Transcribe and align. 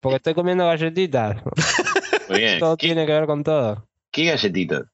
Porque 0.00 0.16
estoy 0.16 0.34
comiendo 0.34 0.66
galletitas. 0.66 1.36
Muy 2.28 2.38
bien. 2.38 2.58
Todo 2.60 2.76
¿Qué, 2.76 2.86
tiene 2.88 3.06
que 3.06 3.12
ver 3.12 3.26
con 3.26 3.42
todo. 3.44 3.86
qué 4.10 4.24
galletitas? 4.26 4.84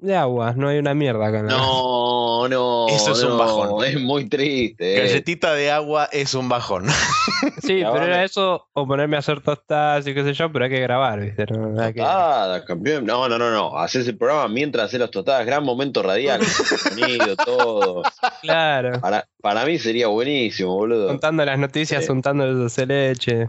De 0.00 0.14
agua, 0.14 0.52
no 0.56 0.68
hay 0.68 0.78
una 0.78 0.94
mierda 0.94 1.26
acá. 1.26 1.42
No, 1.42 2.46
no. 2.46 2.86
Eso 2.88 3.10
es 3.12 3.22
un 3.24 3.36
bajón. 3.36 3.84
Es 3.84 4.00
muy 4.00 4.28
triste. 4.28 4.94
eh. 4.96 5.00
Galletita 5.00 5.54
de 5.54 5.72
agua 5.72 6.08
es 6.12 6.34
un 6.34 6.48
bajón. 6.48 6.86
Sí, 7.62 7.80
Ya 7.80 7.88
pero 7.92 8.00
vale. 8.04 8.14
era 8.14 8.24
eso 8.24 8.66
o 8.72 8.86
ponerme 8.86 9.16
a 9.16 9.18
hacer 9.18 9.40
tostadas 9.42 10.06
y 10.06 10.14
qué 10.14 10.22
sé 10.24 10.32
yo, 10.32 10.50
pero 10.50 10.64
hay 10.64 10.70
que 10.70 10.80
grabar, 10.80 11.20
¿viste? 11.20 11.44
No, 11.46 11.78
hay 11.80 11.92
que- 11.92 12.00
Tostadas, 12.00 12.62
campeón. 12.62 13.04
No, 13.04 13.28
no, 13.28 13.38
no, 13.38 13.50
no. 13.50 13.76
Haces 13.78 14.08
el 14.08 14.16
programa 14.16 14.48
mientras 14.48 14.86
haces 14.86 15.00
las 15.00 15.10
tostadas. 15.10 15.44
Gran 15.44 15.64
momento 15.64 16.02
radial. 16.02 16.40
sonido, 16.46 17.36
todo. 17.36 18.02
Claro. 18.40 19.00
Para, 19.00 19.28
para 19.42 19.64
mí 19.66 19.78
sería 19.78 20.06
buenísimo, 20.08 20.74
boludo. 20.74 21.08
Contando 21.08 21.44
las 21.44 21.58
noticias, 21.58 22.06
Sí. 22.06 22.12
untando 22.12 22.44
el 22.44 22.54
dulce 22.56 22.86
de 22.86 23.08
leche. 23.08 23.48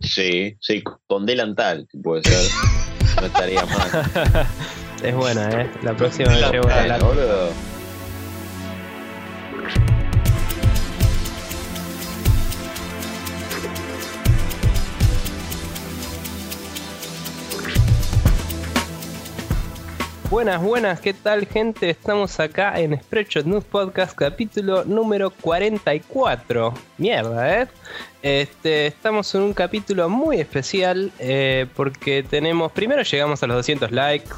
Sí, 0.00 0.56
sí, 0.60 0.82
con 1.06 1.26
delantal, 1.26 1.86
puede 2.02 2.22
ser. 2.24 2.50
No 3.20 3.26
estaría 3.26 3.64
mal. 3.66 4.46
Es 5.02 5.14
buena, 5.14 5.62
¿eh? 5.62 5.70
La 5.82 5.96
próxima 5.96 6.30
me 6.30 6.50
llevo 6.50 6.68
la 6.68 6.98
Buenas, 20.30 20.62
buenas, 20.62 21.00
¿qué 21.00 21.12
tal 21.12 21.44
gente? 21.44 21.90
Estamos 21.90 22.38
acá 22.38 22.78
en 22.78 22.96
Spreadshot 22.96 23.46
News 23.46 23.64
Podcast, 23.64 24.14
capítulo 24.14 24.84
número 24.84 25.30
44. 25.30 26.72
Mierda, 26.98 27.62
¿eh? 27.62 27.68
Este, 28.22 28.86
estamos 28.86 29.34
en 29.34 29.40
un 29.40 29.52
capítulo 29.52 30.08
muy 30.08 30.38
especial 30.38 31.10
eh, 31.18 31.66
porque 31.74 32.22
tenemos, 32.22 32.70
primero 32.70 33.02
llegamos 33.02 33.42
a 33.42 33.48
los 33.48 33.56
200 33.56 33.90
likes 33.90 34.30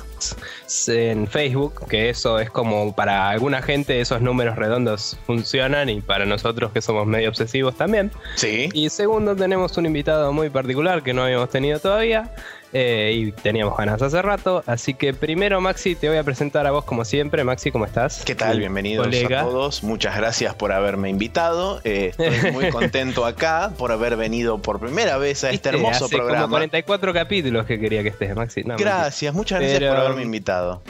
en 0.87 1.29
Facebook, 1.29 1.87
que 1.89 2.09
eso 2.09 2.39
es 2.39 2.49
como 2.49 2.95
para 2.97 3.29
alguna 3.29 3.61
gente 3.61 4.01
esos 4.01 4.23
números 4.23 4.57
redondos 4.57 5.19
funcionan 5.27 5.91
y 5.91 6.01
para 6.01 6.25
nosotros 6.25 6.73
que 6.73 6.81
somos 6.81 7.07
medio 7.07 7.29
obsesivos 7.29 7.77
también. 7.77 8.11
Sí. 8.37 8.71
Y 8.73 8.89
segundo, 8.89 9.37
tenemos 9.37 9.77
un 9.77 9.85
invitado 9.85 10.33
muy 10.33 10.49
particular 10.49 11.03
que 11.03 11.13
no 11.13 11.25
habíamos 11.25 11.51
tenido 11.51 11.79
todavía. 11.81 12.31
Eh, 12.73 13.13
y 13.15 13.33
teníamos 13.33 13.77
ganas 13.77 14.01
hace 14.01 14.21
rato. 14.23 14.63
Así 14.67 14.95
que 14.95 15.13
primero, 15.15 15.61
Maxi, 15.61 15.95
te 15.95 16.09
voy 16.09 16.19
a 16.19 16.25
presentar 16.25 16.67
a 16.67 16.71
vos 16.71 16.85
como 16.85 17.05
siempre. 17.05 17.45
Maxi, 17.45 17.71
¿cómo 17.71 17.85
estás? 17.85 18.23
¿Qué 18.25 18.35
tal? 18.35 18.59
Bienvenidos 18.59 19.07
colega. 19.07 19.41
a 19.41 19.45
todos. 19.45 19.83
Muchas 19.83 20.17
gracias 20.17 20.55
por 20.55 20.73
haberme 20.73 21.11
invitado. 21.11 21.81
Eh, 21.85 22.15
estoy 22.17 22.53
muy 22.53 22.71
contento 22.71 23.25
acá 23.27 23.73
por 23.77 23.93
haber 23.93 24.17
venido 24.17 24.59
por 24.59 24.81
primera 24.81 25.19
vez 25.19 25.45
a 25.45 25.51
este 25.51 25.69
hermoso 25.71 26.07
hace 26.07 26.17
como 26.17 26.29
programa. 26.29 26.49
44 26.49 27.13
capítulos 27.13 27.67
que 27.67 27.79
quería 27.79 28.03
que 28.03 28.09
estés, 28.11 28.35
Maxi. 28.35 28.63
No. 28.65 28.77
Gracias, 28.77 29.35
muchas 29.35 29.61
gracias 29.61 29.79
Pero- 29.81 29.93
por 29.95 30.01
haberme 30.05 30.23
invitado. 30.23 30.83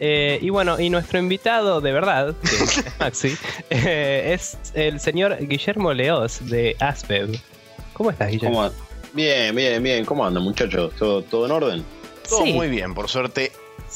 Eh, 0.00 0.38
y 0.42 0.50
bueno, 0.50 0.78
y 0.80 0.90
nuestro 0.90 1.18
invitado 1.18 1.80
de 1.80 1.92
verdad, 1.92 2.34
que 2.42 2.56
es 2.64 2.84
Maxi, 3.00 3.36
eh, 3.70 4.32
es 4.34 4.58
el 4.74 5.00
señor 5.00 5.36
Guillermo 5.40 5.92
Leos 5.92 6.48
de 6.48 6.76
Aspev. 6.80 7.38
¿Cómo 7.92 8.10
estás, 8.10 8.30
Guillermo? 8.30 8.56
¿Cómo 8.68 8.87
Bien, 9.12 9.54
bien, 9.54 9.82
bien. 9.82 10.04
¿Cómo 10.04 10.26
andan, 10.26 10.42
muchachos? 10.42 10.92
¿Todo, 10.98 11.22
todo 11.22 11.46
en 11.46 11.52
orden? 11.52 11.84
Todo 12.28 12.44
Sí. 12.44 12.52
muy 12.52 12.68
bien, 12.68 12.94
por 12.94 13.08
suerte. 13.08 13.52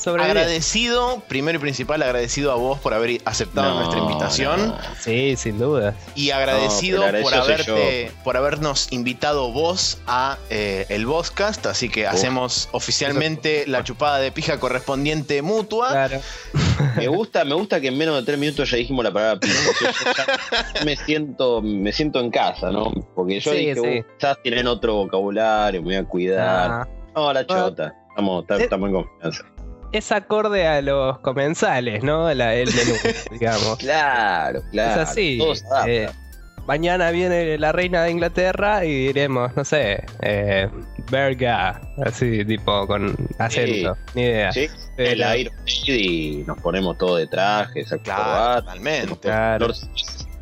Agradecido, 0.06 1.22
primero 1.28 1.58
y 1.58 1.61
principal, 1.61 2.02
agradecido 2.02 2.50
a 2.50 2.56
vos 2.56 2.80
por 2.80 2.94
haber 2.94 3.20
aceptado 3.25 3.70
No, 3.70 3.77
nuestra 3.80 3.98
invitación. 4.00 4.69
no. 4.69 4.78
Sí, 4.98 5.36
sin 5.36 5.58
duda. 5.58 5.94
Y 6.14 6.30
agradecido 6.30 7.11
No, 7.12 7.20
por, 7.20 7.34
haberte, 7.34 8.11
por 8.24 8.36
habernos 8.36 8.89
invitado 8.91 9.52
vos 9.52 9.98
a 10.06 10.39
eh, 10.50 10.86
el 10.89 11.06
Vozcast, 11.06 11.66
así 11.66 11.89
que 11.89 12.06
hacemos 12.06 12.69
oficialmente 12.72 13.64
la 13.66 13.84
chupada 13.84 14.19
de 14.19 14.33
pija 14.33 14.58
correspondiente 14.58 15.41
mutua. 15.42 15.91
Claro. 15.91 16.20
Me 16.96 17.06
gusta, 17.08 17.44
me 17.44 17.55
gusta 17.55 17.80
que 17.80 17.89
en 17.89 17.96
menos 17.96 18.17
de 18.17 18.22
tres 18.24 18.39
minutos 18.39 18.70
ya 18.70 18.77
dijimos 18.77 19.05
la 19.05 19.12
palabra 19.12 19.40
pija. 19.40 19.55
Me 20.84 20.96
siento, 20.96 21.62
me 21.62 21.92
siento 21.92 22.20
en 22.20 22.30
casa, 22.30 22.70
¿no? 22.70 22.90
Porque 23.14 23.40
yo 23.40 23.52
Sí, 23.52 23.58
dije, 23.58 23.74
sí. 23.77 23.80
"Uh, 23.80 24.17
quizás 24.18 24.36
tienen 24.42 24.67
otro 24.67 24.95
vocabulario, 24.96 25.80
me 25.80 25.86
voy 25.86 25.95
a 25.96 26.05
cuidar. 26.05 26.70
Ah, 26.70 26.89
No, 27.14 27.33
la 27.33 27.46
chota. 27.46 27.95
Estamos, 28.11 28.45
estamos 28.58 28.89
en 28.89 28.95
confianza. 28.95 29.45
Es 29.92 30.11
acorde 30.13 30.67
a 30.67 30.80
los 30.83 31.19
comensales, 31.20 32.03
¿no? 32.03 32.33
La- 32.35 32.55
el 32.55 32.69
menú, 32.75 32.95
digamos. 33.30 33.77
Claro, 33.79 34.63
claro. 34.70 35.03
es 35.03 35.08
así. 35.08 35.39
Eh, 35.86 36.08
mañana 36.67 37.11
viene 37.11 37.58
la 37.58 37.73
reina 37.73 38.02
de 38.05 38.11
Inglaterra 38.13 38.85
y 38.85 39.07
diremos, 39.08 39.55
no 39.57 39.64
sé, 39.64 40.05
eh, 40.23 40.69
verga, 41.11 41.81
así 42.05 42.45
tipo 42.45 42.86
con 42.86 43.14
acento, 43.39 43.97
ni 44.14 44.23
idea. 44.23 44.52
Sí, 44.52 44.69
el 44.97 45.19
Iron 45.41 45.55
Maiden 45.57 46.01
y 46.01 46.45
nos 46.47 46.61
ponemos 46.61 46.97
todo 46.98 47.17
de 47.17 47.27
traje, 47.27 47.85
Claro, 48.02 48.63
totalmente. 48.63 49.17
Claro. 49.20 49.69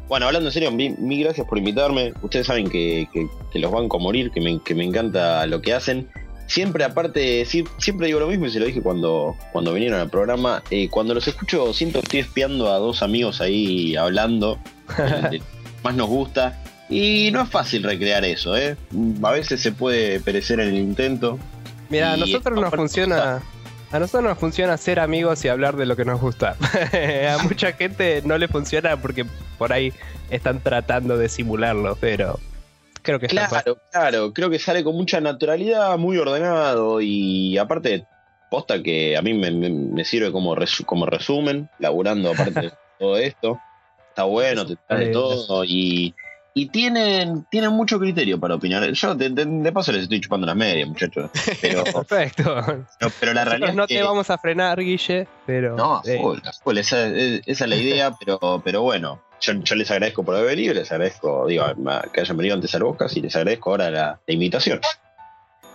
Bueno, 0.09 0.27
hablando 0.27 0.49
en 0.49 0.53
serio, 0.53 0.72
mil, 0.72 0.97
mil 0.99 1.22
gracias 1.25 1.47
por 1.47 1.56
invitarme. 1.56 2.12
Ustedes 2.22 2.47
saben 2.49 2.69
que, 2.69 3.09
que- 3.12 3.28
que 3.53 3.59
los 3.60 3.71
banco 3.71 3.97
a 3.97 4.00
morir, 4.00 4.31
que 4.33 4.41
me, 4.41 4.60
que 4.62 4.75
me 4.75 4.84
encanta 4.84 5.47
lo 5.47 5.60
que 5.62 5.72
hacen. 5.72 6.09
Siempre, 6.50 6.83
aparte, 6.83 7.44
siempre 7.44 8.09
digo 8.09 8.19
lo 8.19 8.27
mismo 8.27 8.47
y 8.47 8.50
se 8.50 8.59
lo 8.59 8.66
dije 8.66 8.83
cuando, 8.83 9.37
cuando 9.53 9.72
vinieron 9.72 10.00
al 10.00 10.11
programa. 10.11 10.65
eh, 10.71 10.88
cuando 10.88 11.15
los 11.15 11.28
escucho, 11.28 11.72
siento 11.72 12.00
que 12.00 12.06
estoy 12.06 12.21
espiando 12.21 12.72
a 12.72 12.78
dos 12.78 13.05
amigos 13.05 13.41
ahí 13.41 13.94
hablando. 13.94 14.59
más 15.84 15.94
nos 15.94 16.09
gusta. 16.09 16.60
Y 16.89 17.31
no 17.33 17.43
es 17.43 17.49
fácil 17.50 17.84
recrear 17.84 18.25
eso, 18.25 18.56
¿eh? 18.56 18.77
A 19.22 19.31
veces 19.31 19.60
se 19.60 19.71
puede 19.71 20.19
perecer 20.19 20.59
en 20.59 20.71
el 20.71 20.78
intento. 20.78 21.39
Mira, 21.89 22.15
a 22.15 22.16
nosotros 22.16 22.60
nos 22.60 22.75
funciona. 22.75 23.43
A 23.93 23.99
nosotros 24.00 24.25
nos 24.25 24.39
funciona 24.39 24.77
ser 24.77 24.99
amigos 24.99 25.44
y 25.44 25.49
hablar 25.49 25.77
de 25.77 25.87
lo 25.87 25.94
que 25.94 26.05
nos 26.05 26.21
gusta. 26.21 26.56
a 27.33 27.41
mucha 27.44 27.75
gente 27.75 28.22
no 28.25 28.37
le 28.39 28.49
funciona 28.49 28.97
porque 28.97 29.25
por 29.56 29.72
ahí 29.72 29.93
están 30.31 30.60
tratando 30.60 31.16
de 31.16 31.28
simularlo, 31.28 31.97
pero 32.00 32.41
creo 33.03 33.19
que 33.19 33.27
está 33.27 33.49
Claro, 33.49 33.78
claro, 33.91 34.33
creo 34.33 34.50
que 34.50 34.59
sale 34.59 34.83
con 34.84 34.94
mucha 34.97 35.21
naturalidad, 35.21 35.97
muy 35.99 36.16
ordenado 36.19 37.00
y 37.00 37.56
aparte, 37.59 38.05
posta 38.50 38.83
que 38.83 39.16
a 39.16 39.22
mí 39.22 39.34
me, 39.34 39.50
me- 39.50 39.71
me 39.71 40.05
sirve 40.05 40.33
como, 40.33 40.55
resu- 40.56 40.84
como 40.84 41.06
resumen, 41.06 41.69
laburando 41.78 42.31
aparte 42.31 42.60
de 42.60 42.71
todo 42.99 43.16
esto. 43.19 43.59
Está 44.09 44.25
bueno, 44.25 44.66
te 44.66 44.77
trae 44.89 45.06
Sí. 45.06 45.12
todo 45.12 45.65
y, 45.65 46.15
y 46.53 46.66
tienen, 46.66 47.44
tienen 47.49 47.71
mucho 47.71 47.99
criterio 48.00 48.41
para 48.41 48.56
opinar. 48.56 48.91
Yo 48.91 49.15
de, 49.15 49.31
de- 49.31 49.44
de 49.47 49.72
paso 49.72 49.93
les 49.93 50.03
estoy 50.03 50.21
chupando 50.21 50.47
las 50.49 50.56
medias, 50.56 50.89
muchachos. 50.89 51.31
Pero, 51.62 51.84
perfecto. 52.09 52.62
pero, 52.99 53.12
pero 53.21 53.33
la 53.34 53.44
realidad 53.44 53.72
no 53.75 53.83
es 53.84 53.89
que, 53.89 53.94
te 53.97 54.03
vamos 54.03 54.28
a 54.31 54.37
frenar, 54.39 54.81
Guille, 54.81 55.28
pero. 55.47 55.77
No, 55.77 56.03
eh, 56.05 56.19
full, 56.21 56.39
full, 56.65 56.77
esa, 56.78 57.06
es- 57.06 57.43
esa 57.47 57.65
es 57.65 57.71
la 57.71 57.77
idea, 57.77 58.12
pero, 58.19 58.60
pero 58.65 58.83
bueno, 58.83 59.21
yo, 59.41 59.53
yo 59.55 59.75
les 59.75 59.91
agradezco 59.91 60.23
por 60.25 60.34
haber 60.37 60.56
venido, 60.56 60.75
les 60.75 60.91
agradezco, 60.93 61.47
digo, 61.47 61.65
que 62.12 62.21
hayan 62.21 62.37
venido 62.37 62.55
antes 62.55 62.75
al 62.75 62.83
Bocas 62.83 63.17
y 63.17 63.21
les 63.23 63.34
agradezco 63.37 63.71
ahora 63.71 63.91
la, 63.91 64.21
la 64.27 64.34
invitación. 64.34 64.81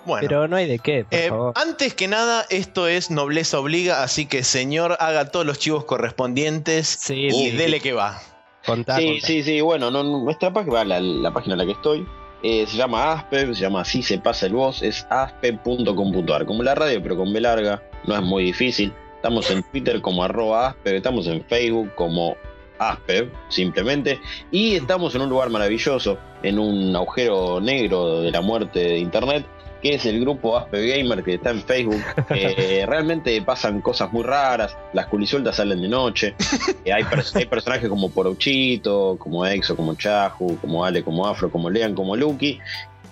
Bueno. 0.06 0.28
pero 0.28 0.48
no 0.48 0.56
hay 0.56 0.68
de 0.68 0.78
qué, 0.78 1.04
por 1.04 1.18
Eh, 1.20 1.30
favor. 1.30 1.54
antes 1.56 1.96
que 1.96 2.08
nada, 2.08 2.46
esto 2.52 2.88
es 2.88 3.10
nobleza 3.10 3.60
obliga, 3.60 4.04
así 4.04 4.28
que 4.28 4.44
señor, 4.44 4.98
haga 5.00 5.32
todos 5.32 5.48
los 5.48 5.58
chivos 5.58 5.86
correspondientes 5.86 6.88
Sí, 6.88 7.26
y 7.26 7.32
sí, 7.32 7.52
dele 7.52 7.80
que 7.80 7.94
va. 7.94 8.22
contá, 8.68 8.98
Sí, 8.98 9.08
contá. 9.14 9.26
sí, 9.28 9.42
sí, 9.44 9.62
bueno, 9.62 9.90
no, 9.90 10.04
no- 10.04 10.24
nuestra 10.24 10.54
página, 10.54 10.86
la, 10.86 11.00
la 11.00 11.32
página 11.34 11.54
en 11.56 11.58
la 11.60 11.66
que 11.66 11.72
estoy, 11.72 12.06
eh, 12.44 12.66
se 12.68 12.78
llama 12.78 13.14
Aspe, 13.14 13.48
se 13.56 13.62
llama 13.62 13.82
Así 13.82 14.04
se 14.04 14.20
pasa 14.20 14.46
el 14.46 14.54
voz, 14.54 14.84
es 14.84 15.08
aspe.com.ar, 15.10 16.46
como 16.46 16.62
la 16.62 16.76
radio, 16.76 17.02
pero 17.02 17.16
con 17.18 17.34
B 17.34 17.42
larga, 17.42 17.82
no 18.06 18.14
es 18.16 18.22
muy 18.22 18.44
difícil. 18.44 18.94
Estamos 19.16 19.50
en 19.50 19.64
Twitter 19.64 20.02
como 20.02 20.24
arroba 20.24 20.68
Aspe, 20.68 20.96
estamos 20.98 21.26
en 21.26 21.44
Facebook 21.46 21.96
como 21.96 22.38
Aspe, 22.80 23.30
simplemente, 23.50 24.20
y 24.52 24.76
estamos 24.76 25.16
en 25.16 25.22
un 25.22 25.30
lugar 25.30 25.50
maravilloso, 25.50 26.18
en 26.44 26.60
un 26.60 26.96
agujero 26.96 27.60
negro 27.62 28.22
de 28.22 28.32
la 28.32 28.42
muerte 28.42 28.80
de 28.80 28.98
Internet, 29.00 29.46
que 29.82 29.94
es 29.96 30.06
el 30.08 30.20
grupo 30.20 30.58
Aspe 30.58 30.88
Gamer 30.98 31.24
que 31.24 31.36
está 31.36 31.52
en 31.52 31.62
Facebook. 31.62 32.02
que 32.28 32.86
realmente 32.88 33.40
pasan 33.44 33.82
cosas 33.82 34.12
muy 34.12 34.24
raras, 34.24 34.76
las 34.94 35.06
culisueltas 35.08 35.58
salen 35.58 35.82
de 35.82 35.88
noche, 35.88 36.36
eh, 36.84 36.92
hay, 36.92 37.04
pers- 37.04 37.36
hay 37.36 37.46
personajes 37.46 37.88
como 37.88 38.10
Porouchito, 38.10 39.16
como 39.20 39.46
Exo, 39.46 39.76
como 39.76 39.94
Chahu, 39.96 40.58
como 40.60 40.84
Ale, 40.84 41.04
como 41.04 41.28
Afro, 41.28 41.52
como 41.52 41.70
Lean, 41.70 41.94
como 41.94 42.16
Lucky, 42.16 42.60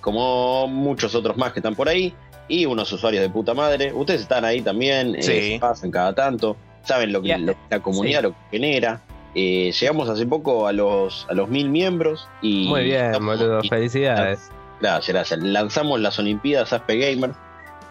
como 0.02 0.68
muchos 0.68 1.14
otros 1.16 1.38
más 1.38 1.54
que 1.54 1.60
están 1.60 1.76
por 1.76 1.88
ahí, 1.90 2.14
y 2.48 2.66
unos 2.66 2.92
usuarios 2.92 3.22
de 3.22 3.30
puta 3.30 3.54
madre. 3.54 3.94
Ustedes 3.94 4.22
están 4.22 4.44
ahí 4.44 4.62
también, 4.62 5.16
eh, 5.16 5.24
se 5.24 5.58
pasan 5.60 5.92
cada 5.92 6.14
tanto, 6.14 6.58
saben 6.84 7.14
lo 7.14 7.22
que, 7.22 7.30
lo 7.46 7.54
que 7.54 7.60
la 7.70 7.80
comunidad 7.82 8.24
lo 8.24 8.32
que 8.32 8.38
genera. 8.52 9.02
Eh, 9.36 9.72
llegamos 9.72 10.10
hace 10.10 10.26
poco 10.26 10.68
a 10.68 10.74
los, 10.74 11.26
a 11.30 11.34
los 11.34 11.50
mil 11.50 11.70
miembros 11.70 12.28
y 12.42 12.68
Muy 12.68 12.84
bien, 12.84 13.06
estamos- 13.06 13.40
boludo, 13.40 13.60
y- 13.64 13.70
felicidades. 13.70 14.52
Gracias, 14.80 15.14
gracias. 15.14 15.40
Lanzamos 15.42 16.00
las 16.00 16.20
Olimpiadas 16.20 16.74
Aspe 16.74 16.98
Gamer, 16.98 17.32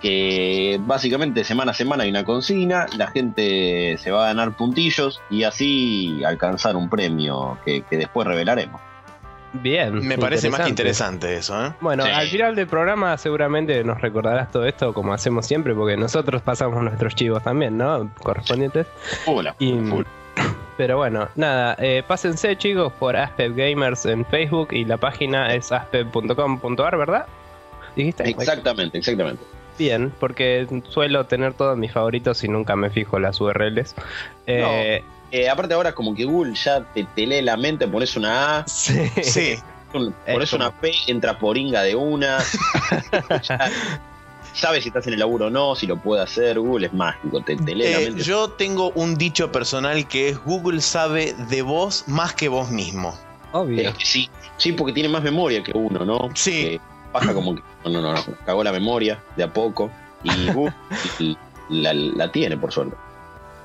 que 0.00 0.78
básicamente 0.82 1.44
semana 1.44 1.70
a 1.70 1.74
semana 1.74 2.04
hay 2.04 2.10
una 2.10 2.24
consigna, 2.24 2.86
la 2.96 3.06
gente 3.08 3.96
se 3.98 4.10
va 4.10 4.24
a 4.24 4.26
ganar 4.28 4.56
puntillos 4.56 5.20
y 5.30 5.44
así 5.44 6.22
alcanzar 6.24 6.76
un 6.76 6.88
premio 6.90 7.58
que, 7.64 7.82
que 7.82 7.96
después 7.96 8.26
revelaremos. 8.26 8.80
Bien. 9.54 9.94
Me 10.06 10.16
parece 10.16 10.48
más 10.48 10.60
que 10.62 10.70
interesante 10.70 11.36
eso, 11.36 11.62
¿eh? 11.66 11.72
Bueno, 11.80 12.04
Sí. 12.04 12.10
al 12.10 12.26
final 12.28 12.56
del 12.56 12.66
programa 12.66 13.16
seguramente 13.18 13.84
nos 13.84 14.00
recordarás 14.00 14.50
todo 14.50 14.64
esto 14.64 14.94
como 14.94 15.12
hacemos 15.12 15.46
siempre, 15.46 15.74
porque 15.74 15.96
nosotros 15.96 16.40
pasamos 16.40 16.82
nuestros 16.82 17.14
chivos 17.14 17.42
también, 17.42 17.76
¿no? 17.76 18.10
Correspondientes. 18.22 18.86
Hola. 19.26 19.54
Y-. 19.58 19.78
Pero 20.82 20.96
bueno, 20.96 21.28
nada, 21.36 21.76
eh, 21.78 22.02
pásense 22.04 22.56
chicos 22.58 22.92
por 22.94 23.16
Aspep 23.16 23.54
Gamers 23.56 24.04
en 24.04 24.24
Facebook 24.26 24.72
y 24.72 24.84
la 24.84 24.96
página 24.96 25.54
es 25.54 25.70
aspep.com.ar, 25.70 26.96
¿verdad? 26.96 27.26
¿Dijiste? 27.94 28.28
Exactamente, 28.28 28.98
exactamente. 28.98 29.44
Bien, 29.78 30.12
porque 30.18 30.66
suelo 30.88 31.24
tener 31.26 31.54
todos 31.54 31.78
mis 31.78 31.92
favoritos 31.92 32.42
y 32.42 32.48
nunca 32.48 32.74
me 32.74 32.90
fijo 32.90 33.20
las 33.20 33.40
URLs. 33.40 33.94
Eh, 34.48 35.04
Eh, 35.30 35.48
aparte 35.48 35.72
ahora 35.74 35.92
como 35.92 36.16
que 36.16 36.24
Google 36.24 36.54
ya 36.56 36.80
te, 36.92 37.04
te 37.14 37.26
lee 37.28 37.42
la 37.42 37.56
mente, 37.56 37.86
pones 37.86 38.16
una 38.16 38.58
A, 38.58 38.66
sí. 38.66 39.08
Sí, 39.22 39.54
un- 39.94 40.12
Es 40.26 40.34
pones 40.34 40.50
como- 40.50 40.64
una 40.64 40.80
P, 40.80 40.90
entra 41.06 41.38
poringa 41.38 41.82
de 41.84 41.94
una. 41.94 42.38
Ya 43.48 43.70
sabes 44.54 44.82
si 44.82 44.88
estás 44.88 45.06
en 45.06 45.14
el 45.14 45.18
laburo 45.20 45.46
o 45.46 45.50
no, 45.50 45.74
si 45.74 45.86
lo 45.86 45.96
puede 45.96 46.22
hacer. 46.22 46.58
Google 46.58 46.86
es 46.88 46.92
mágico, 46.92 47.40
te, 47.42 47.56
te 47.56 47.74
lee 47.74 47.90
la 47.92 48.00
Eh, 48.00 48.04
mente. 48.06 48.22
yo 48.22 48.50
tengo 48.50 48.90
un 48.94 49.16
dicho 49.16 49.50
personal 49.52 50.06
que 50.08 50.28
es 50.30 50.38
Google 50.44 50.80
sabe 50.80 51.34
de 51.48 51.62
vos 51.62 52.04
más 52.06 52.34
que 52.34 52.48
vos 52.48 52.70
mismo. 52.70 53.16
Obvio. 53.52 53.88
Es 53.90 53.94
que 53.96 54.04
sí, 54.04 54.30
sí, 54.56 54.72
porque 54.72 54.92
tiene 54.92 55.08
más 55.08 55.22
memoria 55.22 55.62
que 55.62 55.72
uno, 55.76 56.04
¿no? 56.04 56.30
Sí. 56.34 56.60
Eh, 56.62 56.80
pasa 57.12 57.34
como 57.34 57.54
que 57.56 57.62
no, 57.84 57.90
no, 57.90 58.00
no, 58.00 58.14
no, 58.14 58.24
cagó 58.46 58.64
la 58.64 58.72
memoria 58.72 59.22
de 59.36 59.42
a 59.44 59.52
poco 59.52 59.90
y 60.24 60.48
Google 60.52 60.74
la, 61.68 61.92
la 61.94 62.32
tiene 62.32 62.56
por 62.56 62.72
suerte. 62.72 62.96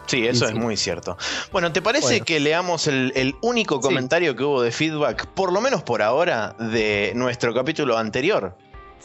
Sí, 0.08 0.26
eso 0.26 0.46
Sí, 0.48 0.54
es 0.54 0.58
muy 0.60 0.78
cierto. 0.78 1.18
Bueno, 1.52 1.74
¿te 1.74 1.82
parece 1.82 2.08
Bueno. 2.08 2.26
que 2.26 2.40
leamos 2.40 2.88
el, 2.88 3.12
el 3.16 3.36
único 3.42 3.76
Sí. 3.76 3.82
comentario 3.82 4.36
que 4.38 4.44
hubo 4.46 4.62
de 4.62 4.72
feedback, 4.72 5.26
por 5.28 5.52
lo 5.52 5.60
menos 5.60 5.84
por 5.84 6.02
ahora, 6.02 6.56
de 6.60 7.12
nuestro 7.16 7.54
capítulo 7.54 7.98
anterior? 7.98 8.56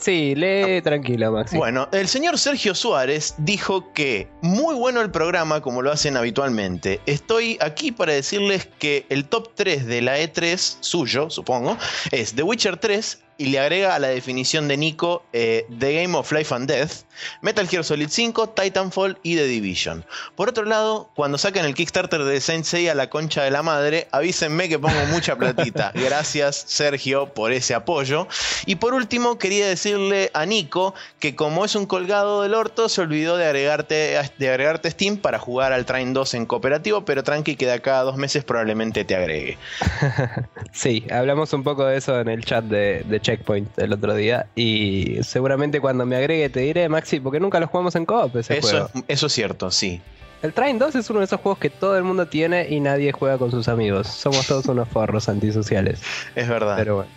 Sí, 0.03 0.35
lee 0.35 0.83
tranquilo, 0.83 1.31
Maxi. 1.31 1.57
Bueno, 1.57 1.89
el 1.93 2.09
señor 2.09 2.37
Sergio 2.37 2.75
Suárez 2.75 3.37
dijo 3.39 3.93
que 3.93 4.29
muy 4.41 4.75
bueno 4.75 5.01
el 5.01 5.13
programa 5.13 5.61
como 5.61 5.81
lo 5.81 5.93
hacen 5.93 6.17
habitualmente. 6.17 7.01
Estoy 7.07 7.57
aquí 7.61 7.93
para 7.93 8.13
decirles 8.13 8.69
que 8.81 9.07
el 9.11 9.27
top 9.27 9.51
3 9.55 9.87
de 9.87 10.03
la 10.03 10.19
E3, 10.19 10.79
suyo, 10.81 11.31
supongo, 11.31 11.79
es 12.11 12.35
The 12.35 12.43
Witcher 12.43 12.79
3 12.79 13.23
y 13.39 13.47
le 13.47 13.59
agrega 13.59 13.95
a 13.95 13.99
la 13.99 14.09
definición 14.09 14.69
de 14.69 14.77
Nico 14.77 15.23
eh, 15.33 15.67
The 15.79 16.03
Game 16.03 16.17
of 16.17 16.31
Life 16.33 16.55
and 16.55 16.69
Death, 16.69 17.05
Metal 17.41 17.67
Gear 17.69 17.85
Solid 17.85 18.09
5, 18.09 18.51
Titanfall 18.51 19.19
y 19.23 19.37
The 19.37 19.47
Division. 19.47 20.05
Por 20.37 20.49
otro 20.49 20.65
lado, 20.65 21.11
cuando 21.15 21.39
saquen 21.39 21.65
el 21.65 21.75
Kickstarter 21.75 22.25
de 22.25 22.41
Sensei 22.41 22.89
a 22.89 22.95
la 22.95 23.11
concha 23.11 23.43
de 23.43 23.51
la 23.51 23.63
madre, 23.63 24.09
avísenme 24.13 24.69
que 24.69 24.79
pongo 24.79 25.07
mucha 25.11 25.37
platita. 25.37 25.93
Gracias, 25.95 26.65
Sergio, 26.67 27.33
por 27.33 27.53
ese 27.53 27.75
apoyo. 27.75 28.29
Y 28.67 28.77
por 28.77 28.95
último, 28.95 29.39
quería 29.39 29.67
decirle 29.67 30.31
a 30.35 30.47
Nico 30.47 30.95
que 31.19 31.35
como 31.35 31.65
es 31.65 31.75
un 31.75 31.87
colgado 31.87 32.43
del 32.43 32.55
orto, 32.55 32.89
se 32.89 33.01
olvidó 33.01 33.37
de 33.37 33.47
agregarte, 33.47 34.19
de 34.39 34.49
agregarte 34.49 34.91
Steam 34.91 35.17
para 35.17 35.39
jugar 35.39 35.73
al 35.73 35.87
Train 35.87 36.13
2 36.13 36.35
en 36.35 36.47
cooperativo, 36.47 37.05
pero 37.05 37.23
tranqui 37.23 37.57
que 37.57 37.67
de 37.67 37.73
acá 37.73 38.01
a 38.01 38.03
dos 38.03 38.17
meses 38.17 38.45
probablemente 38.45 39.05
te 39.05 39.15
agregue. 39.15 39.59
Sí, 40.73 41.05
hablamos 41.11 41.53
un 41.53 41.63
poco 41.63 41.85
de 41.85 41.99
eso 41.99 42.19
en 42.19 42.29
el 42.29 42.45
chat 42.45 42.65
de, 42.65 43.05
de 43.05 43.21
Checkpoint 43.23 43.79
el 43.79 43.93
otro 43.93 44.15
día. 44.15 44.47
Y 44.55 45.19
seguramente 45.23 45.81
cuando 45.81 46.05
me 46.05 46.17
agregue 46.17 46.49
te 46.51 46.61
diré, 46.61 46.89
Maxi, 46.89 47.21
porque 47.21 47.41
nunca 47.41 47.59
lo 47.61 47.67
jugamos 47.69 47.95
en 47.97 48.05
co-op 48.05 48.37
ese 48.37 48.59
Eso 48.59 48.69
juego. 48.69 48.91
es, 48.95 49.05
eso 49.09 49.27
es 49.27 49.33
cierto, 49.33 49.71
sí. 49.71 50.01
El 50.43 50.53
Train 50.53 50.77
2 50.79 50.97
es 50.97 51.09
uno 51.09 51.21
de 51.21 51.27
esos 51.27 51.41
juegos 51.41 51.59
que 51.61 51.71
todo 51.71 51.97
el 51.97 52.03
mundo 52.03 52.27
tiene 52.27 52.67
y 52.69 52.81
nadie 52.81 53.13
juega 53.13 53.39
con 53.39 53.51
sus 53.53 53.69
amigos. 53.69 54.09
Somos 54.09 54.47
todos 54.47 54.67
unos 54.67 54.89
forros 54.89 55.29
antisociales. 55.29 56.03
Es 56.35 56.49
verdad. 56.49 56.75
Pero 56.77 56.97
bueno. 56.97 57.11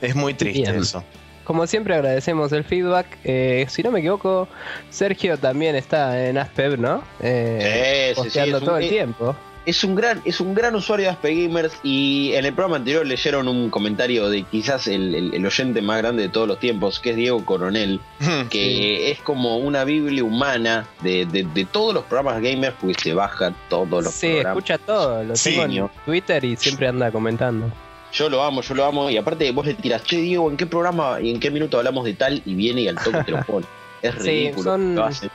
es 0.00 0.14
muy 0.14 0.32
triste 0.34 0.62
Bien. 0.70 0.76
eso. 0.80 1.02
Como 1.42 1.66
siempre 1.66 1.94
agradecemos 1.94 2.52
el 2.52 2.62
feedback. 2.62 3.06
Eh, 3.24 3.64
si 3.70 3.82
no 3.82 3.90
me 3.90 4.00
equivoco, 4.00 4.46
Sergio 4.90 5.38
también 5.38 5.74
está 5.76 6.28
en 6.28 6.36
Aspev, 6.38 6.78
¿no? 6.78 7.02
Eh, 7.20 8.12
Sí, 8.16 8.22
sí, 8.24 8.30
sí, 8.44 8.52
un- 8.52 8.60
todo 8.60 8.76
el 8.76 8.84
eh, 8.84 8.88
tiempo. 8.90 9.34
Es 9.68 9.84
un 9.84 9.94
gran, 9.94 10.22
es 10.24 10.40
un 10.40 10.54
gran 10.54 10.74
usuario 10.74 11.04
de 11.06 11.10
Aspe 11.10 11.34
Gamers 11.34 11.74
y 11.82 12.32
en 12.32 12.46
el 12.46 12.54
programa 12.54 12.76
anterior 12.76 13.04
leyeron 13.06 13.48
un 13.48 13.68
comentario 13.68 14.30
de 14.30 14.44
quizás 14.44 14.86
el, 14.86 15.14
el- 15.14 15.34
el 15.34 15.44
oyente 15.46 15.82
más 15.82 15.98
grande 15.98 16.22
de 16.22 16.28
todos 16.30 16.48
los 16.48 16.58
tiempos, 16.58 16.98
que 17.00 17.10
es 17.10 17.16
Diego 17.16 17.44
Coronel, 17.44 18.00
que 18.48 19.10
es 19.10 19.18
como 19.20 19.58
una 19.58 19.84
biblia 19.84 20.24
humana 20.24 20.88
de, 21.02 21.26
de- 21.26 21.44
de 21.52 21.64
todos 21.66 21.92
los 21.92 22.04
programas 22.04 22.40
gamers, 22.40 22.74
porque 22.80 22.94
se 22.98 23.12
baja 23.12 23.52
todos 23.68 24.04
los 24.04 24.14
Sí, 24.14 24.28
programas. 24.28 24.56
escucha 24.56 24.78
todo. 24.78 25.22
Lo 25.24 25.36
Sí, 25.36 25.50
tengo 25.56 25.64
en. 25.86 25.90
Twitter 26.06 26.44
y 26.44 26.56
siempre 26.56 26.88
anda 26.88 27.10
comentando. 27.12 27.70
Yo 28.12 28.30
lo 28.30 28.42
amo, 28.42 28.62
yo 28.62 28.74
lo 28.74 28.86
amo. 28.86 29.10
Y 29.10 29.18
aparte 29.18 29.50
vos 29.52 29.66
le 29.66 29.74
tiras, 29.74 30.02
che 30.02 30.16
Diego, 30.16 30.50
¿en 30.50 30.56
qué 30.56 30.64
programa 30.66 31.20
y 31.20 31.30
en 31.30 31.40
qué 31.40 31.50
minuto 31.50 31.76
hablamos 31.76 32.06
de 32.06 32.14
tal? 32.14 32.40
Y 32.46 32.54
viene 32.54 32.80
y 32.82 32.88
al 32.88 32.96
toque 32.96 33.22
te 33.24 33.32
lo 33.32 33.42
pone. 33.44 33.66
Es 34.00 34.14
ridículo. 34.14 34.62
son- 34.62 34.94
lo 34.94 35.04
hace. 35.04 35.28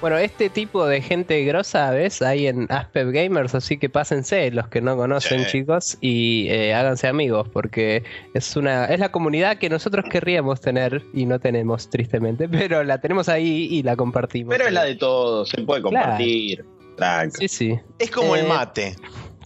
Bueno, 0.00 0.16
este 0.16 0.48
tipo 0.48 0.86
de 0.86 1.02
gente 1.02 1.44
grosa, 1.44 1.90
¿ves? 1.90 2.22
Hay 2.22 2.46
en 2.46 2.66
Aspev 2.70 3.10
Gamers, 3.12 3.54
así 3.54 3.76
que 3.76 3.90
pásense 3.90 4.50
los 4.50 4.66
que 4.68 4.80
no 4.80 4.96
conocen, 4.96 5.44
Sí. 5.44 5.50
chicos, 5.50 5.98
y 6.00 6.46
eh, 6.48 6.72
háganse 6.72 7.06
amigos, 7.06 7.48
porque 7.52 8.02
es 8.32 8.56
una 8.56 8.86
es 8.86 8.98
la 8.98 9.10
comunidad 9.12 9.58
que 9.58 9.68
nosotros 9.68 10.06
querríamos 10.10 10.62
tener 10.62 11.02
y 11.12 11.26
no 11.26 11.38
tenemos, 11.38 11.90
tristemente, 11.90 12.48
pero 12.48 12.82
la 12.82 12.98
tenemos 12.98 13.28
ahí 13.28 13.68
y 13.70 13.82
la 13.82 13.94
compartimos. 13.94 14.54
Pero 14.56 14.68
es 14.68 14.72
la 14.72 14.84
de 14.84 14.94
todos, 14.94 15.50
se 15.50 15.60
puede 15.62 15.82
compartir. 15.82 16.64
Tranca. 16.96 17.36
Sí, 17.38 17.48
sí, 17.48 17.78
Es 17.98 18.10
como 18.10 18.36
el 18.36 18.46
Eh, 18.46 18.48
mate. 18.48 18.96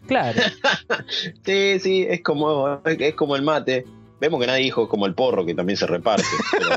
claro. 0.07 0.41
Sí, 1.45 1.79
sí, 1.81 2.07
es 2.09 2.21
como, 2.23 2.81
es 2.85 3.15
como 3.15 3.35
el 3.35 3.43
mate. 3.43 3.85
Vemos 4.21 4.41
que 4.41 4.47
nadie 4.47 4.65
dijo 4.65 4.89
como 4.89 5.07
el 5.07 5.15
porro, 5.15 5.45
que 5.45 5.55
también 5.55 5.77
se 5.77 5.87
reparte. 5.87 6.25
pero, 6.53 6.77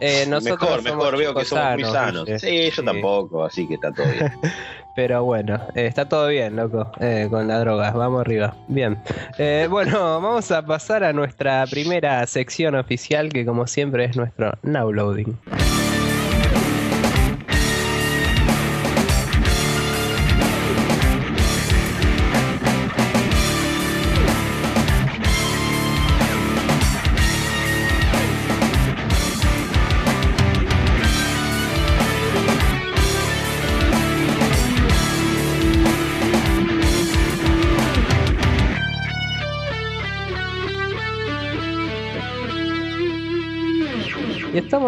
Eh, 0.00 0.26
nosotros 0.28 0.60
mejor, 0.60 0.82
somos 0.82 0.84
mejor, 0.84 1.16
veo 1.18 1.34
que 1.34 1.44
somos 1.44 1.74
muy 1.74 1.84
sanos. 1.84 2.28
Sí, 2.38 2.70
yo 2.70 2.84
tampoco, 2.84 3.44
así 3.44 3.66
que 3.68 3.74
está 3.74 3.92
todo 3.92 4.06
bien. 4.06 4.32
Pero 4.96 5.24
bueno, 5.24 5.60
eh, 5.74 5.86
está 5.86 6.08
todo 6.08 6.26
bien, 6.28 6.56
loco, 6.56 6.90
eh, 7.00 7.28
con 7.30 7.46
la 7.46 7.60
droga. 7.60 7.90
Vamos 7.90 8.22
arriba. 8.22 8.56
Bien. 8.66 8.98
Eh, 9.36 9.68
bueno, 9.70 10.00
vamos 10.20 10.50
a 10.50 10.64
pasar 10.64 11.04
a 11.04 11.12
nuestra 11.12 11.66
primera 11.66 12.26
sección 12.26 12.74
oficial, 12.74 13.28
que 13.28 13.44
como 13.44 13.66
siempre 13.66 14.06
es 14.06 14.16
nuestro 14.16 14.54
Now 14.62 14.90
Loading. 14.90 15.38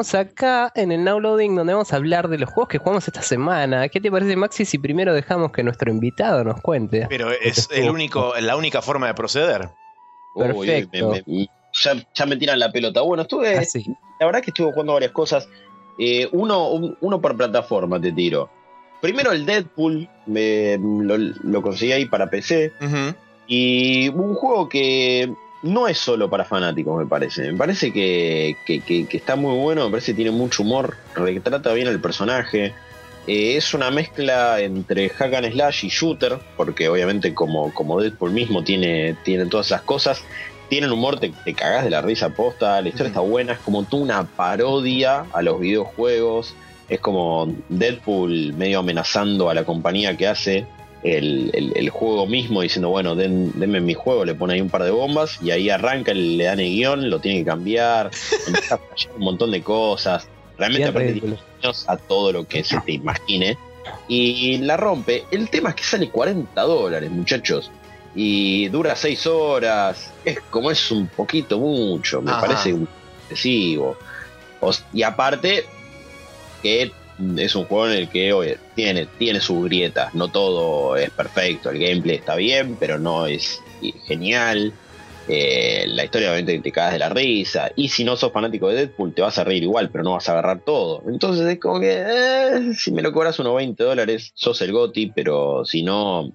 Estamos 0.00 0.14
acá 0.30 0.72
en 0.76 0.92
el 0.92 1.02
Now 1.04 1.18
Loading 1.20 1.56
donde 1.56 1.72
vamos 1.72 1.92
a 1.92 1.96
hablar 1.96 2.28
de 2.28 2.38
los 2.38 2.48
juegos 2.50 2.68
que 2.68 2.78
jugamos 2.78 3.06
esta 3.08 3.22
semana. 3.22 3.88
¿Qué 3.88 4.00
te 4.00 4.10
parece, 4.10 4.36
Maxi, 4.36 4.64
si 4.64 4.78
primero 4.78 5.12
dejamos 5.14 5.50
que 5.52 5.62
nuestro 5.62 5.90
invitado 5.90 6.44
nos 6.44 6.60
cuente? 6.60 7.06
Pero 7.08 7.30
es 7.30 7.68
el 7.72 7.90
único, 7.90 8.32
la 8.40 8.56
única 8.56 8.80
forma 8.82 9.06
de 9.08 9.14
proceder. 9.14 9.68
Uy, 10.34 10.66
Perfecto. 10.66 11.10
me- 11.10 11.22
me- 11.26 11.48
ya, 11.82 11.92
ya 12.14 12.26
me 12.26 12.36
tiran 12.36 12.58
la 12.58 12.70
pelota. 12.70 13.00
Bueno, 13.02 13.22
estuve, 13.22 13.58
Así. 13.58 13.84
la 14.20 14.26
verdad 14.26 14.40
que 14.40 14.50
estuve 14.50 14.70
jugando 14.72 14.94
varias 14.94 15.12
cosas. 15.12 15.48
Eh, 15.98 16.28
uno, 16.32 16.68
un- 16.70 16.96
uno 17.00 17.20
por 17.20 17.36
plataforma 17.36 18.00
te 18.00 18.12
tiro. 18.12 18.48
Primero 19.00 19.32
el 19.32 19.44
Deadpool, 19.46 20.08
me, 20.26 20.78
lo, 20.78 21.16
lo 21.18 21.62
conseguí 21.62 21.92
ahí 21.92 22.04
para 22.06 22.30
PC. 22.30 22.72
Ujú. 22.80 23.14
Y 23.48 24.08
un 24.10 24.34
juego 24.34 24.68
que 24.68 25.32
no 25.62 25.88
es 25.88 25.98
solo 25.98 26.30
para 26.30 26.44
fanáticos, 26.44 26.98
me 26.98 27.06
parece. 27.06 27.50
Me 27.52 27.58
parece 27.58 27.92
que, 27.92 28.56
que- 28.64 28.80
que- 28.80 29.06
que 29.06 29.16
está 29.16 29.36
muy 29.36 29.56
bueno, 29.56 29.84
me 29.86 29.90
parece 29.90 30.12
que 30.12 30.16
tiene 30.16 30.30
mucho 30.30 30.62
humor, 30.62 30.96
retrata 31.14 31.72
bien 31.72 31.88
el 31.88 32.00
personaje. 32.00 32.74
Eh, 33.26 33.56
es 33.56 33.74
una 33.74 33.90
mezcla 33.90 34.60
entre 34.60 35.08
hack 35.10 35.34
and 35.34 35.52
slash 35.52 35.84
y 35.84 35.88
shooter, 35.88 36.38
porque 36.56 36.88
obviamente 36.88 37.34
como, 37.34 37.74
como 37.74 38.00
Deadpool 38.00 38.30
mismo 38.30 38.62
tiene, 38.64 39.16
tiene 39.24 39.46
todas 39.46 39.66
esas 39.66 39.82
cosas. 39.82 40.22
Tiene 40.68 40.86
el 40.86 40.92
humor, 40.92 41.18
te, 41.18 41.30
te 41.44 41.54
cagás 41.54 41.84
de 41.84 41.90
la 41.90 42.02
risa 42.02 42.28
posta, 42.30 42.80
la 42.82 42.88
historia 42.88 43.08
está 43.08 43.20
buena, 43.20 43.54
es 43.54 43.58
como 43.58 43.84
tú 43.84 43.98
una 43.98 44.24
parodia 44.24 45.24
a 45.32 45.42
los 45.42 45.58
videojuegos. 45.60 46.54
Es 46.88 47.00
como 47.00 47.54
Deadpool 47.68 48.54
medio 48.54 48.78
amenazando 48.78 49.50
a 49.50 49.54
la 49.54 49.64
compañía 49.64 50.16
que 50.16 50.26
hace 50.26 50.66
el, 51.02 51.50
el- 51.54 51.72
el 51.76 51.90
juego 51.90 52.26
mismo, 52.26 52.60
diciendo, 52.62 52.88
bueno, 52.88 53.14
den, 53.14 53.52
denme 53.58 53.80
mi 53.80 53.94
juego, 53.94 54.24
le 54.24 54.34
pone 54.34 54.54
ahí 54.54 54.60
un 54.60 54.70
par 54.70 54.82
de 54.84 54.90
bombas 54.90 55.38
y 55.42 55.50
ahí 55.52 55.70
arranca, 55.70 56.12
le 56.14 56.42
dan 56.44 56.58
el 56.60 56.70
guion, 56.70 57.08
lo 57.10 57.20
tiene 57.20 57.38
que 57.40 57.44
cambiar, 57.44 58.10
empieza 58.46 58.74
a 58.74 58.78
fallar 58.78 59.14
un 59.16 59.22
montón 59.24 59.50
de 59.52 59.62
cosas. 59.62 60.28
Realmente 60.58 60.88
a 61.86 61.96
todo 61.96 62.32
lo 62.32 62.44
que 62.48 62.64
se 62.64 62.80
te 62.80 62.92
imagine. 62.92 63.56
Y 64.08 64.58
la 64.58 64.76
rompe. 64.76 65.24
El 65.30 65.48
tema 65.50 65.68
es 65.70 65.76
que 65.76 65.84
sale 65.84 66.10
40 66.10 66.60
dólares, 66.62 67.10
muchachos. 67.10 67.70
y 68.16 68.66
dura 68.68 68.96
seis 68.96 69.24
horas. 69.26 70.12
Es 70.24 70.40
como 70.50 70.70
es 70.72 70.90
un 70.90 71.06
poquito 71.06 71.58
mucho, 71.60 72.20
me 72.20 72.32
Ajá. 72.32 72.40
parece 72.40 72.74
excesivo. 73.28 73.96
Y 74.92 75.02
aparte, 75.04 75.64
que 76.62 76.90
es 77.36 77.54
un 77.56 77.64
juego 77.64 77.86
en 77.88 77.92
el 77.98 78.08
que 78.08 78.32
oye, 78.32 78.58
tiene, 78.74 79.06
tiene 79.18 79.40
sus 79.40 79.64
grietas, 79.64 80.14
no 80.14 80.28
todo 80.28 80.96
es 80.96 81.10
perfecto, 81.10 81.70
el 81.70 81.78
gameplay 81.78 82.16
está 82.16 82.34
bien, 82.36 82.76
pero 82.78 82.98
no 82.98 83.26
es 83.26 83.60
genial. 84.06 84.72
Eh, 85.30 85.84
la 85.88 86.04
historia 86.04 86.28
obviamente 86.32 86.58
te 86.60 86.72
cagas 86.72 86.94
de 86.94 86.98
la 87.00 87.10
risa. 87.10 87.70
Y 87.76 87.88
si 87.90 88.02
no 88.02 88.16
sos 88.16 88.32
fanático 88.32 88.68
de 88.68 88.76
Deadpool, 88.76 89.12
te 89.12 89.20
vas 89.20 89.36
a 89.36 89.44
reír 89.44 89.62
igual, 89.62 89.90
pero 89.90 90.02
no 90.02 90.12
vas 90.12 90.26
a 90.28 90.32
agarrar 90.32 90.64
todo. 90.64 91.02
Entonces 91.06 91.46
es 91.46 91.58
como 91.60 91.80
que 91.80 92.02
eh, 92.06 92.72
si 92.74 92.92
me 92.92 93.02
lo 93.02 93.12
cobras 93.12 93.38
unos 93.38 93.54
20 93.56 93.84
dólares, 93.84 94.30
sos 94.34 94.62
el 94.62 94.72
GOTI, 94.72 95.12
pero 95.14 95.66
si 95.66 95.82
no, 95.82 96.30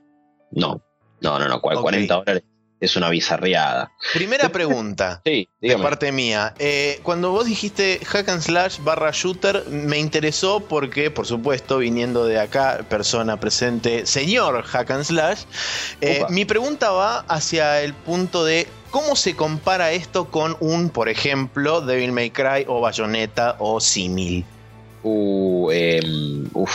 no. 0.52 0.84
No, 1.22 1.40
no, 1.40 1.48
no. 1.48 1.60
cual- 1.60 1.78
Ok. 1.78 1.82
40 1.84 2.14
dólares 2.16 2.44
es 2.84 2.96
una 2.96 3.10
bizarreada. 3.10 3.92
Primera 4.14 4.50
pregunta. 4.50 5.22
Sí, 5.26 5.48
De 5.62 5.78
parte 5.78 6.12
mía, 6.12 6.54
Eh, 6.60 7.00
cuando 7.04 7.32
vos 7.32 7.46
dijiste 7.46 8.00
hack 8.06 8.28
and 8.30 8.42
slash 8.42 8.80
barra 8.80 9.12
shooter, 9.12 9.66
me 9.70 9.98
interesó 9.98 10.60
porque, 10.60 11.10
por 11.10 11.26
supuesto, 11.26 11.78
viniendo 11.78 12.26
de 12.26 12.40
acá, 12.40 12.86
persona 12.90 13.40
presente, 13.40 14.06
señor 14.06 14.64
hack 14.64 14.92
and 14.92 15.04
slash, 15.06 15.44
eh, 16.02 16.24
mi 16.30 16.46
pregunta 16.46 16.92
va 16.92 17.20
hacia 17.30 17.82
el 17.82 17.94
punto 17.94 18.44
de 18.44 18.68
cómo 18.92 19.16
se 19.16 19.36
compara 19.36 19.92
esto 19.92 20.26
con 20.30 20.58
un, 20.60 20.90
por 20.90 21.08
ejemplo, 21.10 21.82
Devil 21.82 22.12
May 22.12 22.32
Cry 22.32 22.66
o 22.68 22.82
Bayonetta 22.82 23.56
o 23.60 23.80
Simil. 23.80 24.46
Uh, 25.04 25.70
em, 25.72 26.50
uf, 26.54 26.72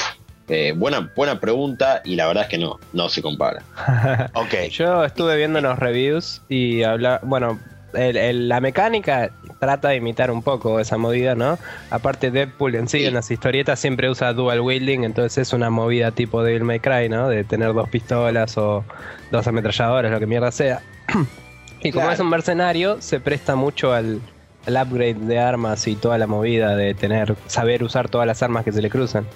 eh, 0.48 0.72
buena, 0.76 1.10
buena 1.14 1.38
pregunta 1.40 2.00
y 2.04 2.16
la 2.16 2.26
verdad 2.26 2.44
es 2.44 2.48
que 2.50 2.58
no, 2.58 2.78
no 2.92 3.08
se 3.08 3.22
compara. 3.22 3.62
Ok. 4.34 4.54
Yo 4.70 5.04
estuve 5.04 5.36
viendo 5.36 5.58
unos 5.58 5.78
reviews 5.78 6.42
y 6.48 6.82
habla, 6.82 7.20
bueno, 7.22 7.58
el- 7.94 8.16
el- 8.16 8.48
la 8.48 8.60
mecánica 8.60 9.30
trata 9.60 9.88
de 9.88 9.96
imitar 9.96 10.30
un 10.30 10.42
poco 10.42 10.78
esa 10.80 10.98
movida, 10.98 11.34
¿no? 11.34 11.58
Aparte 11.90 12.30
Deadpool 12.30 12.74
en 12.76 12.88
sí, 12.88 13.00
Sí. 13.00 13.06
en 13.06 13.14
las 13.14 13.30
historietas 13.30 13.80
siempre 13.80 14.08
usa 14.10 14.32
dual 14.32 14.60
wielding, 14.60 15.04
entonces 15.04 15.38
es 15.38 15.52
una 15.52 15.70
movida 15.70 16.10
tipo 16.12 16.42
Devil 16.42 16.64
May 16.64 16.80
Cry, 16.80 17.08
¿no? 17.08 17.28
De 17.28 17.44
tener 17.44 17.72
dos 17.72 17.88
pistolas 17.88 18.56
o 18.58 18.84
dos 19.30 19.46
ametralladoras, 19.46 20.12
lo 20.12 20.18
que 20.20 20.26
mierda 20.26 20.52
sea. 20.52 20.80
y 21.80 21.90
como 21.90 22.02
Claro. 22.04 22.12
es 22.12 22.20
un 22.20 22.28
mercenario, 22.30 23.00
se 23.00 23.20
presta 23.20 23.56
mucho 23.56 23.92
al, 23.92 24.20
al 24.68 24.76
upgrade 24.86 25.14
de 25.14 25.38
armas 25.38 25.86
y 25.88 25.96
toda 25.96 26.18
la 26.18 26.26
movida 26.26 26.76
de 26.76 26.94
tener, 26.94 27.34
saber 27.46 27.82
usar 27.82 28.08
todas 28.08 28.26
las 28.26 28.42
armas 28.42 28.64
que 28.64 28.72
se 28.72 28.82
le 28.82 28.90
cruzan. 28.90 29.26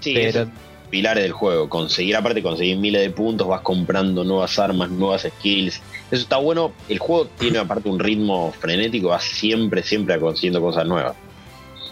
Sí, 0.00 0.12
Pero- 0.14 0.48
pilares 0.90 1.24
del 1.24 1.32
juego. 1.32 1.68
Conseguir, 1.68 2.14
aparte, 2.14 2.42
conseguir 2.42 2.76
miles 2.76 3.02
de 3.02 3.10
puntos, 3.10 3.48
vas 3.48 3.62
comprando 3.62 4.22
nuevas 4.22 4.56
armas, 4.58 4.88
nuevas 4.90 5.22
skills. 5.38 5.80
Eso 6.10 6.22
está 6.22 6.36
bueno. 6.36 6.72
El 6.88 6.98
juego 6.98 7.26
tiene, 7.38 7.58
aparte, 7.58 7.88
un 7.88 7.98
ritmo 7.98 8.52
frenético, 8.60 9.08
vas 9.08 9.24
siempre, 9.24 9.82
siempre 9.82 10.18
consiguiendo 10.20 10.60
cosas 10.60 10.86
nuevas. 10.86 11.16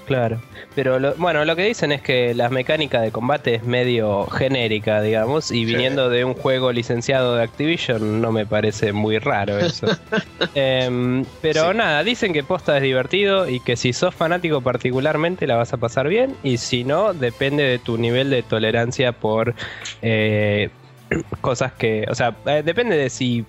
Claro, 0.06 0.38
pero 0.74 0.98
lo- 0.98 1.14
bueno, 1.14 1.44
lo 1.46 1.56
que 1.56 1.64
dicen 1.64 1.90
es 1.90 2.02
que 2.02 2.34
la 2.34 2.50
mecánica 2.50 3.00
de 3.00 3.10
combate 3.10 3.54
es 3.54 3.64
medio 3.64 4.26
genérica, 4.26 5.00
digamos, 5.00 5.50
y 5.50 5.64
viniendo 5.64 6.10
de 6.10 6.24
un 6.26 6.34
juego 6.34 6.72
licenciado 6.72 7.34
de 7.36 7.42
Activision 7.42 8.20
no 8.20 8.30
me 8.30 8.44
parece 8.46 8.92
muy 8.92 9.18
raro 9.18 9.58
eso. 9.58 9.86
Em, 10.54 11.24
pero 11.40 11.70
Sí. 11.72 11.76
nada, 11.78 12.02
dicen 12.04 12.32
que 12.32 12.44
posta 12.44 12.76
es 12.76 12.82
divertido 12.82 13.48
y 13.48 13.60
que 13.60 13.76
si 13.76 13.92
sos 13.92 14.14
fanático 14.14 14.60
particularmente 14.60 15.46
la 15.46 15.56
vas 15.56 15.72
a 15.72 15.78
pasar 15.78 16.06
bien 16.08 16.36
y 16.42 16.58
si 16.58 16.84
no, 16.84 17.14
depende 17.14 17.62
de 17.64 17.78
tu 17.78 17.96
nivel 17.98 18.30
de 18.30 18.42
tolerancia 18.42 19.12
por 19.12 19.54
eh, 20.02 20.70
cosas 21.40 21.72
que, 21.72 22.04
o 22.10 22.14
sea, 22.14 22.36
eh, 22.46 22.62
depende 22.64 22.96
de 22.96 23.08
si 23.10 23.44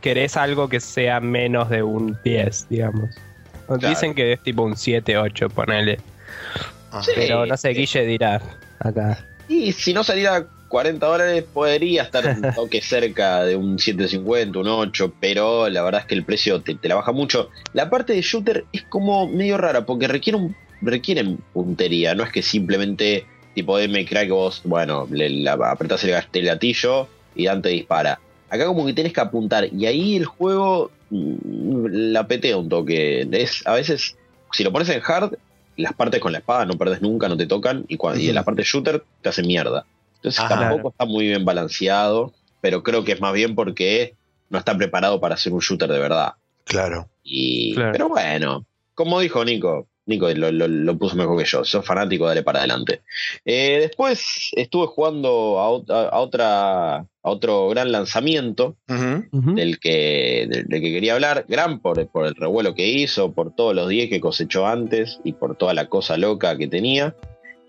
querés 0.00 0.36
algo 0.36 0.68
que 0.68 0.80
sea 0.80 1.20
menos 1.20 1.68
de 1.68 1.82
un 1.82 2.16
10, 2.24 2.66
digamos. 2.70 3.10
Claro. 3.78 3.88
Dicen 3.88 4.14
que 4.14 4.32
es 4.32 4.42
tipo 4.42 4.62
un 4.62 4.76
7, 4.76 5.16
8, 5.16 5.48
ponele. 5.50 5.98
Ah. 6.90 7.02
Sí. 7.02 7.12
Pero 7.14 7.46
no 7.46 7.56
sé, 7.56 7.70
Guille 7.70 8.04
dirá 8.04 8.40
acá. 8.80 9.24
Y 9.48 9.72
si 9.72 9.92
no 9.92 10.02
saliera 10.02 10.46
40 10.68 11.04
dólares, 11.04 11.44
podría 11.52 12.02
estar 12.02 12.26
un 12.26 12.42
toque 12.54 12.80
cerca 12.80 13.44
de 13.44 13.56
un 13.56 13.78
750, 13.78 14.58
un 14.58 14.68
8, 14.68 15.14
pero 15.20 15.68
la 15.68 15.82
verdad 15.82 16.02
es 16.02 16.06
que 16.06 16.14
el 16.14 16.24
precio 16.24 16.60
te, 16.62 16.74
te 16.74 16.88
la 16.88 16.94
baja 16.96 17.12
mucho. 17.12 17.50
La 17.72 17.90
parte 17.90 18.12
de 18.12 18.22
shooter 18.22 18.64
es 18.72 18.82
como 18.82 19.28
medio 19.28 19.58
rara, 19.58 19.86
porque 19.86 20.08
requiere 20.08 20.38
un, 20.38 20.56
requieren 20.80 21.38
puntería, 21.52 22.14
no 22.14 22.24
es 22.24 22.30
que 22.30 22.42
simplemente 22.42 23.26
tipo 23.54 23.76
de 23.76 23.88
me 23.88 24.04
crack 24.06 24.30
vos, 24.30 24.62
bueno, 24.64 25.06
le, 25.10 25.28
la, 25.30 25.52
apretás 25.52 26.04
el, 26.04 26.14
el 26.32 26.44
gatillo 26.46 27.08
y 27.34 27.46
Dan 27.46 27.62
te 27.62 27.70
dispara. 27.70 28.20
Acá 28.48 28.66
como 28.66 28.86
que 28.86 28.92
tenés 28.92 29.12
que 29.12 29.20
apuntar, 29.20 29.68
y 29.72 29.86
ahí 29.86 30.16
el 30.16 30.24
juego 30.24 30.90
la 31.10 32.26
petea 32.26 32.56
un 32.56 32.68
toque. 32.68 33.28
Es, 33.32 33.66
a 33.66 33.74
veces, 33.74 34.16
si 34.52 34.64
lo 34.64 34.72
pones 34.72 34.88
en 34.88 35.02
hard, 35.04 35.36
las 35.76 35.92
partes 35.94 36.20
con 36.20 36.32
la 36.32 36.38
espada 36.38 36.66
no 36.66 36.74
perdes 36.74 37.02
nunca, 37.02 37.28
no 37.28 37.36
te 37.36 37.46
tocan, 37.46 37.84
y, 37.88 37.96
cuando, 37.96 38.20
y 38.20 38.28
en 38.28 38.34
la 38.34 38.44
parte 38.44 38.62
shooter 38.62 39.04
te 39.22 39.28
hace 39.28 39.42
mierda. 39.42 39.86
Entonces 40.16 40.40
Ajá. 40.40 40.60
tampoco 40.60 40.90
está 40.90 41.04
muy 41.06 41.26
bien 41.26 41.44
balanceado, 41.44 42.32
pero 42.60 42.82
creo 42.82 43.04
que 43.04 43.12
es 43.12 43.20
más 43.20 43.32
bien 43.32 43.54
porque 43.54 44.14
no 44.50 44.58
está 44.58 44.76
preparado 44.76 45.20
para 45.20 45.36
ser 45.36 45.52
un 45.52 45.60
shooter 45.60 45.90
de 45.90 45.98
verdad. 45.98 46.34
Claro. 46.64 47.08
Y, 47.22 47.74
Claro. 47.74 47.92
Pero 47.92 48.08
bueno, 48.08 48.66
como 48.94 49.20
dijo 49.20 49.44
Nico, 49.44 49.88
Nico 50.10 50.28
lo, 50.28 50.52
lo- 50.52 50.68
lo 50.68 50.98
puso 50.98 51.16
mejor 51.16 51.38
que 51.38 51.44
yo, 51.46 51.64
sos 51.64 51.84
fanático, 51.86 52.26
dale 52.26 52.42
para 52.42 52.58
adelante. 52.58 53.00
Eh, 53.46 53.78
después 53.80 54.50
estuve 54.56 54.86
jugando 54.88 55.58
a, 55.58 55.70
ot- 55.70 55.90
a 56.12 56.18
otra, 56.18 56.96
a 56.96 57.04
otro 57.22 57.68
gran 57.70 57.90
lanzamiento 57.92 58.76
del 59.54 59.78
que, 59.80 60.46
del, 60.50 60.66
del 60.66 60.80
que 60.82 60.92
quería 60.92 61.14
hablar, 61.14 61.46
gran 61.48 61.80
por, 61.80 62.06
por 62.08 62.26
el 62.26 62.34
revuelo 62.34 62.74
que 62.74 62.86
hizo, 62.88 63.32
por 63.32 63.54
todos 63.54 63.74
los 63.74 63.88
10 63.88 64.10
que 64.10 64.20
cosechó 64.20 64.66
antes 64.66 65.20
y 65.24 65.32
por 65.32 65.56
toda 65.56 65.72
la 65.72 65.86
cosa 65.86 66.16
loca 66.18 66.58
que 66.58 66.68
tenía, 66.68 67.14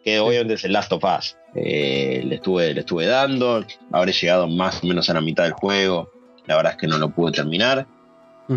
que 0.03 0.19
obviamente 0.19 0.55
es 0.55 0.65
el 0.65 0.73
Last 0.73 0.91
of 0.91 1.03
Us. 1.03 1.37
Eh, 1.55 2.23
le, 2.25 2.35
estuve, 2.35 2.73
le 2.73 2.79
estuve 2.81 3.05
dando, 3.05 3.63
habré 3.91 4.11
llegado 4.13 4.47
más 4.47 4.83
o 4.83 4.87
menos 4.87 5.09
a 5.09 5.13
la 5.13 5.21
mitad 5.21 5.43
del 5.43 5.53
juego, 5.53 6.09
la 6.47 6.55
verdad 6.55 6.71
es 6.73 6.77
que 6.79 6.87
no 6.87 6.97
lo 6.97 7.09
pude 7.11 7.31
terminar. 7.33 7.85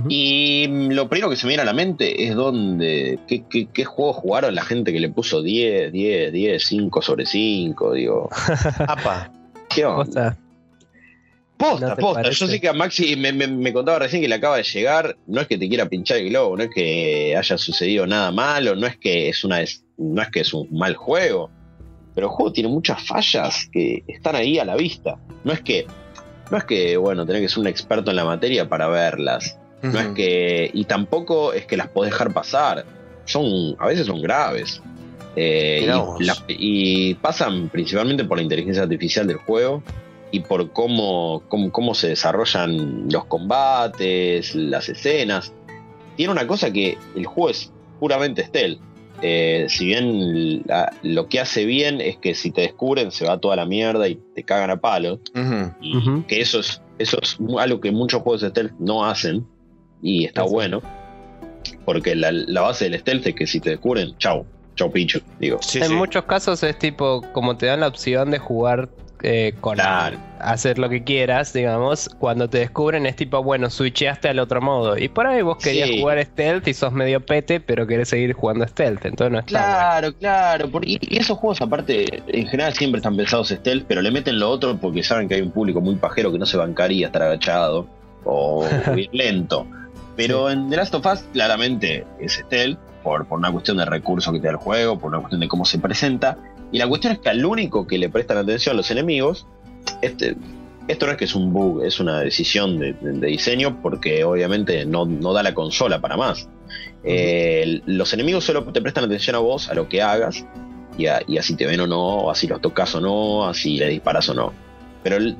Y 0.08 0.66
lo 0.90 1.08
primero 1.08 1.30
que 1.30 1.36
se 1.36 1.46
me 1.46 1.50
viene 1.50 1.62
a 1.62 1.66
la 1.66 1.72
mente 1.72 2.24
es 2.24 2.34
donde, 2.34 3.20
¿qué, 3.28 3.44
qué, 3.48 3.68
qué 3.72 3.84
juego 3.84 4.12
jugaron 4.12 4.54
la 4.54 4.62
gente 4.64 4.92
que 4.92 4.98
le 4.98 5.08
puso 5.08 5.40
10, 5.42 5.92
10, 5.92 6.32
10, 6.32 6.64
5 6.64 7.02
sobre 7.02 7.26
5? 7.26 7.92
Digo, 7.92 8.28
Apa. 8.88 9.30
¿qué 9.68 9.84
onda? 9.84 10.36
Posta. 11.56 11.94
Posta. 11.94 12.22
Yo 12.30 12.46
sé 12.48 12.60
que 12.60 12.68
a 12.68 12.72
Maxi 12.72 13.14
me, 13.14 13.32
me- 13.32 13.46
me 13.46 13.72
contaba 13.72 14.00
recién 14.00 14.20
que 14.20 14.26
le 14.28 14.34
acaba 14.34 14.56
de 14.56 14.64
llegar. 14.64 15.16
No 15.28 15.40
es 15.40 15.46
que 15.46 15.56
te 15.58 15.68
quiera 15.68 15.88
pinchar 15.88 16.16
el 16.18 16.30
globo, 16.30 16.56
no 16.56 16.64
es 16.64 16.70
que 16.74 17.36
haya 17.36 17.56
sucedido 17.56 18.04
nada 18.06 18.32
malo, 18.32 18.74
no 18.74 18.86
es 18.88 18.96
que 18.96 19.28
es 19.28 19.44
una 19.44 19.60
no 19.96 20.22
es 20.22 20.28
que 20.30 20.40
es 20.40 20.52
un 20.52 20.66
mal 20.76 20.96
juego. 20.96 21.50
Pero 22.16 22.26
el 22.26 22.32
juego 22.32 22.52
tiene 22.52 22.68
muchas 22.68 23.06
fallas 23.06 23.68
que 23.72 24.02
están 24.08 24.34
ahí 24.34 24.58
a 24.58 24.64
la 24.64 24.74
vista. 24.74 25.16
No 25.44 25.52
es 25.52 25.60
que, 25.60 25.86
no 26.50 26.58
es 26.58 26.64
que, 26.64 26.96
bueno, 26.96 27.24
tenés 27.24 27.42
que 27.42 27.48
ser 27.48 27.60
un 27.60 27.68
experto 27.68 28.10
en 28.10 28.16
la 28.16 28.24
materia 28.24 28.68
para 28.68 28.88
verlas. 28.88 29.56
No 29.92 30.00
es 30.00 30.08
que. 30.08 30.70
Y 30.72 30.84
tampoco 30.84 31.52
es 31.52 31.66
que 31.66 31.76
las 31.76 31.88
podés 31.88 32.12
dejar 32.12 32.32
pasar. 32.32 32.84
Son. 33.24 33.76
A 33.78 33.86
veces 33.88 34.06
son 34.06 34.20
graves. 34.22 34.80
Eh, 35.36 35.82
y, 35.84 35.90
vos. 35.98 36.20
la- 36.20 36.36
y 36.48 37.14
pasan 37.14 37.68
principalmente 37.68 38.24
por 38.24 38.36
la 38.38 38.42
inteligencia 38.44 38.82
artificial 38.84 39.26
del 39.26 39.38
juego 39.38 39.82
y 40.30 40.40
por 40.40 40.70
cómo, 40.70 41.42
cómo, 41.48 41.70
cómo 41.72 41.94
se 41.94 42.08
desarrollan 42.08 43.08
los 43.10 43.24
combates, 43.26 44.54
las 44.54 44.88
escenas. 44.88 45.52
Tiene 46.16 46.32
una 46.32 46.46
cosa 46.46 46.72
que 46.72 46.96
el 47.16 47.26
juego 47.26 47.50
es 47.50 47.72
puramente 48.00 48.44
stealth. 48.44 48.80
Eh, 49.22 49.66
si 49.68 49.86
bien 49.86 50.62
la- 50.66 50.92
lo 51.02 51.28
que 51.28 51.40
hace 51.40 51.64
bien 51.64 52.00
es 52.00 52.16
que 52.18 52.34
si 52.34 52.50
te 52.50 52.60
descubren 52.62 53.10
se 53.10 53.24
va 53.26 53.38
toda 53.38 53.56
la 53.56 53.64
mierda 53.64 54.06
y 54.08 54.16
te 54.34 54.42
cagan 54.42 54.70
a 54.70 54.80
palo. 54.80 55.20
Ujú. 55.34 55.72
Y 55.80 55.96
Ujú. 55.96 56.24
que 56.26 56.40
eso 56.40 56.60
es, 56.60 56.80
eso 56.98 57.18
es 57.22 57.38
algo 57.58 57.80
que 57.80 57.90
muchos 57.90 58.22
juegos 58.22 58.42
de 58.42 58.50
stealth 58.50 58.72
no 58.78 59.04
hacen. 59.04 59.46
Y 60.06 60.26
está 60.26 60.44
Sí. 60.44 60.50
bueno. 60.50 60.82
Porque 61.86 62.14
la, 62.14 62.30
la 62.30 62.60
base 62.60 62.88
del 62.90 63.00
stealth 63.00 63.26
es 63.26 63.34
que 63.34 63.46
si 63.46 63.58
te 63.58 63.70
descubren, 63.70 64.16
chau, 64.18 64.44
chau 64.76 64.92
picho. 64.92 65.20
Digo, 65.40 65.58
Sí, 65.62 65.78
en 65.78 65.86
sí. 65.88 65.94
muchos 65.94 66.24
casos 66.24 66.62
es 66.62 66.78
tipo, 66.78 67.22
como 67.32 67.56
te 67.56 67.66
dan 67.66 67.80
la 67.80 67.88
opción 67.88 68.30
de 68.30 68.38
jugar 68.38 68.90
eh, 69.22 69.54
con 69.62 69.76
Claro. 69.76 70.18
hacer 70.38 70.78
lo 70.78 70.90
que 70.90 71.02
quieras, 71.04 71.54
digamos, 71.54 72.10
cuando 72.18 72.50
te 72.50 72.58
descubren 72.58 73.06
es 73.06 73.16
tipo, 73.16 73.42
bueno, 73.42 73.70
switcheaste 73.70 74.28
al 74.28 74.38
otro 74.38 74.60
modo. 74.60 74.98
Y 74.98 75.08
por 75.08 75.26
ahí 75.26 75.40
vos 75.40 75.56
querías 75.56 75.88
Sí. 75.88 76.00
jugar 76.00 76.22
stealth 76.22 76.68
y 76.68 76.74
sos 76.74 76.92
medio 76.92 77.20
pete, 77.24 77.58
pero 77.60 77.86
querés 77.86 78.08
seguir 78.10 78.34
jugando 78.34 78.66
stealth, 78.68 79.06
entonces 79.06 79.32
no 79.32 79.38
está 79.38 79.58
bueno. 79.60 79.74
Claro, 79.78 80.12
claro. 80.18 80.70
por- 80.70 80.86
y, 80.86 80.98
y 81.00 81.16
esos 81.16 81.38
juegos, 81.38 81.62
aparte, 81.62 82.04
en 82.26 82.46
general 82.48 82.74
siempre 82.74 82.98
están 82.98 83.16
pensados 83.16 83.48
stealth, 83.48 83.86
pero 83.88 84.02
le 84.02 84.10
meten 84.10 84.38
lo 84.38 84.50
otro 84.50 84.76
porque 84.76 85.02
saben 85.02 85.26
que 85.28 85.36
hay 85.36 85.40
un 85.40 85.52
público 85.52 85.80
muy 85.80 85.94
pajero 85.96 86.30
que 86.30 86.38
no 86.38 86.44
se 86.44 86.58
bancaría 86.58 87.06
estar 87.06 87.22
agachado 87.22 87.86
o 88.24 88.66
ir 88.98 89.08
lento. 89.12 89.66
Pero 90.16 90.50
en 90.50 90.70
The 90.70 90.76
Last 90.76 90.94
of 90.94 91.06
Us, 91.06 91.24
claramente 91.32 92.06
es 92.20 92.34
stealth, 92.34 92.78
por, 93.02 93.26
por 93.26 93.38
una 93.38 93.52
cuestión 93.52 93.76
de 93.76 93.84
recursos 93.84 94.32
que 94.32 94.40
te 94.40 94.46
da 94.46 94.52
el 94.52 94.56
juego, 94.56 94.98
por 94.98 95.10
una 95.10 95.20
cuestión 95.20 95.40
de 95.40 95.48
cómo 95.48 95.64
se 95.64 95.78
presenta. 95.78 96.38
Y 96.72 96.78
la 96.78 96.88
cuestión 96.88 97.12
es 97.12 97.18
que 97.18 97.28
al 97.28 97.44
único 97.44 97.86
que 97.86 97.98
le 97.98 98.08
prestan 98.08 98.38
atención 98.38 98.76
los 98.76 98.90
enemigos, 98.90 99.46
este, 100.02 100.36
Esto 100.88 101.06
no 101.06 101.12
es 101.12 101.18
que 101.18 101.24
es 101.24 101.34
un 101.34 101.52
bug, 101.52 101.82
es 101.82 101.98
una 102.00 102.20
decisión 102.20 102.78
de, 102.78 102.94
diseño 103.26 103.80
porque 103.80 104.24
obviamente 104.24 104.84
no, 104.84 105.06
da 105.06 105.42
la 105.42 105.54
consola 105.54 106.00
para 106.00 106.16
más. 106.16 106.48
Eh, 107.04 107.80
los 107.86 108.12
enemigos 108.12 108.44
solo 108.44 108.64
te 108.64 108.82
prestan 108.82 109.04
atención 109.04 109.36
a 109.36 109.38
vos, 109.38 109.68
a 109.68 109.74
lo 109.74 109.88
que 109.88 110.02
hagas, 110.02 110.44
y, 110.98 111.06
así 111.06 111.56
te 111.56 111.66
ven 111.66 111.80
o 111.80 111.86
no, 111.86 112.30
así 112.30 112.46
los 112.46 112.60
tocas 112.60 112.94
o 112.94 113.00
no, 113.00 113.46
así 113.46 113.78
le 113.78 113.88
disparas 113.88 114.28
o 114.28 114.34
no. 114.34 114.52
Pero 115.02 115.16
el, 115.16 115.36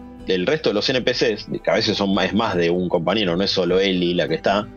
resto 0.47 0.71
de 0.71 0.75
los 0.75 0.89
NPCs, 0.89 1.49
que 1.63 1.71
a 1.71 1.75
veces 1.75 1.97
son 1.97 2.15
más, 2.15 2.27
es 2.27 2.35
más 2.35 2.57
de 2.57 2.71
un 2.71 2.89
compañero, 2.89 3.37
no 3.37 3.45
es 3.45 3.51
solo 3.51 3.81
Ellie 3.81 4.15
la 4.15 4.29
que 4.29 4.35
está, 4.35 4.69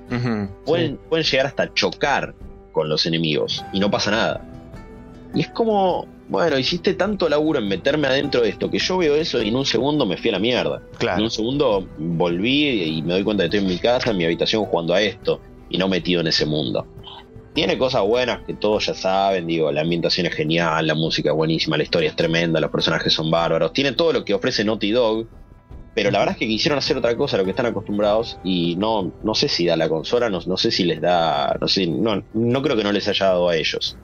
pueden, 0.65 0.97
pueden 1.09 1.25
llegar 1.25 1.45
hasta 1.45 1.73
chocar 1.73 2.33
con 2.71 2.89
los 2.89 3.05
enemigos 3.05 3.63
y 3.73 3.79
no 3.79 3.89
pasa 3.89 4.11
nada. 4.11 4.41
Y 5.33 5.41
es 5.41 5.49
como, 5.49 6.07
bueno, 6.29 6.57
hiciste 6.57 6.93
tanto 6.93 7.29
laburo 7.29 7.59
en 7.59 7.67
meterme 7.67 8.07
adentro 8.07 8.41
de 8.41 8.49
esto 8.49 8.69
que 8.69 8.79
yo 8.79 8.97
veo 8.97 9.15
eso 9.15 9.41
y 9.41 9.49
en 9.49 9.55
un 9.55 9.65
segundo 9.65 10.05
me 10.05 10.17
fui 10.17 10.29
a 10.29 10.33
la 10.33 10.39
mierda. 10.39 10.81
En 11.17 11.23
un 11.23 11.31
segundo 11.31 11.87
volví 11.97 12.83
y 12.83 13.01
me 13.01 13.13
doy 13.13 13.23
cuenta 13.23 13.43
que 13.43 13.45
estoy 13.57 13.59
en 13.61 13.67
mi 13.67 13.77
casa, 13.77 14.11
en 14.11 14.17
mi 14.17 14.25
habitación 14.25 14.65
jugando 14.65 14.93
a 14.93 15.01
esto 15.01 15.39
y 15.69 15.77
no 15.77 15.87
metido 15.87 16.21
en 16.21 16.27
ese 16.27 16.45
mundo. 16.45 16.85
Tiene 17.57 17.79
cosas 17.79 18.03
buenas 18.03 18.43
que 18.45 18.53
todos 18.53 18.85
ya 18.85 18.93
saben, 18.93 19.47
digo, 19.47 19.71
la 19.71 19.81
ambientación 19.81 20.27
es 20.27 20.35
genial, 20.35 20.85
la 20.85 20.93
música 20.93 21.31
es 21.31 21.35
buenísima, 21.35 21.75
la 21.75 21.81
historia 21.81 22.11
es 22.11 22.15
tremenda, 22.15 22.61
los 22.61 22.69
personajes 22.69 23.11
son 23.11 23.31
bárbaros, 23.31 23.73
tiene 23.73 23.93
todo 23.93 24.13
lo 24.13 24.23
que 24.23 24.35
ofrece 24.35 24.63
Naughty 24.63 24.91
Dog, 24.91 25.27
pero 25.95 26.11
la 26.11 26.19
verdad 26.19 26.33
es 26.33 26.37
que 26.37 26.45
quisieron 26.45 26.77
hacer 26.77 26.97
otra 26.97 27.17
cosa 27.17 27.35
a 27.35 27.39
lo 27.39 27.45
que 27.45 27.49
están 27.49 27.65
acostumbrados 27.65 28.37
y 28.43 28.75
no, 28.75 29.11
no 29.23 29.33
sé 29.33 29.47
si 29.47 29.65
da 29.65 29.75
la 29.75 29.89
consola, 29.89 30.29
no, 30.29 30.39
no 30.45 30.55
sé 30.55 30.69
si 30.69 30.83
les 30.83 31.01
da, 31.01 31.57
no 31.59 31.67
sé, 31.67 31.87
no, 31.87 32.23
no 32.31 32.61
creo 32.61 32.77
que 32.77 32.83
no 32.83 32.91
les 32.91 33.07
haya 33.07 33.25
dado 33.25 33.49
a 33.49 33.55
ellos. 33.55 33.97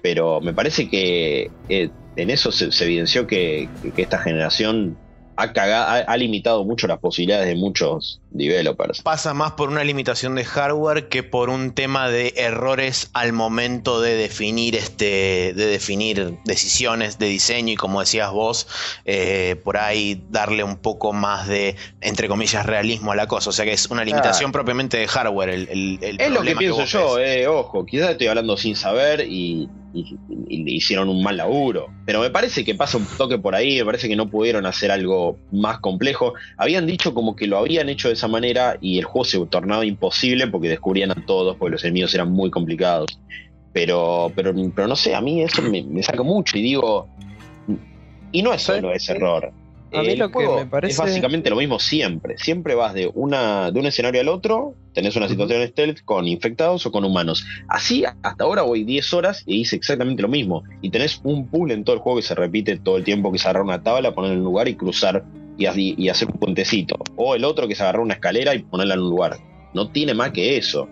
Pero 0.00 0.40
me 0.40 0.54
parece 0.54 0.88
que 0.88 1.50
eh, 1.68 1.90
en 2.14 2.30
eso 2.30 2.52
se, 2.52 2.66
evidenció 2.84 3.26
que, 3.26 3.68
que, 3.82 4.02
esta 4.02 4.18
generación 4.18 4.96
ha, 5.36 6.16
limitado 6.16 6.64
mucho 6.64 6.86
las 6.86 6.98
posibilidades 6.98 7.48
de 7.48 7.54
muchos 7.54 8.20
developers. 8.30 9.02
Pasa 9.02 9.34
más 9.34 9.52
por 9.52 9.68
una 9.68 9.84
limitación 9.84 10.34
de 10.34 10.44
hardware 10.44 11.08
que 11.08 11.22
por 11.22 11.50
un 11.50 11.72
tema 11.72 12.08
de 12.08 12.34
errores 12.36 13.10
al 13.12 13.32
momento 13.32 14.00
de 14.00 14.14
definir 14.14 14.76
este, 14.76 15.52
de 15.54 15.66
definir 15.66 16.38
decisiones 16.44 17.18
de 17.18 17.26
diseño 17.26 17.72
y 17.72 17.76
como 17.76 18.00
decías 18.00 18.30
vos, 18.30 18.66
eh, 19.04 19.56
por 19.64 19.76
ahí 19.76 20.22
darle 20.30 20.64
un 20.64 20.76
poco 20.76 21.12
más 21.12 21.48
de 21.48 21.76
entre 22.00 22.28
comillas 22.28 22.66
realismo 22.66 23.12
a 23.12 23.16
la 23.16 23.26
cosa. 23.26 23.50
O 23.50 23.52
sea 23.52 23.64
que 23.64 23.72
es 23.72 23.86
una 23.86 24.04
limitación 24.04 24.52
propiamente 24.52 24.96
de 24.98 25.08
hardware. 25.08 25.50
El, 25.50 25.98
es 26.00 26.30
lo 26.30 26.42
que 26.42 26.56
pienso 26.56 26.84
yo, 26.84 27.18
eh, 27.18 27.46
ojo, 27.46 27.86
quizás 27.86 28.10
estoy 28.10 28.26
hablando 28.26 28.56
sin 28.56 28.76
saber 28.76 29.26
y 29.28 29.68
y, 29.92 30.18
hicieron 30.48 31.08
un 31.08 31.22
mal 31.22 31.36
laburo. 31.36 31.88
Pero 32.06 32.20
me 32.20 32.30
parece 32.30 32.64
que 32.64 32.74
pasa 32.74 32.98
un 32.98 33.06
toque 33.18 33.38
por 33.38 33.54
ahí, 33.54 33.78
me 33.78 33.84
parece 33.84 34.08
que 34.08 34.16
no 34.16 34.28
pudieron 34.28 34.66
hacer 34.66 34.90
algo 34.90 35.38
más 35.50 35.80
complejo. 35.80 36.34
Habían 36.56 36.86
dicho 36.86 37.14
como 37.14 37.36
que 37.36 37.46
lo 37.46 37.58
habían 37.58 37.88
hecho 37.88 38.08
de 38.08 38.14
esa 38.14 38.28
manera 38.28 38.76
y 38.80 38.98
el 38.98 39.04
juego 39.04 39.24
se 39.24 39.46
tornaba 39.46 39.84
imposible 39.84 40.46
porque 40.46 40.68
descubrían 40.68 41.10
a 41.10 41.26
todos, 41.26 41.56
porque 41.56 41.72
los 41.72 41.84
enemigos 41.84 42.14
eran 42.14 42.30
muy 42.30 42.50
complicados. 42.50 43.18
Pero, 43.72 44.30
pero, 44.34 44.52
pero 44.74 44.86
no 44.86 44.96
sé, 44.96 45.14
a 45.14 45.20
mí 45.20 45.42
eso 45.42 45.62
me, 45.62 45.82
me 45.82 46.02
saca 46.02 46.22
mucho 46.22 46.58
y 46.58 46.62
digo, 46.62 47.08
y 48.32 48.42
no 48.42 48.52
es 48.52 48.62
solo 48.62 48.92
ese 48.92 49.12
error. 49.12 49.52
A 49.92 50.02
mí 50.02 50.16
lo 50.16 50.30
que 50.30 50.46
me 50.46 50.66
parece. 50.66 50.92
Es 50.92 50.98
básicamente 50.98 51.50
lo 51.50 51.56
mismo 51.56 51.78
siempre. 51.78 52.36
Siempre 52.38 52.74
vas 52.74 52.94
de, 52.94 53.10
una, 53.14 53.70
de 53.70 53.80
un 53.80 53.86
escenario 53.86 54.20
al 54.20 54.28
otro, 54.28 54.74
tenés 54.94 55.16
una 55.16 55.28
situación 55.28 55.66
stealth 55.66 56.00
con 56.04 56.26
infectados 56.26 56.86
o 56.86 56.92
con 56.92 57.04
humanos. 57.04 57.44
Así, 57.68 58.04
hasta 58.04 58.44
ahora 58.44 58.62
voy 58.62 58.84
10 58.84 59.12
horas 59.14 59.42
y 59.46 59.60
hice 59.60 59.76
exactamente 59.76 60.22
lo 60.22 60.28
mismo. 60.28 60.62
Y 60.80 60.90
tenés 60.90 61.20
un 61.24 61.48
pool 61.48 61.70
en 61.70 61.84
todo 61.84 61.96
el 61.96 62.02
juego 62.02 62.18
que 62.18 62.26
se 62.26 62.34
repite 62.34 62.78
todo 62.78 62.96
el 62.96 63.04
tiempo: 63.04 63.30
que 63.30 63.36
es 63.36 63.44
agarrar 63.44 63.62
una 63.62 63.82
tabla, 63.82 64.14
ponerla 64.14 64.34
en 64.34 64.40
un 64.40 64.44
lugar 64.46 64.68
y 64.68 64.74
cruzar 64.74 65.24
y, 65.58 65.66
y 66.02 66.08
hacer 66.08 66.28
un 66.28 66.38
puentecito. 66.38 66.96
O 67.16 67.34
el 67.34 67.44
otro 67.44 67.66
que 67.66 67.74
es 67.74 67.80
agarrar 67.80 68.00
una 68.00 68.14
escalera 68.14 68.54
y 68.54 68.60
ponerla 68.60 68.94
en 68.94 69.00
un 69.00 69.10
lugar. 69.10 69.38
No 69.74 69.90
tiene 69.90 70.14
más 70.14 70.32
que 70.32 70.56
eso 70.56 70.88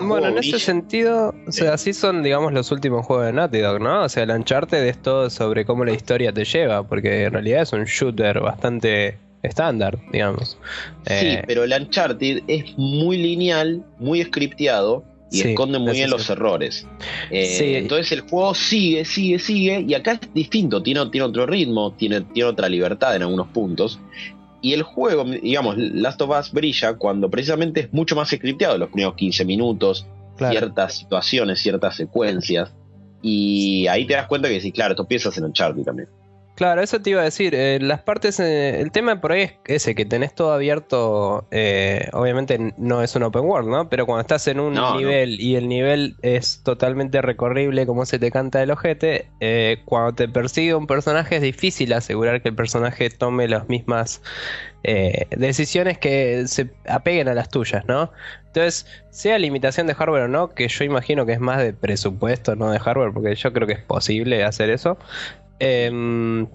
bueno, 0.00 0.28
en 0.28 0.38
ese 0.38 0.58
sentido, 0.58 1.34
o 1.46 1.52
sea, 1.52 1.74
así 1.74 1.92
son, 1.92 2.22
digamos, 2.22 2.52
los 2.52 2.70
últimos 2.72 3.04
juegos 3.06 3.26
de 3.26 3.32
Naughty 3.32 3.58
Dog, 3.58 3.80
¿no? 3.80 4.04
O 4.04 4.08
sea, 4.08 4.22
el 4.22 4.30
Uncharted 4.30 4.84
es 4.84 5.00
todo 5.02 5.30
sobre 5.30 5.64
cómo 5.64 5.84
la 5.84 5.92
historia 5.92 6.32
te 6.32 6.44
lleva, 6.44 6.82
porque 6.86 7.24
en 7.24 7.32
realidad 7.32 7.62
es 7.62 7.72
un 7.72 7.84
shooter 7.84 8.40
bastante 8.40 9.18
estándar, 9.42 9.98
digamos. 10.10 10.58
Sí, 11.06 11.12
eh, 11.26 11.42
pero 11.46 11.64
el 11.64 11.72
Uncharted 11.72 12.42
es 12.46 12.76
muy 12.78 13.18
lineal, 13.18 13.84
muy 13.98 14.22
scripteado 14.24 15.04
y 15.30 15.40
esconde 15.40 15.78
muy 15.78 15.92
bien 15.92 16.10
los 16.10 16.28
errores. 16.30 16.86
Eh, 17.30 17.78
entonces 17.78 18.12
el 18.12 18.20
juego 18.22 18.54
sigue, 18.54 19.04
sigue, 19.04 19.38
sigue, 19.38 19.84
y 19.86 19.94
acá 19.94 20.12
es 20.12 20.20
distinto, 20.32 20.82
tiene, 20.82 21.06
tiene 21.10 21.26
otro 21.26 21.46
ritmo, 21.46 21.92
tiene, 21.92 22.22
tiene 22.22 22.48
otra 22.48 22.68
libertad 22.68 23.16
en 23.16 23.22
algunos 23.22 23.48
puntos, 23.48 23.98
y 24.64 24.72
el 24.72 24.82
juego, 24.82 25.24
digamos, 25.24 25.76
Last 25.76 26.22
of 26.22 26.30
Us 26.30 26.50
brilla 26.50 26.94
cuando 26.94 27.28
precisamente 27.28 27.80
es 27.80 27.92
mucho 27.92 28.16
más 28.16 28.30
scripteado, 28.30 28.78
los 28.78 28.88
primeros 28.88 29.14
15 29.14 29.44
minutos, 29.44 30.06
ciertas 30.38 30.94
situaciones, 30.94 31.60
ciertas 31.60 31.96
secuencias. 31.96 32.72
Y 33.20 33.86
ahí 33.88 34.06
te 34.06 34.14
das 34.14 34.26
cuenta 34.26 34.48
que 34.48 34.62
sí, 34.62 34.72
claro, 34.72 34.92
esto 34.92 35.06
piensas 35.06 35.36
en 35.36 35.44
Uncharted 35.44 35.82
también. 35.82 36.08
Claro, 36.54 36.82
eso 36.82 37.00
te 37.00 37.10
iba 37.10 37.20
a 37.20 37.24
decir. 37.24 37.52
Eh, 37.54 37.80
las 37.80 38.02
partes, 38.02 38.38
eh, 38.38 38.80
el 38.80 38.92
tema 38.92 39.20
por 39.20 39.32
ahí 39.32 39.42
es 39.42 39.52
ese, 39.64 39.96
que 39.96 40.04
tenés 40.04 40.34
todo 40.34 40.52
abierto. 40.52 41.48
Eh, 41.50 42.08
obviamente 42.12 42.72
no 42.76 43.02
es 43.02 43.16
un 43.16 43.24
open 43.24 43.42
world, 43.42 43.68
¿no? 43.68 43.88
Pero 43.88 44.06
cuando 44.06 44.20
estás 44.20 44.46
en 44.46 44.60
un 44.60 44.74
nivel 44.96 45.40
y 45.40 45.56
el 45.56 45.68
nivel 45.68 46.16
es 46.22 46.62
totalmente 46.62 47.20
recorrible, 47.22 47.86
como 47.86 48.06
se 48.06 48.20
te 48.20 48.30
canta 48.30 48.62
el 48.62 48.70
ojete, 48.70 49.30
cuando 49.84 50.14
te 50.14 50.28
persigue 50.28 50.74
un 50.74 50.86
personaje 50.86 51.36
es 51.36 51.42
difícil 51.42 51.92
asegurar 51.92 52.40
que 52.40 52.50
el 52.50 52.54
personaje 52.54 53.10
tome 53.10 53.48
las 53.48 53.68
mismas 53.68 54.22
decisiones 55.30 55.98
que 55.98 56.46
se 56.46 56.70
apeguen 56.86 57.26
a 57.28 57.34
las 57.34 57.48
tuyas, 57.48 57.84
¿no? 57.86 58.12
Entonces, 58.46 58.86
sea 59.10 59.38
limitación 59.38 59.88
de 59.88 59.94
hardware 59.94 60.24
o 60.24 60.28
no, 60.28 60.50
que 60.50 60.68
yo 60.68 60.84
imagino 60.84 61.26
que 61.26 61.32
es 61.32 61.40
más 61.40 61.58
de 61.58 61.72
presupuesto, 61.72 62.54
no 62.54 62.70
de 62.70 62.78
hardware, 62.78 63.12
porque 63.12 63.34
yo 63.34 63.52
creo 63.52 63.66
que 63.66 63.72
es 63.72 63.82
posible 63.82 64.44
hacer 64.44 64.70
eso. 64.70 64.96
Em, 65.58 66.46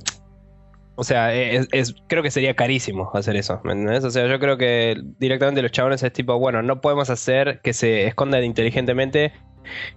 o 0.95 1.03
sea, 1.03 1.33
es, 1.33 1.95
creo 2.07 2.23
que 2.23 2.29
sería 2.29 2.55
carísimo 2.55 3.09
hacer 3.13 3.38
eso, 3.38 3.62
¿me 3.63 3.71
entendés? 3.71 4.03
O 4.03 4.12
sea, 4.12 4.27
yo 4.27 4.38
creo 4.38 4.57
que 4.57 5.01
directamente 5.17 5.62
los 5.62 5.71
chabones 5.71 6.03
es 6.03 6.12
tipo, 6.12 6.38
bueno, 6.38 6.62
no 6.62 6.81
podemos 6.81 7.09
hacer 7.09 7.62
que 7.62 7.71
se 7.71 8.05
escondan 8.05 8.43
inteligentemente. 8.43 9.31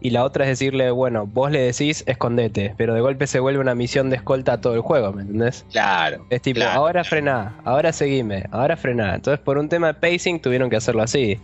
Y 0.01 0.11
la 0.11 0.23
otra 0.23 0.45
es 0.45 0.51
decirle, 0.51 0.91
bueno, 0.91 1.27
vos 1.27 1.51
le 1.51 1.61
decís 1.61 2.05
escondete, 2.07 2.75
pero 2.77 2.95
de 2.95 3.01
golpe 3.01 3.27
se 3.27 3.41
vuelve 3.41 3.59
una 3.59 3.75
misión 3.75 4.11
de 4.11 4.17
escolta 4.17 4.55
a 4.55 4.61
todo 4.61 4.75
el 4.75 4.81
juego, 4.81 5.13
¿me 5.13 5.23
entendés? 5.23 5.65
Claro. 5.73 6.25
Es 6.31 6.43
tipo, 6.43 6.63
ahora 6.63 7.03
frená, 7.03 7.59
ahora 7.65 7.93
seguime, 7.93 8.45
ahora 8.53 8.77
frená. 8.77 9.15
Entonces, 9.15 9.41
por 9.41 9.59
un 9.59 9.69
tema 9.69 9.89
de 9.89 9.95
pacing, 9.95 10.41
tuvieron 10.41 10.71
que 10.71 10.77
hacerlo 10.77 11.03
así. 11.03 11.41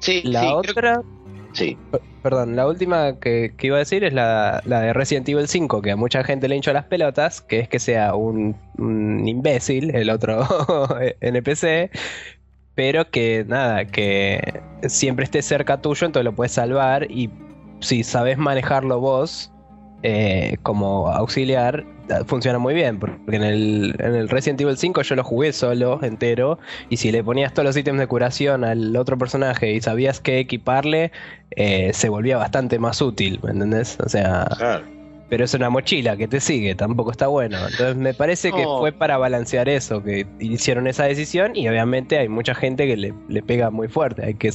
Sí, 0.00 0.22
la 0.24 0.56
otra. 0.56 1.02
Sí. 1.52 1.76
Perdón, 2.22 2.54
la 2.54 2.66
última 2.66 3.18
que, 3.18 3.52
iba 3.60 3.76
a 3.76 3.78
decir 3.78 4.04
es 4.04 4.12
la, 4.12 4.62
de 4.64 4.92
Resident 4.92 5.28
Evil 5.28 5.48
5, 5.48 5.82
que 5.82 5.92
a 5.92 5.96
mucha 5.96 6.22
gente 6.22 6.48
le 6.48 6.56
hincho 6.56 6.72
las 6.72 6.84
pelotas, 6.84 7.40
que 7.40 7.60
es 7.60 7.68
que 7.68 7.78
sea 7.78 8.14
un, 8.14 8.56
imbécil, 9.26 9.94
el 9.94 10.10
otro 10.10 10.46
NPC, 11.20 11.90
pero 12.74 13.10
que 13.10 13.44
nada, 13.48 13.86
que 13.86 14.60
siempre 14.86 15.24
esté 15.24 15.42
cerca 15.42 15.80
tuyo, 15.80 16.06
entonces 16.06 16.24
lo 16.24 16.34
puedes 16.34 16.52
salvar 16.52 17.10
y 17.10 17.30
si 17.80 18.04
sabes 18.04 18.36
manejarlo 18.38 19.00
vos 19.00 19.50
eh, 20.02 20.56
como 20.62 21.08
auxiliar, 21.08 21.84
funciona 22.26 22.58
muy 22.58 22.74
bien, 22.74 22.98
porque 22.98 23.18
en 23.28 23.42
el, 23.42 23.94
en 23.98 24.14
el 24.14 24.28
Resident 24.28 24.60
Evil 24.60 24.76
5 24.76 25.02
yo 25.02 25.16
lo 25.16 25.24
jugué 25.24 25.52
solo, 25.52 26.00
entero, 26.02 26.58
y 26.88 26.96
si 26.96 27.12
le 27.12 27.22
ponías 27.22 27.52
todos 27.52 27.66
los 27.66 27.76
ítems 27.76 27.98
de 27.98 28.06
curación 28.06 28.64
al 28.64 28.96
otro 28.96 29.18
personaje 29.18 29.72
y 29.72 29.80
sabías 29.80 30.20
qué 30.20 30.38
equiparle, 30.38 31.12
eh, 31.52 31.90
se 31.92 32.08
volvía 32.08 32.36
bastante 32.36 32.78
más 32.78 33.00
útil, 33.00 33.40
¿me 33.42 33.50
entendés? 33.50 33.98
O 34.04 34.08
sea... 34.08 34.46
Pero 35.28 35.44
es 35.44 35.54
una 35.54 35.70
mochila 35.70 36.16
que 36.16 36.26
te 36.26 36.40
sigue, 36.40 36.74
tampoco 36.74 37.12
está 37.12 37.28
bueno. 37.28 37.56
Entonces 37.56 37.94
me 37.94 38.12
parece 38.14 38.50
que 38.50 38.64
fue 38.64 38.90
para 38.90 39.16
balancear 39.16 39.68
eso, 39.68 40.02
que 40.02 40.26
hicieron 40.40 40.88
esa 40.88 41.04
decisión 41.04 41.54
y 41.54 41.68
obviamente 41.68 42.18
hay 42.18 42.28
mucha 42.28 42.52
gente 42.52 42.84
que 42.88 42.96
le, 42.96 43.14
le 43.28 43.40
pega 43.40 43.70
muy 43.70 43.86
fuerte. 43.86 44.24
Hay 44.24 44.34
que 44.34 44.50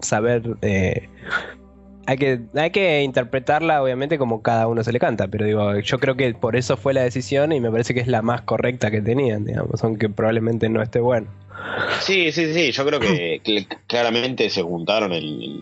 saber 0.00 0.56
eh, 0.62 1.10
hay 2.08 2.16
que, 2.16 2.40
hay 2.54 2.70
que 2.70 3.02
interpretarla 3.02 3.82
obviamente 3.82 4.16
como 4.16 4.40
cada 4.40 4.66
uno 4.66 4.82
se 4.82 4.92
le 4.92 4.98
canta, 4.98 5.28
pero 5.28 5.44
digo, 5.44 5.78
yo 5.78 5.98
creo 5.98 6.16
que 6.16 6.32
por 6.32 6.56
eso 6.56 6.78
fue 6.78 6.94
la 6.94 7.02
decisión 7.02 7.52
y 7.52 7.60
me 7.60 7.70
parece 7.70 7.92
que 7.92 8.00
es 8.00 8.06
la 8.06 8.22
más 8.22 8.40
correcta 8.40 8.90
que 8.90 9.02
tenían, 9.02 9.44
digamos, 9.44 9.84
aunque 9.84 10.08
probablemente 10.08 10.70
no 10.70 10.80
esté 10.80 11.00
bueno. 11.00 11.28
Sí, 12.00 12.32
sí, 12.32 12.54
sí, 12.54 12.72
yo 12.72 12.86
creo 12.86 12.98
que, 12.98 13.66
claramente 13.86 14.48
se 14.48 14.62
juntaron 14.62 15.12
en, 15.12 15.60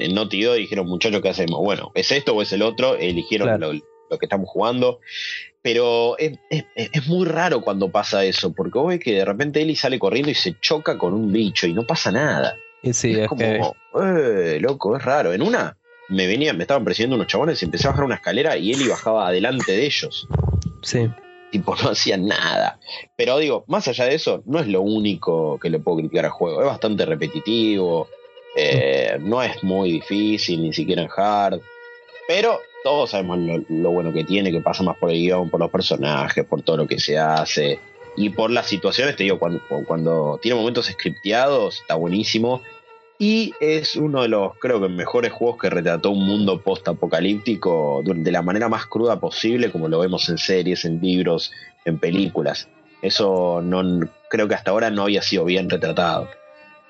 el 0.00 0.12
notido 0.12 0.56
y 0.56 0.62
dijeron, 0.62 0.88
muchachos, 0.88 1.22
¿qué 1.22 1.28
hacemos? 1.28 1.60
Bueno, 1.60 1.92
¿es 1.94 2.10
esto 2.10 2.34
o 2.34 2.42
es 2.42 2.52
el 2.52 2.62
otro? 2.62 2.96
Eligieron 2.96 3.60
lo, 3.60 3.70
que 4.18 4.26
estamos 4.26 4.48
jugando. 4.48 4.98
Pero 5.62 6.18
es, 6.18 6.36
es, 6.50 7.06
muy 7.06 7.26
raro 7.26 7.60
cuando 7.60 7.90
pasa 7.90 8.24
eso, 8.24 8.52
porque 8.52 8.78
vos 8.78 8.88
ves 8.88 9.00
que 9.00 9.14
de 9.14 9.24
repente 9.24 9.62
Eli 9.62 9.76
sale 9.76 10.00
corriendo 10.00 10.30
y 10.30 10.34
se 10.34 10.58
choca 10.60 10.98
con 10.98 11.14
un 11.14 11.32
bicho 11.32 11.68
y 11.68 11.72
no 11.72 11.86
pasa 11.86 12.10
nada. 12.10 12.56
Sí, 12.92 13.18
es, 13.18 13.28
como, 13.28 13.42
eh, 14.02 14.58
loco, 14.60 14.96
es 14.96 15.04
raro. 15.04 15.32
En 15.32 15.42
una 15.42 15.76
me 16.08 16.26
venía, 16.26 16.52
me 16.52 16.64
estaban 16.64 16.84
persiguiendo 16.84 17.16
unos 17.16 17.28
chabones 17.28 17.60
y 17.62 17.64
empecé 17.64 17.86
a 17.86 17.90
bajar 17.90 18.04
una 18.04 18.16
escalera 18.16 18.56
y 18.56 18.72
él 18.72 18.88
bajaba 18.88 19.28
adelante 19.28 19.72
de 19.72 19.86
ellos. 19.86 20.28
Sí. 20.82 21.08
tipo 21.50 21.74
no 21.82 21.90
hacían 21.90 22.26
nada. 22.26 22.78
Pero 23.16 23.38
digo, 23.38 23.64
más 23.68 23.88
allá 23.88 24.04
de 24.04 24.14
eso, 24.14 24.42
no 24.46 24.58
es 24.60 24.66
lo 24.66 24.82
único 24.82 25.58
que 25.58 25.70
le 25.70 25.78
puedo 25.78 25.98
criticar 25.98 26.26
al 26.26 26.30
juego. 26.32 26.60
Es 26.60 26.66
bastante 26.66 27.06
repetitivo, 27.06 28.08
eh, 28.56 29.16
no 29.20 29.42
es 29.42 29.62
muy 29.62 29.92
difícil, 29.92 30.62
ni 30.62 30.72
siquiera 30.72 31.02
en 31.02 31.08
hard. 31.14 31.60
Pero 32.28 32.58
todos 32.82 33.10
sabemos 33.10 33.38
lo, 33.68 33.90
bueno 33.90 34.12
que 34.12 34.24
tiene, 34.24 34.52
que 34.52 34.60
pasa 34.60 34.82
más 34.82 34.96
por 34.98 35.10
el 35.10 35.16
guion, 35.16 35.50
por 35.50 35.60
los 35.60 35.70
personajes, 35.70 36.44
por 36.44 36.62
todo 36.62 36.78
lo 36.78 36.86
que 36.86 36.98
se 37.00 37.18
hace. 37.18 37.78
Y 38.16 38.30
por 38.30 38.50
las 38.50 38.66
situaciones, 38.66 39.16
te 39.16 39.24
digo, 39.24 39.38
cuando, 39.38 39.60
cuando 39.86 40.38
tiene 40.40 40.56
momentos 40.56 40.86
scripteados, 40.86 41.80
está 41.80 41.96
buenísimo. 41.96 42.62
Y 43.18 43.52
es 43.60 43.96
uno 43.96 44.22
de 44.22 44.28
los, 44.28 44.52
creo 44.58 44.80
que, 44.80 44.88
mejores 44.88 45.32
juegos 45.32 45.60
que 45.60 45.70
retrató 45.70 46.10
un 46.10 46.26
mundo 46.26 46.60
post-apocalíptico 46.60 48.02
de 48.04 48.32
la 48.32 48.42
manera 48.42 48.68
más 48.68 48.86
cruda 48.86 49.20
posible, 49.20 49.70
como 49.70 49.88
lo 49.88 50.00
vemos 50.00 50.28
en 50.28 50.38
series, 50.38 50.84
en 50.84 51.00
libros, 51.00 51.52
en 51.84 51.98
películas. 51.98 52.68
Eso 53.02 53.60
no 53.62 54.08
creo 54.30 54.48
que 54.48 54.54
hasta 54.54 54.72
ahora 54.72 54.90
no 54.90 55.02
había 55.02 55.22
sido 55.22 55.44
bien 55.44 55.70
retratado. 55.70 56.28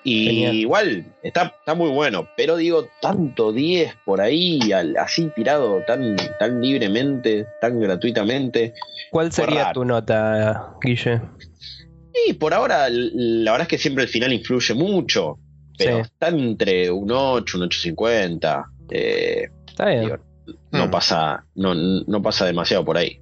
Y 0.07 0.45
igual, 0.49 1.07
está, 1.23 1.55
está 1.59 1.75
muy 1.75 1.89
bueno, 1.89 2.29
pero 2.37 2.57
digo, 2.57 2.87
tanto 3.01 3.53
10 3.53 3.97
por 4.05 4.21
ahí, 4.21 4.61
así 5.01 5.31
tirado 5.35 5.83
tan, 5.87 6.17
tan 6.39 6.61
libremente, 6.61 7.47
tan 7.63 7.81
gratuitamente. 7.81 8.75
¿Cuál 9.11 9.33
sería 9.33 9.73
tu 9.73 9.83
nota, 9.83 10.75
Guille? 10.83 11.23
Y 12.27 12.35
por 12.35 12.53
ahora, 12.53 12.89
la 12.91 13.53
verdad 13.53 13.63
es 13.63 13.69
que 13.69 13.79
siempre 13.79 14.05
el 14.05 14.11
final 14.11 14.33
influye 14.35 14.75
mucho, 14.75 15.39
pero 15.77 15.99
está 15.99 16.29
entre 16.29 16.91
un 16.91 17.11
8, 17.11 17.59
un 17.59 17.69
8.50. 17.69 18.65
Eh, 18.91 19.49
está 19.67 19.87
bien. 19.87 20.19
no, 20.73 20.87
mm. 20.87 20.91
pasa, 20.91 21.45
no, 21.55 21.75
no 21.75 22.23
pasa 22.23 22.47
demasiado 22.47 22.85
por 22.85 22.97
ahí. 22.97 23.21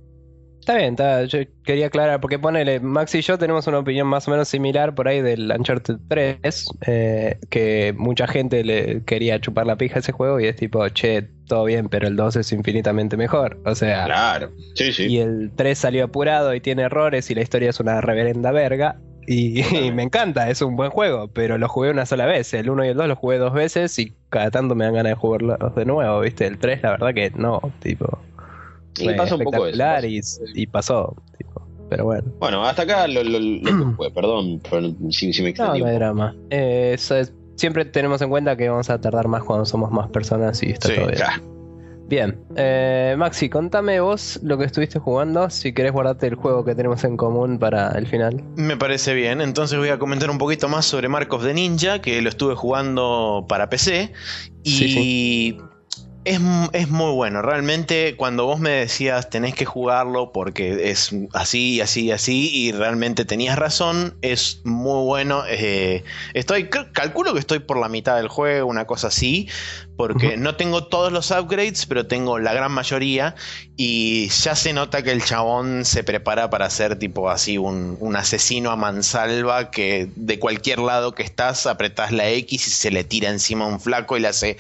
Está 0.62 0.76
bien, 0.76 0.90
está, 0.90 1.24
yo 1.24 1.40
quería 1.64 1.88
aclarar, 1.88 2.20
porque 2.20 2.38
ponele, 2.38 2.78
Max 2.78 3.12
y 3.16 3.20
yo 3.20 3.36
tenemos 3.36 3.66
una 3.66 3.80
opinión 3.80 4.06
más 4.06 4.28
o 4.28 4.30
menos 4.30 4.46
similar 4.46 4.94
por 4.94 5.08
ahí 5.08 5.20
del 5.20 5.50
Uncharted 5.50 5.96
3, 6.06 6.66
eh, 6.86 7.40
que 7.50 7.92
mucha 7.98 8.28
gente 8.28 8.62
le 8.62 9.02
quería 9.02 9.40
chupar 9.40 9.66
la 9.66 9.74
pija 9.74 9.96
a 9.96 9.98
ese 9.98 10.12
juego 10.12 10.38
y 10.38 10.46
es 10.46 10.54
tipo, 10.54 10.88
che, 10.90 11.22
todo 11.48 11.64
bien, 11.64 11.88
pero 11.88 12.06
el 12.06 12.14
2 12.14 12.36
es 12.36 12.52
infinitamente 12.52 13.16
mejor. 13.16 13.60
O 13.64 13.74
sea, 13.74 14.04
claro, 14.04 14.52
sí, 14.76 14.92
sí. 14.92 15.06
Y 15.06 15.18
el 15.18 15.50
3 15.56 15.76
salió 15.76 16.04
apurado 16.04 16.54
y 16.54 16.60
tiene 16.60 16.82
errores 16.82 17.28
y 17.32 17.34
la 17.34 17.42
historia 17.42 17.70
es 17.70 17.80
una 17.80 18.00
reverenda 18.00 18.52
verga. 18.52 19.00
Y, 19.26 19.62
me 19.94 20.02
encanta, 20.02 20.50
es 20.50 20.62
un 20.62 20.76
buen 20.76 20.90
juego, 20.90 21.28
pero 21.28 21.58
lo 21.58 21.68
jugué 21.68 21.90
una 21.90 22.06
sola 22.06 22.26
vez. 22.26 22.52
El 22.54 22.70
1 22.70 22.85
y 22.85 22.88
el 22.88 22.96
2 22.96 23.08
lo 23.08 23.16
jugué 23.16 23.38
dos 23.38 23.52
veces 23.52 23.98
y 23.98 24.14
cada 24.30 24.50
tanto 24.50 24.74
me 24.74 24.85
dan 24.85 24.94
ganas 24.94 25.12
de 25.12 25.16
jugarlos 25.16 25.74
de 25.74 25.85
nuevo, 25.85 26.20
¿viste? 26.20 26.46
El 26.46 26.58
3, 26.58 26.82
la 26.82 26.90
verdad 26.92 27.14
que 27.14 27.30
no, 27.30 27.61
tipo. 27.80 28.18
Y 28.98 29.12
pasó 29.14 29.37
un 29.37 29.44
poco 29.44 29.66
eso. 29.66 29.82
Y, 30.54 30.66
pasó, 30.66 31.16
pero 31.88 32.04
bueno. 32.04 32.24
Bueno, 32.38 32.64
hasta 32.66 32.82
acá 32.82 33.08
lo, 33.08 33.22
que 33.22 33.62
fue, 33.96 34.11
perdón 34.11 34.61
si, 35.11 35.26
me 35.42 35.50
extendí. 35.50 35.78
No, 35.80 35.85
no 35.85 35.87
hay 35.87 35.94
drama. 35.96 36.37
Eh, 36.50 36.96
siempre 37.56 37.85
tenemos 37.85 38.20
en 38.22 38.28
cuenta 38.28 38.56
que 38.56 38.68
vamos 38.68 38.90
a 38.90 39.00
tardar 39.00 39.28
más 39.28 39.44
cuando 39.44 39.64
somos 39.64 39.90
más 39.90 40.08
personas 40.11 40.62
y 40.62 40.70
está 40.70 40.94
todo 40.94 41.06
bien. 41.06 41.51
Bien, 42.12 42.38
eh, 42.57 43.14
Maxi, 43.16 43.48
contame 43.48 43.98
vos 44.01 44.38
lo 44.42 44.59
que 44.59 44.66
estuviste 44.66 44.98
jugando, 44.98 45.48
si 45.48 45.72
querés 45.72 45.92
guardarte 45.92 46.27
el 46.27 46.35
juego 46.35 46.62
que 46.62 46.75
tenemos 46.75 47.03
en 47.05 47.16
común 47.16 47.59
para 47.59 47.92
el 47.92 48.07
final. 48.07 48.44
Me 48.55 48.77
parece 48.77 49.14
bien, 49.14 49.40
entonces 49.40 49.79
voy 49.79 49.88
a 49.88 49.98
comentar 49.98 50.29
un 50.29 50.37
poquito 50.37 50.68
más 50.68 50.85
sobre 50.85 51.09
Marcos 51.09 51.42
de 51.42 51.55
Ninja, 51.55 52.03
que 52.03 52.20
lo 52.20 52.29
estuve 52.29 52.55
jugando 52.55 53.46
para 53.48 53.70
PC. 53.70 54.12
Y 54.62 55.57
es, 56.24 56.88
muy 56.88 57.12
bueno, 57.12 57.42
realmente 57.42 58.14
cuando 58.16 58.46
vos 58.46 58.61
me 58.61 58.70
decías 58.70 59.28
tenés 59.28 59.54
que 59.54 59.64
jugarlo 59.64 60.30
porque 60.30 60.90
es 60.90 61.11
así, 61.32 61.80
así, 61.80 62.12
así, 62.12 62.50
y 62.54 62.72
realmente 62.72 63.24
tenías 63.24 63.58
razón, 63.58 64.16
es 64.22 64.61
muy 64.64 65.04
bueno. 65.04 65.42
Eh, 65.48 66.04
estoy, 66.35 66.68
calculo 66.68 67.32
que 67.32 67.40
estoy 67.40 67.58
por 67.58 67.78
la 67.78 67.88
mitad 67.88 68.16
del 68.16 68.28
juego, 68.28 68.68
una 68.68 68.87
cosa 68.87 69.08
así, 69.08 69.48
porque 69.96 70.37
no 70.37 70.54
tengo 70.54 70.85
todos 70.85 71.12
los 71.12 71.30
upgrades, 71.32 71.87
pero 71.87 72.06
tengo 72.06 72.38
la 72.38 72.54
gran 72.54 72.70
mayoría, 72.70 73.35
y 73.76 74.28
ya 74.28 74.54
se 74.54 74.72
nota 74.72 75.02
que 75.02 75.11
el 75.11 75.24
chabón 75.24 75.85
se 75.85 76.04
prepara 76.04 76.50
para 76.50 76.70
ser 76.70 76.98
tipo 76.98 77.30
así 77.30 77.58
un, 77.58 77.96
un 77.98 78.14
asesino 78.14 78.70
a 78.70 78.76
mansalva 78.76 79.70
que 79.70 80.08
de 80.14 80.38
cualquier 80.38 80.78
lado 80.78 81.14
que 81.14 81.24
estás 81.24 81.66
apretás 81.66 82.12
la 82.12 82.28
X 82.30 82.68
y 82.68 82.70
se 82.70 82.90
le 82.92 83.02
tira 83.02 83.28
encima 83.28 83.66
un 83.66 83.80
flaco 83.80 84.16
y 84.16 84.20
le 84.20 84.28
hace 84.28 84.56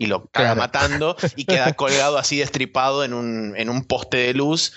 y 0.00 0.06
lo 0.06 0.26
caga 0.26 0.54
matando 0.54 1.16
y 1.34 1.44
queda 1.44 1.72
colgado 1.74 2.18
así 2.18 2.38
destripado 2.38 3.04
en 3.04 3.12
un, 3.12 3.54
en 3.56 3.68
un 3.68 3.84
poste 3.84 4.16
de 4.18 4.32
luz 4.32 4.72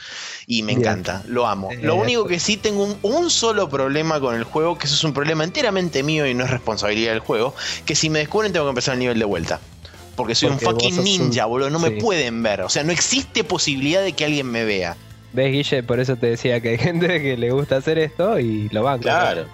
y 0.48 0.64
me 0.64 0.74
encanta, 0.74 1.24
lo 1.28 1.48
amo. 1.48 1.72
Eh, 1.72 1.78
lo 1.82 1.96
único 1.96 2.26
que 2.26 2.40
sí 2.40 2.58
tengo 2.58 2.98
un, 3.04 3.30
solo 3.30 3.70
problema 3.70 4.20
con 4.20 4.36
el 4.36 4.44
juego, 4.44 4.80
que 4.80 4.88
eso 4.88 4.96
es 4.96 5.04
un 5.04 5.14
problema 5.14 5.44
enteramente 5.44 6.02
mío 6.02 6.26
y 6.26 6.34
no 6.34 6.44
es 6.44 6.50
responsabilidad 6.50 7.12
del 7.12 7.20
juego, 7.20 7.54
que 7.86 7.96
si 7.96 8.10
me 8.10 8.20
descubren 8.20 8.52
tengo 8.52 8.66
que 8.66 8.72
empezar 8.72 8.96
el 8.96 9.00
nivel 9.00 9.20
de 9.20 9.26
vuelta. 9.26 9.62
Porque 10.16 10.36
soy 10.36 10.50
un 10.50 10.60
fucking 10.60 11.04
ninja, 11.04 11.46
boludo, 11.46 11.70
no 11.70 11.80
me 11.80 11.92
pueden 11.92 12.44
ver. 12.44 12.62
O 12.62 12.70
sea, 12.70 12.84
no 12.84 12.92
existe 12.92 13.44
posibilidad 13.44 14.02
de 14.02 14.14
que 14.14 14.26
alguien 14.26 14.48
me 14.48 14.66
vea. 14.66 14.98
¿Ves, 15.34 15.52
Guille? 15.52 15.84
Por 15.84 16.00
eso 16.00 16.18
te 16.18 16.28
decía 16.28 16.60
que 16.60 16.70
hay 16.70 16.78
gente 16.80 17.22
que 17.22 17.38
le 17.38 17.52
gusta 17.52 17.78
hacer 17.78 17.98
esto 18.00 18.40
y 18.40 18.70
lo 18.70 18.84
van. 18.84 19.00
Claro. 19.00 19.46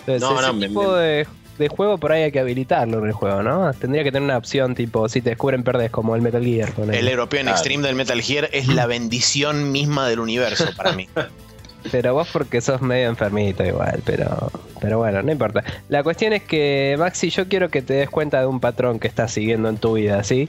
Entonces, 0.00 0.20
no, 0.20 0.38
ese 0.38 0.52
no, 0.52 0.58
tipo 0.58 0.94
de 0.94 1.26
de 1.58 1.68
juego 1.68 1.98
por 1.98 2.12
ahí 2.12 2.22
hay 2.24 2.32
que 2.32 2.40
habilitarlo 2.40 2.98
en 2.98 3.06
el 3.06 3.12
juego, 3.12 3.42
¿no? 3.42 3.72
Tendría 3.74 4.02
que 4.02 4.10
tener 4.10 4.24
una 4.24 4.36
opción 4.36 4.74
tipo, 4.74 5.08
si 5.08 5.20
te 5.20 5.30
descubren, 5.30 5.62
perdes, 5.62 5.90
como 5.90 6.16
el 6.16 6.22
Metal 6.22 6.44
Gear. 6.44 6.72
el 6.92 7.08
European 7.08 7.48
Extreme 7.48 7.86
del 7.86 7.96
Metal 7.96 8.20
Gear 8.20 8.48
es 8.52 8.68
la 8.68 8.86
bendición 8.86 9.72
misma 9.72 10.08
del 10.08 10.20
universo 10.20 10.66
para 10.76 10.92
mí. 10.92 11.08
Pero 11.90 12.14
vos 12.14 12.28
porque 12.32 12.60
sos 12.60 12.80
medio 12.80 13.08
enfermito 13.08 13.64
igual, 13.64 14.02
pero, 14.04 14.50
pero 14.80 14.98
bueno, 14.98 15.22
no 15.22 15.30
importa. 15.30 15.62
La 15.88 16.02
cuestión 16.02 16.32
es 16.32 16.42
que, 16.42 16.96
Maxi, 16.98 17.30
yo 17.30 17.48
quiero 17.48 17.68
que 17.68 17.82
te 17.82 17.94
des 17.94 18.10
cuenta 18.10 18.40
de 18.40 18.46
un 18.46 18.60
patrón 18.60 18.98
que 18.98 19.08
estás 19.08 19.32
siguiendo 19.32 19.68
en 19.68 19.76
tu 19.76 19.94
vida, 19.94 20.22
¿sí? 20.24 20.48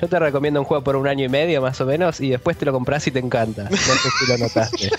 Yo 0.00 0.08
te 0.08 0.18
recomiendo 0.18 0.60
un 0.60 0.66
juego 0.66 0.84
por 0.84 0.96
un 0.96 1.08
año 1.08 1.24
y 1.24 1.28
medio 1.28 1.60
más 1.60 1.80
o 1.80 1.86
menos 1.86 2.20
y 2.20 2.30
después 2.30 2.56
te 2.56 2.64
lo 2.64 2.72
compras 2.72 3.06
y 3.06 3.10
te 3.10 3.18
encanta. 3.18 3.64
No 3.64 3.76
sé 3.76 4.08
si 4.18 4.32
lo 4.32 4.38
notaste. 4.38 4.90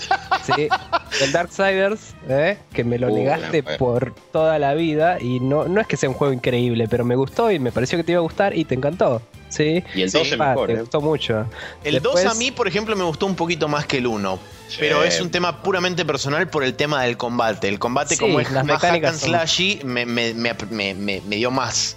¿Sí? 0.56 0.68
El 1.22 1.32
Darksiders, 1.32 2.14
¿eh? 2.28 2.58
que 2.72 2.84
me 2.84 2.98
lo 2.98 3.08
uh, 3.08 3.14
negaste 3.14 3.62
por 3.62 4.14
toda 4.32 4.58
la 4.58 4.74
vida 4.74 5.20
y 5.20 5.40
no, 5.40 5.66
no 5.66 5.80
es 5.80 5.86
que 5.86 5.96
sea 5.96 6.08
un 6.08 6.14
juego 6.14 6.32
increíble, 6.32 6.86
pero 6.88 7.04
me 7.04 7.16
gustó 7.16 7.50
y 7.50 7.58
me 7.58 7.72
pareció 7.72 7.98
que 7.98 8.04
te 8.04 8.12
iba 8.12 8.20
a 8.20 8.22
gustar 8.22 8.56
y 8.56 8.64
te 8.64 8.74
encantó. 8.74 9.22
Sí, 9.50 9.84
y 9.94 10.02
el 10.02 10.10
2 10.10 10.32
es 10.32 10.38
mejor. 10.38 10.68
Te 10.68 10.72
¿eh? 10.74 10.80
gustó 10.80 11.00
mucho. 11.00 11.46
El 11.84 12.00
2 12.00 12.24
a 12.24 12.34
mí, 12.34 12.50
por 12.50 12.66
ejemplo, 12.66 12.96
me 12.96 13.04
gustó 13.04 13.26
un 13.26 13.34
poquito 13.34 13.68
más 13.68 13.84
que 13.84 13.98
el 13.98 14.06
1. 14.06 14.38
Pero 14.78 15.02
es 15.02 15.20
un 15.20 15.30
tema 15.30 15.62
puramente 15.62 16.04
personal 16.04 16.48
por 16.48 16.64
el 16.64 16.74
tema 16.74 17.02
del 17.02 17.16
combate. 17.16 17.68
El 17.68 17.78
combate, 17.78 18.16
como 18.16 18.40
es 18.40 18.50
más 18.50 18.80
hack 18.80 19.04
and 19.04 19.18
slashy, 19.18 19.80
me, 19.84 20.06
me, 20.06 20.32
me, 20.34 21.20
dio 21.36 21.50
más, 21.50 21.96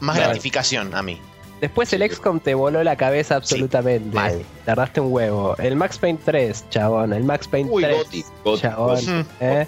más 0.00 0.16
gratificación 0.16 0.94
a 0.94 1.02
mí. 1.02 1.20
Después 1.60 1.92
el 1.92 2.10
XCOM 2.10 2.40
te 2.40 2.54
voló 2.54 2.82
la 2.82 2.96
cabeza 2.96 3.36
absolutamente. 3.36 4.18
Sí, 4.30 4.44
Tardaste 4.64 5.00
un 5.00 5.12
huevo. 5.12 5.56
El 5.58 5.76
Max 5.76 5.98
Payne 5.98 6.18
3, 6.24 6.64
chabón. 6.70 7.12
El 7.12 7.24
Max 7.24 7.46
Payne 7.48 7.70
3, 7.70 8.60
chabón. 8.60 9.26
¿eh? 9.40 9.66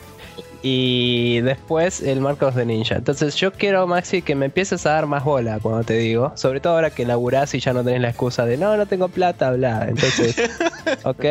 Y 0.62 1.40
después 1.40 2.00
el 2.00 2.20
Marcos 2.20 2.54
de 2.54 2.64
Ninja. 2.64 2.94
Entonces 2.94 3.34
yo 3.34 3.52
quiero, 3.52 3.86
Maxi, 3.86 4.22
que 4.22 4.36
me 4.36 4.46
empieces 4.46 4.86
a 4.86 4.90
dar 4.90 5.06
más 5.06 5.24
bola 5.24 5.58
cuando 5.60 5.82
te 5.82 5.94
digo. 5.94 6.32
Sobre 6.36 6.60
todo 6.60 6.74
ahora 6.74 6.90
que 6.90 7.04
laburás 7.04 7.54
y 7.54 7.60
ya 7.60 7.72
no 7.72 7.82
tenés 7.82 8.00
la 8.00 8.10
excusa 8.10 8.46
de 8.46 8.56
no, 8.56 8.76
no 8.76 8.86
tengo 8.86 9.08
plata, 9.08 9.50
bla. 9.50 9.86
Entonces, 9.88 10.36
ok. 11.04 11.24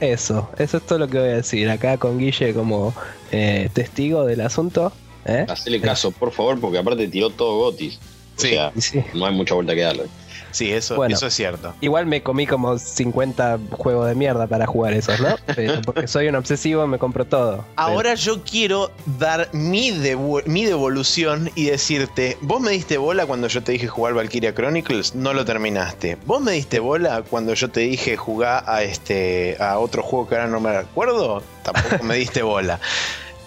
Eso, 0.00 0.50
eso 0.58 0.76
es 0.76 0.82
todo 0.86 0.98
lo 0.98 1.08
que 1.08 1.18
voy 1.18 1.28
a 1.28 1.36
decir. 1.36 1.68
Acá 1.68 1.96
con 1.98 2.18
Guille 2.18 2.54
como 2.54 2.94
eh, 3.32 3.70
testigo 3.72 4.24
del 4.24 4.40
asunto. 4.40 4.92
¿eh? 5.24 5.46
Hacele 5.48 5.80
caso, 5.80 6.12
por 6.12 6.30
favor, 6.30 6.60
porque 6.60 6.78
aparte 6.78 7.08
tiró 7.08 7.30
todo 7.30 7.58
Gotis. 7.58 7.98
Sí. 8.36 8.56
no 9.14 9.26
hay 9.26 9.34
mucha 9.34 9.54
vuelta 9.54 9.74
que 9.74 9.82
darle. 9.82 10.04
Sí, 10.54 10.72
eso, 10.72 11.04
eso 11.06 11.26
es 11.26 11.34
cierto. 11.34 11.74
Igual 11.80 12.06
me 12.06 12.22
comí 12.22 12.46
como 12.46 12.78
50 12.78 13.58
juegos 13.72 14.06
de 14.06 14.14
mierda 14.14 14.46
para 14.46 14.66
jugar 14.66 14.92
esos, 14.92 15.18
¿no? 15.18 15.34
porque 15.84 16.06
soy 16.06 16.28
un 16.28 16.36
obsesivo, 16.36 16.86
me 16.86 16.96
compro 16.96 17.24
todo. 17.24 17.64
Ahora 17.74 18.14
yo 18.14 18.44
quiero 18.44 18.92
dar 19.18 19.48
mi, 19.52 19.90
mi 20.46 20.64
devolución 20.64 21.50
y 21.56 21.64
decirte, 21.64 22.38
vos 22.40 22.60
me 22.60 22.70
diste 22.70 22.98
bola 22.98 23.26
cuando 23.26 23.48
yo 23.48 23.64
te 23.64 23.72
dije 23.72 23.88
jugar 23.88 24.14
Valkyria 24.14 24.54
Chronicles, 24.54 25.16
no 25.16 25.32
lo 25.34 25.44
terminaste. 25.44 26.18
Vos 26.24 26.40
me 26.40 26.52
diste 26.52 26.78
bola 26.78 27.22
cuando 27.28 27.54
yo 27.54 27.68
te 27.68 27.80
dije 27.80 28.16
jugar 28.16 28.62
a 28.68 28.84
este 28.84 29.56
a 29.58 29.80
otro 29.80 30.04
juego 30.04 30.28
que 30.28 30.36
ahora 30.36 30.46
no 30.46 30.60
me 30.60 30.70
acuerdo, 30.70 31.42
tampoco 31.64 32.04
me 32.04 32.14
diste 32.14 32.44
bola. 32.44 32.78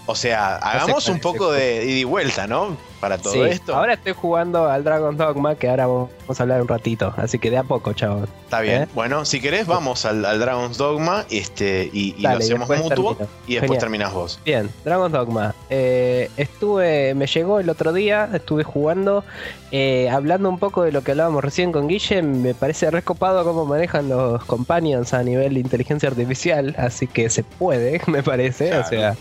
O 0.07 0.15
sea, 0.15 0.55
hagamos 0.61 1.07
un 1.07 1.19
poco 1.19 1.53
de 1.53 1.85
ida 1.85 1.99
y 1.99 2.03
vuelta, 2.03 2.47
¿no? 2.47 2.75
Para 2.99 3.17
todo 3.17 3.45
esto. 3.45 3.75
Ahora 3.75 3.93
estoy 3.93 4.13
jugando 4.13 4.67
al 4.67 4.83
Dragon 4.83 5.15
Dogma, 5.17 5.55
que 5.55 5.69
ahora 5.69 5.85
vamos 5.85 6.39
a 6.39 6.43
hablar 6.43 6.61
un 6.61 6.67
ratito. 6.67 7.13
Así 7.17 7.37
que 7.37 7.51
de 7.51 7.57
a 7.57 7.63
poco, 7.63 7.93
chavos. 7.93 8.27
Está 8.43 8.61
bien. 8.61 8.83
¿Eh? 8.83 8.87
Bueno, 8.95 9.23
si 9.25 9.39
querés, 9.39 9.67
vamos 9.67 10.05
al, 10.05 10.21
Dragon's 10.21 10.77
Dogma 10.77 11.25
este, 11.29 11.89
y, 11.93 12.15
lo 12.19 12.29
hacemos 12.29 12.69
mutuo 12.69 13.17
y 13.45 13.55
después 13.55 13.79
terminas 13.79 14.13
vos. 14.13 14.39
Bien, 14.43 14.69
Dragon's 14.83 15.11
Dogma. 15.11 15.53
eh, 15.69 16.31
estuve, 16.37 17.13
me 17.13 17.27
llegó 17.27 17.59
el 17.59 17.69
otro 17.69 17.93
día, 17.93 18.29
estuve 18.33 18.63
jugando, 18.63 19.23
eh, 19.71 20.09
hablando 20.09 20.49
un 20.49 20.59
poco 20.59 20.83
de 20.83 20.91
lo 20.91 21.03
que 21.03 21.11
hablábamos 21.11 21.43
recién 21.43 21.71
con 21.71 21.87
Guille, 21.87 22.21
me 22.21 22.53
parece 22.53 22.89
recopado 22.89 23.43
cómo 23.43 23.65
manejan 23.65 24.09
los 24.09 24.43
companions 24.45 25.13
a 25.13 25.23
nivel 25.23 25.55
de 25.55 25.59
inteligencia 25.59 26.09
artificial, 26.09 26.75
así 26.77 27.07
que 27.07 27.29
se 27.29 27.43
puede, 27.43 28.01
me 28.07 28.23
parece. 28.23 28.77
O 28.77 28.83
sea, 28.85 29.15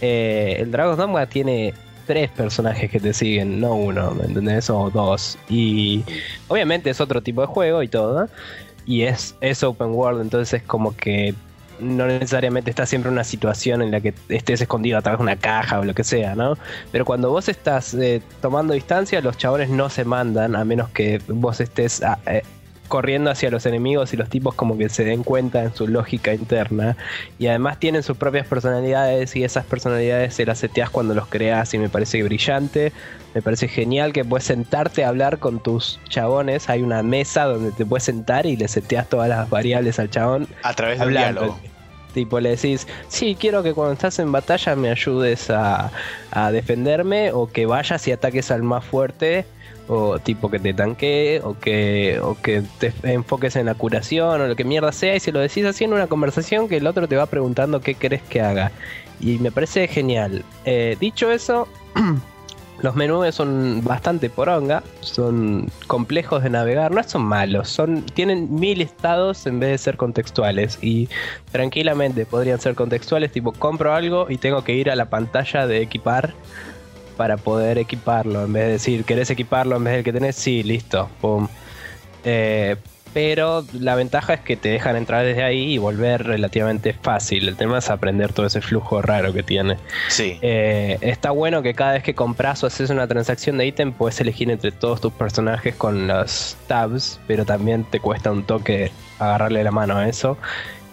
eh, 0.00 0.56
el 0.60 0.70
Dragon's 0.70 0.98
Dogma 0.98 1.26
tiene 1.26 1.74
tres 2.08 2.30
personajes 2.30 2.90
que 2.90 2.98
te 2.98 3.12
siguen, 3.12 3.60
no 3.60 3.74
uno, 3.74 4.12
¿me 4.12 4.24
entendés? 4.24 4.70
O 4.70 4.90
dos. 4.90 5.38
Y 5.50 6.02
obviamente 6.48 6.88
es 6.88 7.02
otro 7.02 7.22
tipo 7.22 7.42
de 7.42 7.46
juego 7.46 7.82
y 7.82 7.88
todo. 7.88 8.28
Y 8.86 9.02
es, 9.02 9.36
es 9.42 9.62
open 9.62 9.90
world, 9.90 10.22
entonces 10.22 10.62
es 10.62 10.66
como 10.66 10.96
que 10.96 11.34
no 11.80 12.06
necesariamente 12.06 12.70
estás 12.70 12.88
siempre 12.88 13.10
una 13.12 13.24
situación 13.24 13.82
en 13.82 13.90
la 13.90 14.00
que 14.00 14.14
estés 14.30 14.62
escondido 14.62 14.96
atrás 14.98 15.18
de 15.18 15.22
una 15.22 15.36
caja 15.36 15.80
o 15.80 15.84
lo 15.84 15.94
que 15.94 16.02
sea, 16.02 16.34
¿no? 16.34 16.56
Pero 16.90 17.04
cuando 17.04 17.30
vos 17.30 17.48
estás 17.50 17.92
eh, 17.92 18.22
tomando 18.40 18.72
distancia, 18.72 19.20
los 19.20 19.36
chabones 19.36 19.68
no 19.68 19.90
se 19.90 20.06
mandan 20.06 20.56
a 20.56 20.64
menos 20.64 20.88
que 20.88 21.20
vos 21.28 21.60
estés 21.60 22.02
ah, 22.02 22.18
eh, 22.26 22.42
corriendo 22.88 23.30
hacia 23.30 23.50
los 23.50 23.66
enemigos 23.66 24.12
y 24.12 24.16
los 24.16 24.28
tipos 24.28 24.54
como 24.54 24.76
que 24.76 24.88
se 24.88 25.04
den 25.04 25.22
cuenta 25.22 25.62
en 25.62 25.74
su 25.74 25.86
lógica 25.86 26.34
interna. 26.34 26.96
Y 27.38 27.46
además 27.46 27.78
tienen 27.78 28.02
sus 28.02 28.16
propias 28.16 28.46
personalidades 28.46 29.36
y 29.36 29.44
esas 29.44 29.64
personalidades 29.64 30.34
se 30.34 30.44
las 30.46 30.58
seteas 30.58 30.90
cuando 30.90 31.14
los 31.14 31.28
creas 31.28 31.72
y 31.74 31.78
me 31.78 31.88
parece 31.88 32.22
brillante. 32.22 32.92
Me 33.34 33.42
parece 33.42 33.68
genial 33.68 34.12
que 34.12 34.24
puedes 34.24 34.44
sentarte 34.44 35.04
a 35.04 35.08
hablar 35.08 35.38
con 35.38 35.62
tus 35.62 36.00
chabones. 36.08 36.68
Hay 36.68 36.82
una 36.82 37.02
mesa 37.02 37.44
donde 37.44 37.70
te 37.70 37.86
puedes 37.86 38.04
sentar 38.04 38.46
y 38.46 38.56
le 38.56 38.66
seteas 38.66 39.08
todas 39.08 39.28
las 39.28 39.48
variables 39.48 39.98
al 39.98 40.10
chabón. 40.10 40.48
A 40.62 40.74
través 40.74 40.98
del 40.98 41.10
diálogo. 41.10 41.58
Tipo, 42.14 42.40
le 42.40 42.50
decís, 42.50 42.88
sí, 43.08 43.36
quiero 43.38 43.62
que 43.62 43.74
cuando 43.74 43.92
estás 43.92 44.18
en 44.18 44.32
batalla 44.32 44.74
me 44.74 44.90
ayudes 44.90 45.50
a, 45.50 45.92
a 46.30 46.50
defenderme 46.50 47.32
o 47.32 47.46
que 47.48 47.66
vayas 47.66 48.08
y 48.08 48.12
ataques 48.12 48.50
al 48.50 48.62
más 48.62 48.84
fuerte 48.84 49.44
o 49.88 50.18
tipo 50.18 50.50
que 50.50 50.58
te 50.58 50.74
tanquee 50.74 51.40
o 51.42 51.58
que, 51.58 52.20
o 52.22 52.36
que 52.40 52.62
te 52.78 52.92
enfoques 53.02 53.56
en 53.56 53.66
la 53.66 53.74
curación 53.74 54.40
o 54.40 54.46
lo 54.46 54.54
que 54.54 54.64
mierda 54.64 54.92
sea 54.92 55.16
y 55.16 55.20
si 55.20 55.32
lo 55.32 55.40
decís 55.40 55.64
así 55.64 55.84
en 55.84 55.94
una 55.94 56.06
conversación 56.06 56.68
que 56.68 56.76
el 56.76 56.86
otro 56.86 57.08
te 57.08 57.16
va 57.16 57.26
preguntando 57.26 57.80
qué 57.80 57.94
querés 57.94 58.22
que 58.22 58.40
haga. 58.40 58.70
Y 59.20 59.38
me 59.38 59.50
parece 59.50 59.88
genial. 59.88 60.44
Eh, 60.64 60.96
dicho 61.00 61.32
eso 61.32 61.66
los 62.80 62.94
menús 62.94 63.34
son 63.34 63.82
bastante 63.82 64.30
poronga 64.30 64.82
son 65.00 65.68
complejos 65.86 66.42
de 66.44 66.50
navegar 66.50 66.92
no 66.92 67.02
son 67.02 67.22
malos 67.22 67.68
son 67.68 68.02
tienen 68.02 68.54
mil 68.54 68.80
estados 68.80 69.46
en 69.46 69.58
vez 69.58 69.70
de 69.70 69.78
ser 69.78 69.96
contextuales 69.96 70.78
y 70.80 71.08
tranquilamente 71.50 72.24
podrían 72.24 72.60
ser 72.60 72.76
contextuales 72.76 73.32
tipo 73.32 73.52
compro 73.52 73.94
algo 73.94 74.26
y 74.30 74.38
tengo 74.38 74.62
que 74.62 74.74
ir 74.74 74.90
a 74.90 74.96
la 74.96 75.06
pantalla 75.10 75.66
de 75.66 75.82
equipar 75.82 76.34
para 77.18 77.36
poder 77.36 77.76
equiparlo. 77.76 78.44
En 78.44 78.52
vez 78.54 78.64
de 78.64 78.72
decir, 78.72 79.04
¿querés 79.04 79.28
equiparlo 79.28 79.76
en 79.76 79.84
vez 79.84 79.94
del 79.94 80.04
que 80.04 80.12
tenés? 80.12 80.36
Sí, 80.36 80.62
listo, 80.62 81.10
pum. 81.20 81.48
Eh, 82.24 82.76
pero 83.12 83.64
la 83.72 83.96
ventaja 83.96 84.34
es 84.34 84.40
que 84.40 84.56
te 84.56 84.68
dejan 84.68 84.94
entrar 84.94 85.24
desde 85.24 85.42
ahí 85.42 85.74
y 85.74 85.78
volver 85.78 86.24
relativamente 86.24 86.92
fácil. 86.92 87.48
El 87.48 87.56
tema 87.56 87.78
es 87.78 87.90
aprender 87.90 88.32
todo 88.32 88.46
ese 88.46 88.60
flujo 88.60 89.02
raro 89.02 89.32
que 89.32 89.42
tiene. 89.42 89.78
Sí. 90.08 90.38
Eh, 90.42 90.98
está 91.00 91.32
bueno 91.32 91.60
que 91.62 91.74
cada 91.74 91.94
vez 91.94 92.04
que 92.04 92.14
compras 92.14 92.62
o 92.62 92.68
haces 92.68 92.90
una 92.90 93.08
transacción 93.08 93.58
de 93.58 93.66
ítem, 93.66 93.92
puedes 93.92 94.20
elegir 94.20 94.50
entre 94.50 94.70
todos 94.70 95.00
tus 95.00 95.12
personajes 95.12 95.74
con 95.74 96.06
los 96.06 96.56
tabs, 96.68 97.18
pero 97.26 97.44
también 97.44 97.82
te 97.84 97.98
cuesta 97.98 98.30
un 98.30 98.44
toque 98.44 98.92
agarrarle 99.18 99.64
la 99.64 99.72
mano 99.72 99.96
a 99.96 100.08
eso 100.08 100.38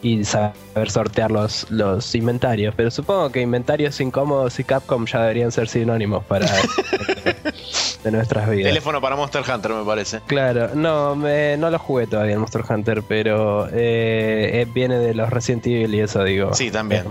y 0.06 0.24
saber 0.24 0.92
sortear 0.92 1.32
los, 1.32 1.66
los 1.72 2.14
inventarios. 2.14 2.76
Pero 2.78 2.92
supongo 2.92 3.32
que 3.32 3.42
inventarios 3.42 4.00
incómodos 4.00 4.60
y 4.60 4.64
Capcom 4.64 5.08
ya 5.08 5.22
deberían 5.22 5.52
ser 5.52 5.68
sinónimos 5.68 6.24
para 6.26 6.46
de 8.04 8.12
nuestras 8.12 8.48
vidas. 8.48 8.70
Teléfono 8.70 9.02
para 9.02 9.16
Monster 9.16 9.42
Hunter, 9.42 9.72
me 9.72 9.84
parece. 9.84 10.22
Claro, 10.28 10.76
no, 10.76 11.16
me, 11.16 11.58
no 11.58 11.72
lo 11.72 11.80
jugué 11.80 12.06
todavía 12.06 12.36
en 12.36 12.40
Monster 12.40 12.62
Hunter, 12.70 13.02
pero 13.08 13.68
eh, 13.70 14.62
eh, 14.62 14.68
viene 14.72 15.00
de 15.00 15.16
los 15.16 15.28
Resident 15.32 15.66
Evil 15.66 15.96
y 15.96 16.02
eso 16.02 16.24
digo. 16.24 16.54
Sí, 16.54 16.70
también. 16.70 17.06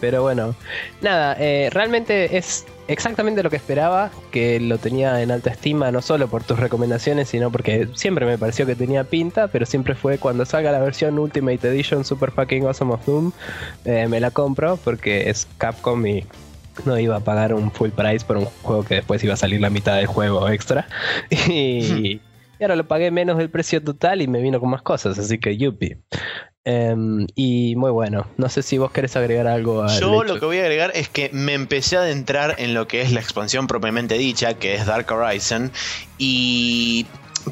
Pero 0.00 0.22
bueno, 0.22 0.54
nada, 1.02 1.36
eh, 1.38 1.68
realmente 1.70 2.38
es 2.38 2.64
exactamente 2.88 3.42
lo 3.42 3.50
que 3.50 3.56
esperaba, 3.56 4.10
que 4.30 4.60
lo 4.60 4.78
tenía 4.78 5.22
en 5.22 5.30
alta 5.30 5.50
estima, 5.50 5.90
no 5.90 6.02
solo 6.02 6.28
por 6.28 6.42
tus 6.44 6.58
recomendaciones, 6.58 7.28
sino 7.28 7.50
porque 7.50 7.88
siempre 7.94 8.26
me 8.26 8.38
pareció 8.38 8.66
que 8.66 8.74
tenía 8.74 9.04
pinta, 9.04 9.48
pero 9.48 9.66
siempre 9.66 9.94
fue 9.94 10.18
cuando 10.18 10.44
salga 10.44 10.72
la 10.72 10.80
versión 10.80 11.18
Ultimate 11.18 11.68
Edition 11.68 12.04
Super 12.04 12.30
Fucking 12.30 12.66
Awesome 12.66 12.94
of 12.94 13.06
Doom, 13.06 13.32
eh, 13.84 14.06
me 14.08 14.20
la 14.20 14.30
compro 14.30 14.76
porque 14.76 15.30
es 15.30 15.46
Capcom 15.58 16.06
y 16.06 16.24
no 16.84 16.98
iba 16.98 17.16
a 17.16 17.20
pagar 17.20 17.54
un 17.54 17.70
full 17.70 17.90
price 17.90 18.24
por 18.24 18.36
un 18.38 18.46
juego 18.62 18.84
que 18.84 18.96
después 18.96 19.22
iba 19.22 19.34
a 19.34 19.36
salir 19.36 19.60
la 19.60 19.70
mitad 19.70 19.96
del 19.96 20.06
juego 20.06 20.48
extra. 20.48 20.86
Y, 21.48 22.20
y 22.58 22.64
ahora 22.64 22.76
lo 22.76 22.86
pagué 22.86 23.10
menos 23.10 23.38
del 23.38 23.50
precio 23.50 23.82
total 23.82 24.22
y 24.22 24.28
me 24.28 24.40
vino 24.40 24.60
con 24.60 24.70
más 24.70 24.82
cosas, 24.82 25.18
así 25.18 25.38
que 25.38 25.56
yupi. 25.56 25.96
Em, 26.64 27.26
y 27.34 27.74
muy 27.76 27.90
bueno. 27.90 28.26
No 28.36 28.48
sé 28.48 28.62
si 28.62 28.78
vos 28.78 28.92
querés 28.92 29.16
agregar 29.16 29.48
algo. 29.48 29.82
a 29.82 29.98
Yo 29.98 30.22
lo 30.22 30.38
que 30.38 30.46
voy 30.46 30.58
a 30.58 30.62
agregar 30.62 30.92
es 30.94 31.08
que 31.08 31.28
me 31.32 31.54
empecé 31.54 31.96
a 31.96 32.00
adentrar 32.00 32.56
en 32.58 32.72
lo 32.72 32.86
que 32.86 33.02
es 33.02 33.12
la 33.12 33.20
expansión 33.20 33.66
propiamente 33.66 34.16
dicha, 34.16 34.54
que 34.54 34.74
es 34.74 34.86
Dark 34.86 35.10
Horizon. 35.10 35.72
Y 36.18 37.06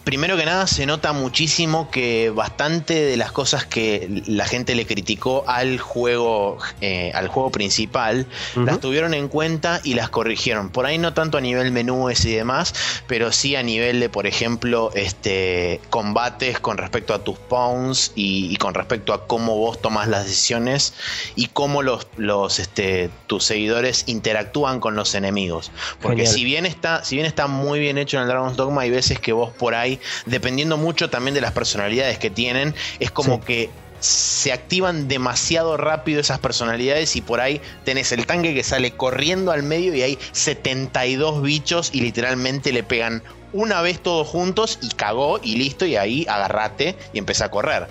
Primero 0.04 0.36
que 0.36 0.44
nada, 0.44 0.68
se 0.68 0.86
nota 0.86 1.12
muchísimo 1.12 1.90
que 1.90 2.30
bastante 2.30 2.94
de 2.94 3.16
las 3.16 3.32
cosas 3.32 3.66
que 3.66 4.22
la 4.26 4.44
gente 4.44 4.76
le 4.76 4.86
criticó 4.86 5.42
al 5.48 5.80
juego, 5.80 6.58
eh, 6.80 7.10
al 7.12 7.26
juego 7.26 7.50
principal, 7.50 8.26
las 8.54 8.78
tuvieron 8.78 9.14
en 9.14 9.26
cuenta 9.26 9.80
y 9.82 9.94
las 9.94 10.08
corrigieron. 10.08 10.70
Por 10.70 10.86
ahí 10.86 10.98
no 10.98 11.12
tanto 11.12 11.38
a 11.38 11.40
nivel 11.40 11.72
menúes 11.72 12.24
y 12.24 12.32
demás, 12.32 12.72
pero 13.08 13.32
sí 13.32 13.56
a 13.56 13.64
nivel 13.64 13.98
de, 13.98 14.08
por 14.08 14.28
ejemplo, 14.28 14.92
este, 14.94 15.80
combates 15.90 16.60
con 16.60 16.78
respecto 16.78 17.12
a 17.12 17.24
tus 17.24 17.38
pawns 17.38 18.12
y, 18.14 18.56
con 18.56 18.74
respecto 18.74 19.12
a 19.12 19.26
cómo 19.26 19.56
vos 19.56 19.82
tomas 19.82 20.06
las 20.06 20.24
decisiones 20.24 20.94
y 21.34 21.46
cómo 21.46 21.82
los, 21.82 22.06
los 22.16 22.60
este, 22.60 23.10
tus 23.26 23.44
seguidores 23.44 24.04
interactúan 24.06 24.78
con 24.78 24.94
los 24.94 25.16
enemigos. 25.16 25.72
Porque 26.00 26.26
si 26.26 26.44
bien, 26.44 26.64
está, 26.64 27.02
si 27.04 27.16
bien 27.16 27.26
está 27.26 27.48
muy 27.48 27.80
bien 27.80 27.98
hecho 27.98 28.18
en 28.18 28.22
el 28.22 28.28
Dragon's 28.28 28.56
Dogma, 28.56 28.82
hay 28.82 28.90
veces 28.90 29.18
que 29.18 29.32
vos 29.32 29.50
por 29.50 29.69
ahí 29.74 30.00
dependiendo 30.26 30.76
mucho 30.76 31.10
también 31.10 31.34
de 31.34 31.40
las 31.40 31.52
personalidades 31.52 32.18
que 32.18 32.30
tienen, 32.30 32.74
es 32.98 33.10
como 33.10 33.40
que 33.40 33.70
se 34.00 34.52
activan 34.52 35.08
demasiado 35.08 35.76
rápido 35.76 36.20
esas 36.20 36.38
personalidades 36.38 37.16
y 37.16 37.20
por 37.20 37.40
ahí 37.40 37.60
tenés 37.84 38.12
el 38.12 38.26
tanque 38.26 38.54
que 38.54 38.64
sale 38.64 38.92
corriendo 38.92 39.52
al 39.52 39.62
medio 39.62 39.94
y 39.94 40.02
hay 40.02 40.18
72 40.32 41.42
bichos 41.42 41.90
y 41.92 42.00
literalmente 42.00 42.72
le 42.72 42.82
pegan 42.82 43.22
una 43.52 43.82
vez 43.82 44.00
todos 44.00 44.26
juntos 44.26 44.78
y 44.80 44.88
cagó 44.90 45.38
y 45.42 45.56
listo 45.56 45.84
y 45.84 45.96
ahí 45.96 46.26
agarrate 46.28 46.96
y 47.12 47.18
empieza 47.18 47.46
a 47.46 47.50
correr. 47.50 47.88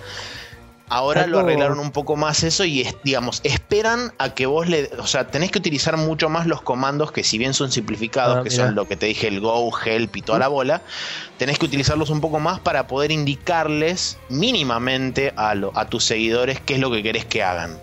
Ahora 0.90 1.28
lo 1.28 1.38
arreglaron 1.38 1.78
un 1.78 1.92
poco 1.92 2.16
más 2.16 2.42
eso 2.42 2.64
y 2.64 2.84
digamos, 3.04 3.40
esperan 3.44 4.12
a 4.18 4.34
que 4.34 4.46
vos 4.46 4.68
le, 4.68 4.90
o 4.98 5.06
sea, 5.06 5.28
tenés 5.28 5.52
que 5.52 5.58
utilizar 5.58 5.96
mucho 5.96 6.28
más 6.28 6.48
los 6.48 6.62
comandos 6.62 7.12
que 7.12 7.22
si 7.22 7.38
bien 7.38 7.54
son 7.54 7.70
simplificados, 7.70 8.38
ah, 8.38 8.42
que 8.42 8.50
son 8.50 8.74
lo 8.74 8.88
que 8.88 8.96
te 8.96 9.06
dije, 9.06 9.28
el 9.28 9.38
go, 9.38 9.70
help 9.84 10.16
y 10.16 10.22
toda 10.22 10.40
la 10.40 10.48
bola, 10.48 10.82
tenés 11.38 11.60
que 11.60 11.66
utilizarlos 11.66 12.10
un 12.10 12.20
poco 12.20 12.40
más 12.40 12.58
para 12.58 12.88
poder 12.88 13.12
indicarles 13.12 14.18
mínimamente 14.28 15.32
a, 15.36 15.54
a 15.74 15.88
tus 15.88 16.02
seguidores 16.02 16.58
qué 16.60 16.74
es 16.74 16.80
lo 16.80 16.90
que 16.90 17.04
querés 17.04 17.24
que 17.24 17.44
hagan. 17.44 17.78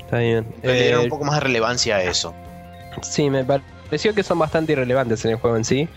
Está 0.00 0.18
bien. 0.18 0.44
le 0.62 0.72
dieron 0.72 1.00
un 1.02 1.06
eh, 1.06 1.10
poco 1.10 1.24
más 1.24 1.36
de 1.36 1.40
relevancia 1.40 1.96
a 1.96 2.02
eso. 2.02 2.34
Sí, 3.02 3.30
me 3.30 3.44
parece 3.44 3.77
pareció 3.88 4.14
que 4.14 4.22
son 4.22 4.38
bastante 4.38 4.72
irrelevantes 4.72 5.24
en 5.24 5.32
el 5.32 5.36
juego 5.38 5.56
en 5.56 5.64
sí. 5.64 5.88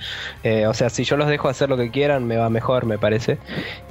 Eh, 0.43 0.65
o 0.65 0.73
sea, 0.73 0.89
si 0.89 1.03
yo 1.03 1.17
los 1.17 1.27
dejo 1.27 1.49
hacer 1.49 1.69
lo 1.69 1.77
que 1.77 1.91
quieran, 1.91 2.25
me 2.25 2.37
va 2.37 2.49
mejor, 2.49 2.85
me 2.85 2.97
parece. 2.97 3.37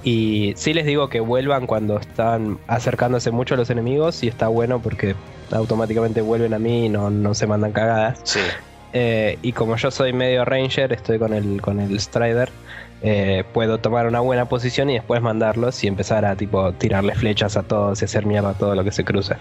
Y 0.02 0.54
sí 0.56 0.72
les 0.72 0.86
digo 0.86 1.08
que 1.08 1.20
vuelvan 1.20 1.66
cuando 1.66 1.98
están 1.98 2.58
acercándose 2.66 3.30
mucho 3.30 3.54
a 3.54 3.56
los 3.56 3.70
enemigos 3.70 4.22
y 4.22 4.28
está 4.28 4.48
bueno 4.48 4.80
porque 4.80 5.14
automáticamente 5.52 6.20
vuelven 6.20 6.54
a 6.54 6.58
mí 6.58 6.86
y 6.86 6.88
no, 6.88 7.10
no 7.10 7.34
se 7.34 7.46
mandan 7.46 7.72
cagadas. 7.72 8.20
Sí. 8.24 8.40
Eh, 8.92 9.38
y 9.42 9.52
como 9.52 9.76
yo 9.76 9.90
soy 9.90 10.12
medio 10.12 10.44
ranger, 10.44 10.92
estoy 10.92 11.18
con 11.18 11.32
el, 11.32 11.60
con 11.60 11.80
el 11.80 11.98
strider. 12.00 12.50
Eh, 13.02 13.44
puedo 13.54 13.78
tomar 13.78 14.06
una 14.06 14.20
buena 14.20 14.46
posición 14.46 14.90
y 14.90 14.94
después 14.94 15.22
mandarlos 15.22 15.82
y 15.84 15.86
empezar 15.86 16.26
a 16.26 16.36
tipo 16.36 16.72
tirarle 16.72 17.14
flechas 17.14 17.56
a 17.56 17.62
todos 17.62 18.02
y 18.02 18.04
hacer 18.04 18.26
mierda 18.26 18.50
a 18.50 18.54
todo 18.54 18.74
lo 18.74 18.84
que 18.84 18.92
se 18.92 19.04
cruza. 19.04 19.38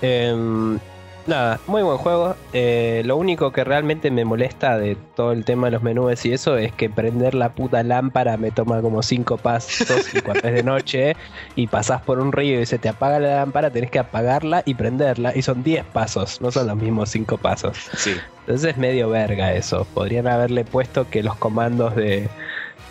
Em, 0.00 0.78
Nada, 1.26 1.60
muy 1.66 1.82
buen 1.82 1.98
juego. 1.98 2.34
Eh, 2.52 3.02
lo 3.04 3.16
único 3.16 3.52
que 3.52 3.62
realmente 3.62 4.10
me 4.10 4.24
molesta 4.24 4.78
de 4.78 4.96
todo 5.14 5.32
el 5.32 5.44
tema 5.44 5.66
de 5.66 5.72
los 5.72 5.82
menús 5.82 6.24
y 6.24 6.32
eso 6.32 6.56
es 6.56 6.72
que 6.72 6.88
prender 6.88 7.34
la 7.34 7.52
puta 7.54 7.82
lámpara 7.82 8.36
me 8.36 8.50
toma 8.50 8.80
como 8.80 9.02
5 9.02 9.36
pasos 9.36 10.14
y 10.14 10.20
cuando 10.22 10.48
es 10.48 10.54
de 10.54 10.62
noche 10.62 11.16
y 11.56 11.66
pasás 11.66 12.02
por 12.02 12.18
un 12.18 12.32
río 12.32 12.60
y 12.60 12.66
se 12.66 12.78
te 12.78 12.88
apaga 12.88 13.20
la 13.20 13.36
lámpara, 13.36 13.70
tenés 13.70 13.90
que 13.90 13.98
apagarla 13.98 14.62
y 14.64 14.74
prenderla 14.74 15.36
y 15.36 15.42
son 15.42 15.62
10 15.62 15.84
pasos, 15.86 16.40
no 16.40 16.50
son 16.50 16.66
los 16.66 16.76
mismos 16.76 17.10
5 17.10 17.36
pasos. 17.38 17.76
Sí. 17.96 18.14
Entonces 18.40 18.70
es 18.70 18.76
medio 18.78 19.10
verga 19.10 19.52
eso. 19.52 19.86
Podrían 19.94 20.26
haberle 20.26 20.64
puesto 20.64 21.08
que 21.08 21.22
los 21.22 21.36
comandos 21.36 21.94
de 21.94 22.28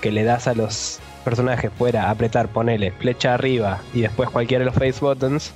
que 0.01 0.11
le 0.11 0.23
das 0.23 0.47
a 0.47 0.53
los 0.53 0.99
personaje 1.23 1.69
fuera 1.69 2.10
apretar, 2.10 2.47
ponele 2.47 2.91
flecha 2.91 3.34
arriba 3.34 3.79
y 3.93 4.01
después 4.01 4.29
cualquiera 4.29 4.63
de 4.63 4.71
los 4.71 4.75
face 4.75 4.99
buttons 4.99 5.53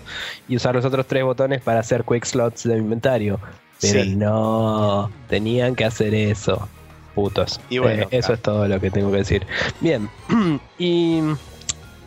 y 0.47 0.55
usar 0.55 0.75
los 0.75 0.85
otros 0.85 1.07
tres 1.07 1.23
botones 1.23 1.61
para 1.61 1.79
hacer 1.79 2.03
quick 2.03 2.25
slots 2.25 2.63
de 2.63 2.77
inventario. 2.77 3.39
Pero 3.81 4.03
Sí. 4.03 4.15
no, 4.15 5.09
tenían 5.27 5.75
que 5.75 5.85
hacer 5.85 6.13
eso. 6.13 6.67
Putos. 7.15 7.59
Y 7.69 7.77
bueno, 7.77 8.03
Eh, 8.03 8.07
eso 8.11 8.33
es 8.33 8.41
todo 8.41 8.67
lo 8.67 8.79
que 8.79 8.89
tengo 8.89 9.11
que 9.11 9.17
decir. 9.17 9.45
Bien, 9.81 10.09
y 10.79 11.21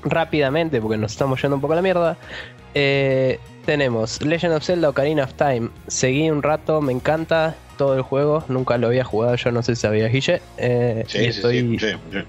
rápidamente, 0.03 0.81
porque 0.81 0.97
nos 0.99 1.12
estamos 1.12 1.40
yendo 1.40 1.57
un 1.57 1.61
poco 1.61 1.75
a 1.75 1.77
la 1.77 1.83
mierda, 1.83 2.16
eh, 2.75 3.38
tenemos 3.64 4.23
Legend 4.23 4.55
of 4.55 4.64
Zelda 4.64 4.88
Ocarina 4.88 5.25
of 5.25 5.35
Time. 5.35 5.69
Seguí 5.87 6.31
un 6.31 6.42
rato, 6.42 6.81
me 6.81 6.92
encanta 6.92 7.55
todo 7.77 7.95
el 7.95 8.03
juego, 8.03 8.45
nunca 8.49 8.79
lo 8.79 8.89
había 8.89 9.05
jugado, 9.05 9.37
yo 9.37 9.53
no 9.53 9.62
sé 9.62 9.77
si 9.77 9.83
sabía 9.83 10.09
Guille. 10.09 10.41
eh, 10.59 11.05
Sí, 11.07 11.19
y 11.19 11.21
sí, 11.21 11.27
estoy 11.27 11.79
sí, 11.79 11.87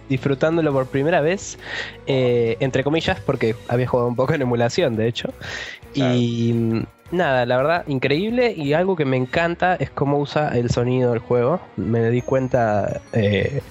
disfrutándolo 0.09 0.71
por 0.73 0.87
primera 0.87 1.21
vez, 1.21 1.57
eh, 2.05 2.57
entre 2.59 2.83
comillas, 2.83 3.19
porque 3.19 3.55
había 3.67 3.87
jugado 3.87 4.09
un 4.09 4.15
poco 4.15 4.33
en 4.33 4.41
emulación, 4.41 4.95
de 4.95 5.07
hecho. 5.07 5.33
Y 5.93 6.83
nada, 7.11 7.45
la 7.45 7.57
verdad, 7.57 7.83
increíble. 7.87 8.53
Y 8.55 8.73
algo 8.73 8.95
que 8.95 9.05
me 9.05 9.17
encanta 9.17 9.75
es 9.75 9.89
cómo 9.89 10.19
usa 10.19 10.49
el 10.57 10.69
sonido 10.69 11.11
del 11.11 11.19
juego. 11.19 11.59
Me 11.75 12.09
di 12.11 12.21
cuenta 12.21 13.01
eh, 13.13 13.61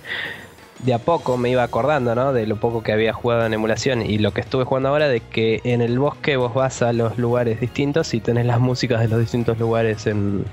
de 0.81 0.95
a 0.95 0.99
poco, 0.99 1.37
me 1.37 1.51
iba 1.51 1.62
acordando, 1.62 2.15
¿no? 2.15 2.33
De 2.33 2.47
lo 2.47 2.57
poco 2.57 2.83
que 2.83 2.93
había 2.93 3.12
jugado 3.12 3.47
en 3.47 3.55
emulación 3.55 4.03
y 4.03 4.19
lo 4.19 4.33
que 4.33 4.41
estuve 4.41 4.65
jugando 4.65 4.89
ahora, 4.89 5.09
de 5.09 5.21
que 5.21 5.61
en 5.65 5.81
el 5.81 5.99
bosque 5.99 6.37
vos 6.37 6.53
vas 6.55 6.83
a 6.83 6.93
los 6.93 7.19
lugares 7.19 7.61
distintos 7.61 8.12
y 8.15 8.21
tenés 8.21 8.47
las 8.47 8.61
músicas 8.61 9.01
de 9.01 9.09
los 9.09 9.21
distintos 9.21 9.59
lugares 9.59 10.07
en, 10.07 10.45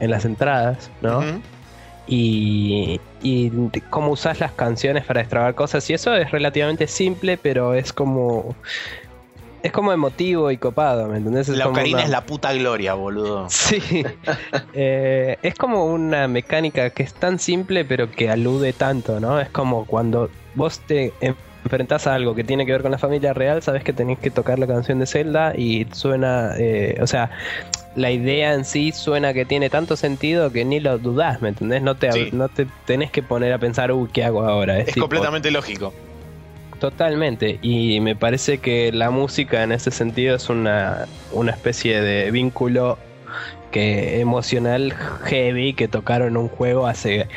en 0.00 0.10
las 0.10 0.24
entradas, 0.24 0.90
¿no? 1.00 1.22
Y, 2.06 3.00
y 3.22 3.50
cómo 3.90 4.10
usas 4.10 4.40
las 4.40 4.52
canciones 4.52 5.04
para 5.04 5.20
extrabar 5.20 5.54
cosas 5.54 5.88
y 5.90 5.94
eso 5.94 6.14
es 6.16 6.30
relativamente 6.32 6.88
simple 6.88 7.36
pero 7.36 7.74
es 7.74 7.92
como 7.92 8.56
es 9.62 9.70
como 9.70 9.92
emotivo 9.92 10.50
y 10.50 10.56
copado 10.56 11.06
¿me 11.06 11.18
entendés? 11.18 11.48
Es 11.50 11.56
La 11.58 11.68
ocarina 11.68 11.98
una- 11.98 12.04
es 12.04 12.10
la 12.10 12.22
puta 12.24 12.52
gloria, 12.54 12.94
boludo. 12.94 13.46
sí 13.50 13.80
Eh, 14.72 15.36
es 15.42 15.54
como 15.54 15.84
una 15.86 16.26
mecánica 16.26 16.90
que 16.90 17.02
es 17.04 17.14
tan 17.14 17.38
simple 17.38 17.84
pero 17.84 18.10
que 18.10 18.28
alude 18.30 18.72
tanto 18.72 19.20
¿no? 19.20 19.38
es 19.38 19.50
como 19.50 19.84
cuando 19.84 20.30
vos 20.54 20.80
te 20.80 21.12
enfrentás 21.20 22.06
a 22.08 22.14
algo 22.14 22.34
que 22.34 22.42
tiene 22.42 22.64
que 22.66 22.72
ver 22.72 22.82
con 22.82 22.90
la 22.90 22.98
familia 22.98 23.34
real 23.34 23.62
sabes 23.62 23.84
que 23.84 23.92
tenés 23.92 24.18
que 24.18 24.30
tocar 24.30 24.58
la 24.58 24.66
canción 24.66 24.98
de 24.98 25.06
Zelda 25.06 25.52
y 25.56 25.86
suena 25.92 26.54
eh, 26.58 26.98
o 27.00 27.06
sea 27.06 27.30
la 27.96 28.10
idea 28.10 28.54
en 28.54 28.64
sí 28.64 28.92
suena 28.92 29.34
que 29.34 29.44
tiene 29.44 29.68
tanto 29.70 29.96
sentido 29.96 30.52
que 30.52 30.64
ni 30.64 30.78
lo 30.80 30.98
dudás, 30.98 31.42
¿me 31.42 31.48
entendés? 31.48 31.82
No 31.82 31.96
te, 31.96 32.12
Sí. 32.12 32.28
no 32.32 32.48
te 32.48 32.66
tenés 32.86 33.10
que 33.10 33.22
poner 33.22 33.52
a 33.52 33.58
pensar, 33.58 33.90
uy, 33.92 34.08
¿qué 34.12 34.24
hago 34.24 34.42
ahora? 34.46 34.78
Es 34.78 34.86
tipo, 34.86 35.00
completamente 35.00 35.50
lógico. 35.50 35.92
Totalmente, 36.78 37.58
y 37.60 38.00
me 38.00 38.16
parece 38.16 38.58
que 38.58 38.90
la 38.92 39.10
música 39.10 39.62
en 39.62 39.72
ese 39.72 39.90
sentido 39.90 40.36
es 40.36 40.48
una, 40.48 41.06
una 41.32 41.50
especie 41.50 42.00
de 42.00 42.30
vínculo 42.30 42.96
que 43.70 44.18
emocional 44.20 44.94
heavy 45.24 45.74
que 45.74 45.88
tocaron 45.88 46.36
un 46.38 46.48
juego 46.48 46.86
hace 46.86 47.28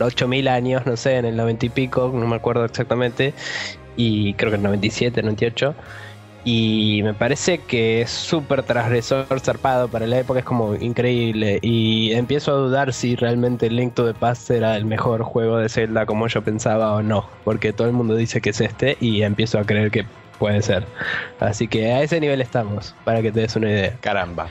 8000 0.00 0.48
años, 0.48 0.86
no 0.86 0.96
sé, 0.96 1.16
en 1.16 1.26
el 1.26 1.36
90 1.36 1.66
y 1.66 1.68
pico, 1.68 2.10
no 2.14 2.26
me 2.26 2.36
acuerdo 2.36 2.64
exactamente, 2.64 3.34
y 3.96 4.32
creo 4.34 4.50
que 4.50 4.54
en 4.56 4.60
el 4.62 4.68
97, 4.68 5.22
98. 5.22 5.74
Y 6.44 7.00
me 7.04 7.12
parece 7.12 7.58
que 7.58 8.02
es 8.02 8.10
súper 8.10 8.62
transgresor, 8.62 9.40
zarpado 9.40 9.88
para 9.88 10.06
la 10.06 10.18
época, 10.18 10.40
es 10.40 10.44
como 10.44 10.74
increíble. 10.74 11.58
Y 11.62 12.12
empiezo 12.12 12.52
a 12.52 12.54
dudar 12.54 12.92
si 12.92 13.16
realmente 13.16 13.68
Link 13.68 13.94
to 13.94 14.06
the 14.06 14.18
Past 14.18 14.50
era 14.50 14.76
el 14.76 14.84
mejor 14.84 15.22
juego 15.22 15.58
de 15.58 15.68
Zelda 15.68 16.06
como 16.06 16.26
yo 16.28 16.42
pensaba 16.42 16.94
o 16.94 17.02
no. 17.02 17.28
Porque 17.44 17.72
todo 17.72 17.86
el 17.86 17.92
mundo 17.92 18.14
dice 18.16 18.40
que 18.40 18.50
es 18.50 18.60
este 18.60 18.96
y 19.00 19.22
empiezo 19.22 19.58
a 19.58 19.64
creer 19.64 19.90
que 19.90 20.06
puede 20.38 20.62
ser. 20.62 20.86
Así 21.38 21.68
que 21.68 21.92
a 21.92 22.02
ese 22.02 22.18
nivel 22.18 22.40
estamos, 22.40 22.94
para 23.04 23.20
que 23.22 23.30
te 23.30 23.40
des 23.40 23.54
una 23.56 23.70
idea. 23.70 23.96
Caramba. 24.00 24.48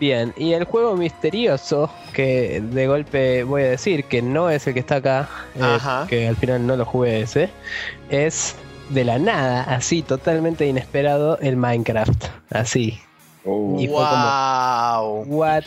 Bien, 0.00 0.32
y 0.36 0.52
el 0.52 0.64
juego 0.64 0.96
misterioso, 0.96 1.90
que 2.12 2.60
de 2.60 2.86
golpe 2.86 3.42
voy 3.42 3.62
a 3.62 3.70
decir 3.70 4.04
que 4.04 4.22
no 4.22 4.48
es 4.48 4.66
el 4.68 4.74
que 4.74 4.80
está 4.80 4.96
acá, 4.96 5.28
eh, 5.56 5.78
que 6.08 6.28
al 6.28 6.36
final 6.36 6.64
no 6.64 6.76
lo 6.76 6.84
jugué 6.84 7.22
ese, 7.22 7.50
es 8.08 8.54
de 8.90 9.04
la 9.04 9.18
nada, 9.18 9.62
así, 9.64 10.02
totalmente 10.02 10.66
inesperado, 10.66 11.38
el 11.40 11.56
Minecraft. 11.56 12.24
Así, 12.50 12.98
Uh, 13.44 13.80
Y 13.80 13.86
fue 13.86 13.96
como- 14.08 14.28
wow. 14.28 15.24
what? 15.26 15.62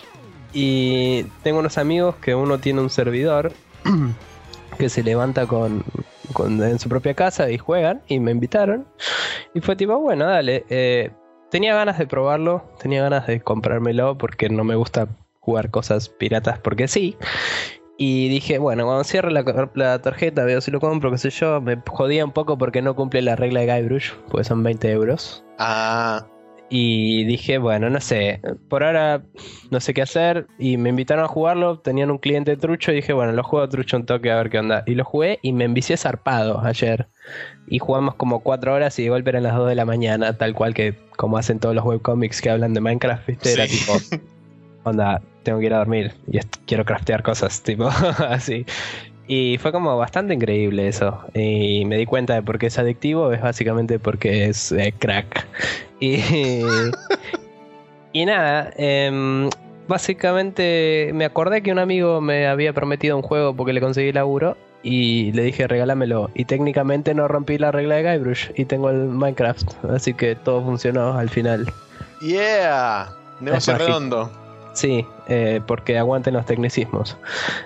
Y 0.53 1.23
tengo 1.41 1.59
unos 1.59 1.77
amigos 1.79 2.15
que 2.17 2.35
uno 2.35 2.59
tiene 2.59 2.81
un 2.81 2.89
servidor 2.89 3.53
que 4.77 4.89
se 4.89 5.01
levanta 5.03 5.47
con, 5.47 5.83
con- 6.33 6.61
en 6.61 6.77
su 6.77 6.89
propia 6.89 7.13
casa 7.15 7.49
y 7.49 7.57
juegan 7.57 8.01
y 8.07 8.19
me 8.19 8.31
invitaron. 8.31 8.85
Y 9.55 9.61
fue 9.61 9.75
tipo, 9.75 9.97
bueno, 9.99 10.25
dale. 10.25 10.65
eh, 10.69 11.11
tenía 11.49 11.73
ganas 11.73 11.97
de 11.97 12.05
probarlo, 12.05 12.63
tenía 12.79 13.01
ganas 13.01 13.25
de 13.25 13.39
comprármelo 13.41 14.17
porque 14.17 14.49
no 14.49 14.63
me 14.63 14.75
gusta 14.75 15.07
jugar 15.39 15.71
cosas 15.71 16.09
piratas 16.09 16.59
porque 16.59 16.87
sí. 16.87 17.17
Y 17.97 18.29
dije, 18.29 18.57
bueno, 18.57 18.85
cuando 18.85 19.03
cierre 19.03 19.31
la, 19.31 19.43
la 19.75 20.01
tarjeta, 20.01 20.43
veo 20.43 20.59
si 20.61 20.71
lo 20.71 20.79
compro, 20.79 21.11
qué 21.11 21.17
sé 21.19 21.29
yo. 21.29 21.61
Me 21.61 21.77
jodía 21.87 22.25
un 22.25 22.31
poco 22.31 22.57
porque 22.57 22.81
no 22.81 22.95
cumple 22.95 23.21
la 23.21 23.35
regla 23.35 23.59
de 23.61 23.67
Guybrush, 23.81 24.11
pues 24.29 24.47
son 24.47 24.63
20 24.63 24.89
euros. 24.91 25.43
Ah, 25.59 26.25
Y 26.69 27.25
dije, 27.25 27.57
bueno, 27.59 27.89
no 27.91 27.99
sé, 27.99 28.41
por 28.69 28.83
ahora 28.83 29.21
no 29.69 29.79
sé 29.79 29.93
qué 29.93 30.01
hacer. 30.01 30.47
Y 30.57 30.77
me 30.77 30.89
invitaron 30.89 31.25
a 31.25 31.27
jugarlo, 31.27 31.79
tenían 31.79 32.09
un 32.09 32.17
cliente 32.17 32.57
trucho 32.57 32.91
y 32.91 32.95
dije, 32.95 33.13
bueno, 33.13 33.33
lo 33.33 33.43
juego 33.43 33.69
trucho 33.69 33.97
un 33.97 34.05
toque 34.07 34.31
a 34.31 34.37
ver 34.37 34.49
qué 34.49 34.57
onda. 34.59 34.81
Y 34.87 34.95
lo 34.95 35.03
jugué 35.05 35.37
y 35.43 35.53
me 35.53 35.65
envicié 35.65 35.95
zarpado 35.97 36.59
ayer. 36.63 37.07
Y 37.67 37.77
jugamos 37.79 38.15
como 38.15 38.39
cuatro 38.39 38.73
horas 38.73 38.97
y 38.97 39.03
de 39.03 39.09
golpe 39.09 39.29
eran 39.29 39.43
las 39.43 39.55
2 39.55 39.69
de 39.69 39.75
la 39.75 39.85
mañana, 39.85 40.37
tal 40.37 40.55
cual 40.55 40.73
que 40.73 40.95
como 41.17 41.37
hacen 41.37 41.59
todos 41.59 41.75
los 41.75 41.85
webcomics 41.85 42.41
que 42.41 42.49
hablan 42.49 42.73
de 42.73 42.81
Minecraft, 42.81 43.27
¿viste? 43.27 43.53
Era 43.53 43.67
Sí. 43.67 43.77
tipo, 43.77 43.93
onda, 44.85 45.21
tengo 45.43 45.59
que 45.59 45.65
ir 45.65 45.73
a 45.73 45.77
dormir 45.77 46.13
y 46.31 46.39
quiero 46.65 46.85
craftear 46.85 47.23
cosas, 47.23 47.61
tipo, 47.63 47.87
así. 47.87 48.65
Y 49.27 49.57
fue 49.59 49.71
como 49.71 49.97
bastante 49.97 50.33
increíble 50.33 50.87
eso. 50.87 51.19
Y 51.33 51.85
me 51.85 51.97
di 51.97 52.05
cuenta 52.05 52.33
de 52.33 52.41
por 52.41 52.59
qué 52.59 52.67
es 52.67 52.77
adictivo, 52.77 53.31
es 53.31 53.41
básicamente 53.41 53.99
porque 53.99 54.45
es 54.45 54.71
eh, 54.71 54.93
crack. 54.97 55.47
Y, 55.99 56.19
y 58.13 58.25
nada, 58.25 58.71
em, 58.75 59.49
básicamente 59.87 61.11
me 61.13 61.25
acordé 61.25 61.63
que 61.63 61.71
un 61.71 61.79
amigo 61.79 62.19
me 62.19 62.47
había 62.47 62.73
prometido 62.73 63.15
un 63.15 63.21
juego 63.21 63.55
porque 63.55 63.71
le 63.71 63.79
conseguí 63.79 64.11
laburo 64.11 64.57
y 64.83 65.31
le 65.31 65.43
dije 65.43 65.67
regálamelo. 65.67 66.29
Y 66.33 66.45
técnicamente 66.45 67.13
no 67.13 67.27
rompí 67.27 67.57
la 67.57 67.71
regla 67.71 67.95
de 67.95 68.11
Guybrush 68.11 68.49
y 68.55 68.65
tengo 68.65 68.89
el 68.89 69.07
Minecraft. 69.07 69.85
Así 69.85 70.13
que 70.13 70.35
todo 70.35 70.61
funcionó 70.63 71.17
al 71.17 71.29
final. 71.29 71.71
yeah. 72.21 73.09
Negocio 73.39 73.73
mágico. 73.73 73.87
redondo. 73.87 74.40
Sí, 74.73 75.05
eh, 75.27 75.59
porque 75.67 75.97
aguanten 75.97 76.33
los 76.33 76.45
tecnicismos. 76.45 77.17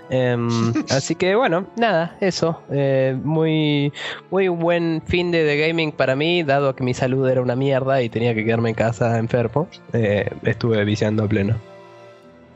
Em, 0.09 0.73
así 0.89 1.15
que 1.15 1.35
bueno, 1.35 1.67
nada, 1.77 2.17
eso. 2.19 2.61
Eh, 2.71 3.17
muy, 3.23 3.93
muy 4.31 4.47
buen 4.47 5.01
fin 5.05 5.31
de, 5.31 5.43
de 5.43 5.67
gaming 5.67 5.91
para 5.91 6.15
mí, 6.15 6.43
dado 6.43 6.75
que 6.75 6.83
mi 6.83 6.93
salud 6.93 7.27
era 7.29 7.41
una 7.41 7.55
mierda 7.55 8.01
y 8.01 8.09
tenía 8.09 8.33
que 8.33 8.43
quedarme 8.43 8.69
en 8.69 8.75
casa 8.75 9.17
enfermo. 9.17 9.67
Eh, 9.93 10.29
estuve 10.43 10.83
viciando 10.83 11.23
a 11.23 11.27
pleno. 11.27 11.55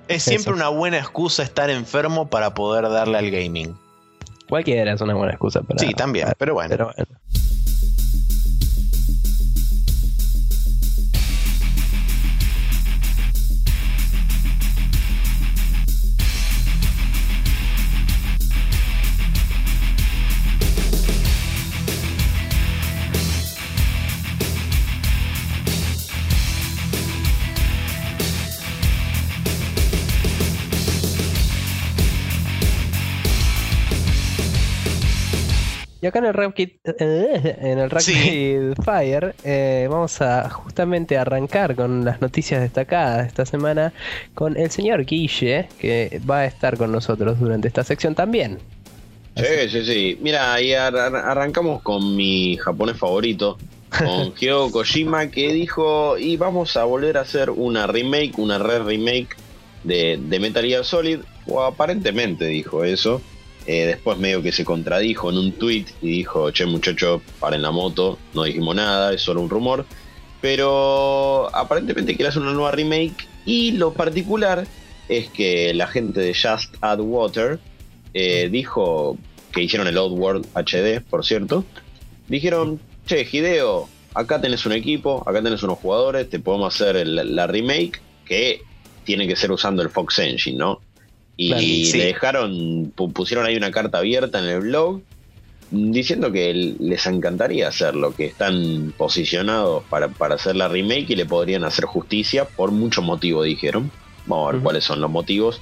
Es 0.08 0.24
siempre 0.24 0.54
Eso. 0.54 0.54
una 0.54 0.70
buena 0.70 0.98
excusa 0.98 1.44
estar 1.44 1.70
enfermo 1.70 2.30
para 2.30 2.56
poder 2.56 2.90
darle 2.90 3.20
al 3.20 3.30
gaming. 3.30 3.78
Cualquiera 4.50 4.92
es 4.92 5.02
una 5.02 5.14
buena 5.14 5.34
excusa 5.34 5.62
para. 5.62 5.80
Sí, 5.80 5.94
también, 5.94 6.28
pero 6.40 6.56
bueno. 6.56 6.70
Pero 6.70 6.86
bueno. 6.86 7.20
Acá 36.10 36.20
en 36.20 36.26
el 36.26 36.34
Rapid, 36.34 36.70
en 37.00 37.80
el 37.80 37.90
Rapid 37.90 38.04
Sí. 38.04 38.56
Fire 38.84 39.34
eh, 39.44 39.88
vamos 39.90 40.22
a 40.22 40.50
justamente 40.50 41.18
arrancar 41.18 41.76
con 41.76 42.04
las 42.06 42.22
noticias 42.22 42.62
destacadas 42.62 43.22
de 43.24 43.28
esta 43.28 43.46
semana 43.46 43.94
con 44.36 44.58
el 44.58 44.70
señor 44.72 45.06
Guille, 45.06 45.70
que 45.80 46.22
va 46.30 46.40
a 46.40 46.46
estar 46.46 46.78
con 46.78 46.92
nosotros 46.92 47.40
durante 47.40 47.68
esta 47.68 47.84
sección 47.84 48.14
también. 48.16 48.60
Sí, 49.36 49.70
sí, 49.70 49.86
sí. 49.86 50.18
Mira, 50.22 50.54
ar- 50.56 50.98
ar- 50.98 51.16
arrancamos 51.16 51.82
con 51.82 52.16
mi 52.16 52.58
japonés 52.58 52.98
favorito, 52.98 53.58
con 53.98 54.34
Hideo 54.40 54.70
Kojima, 54.72 55.28
que 55.32 55.54
dijo, 55.54 56.18
y 56.18 56.36
vamos 56.36 56.76
a 56.76 56.84
volver 56.84 57.18
a 57.18 57.22
hacer 57.22 57.50
una 57.50 57.88
remake, 57.88 58.34
una 58.38 58.58
re 58.58 58.80
remake 58.80 59.30
de, 59.86 60.20
de 60.22 60.40
Metal 60.42 60.66
Gear 60.66 60.84
Solid, 60.84 61.20
o 61.48 61.62
aparentemente 61.64 62.46
dijo 62.46 62.84
eso. 62.84 63.22
Eh, 63.72 63.86
después 63.86 64.18
medio 64.18 64.42
que 64.42 64.52
se 64.52 64.66
contradijo 64.66 65.30
en 65.30 65.38
un 65.38 65.52
tweet 65.52 65.86
y 66.02 66.10
dijo, 66.10 66.50
che 66.50 66.66
muchacho, 66.66 67.22
paren 67.40 67.62
la 67.62 67.70
moto, 67.70 68.18
no 68.34 68.46
dijimos 68.46 68.76
nada, 68.76 69.14
es 69.14 69.22
solo 69.22 69.42
un 69.42 69.50
rumor. 69.52 69.86
Pero 70.42 71.56
aparentemente 71.56 72.16
quiere 72.16 72.30
hacer 72.30 72.42
una 72.42 72.54
nueva 72.54 72.72
remake 72.72 73.28
y 73.46 73.74
lo 73.74 73.94
particular 73.94 74.66
es 75.08 75.30
que 75.30 75.72
la 75.76 75.86
gente 75.86 76.20
de 76.20 76.34
Just 76.34 76.78
Add 76.82 77.00
Water 77.02 77.60
eh, 78.16 78.50
dijo 78.52 79.20
que 79.52 79.62
hicieron 79.62 79.88
el 79.88 80.00
Outworld 80.00 80.48
HD, 80.56 81.02
por 81.08 81.24
cierto. 81.24 81.64
Dijeron, 82.28 82.80
che, 83.06 83.28
Hideo, 83.32 83.88
acá 84.16 84.42
tenés 84.42 84.66
un 84.66 84.72
equipo, 84.72 85.22
acá 85.28 85.44
tenés 85.44 85.62
unos 85.62 85.78
jugadores, 85.78 86.28
te 86.28 86.40
podemos 86.40 86.74
hacer 86.74 87.06
la 87.06 87.46
remake 87.46 88.02
que 88.26 88.64
tiene 89.04 89.28
que 89.28 89.36
ser 89.36 89.52
usando 89.52 89.84
el 89.84 89.92
Fox 89.92 90.18
Engine, 90.18 90.58
¿no? 90.58 90.82
Y 91.42 91.48
Claro, 91.48 91.64
sí. 91.64 91.98
le 91.98 92.06
dejaron, 92.06 92.94
pu- 92.96 93.14
pusieron 93.14 93.46
ahí 93.46 93.56
una 93.56 93.72
carta 93.72 94.00
abierta 94.00 94.40
en 94.40 94.46
el 94.46 94.60
blog 94.60 95.02
diciendo 95.72 96.34
que 96.34 96.54
les 96.80 97.06
encantaría 97.06 97.70
hacerlo, 97.70 98.14
que 98.14 98.26
están 98.26 98.94
posicionados 98.98 99.86
para, 99.88 100.10
para 100.10 100.36
hacer 100.36 100.58
la 100.58 100.68
remake 100.68 101.12
y 101.12 101.16
le 101.16 101.26
podrían 101.26 101.64
hacer 101.64 101.86
justicia 101.86 102.44
por 102.44 102.72
mucho 102.72 103.02
motivo, 103.02 103.44
dijeron. 103.44 103.90
Vamos 104.26 104.50
a 104.50 104.52
ver 104.54 104.62
cuáles 104.62 104.84
son 104.84 105.00
los 105.00 105.10
motivos. 105.10 105.62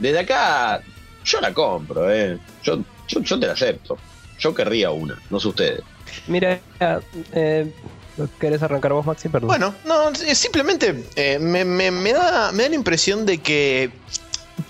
Desde 0.00 0.18
acá, 0.18 0.82
yo 1.24 1.40
la 1.40 1.54
compro, 1.54 2.10
¿eh? 2.12 2.36
Yo, 2.64 2.80
yo, 3.06 3.20
yo 3.20 3.38
te 3.38 3.46
la 3.46 3.52
acepto. 3.52 3.96
Yo 4.40 4.52
querría 4.52 4.90
una, 4.90 5.16
no 5.30 5.38
sé 5.38 5.46
ustedes. 5.48 5.80
Mira, 6.26 6.60
eh, 7.32 7.72
¿querés 8.40 8.62
arrancar 8.62 8.92
vos, 8.94 9.06
Maxi? 9.06 9.28
Perdón. 9.28 9.46
Bueno, 9.46 9.74
no, 9.86 10.12
simplemente 10.34 11.04
eh, 11.14 11.38
me, 11.38 11.64
me- 11.64 11.92
me 11.92 12.12
da, 12.12 12.50
me 12.50 12.64
da 12.64 12.68
la 12.70 12.74
impresión 12.74 13.24
de 13.24 13.38
que 13.38 13.90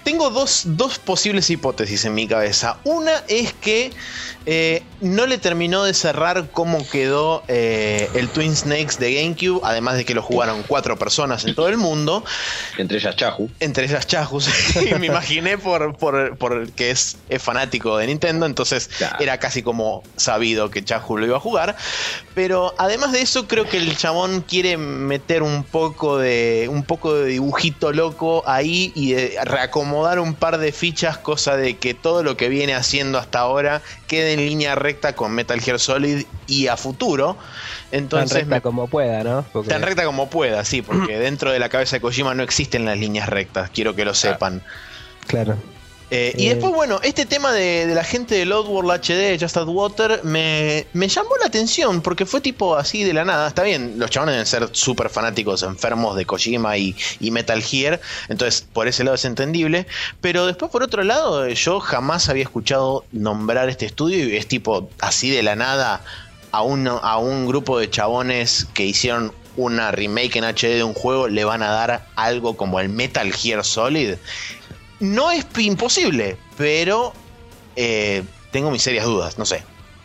tengo 0.03 0.31
dos, 0.31 0.63
dos 0.65 0.99
posibles 0.99 1.51
hipótesis 1.51 2.05
en 2.05 2.15
mi 2.15 2.27
cabeza. 2.27 2.79
Una 2.85 3.19
es 3.29 3.53
que 3.55 3.93
eh, 4.47 4.83
no 5.01 5.27
le 5.27 5.39
terminó 5.39 5.85
de 5.85 5.95
cerrar 5.95 6.49
cómo 6.53 6.87
quedó 6.91 7.43
eh, 7.49 8.09
el 8.15 8.29
Twin 8.29 8.55
Snakes 8.55 8.97
de 8.99 9.15
GameCube, 9.15 9.61
además 9.65 9.97
de 9.97 10.05
que 10.05 10.15
lo 10.15 10.23
jugaron 10.23 10.63
cuatro 10.67 10.99
personas 10.99 11.45
en 11.45 11.55
todo 11.55 11.69
el 11.69 11.77
mundo. 11.77 12.25
Entre 12.79 12.99
ellas 12.99 13.17
Chahu. 13.17 13.51
entre 13.61 13.87
esas 13.87 14.07
chajus. 14.07 14.49
y 14.77 14.95
me 14.95 15.07
imaginé 15.07 15.59
por, 15.59 15.97
por, 15.97 16.37
por 16.37 16.71
que 16.73 16.91
es, 16.91 17.17
es 17.29 17.43
fanático 17.43 17.97
de 17.99 18.07
Nintendo, 18.07 18.47
entonces 18.47 18.89
Claro. 18.99 19.17
era 19.21 19.39
casi 19.39 19.63
como 19.63 20.03
sabido 20.17 20.71
que 20.71 20.85
Chahu 20.85 21.17
lo 21.19 21.27
iba 21.27 21.37
a 21.37 21.41
jugar. 21.41 21.77
Pero 22.35 22.75
además 22.79 23.13
de 23.13 23.23
eso, 23.23 23.47
creo 23.47 23.69
que 23.69 23.77
el 23.79 23.97
chabón 23.97 24.43
quiere 24.43 24.77
meter 24.77 25.43
un 25.43 25.65
poco 25.65 26.19
de. 26.19 26.69
un 26.71 26.83
poco 26.83 27.15
de 27.15 27.27
dibujito 27.27 27.93
loco 27.93 28.43
ahí 28.47 28.93
y 28.95 29.13
de 29.15 29.39
reacomodar 29.45 30.19
un 30.19 30.35
par 30.35 30.59
de 30.59 30.73
fichas, 30.73 31.19
cosa 31.19 31.57
de 31.57 31.77
que 31.77 31.95
todo 31.95 32.23
lo 32.23 32.37
que 32.37 32.49
viene 32.49 32.75
haciendo 32.75 33.19
hasta 33.19 33.39
ahora 33.41 33.83
quede 34.07 34.34
en 34.35 34.45
línea 34.47 34.75
recta 34.75 35.15
con 35.17 35.33
Metal 35.33 35.61
Gear 35.61 35.79
Solid 35.81 36.25
y 36.47 36.67
a 36.69 36.77
futuro. 36.77 37.37
Tan 37.91 38.01
Entonces 38.01 38.39
recta 38.39 38.57
me 38.57 38.61
como 38.61 38.87
pueda, 38.89 39.25
¿no? 39.25 39.45
Porque- 39.53 39.71
Tan 39.71 39.83
recta 39.83 40.05
como 40.05 40.29
pueda, 40.29 40.65
sí, 40.65 40.83
porque 40.83 41.19
dentro 41.19 41.51
de 41.53 41.59
la 41.59 41.69
cabeza 41.69 41.97
de 41.97 42.01
Kojima 42.01 42.35
no 42.35 42.43
existen 42.43 42.85
las 42.85 42.99
líneas 42.99 43.29
rectas, 43.29 43.71
quiero 43.71 43.95
que 43.95 44.05
lo 44.05 44.15
sepan. 44.15 44.63
Claro. 45.27 45.57
Eh, 46.11 46.35
y 46.37 46.49
después, 46.49 46.73
bueno, 46.73 47.01
este 47.03 47.27
tema 47.27 47.53
de, 47.53 47.87
de 47.87 47.95
la 47.95 48.05
gente 48.05 48.35
de 48.35 48.47
World 48.47 48.91
HD, 48.91 49.41
Just 49.41 49.57
Add 49.57 49.69
Water, 49.69 50.21
me, 50.23 50.87
me 50.93 51.09
llamó 51.09 51.31
la 51.41 51.47
atención 51.47 52.03
porque 52.03 52.27
fue 52.27 52.41
tipo 52.41 52.77
así 52.77 53.05
de 53.05 53.15
la 53.15 53.25
nada. 53.25 53.49
Está 53.49 53.63
bien, 53.63 53.99
los 53.99 54.11
chabones 54.11 54.35
deben 54.35 54.47
ser 54.47 54.69
súper 54.73 55.09
fanáticos, 55.09 55.63
enfermos 55.63 56.17
de 56.17 56.27
Kojima 56.27 56.77
y, 56.77 56.95
y 57.21 57.31
Metal 57.31 57.63
Gear, 57.63 58.01
entonces 58.29 58.67
por 58.73 58.87
ese 58.87 59.03
lado 59.05 59.15
es 59.15 59.25
entendible. 59.25 59.87
Pero 60.21 60.47
después, 60.47 60.71
por 60.71 60.83
otro 60.83 61.03
lado, 61.05 61.49
yo 61.49 61.81
jamás 61.81 62.29
había 62.29 62.45
escuchado 62.45 63.05
nombrar 63.13 63.69
este 63.69 63.87
estudio 63.87 64.29
y 64.29 64.37
es 64.37 64.47
tipo 64.47 64.91
así 65.01 65.31
de 65.31 65.43
la 65.43 65.57
nada 65.57 66.05
a 66.53 66.63
un, 66.63 66.87
a 66.87 67.19
un 67.19 67.47
grupo 67.47 67.79
de 67.79 67.91
chabones 67.91 68.67
que 68.75 68.85
hicieron 68.85 69.33
una 69.57 69.91
remake 69.93 70.37
en 70.37 70.45
HD 70.45 70.77
de 70.77 70.85
un 70.85 70.95
juego, 70.95 71.29
le 71.29 71.45
van 71.45 71.63
a 71.63 71.71
dar 71.71 72.07
algo 72.17 72.57
como 72.57 72.81
el 72.81 72.89
Metal 72.89 73.33
Gear 73.33 73.65
Solid. 73.65 74.15
No 75.01 75.31
es 75.31 75.45
imposible, 75.59 76.37
pero 76.57 77.13
eh, 77.77 78.23
tengo 78.53 78.71
mis 78.71 78.83
serias 78.83 79.05
dudas, 79.07 79.39
no 79.39 79.45
sé. 79.45 79.63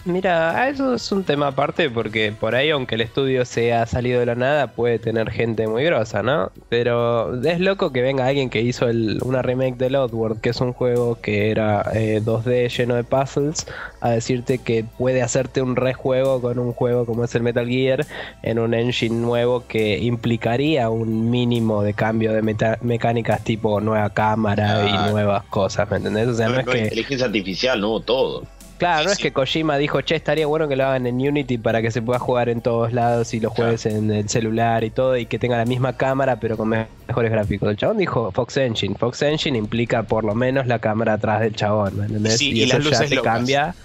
Mira, 0.09 0.67
eso 0.69 0.95
es 0.95 1.11
un 1.11 1.23
tema 1.23 1.47
aparte 1.47 1.89
porque 1.89 2.31
por 2.37 2.55
ahí, 2.55 2.71
aunque 2.71 2.95
el 2.95 3.01
estudio 3.01 3.45
sea 3.45 3.85
salido 3.85 4.19
de 4.19 4.25
la 4.25 4.33
nada, 4.35 4.67
puede 4.67 4.97
tener 4.97 5.29
gente 5.29 5.67
muy 5.67 5.83
grosa, 5.83 6.23
¿no? 6.23 6.51
Pero 6.67 7.39
es 7.43 7.59
loco 7.59 7.91
que 7.93 8.01
venga 8.01 8.25
alguien 8.25 8.49
que 8.49 8.61
hizo 8.61 8.87
el- 8.89 9.19
una 9.23 9.41
remake 9.43 9.77
de 9.77 9.95
Outward, 9.95 10.41
que 10.41 10.49
es 10.49 10.61
un 10.61 10.73
juego 10.73 11.19
que 11.21 11.51
era 11.51 11.83
eh, 11.93 12.21
2D 12.25 12.69
lleno 12.75 12.95
de 12.95 13.03
puzzles, 13.03 13.67
a 14.01 14.09
decirte 14.09 14.57
que 14.57 14.83
puede 14.97 15.21
hacerte 15.21 15.61
un 15.61 15.75
rejuego 15.75 16.41
con 16.41 16.57
un 16.57 16.73
juego 16.73 17.05
como 17.05 17.23
es 17.23 17.35
el 17.35 17.43
Metal 17.43 17.67
Gear 17.67 18.05
en 18.41 18.57
un 18.59 18.73
engine 18.73 19.15
nuevo 19.15 19.65
que 19.67 19.99
implicaría 19.99 20.89
un 20.89 21.29
mínimo 21.29 21.83
de 21.83 21.93
cambio 21.93 22.33
de 22.33 22.41
mecánicas 22.81 23.43
tipo 23.43 23.79
nueva 23.79 24.09
cámara 24.09 24.87
y 24.87 25.11
nuevas 25.11 25.43
cosas, 25.45 25.89
¿me 25.91 25.97
entendés? 25.97 26.27
O 26.29 26.33
sea, 26.33 26.49
no, 26.49 26.59
es 26.59 26.65
No, 26.65 26.71
que... 26.71 26.79
Inteligencia 26.79 27.27
artificial, 27.27 27.79
no, 27.79 27.99
todo. 27.99 28.43
Claro, 28.79 29.03
no 29.05 29.11
es 29.11 29.17
Sí. 29.17 29.23
que 29.23 29.31
Kojima 29.33 29.77
dijo, 29.77 30.01
che, 30.01 30.15
estaría 30.15 30.47
bueno 30.47 30.67
que 30.67 30.75
lo 30.75 30.85
hagan 30.85 31.05
en 31.05 31.15
Unity 31.15 31.57
para 31.59 31.81
que 31.81 31.91
se 31.91 32.01
pueda 32.01 32.17
jugar 32.17 32.49
en 32.49 32.61
todos 32.61 32.91
lados 32.93 33.33
y 33.35 33.39
lo 33.39 33.49
juegues 33.51 33.85
en 33.85 34.09
el 34.09 34.27
celular 34.29 34.83
y 34.83 34.89
todo 34.89 35.15
y 35.17 35.25
que 35.27 35.37
tenga 35.37 35.57
la 35.57 35.65
misma 35.65 35.97
cámara 35.97 36.39
pero 36.39 36.55
con 36.57 36.69
me- 36.69 36.87
mejores 37.07 37.29
gráficos. 37.31 37.69
El 37.69 37.77
chabón 37.77 37.97
dijo 37.97 38.31
Fox 38.31 38.57
Engine. 38.57 38.95
Fox 38.97 39.21
Engine 39.21 39.57
implica 39.57 40.03
por 40.03 40.23
lo 40.23 40.33
menos 40.33 40.65
la 40.65 40.79
cámara 40.79 41.13
atrás 41.13 41.41
del 41.41 41.55
chabón, 41.55 41.97
¿me 41.97 42.05
entendés? 42.05 42.37
Sí, 42.37 42.51
y, 42.53 42.59
y 42.59 42.63
eso 42.63 42.79
ya 42.79 42.99
te 43.05 43.15
locas. 43.15 43.33
cambia, 43.35 43.75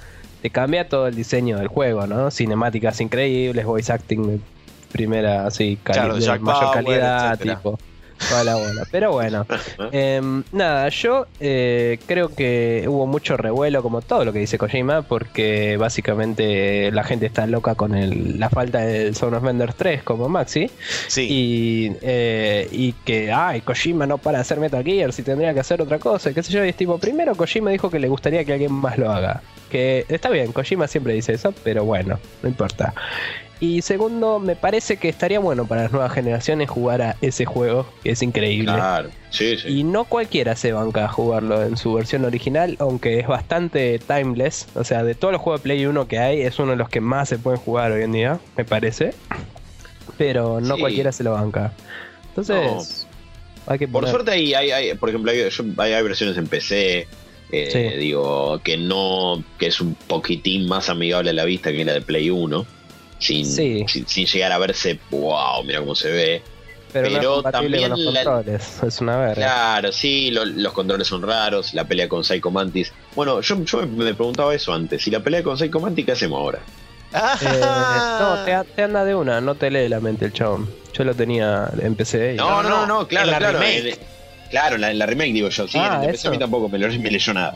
te 0.42 0.50
cambia 0.50 0.88
todo 0.88 1.08
el 1.08 1.14
diseño 1.16 1.58
del 1.58 1.68
juego, 1.68 2.06
¿no? 2.06 2.30
Cinemáticas 2.30 3.00
increíbles, 3.00 3.66
voice 3.66 3.92
acting 3.92 4.40
primera, 4.92 5.46
así, 5.46 5.76
cali- 5.82 5.98
Claro, 5.98 6.14
de 6.14 6.20
Jack 6.20 6.40
mayor 6.40 6.60
Bauer, 6.66 6.84
calidad, 6.84 7.32
etcétera. 7.34 7.56
tipo. 7.56 7.78
Toda 8.28 8.44
la 8.44 8.54
bola. 8.56 8.86
Pero 8.90 9.12
bueno, 9.12 9.46
Em, 9.92 10.42
nada, 10.52 10.88
yo 10.88 11.26
eh, 11.40 11.98
creo 12.06 12.28
que 12.34 12.84
hubo 12.88 13.06
mucho 13.06 13.36
revuelo, 13.36 13.82
como 13.82 14.02
todo 14.02 14.24
lo 14.24 14.32
que 14.32 14.38
dice 14.40 14.58
Kojima, 14.58 15.02
porque 15.02 15.76
básicamente 15.76 16.90
la 16.92 17.04
gente 17.04 17.26
está 17.26 17.46
loca 17.46 17.74
con 17.74 17.94
el- 17.94 18.38
la 18.38 18.48
falta 18.50 18.80
del 18.80 19.14
Zone 19.14 19.36
of 19.36 19.42
Vendors 19.42 19.74
3 19.76 20.02
como 20.02 20.28
Maxi. 20.28 20.70
Sí, 21.08 21.26
Y, 21.30 21.92
eh, 22.02 22.68
y 22.72 22.92
que, 23.04 23.32
ay, 23.32 23.60
Kojima 23.60 24.06
no 24.06 24.18
para 24.18 24.40
hacer 24.40 24.58
Metal 24.60 24.82
Gear, 24.84 25.12
si 25.12 25.22
tendría 25.22 25.52
que 25.54 25.60
hacer 25.60 25.80
otra 25.82 25.98
cosa, 25.98 26.32
qué 26.32 26.42
sé 26.42 26.52
yo. 26.52 26.64
Y 26.64 26.68
es 26.68 26.76
tipo, 26.76 26.98
primero 26.98 27.34
Kojima 27.34 27.70
dijo 27.70 27.90
que 27.90 27.98
le 27.98 28.08
gustaría 28.08 28.44
que 28.44 28.52
alguien 28.52 28.72
más 28.72 28.98
lo 28.98 29.10
haga. 29.10 29.42
Que 29.70 30.04
está 30.08 30.30
bien, 30.30 30.52
Kojima 30.52 30.86
siempre 30.86 31.14
dice 31.14 31.32
eso, 31.32 31.52
pero 31.64 31.84
bueno, 31.84 32.18
no 32.42 32.48
importa. 32.48 32.94
Y 33.64 33.80
segundo, 33.80 34.40
me 34.40 34.56
parece 34.56 34.98
que 34.98 35.08
estaría 35.08 35.38
bueno 35.38 35.66
para 35.66 35.84
las 35.84 35.92
nuevas 35.92 36.12
generaciones 36.12 36.68
jugar 36.68 37.00
a 37.00 37.16
ese 37.22 37.46
juego, 37.46 37.86
que 38.02 38.10
es 38.10 38.20
increíble. 38.22 38.70
Claro, 38.74 39.08
sí, 39.30 39.56
sí. 39.56 39.68
Y 39.68 39.84
no 39.84 40.04
cualquiera 40.04 40.54
se 40.54 40.72
banca 40.72 41.06
a 41.06 41.08
jugarlo 41.08 41.62
en 41.62 41.78
su 41.78 41.94
versión 41.94 42.26
original, 42.26 42.76
aunque 42.78 43.18
es 43.20 43.26
bastante 43.26 43.98
timeless. 44.00 44.66
O 44.74 44.84
sea, 44.84 45.02
de 45.02 45.14
todos 45.14 45.32
los 45.32 45.40
juegos 45.40 45.60
de 45.60 45.64
Play 45.64 45.86
1 45.86 46.06
que 46.08 46.18
hay, 46.18 46.42
es 46.42 46.58
uno 46.58 46.72
de 46.72 46.76
los 46.76 46.90
que 46.90 47.00
más 47.00 47.30
se 47.30 47.38
pueden 47.38 47.58
jugar 47.58 47.90
hoy 47.92 48.02
en 48.02 48.12
día, 48.12 48.38
me 48.56 48.66
parece. 48.66 49.14
Pero 50.18 50.60
no 50.60 50.74
Sí. 50.74 50.80
cualquiera 50.82 51.10
se 51.12 51.24
lo 51.24 51.32
banca. 51.32 51.72
Entonces, 52.36 53.06
hay 53.66 53.78
que 53.78 53.88
Por 53.88 54.06
suerte 54.08 54.30
hay, 54.32 54.52
hay, 54.52 54.70
hay- 54.72 54.94
por 54.94 55.08
ejemplo, 55.08 55.30
hay, 55.32 55.48
yo- 55.48 55.64
hay- 55.78 55.92
hay 55.94 56.02
versiones 56.02 56.36
en 56.36 56.46
PC, 56.48 57.06
eh, 57.50 57.68
Sí. 57.72 57.96
digo, 57.98 58.60
que 58.62 58.76
no, 58.76 59.42
que 59.58 59.68
es 59.68 59.80
un 59.80 59.94
poquitín 59.94 60.68
más 60.68 60.90
amigable 60.90 61.30
a 61.30 61.32
la 61.32 61.44
vista 61.46 61.72
que 61.72 61.82
la 61.84 61.94
de 61.94 62.02
Play 62.02 62.28
1, 62.28 62.66
sin, 63.24 63.46
Sí. 63.46 63.84
sin, 63.88 64.06
sin 64.06 64.26
llegar 64.26 64.52
a 64.52 64.58
verse, 64.58 64.98
wow, 65.10 65.64
mira 65.64 65.80
cómo 65.80 65.94
se 65.94 66.10
ve. 66.10 66.42
pero, 66.92 67.08
no 67.10 67.14
es 67.14 67.18
pero 67.18 67.34
compatible 67.42 67.80
con 67.80 67.90
los 67.90 67.98
también 67.98 68.14
la- 68.14 68.24
controles. 68.24 68.82
Es 68.86 69.00
una 69.00 69.16
verga. 69.16 69.34
Claro, 69.34 69.90
sí, 69.92 70.30
lo- 70.30 70.44
los 70.44 70.72
controles 70.72 71.08
son 71.08 71.22
raros, 71.22 71.74
la 71.74 71.88
pelea 71.88 72.08
con 72.08 72.22
Psycho 72.22 72.52
Mantis. 72.52 72.92
Bueno, 73.16 73.40
yo, 73.40 73.64
yo 73.64 73.84
me, 73.84 74.14
preguntaba 74.14 74.54
eso 74.54 74.72
antes, 74.72 75.02
si 75.02 75.10
la 75.10 75.18
pelea 75.18 75.42
con 75.42 75.58
Psycho 75.58 75.80
Mantis, 75.80 76.04
¿qué 76.06 76.12
hacemos 76.12 76.38
ahora? 76.38 76.60
Eh, 77.42 77.58
no, 78.20 78.44
te, 78.44 78.56
te 78.76 78.82
anda 78.84 79.04
de 79.04 79.14
una, 79.16 79.40
no 79.40 79.54
te 79.56 79.70
lee 79.70 79.88
la 79.88 79.98
mente 80.00 80.24
el 80.26 80.32
chabón. 80.32 80.68
Yo 80.96 81.02
lo 81.04 81.14
tenía 81.14 81.68
en 81.80 81.96
PC. 81.96 82.34
y- 82.34 82.36
No, 82.36 82.62
no, 82.62 82.68
no, 82.68 82.86
no, 82.86 83.00
en 83.00 83.06
claro, 83.06 83.30
la 83.30 83.38
claro. 83.38 83.58
remake. 83.58 83.88
en- 83.90 83.98
claro, 84.50 84.74
en 84.76 84.80
la, 84.80 84.90
en 84.92 84.98
la 85.00 85.06
remake 85.06 85.32
digo 85.32 85.48
yo, 85.48 85.66
sí, 85.66 85.78
Ah, 85.80 85.96
en 85.98 86.04
el 86.04 86.10
PC 86.12 86.28
a 86.28 86.30
mí 86.30 86.38
tampoco 86.38 86.68
me, 86.68 86.78
lo- 86.78 86.88
me 87.00 87.10
leyó 87.10 87.34
nada. 87.34 87.54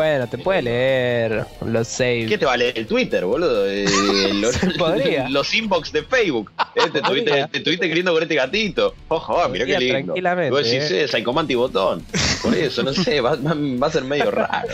Bueno, 0.00 0.26
te 0.28 0.38
puede 0.38 0.62
leer 0.62 1.44
los 1.66 1.86
saves. 1.86 2.26
¿Qué 2.26 2.38
te 2.38 2.46
vale 2.46 2.70
el 2.74 2.86
Twitter, 2.86 3.22
boludo? 3.26 3.66
Eh, 3.68 3.84
los, 4.34 4.56
podría. 4.78 5.28
los 5.30 5.52
inbox 5.52 5.92
de 5.92 6.02
Facebook. 6.04 6.50
Eh, 6.74 6.88
te, 6.90 6.98
estuviste, 7.00 7.46
te 7.52 7.58
estuviste 7.58 7.86
queriendo 7.86 8.14
con 8.14 8.22
este 8.22 8.34
gatito. 8.34 8.94
Ojo, 9.08 9.38
ah, 9.38 9.48
mirá 9.50 9.66
qué 9.66 9.78
lindo. 9.78 9.94
tranquilamente, 10.14 10.50
Vos 10.52 10.64
decís, 10.64 10.90
eh. 10.90 11.06
Psychomanti 11.06 11.54
botón. 11.54 12.02
Por 12.42 12.54
eso, 12.54 12.82
no 12.82 12.94
sé, 12.94 13.20
va, 13.20 13.34
va- 13.36 13.54
va 13.54 13.86
a 13.88 13.90
ser 13.90 14.04
medio 14.04 14.30
raro. 14.30 14.72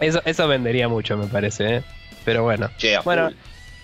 Eso, 0.00 0.20
eso 0.24 0.48
vendería 0.48 0.88
mucho, 0.88 1.16
me 1.16 1.26
parece. 1.26 1.76
¿eh? 1.76 1.82
Pero 2.24 2.42
bueno. 2.42 2.68
Bueno. 3.04 3.30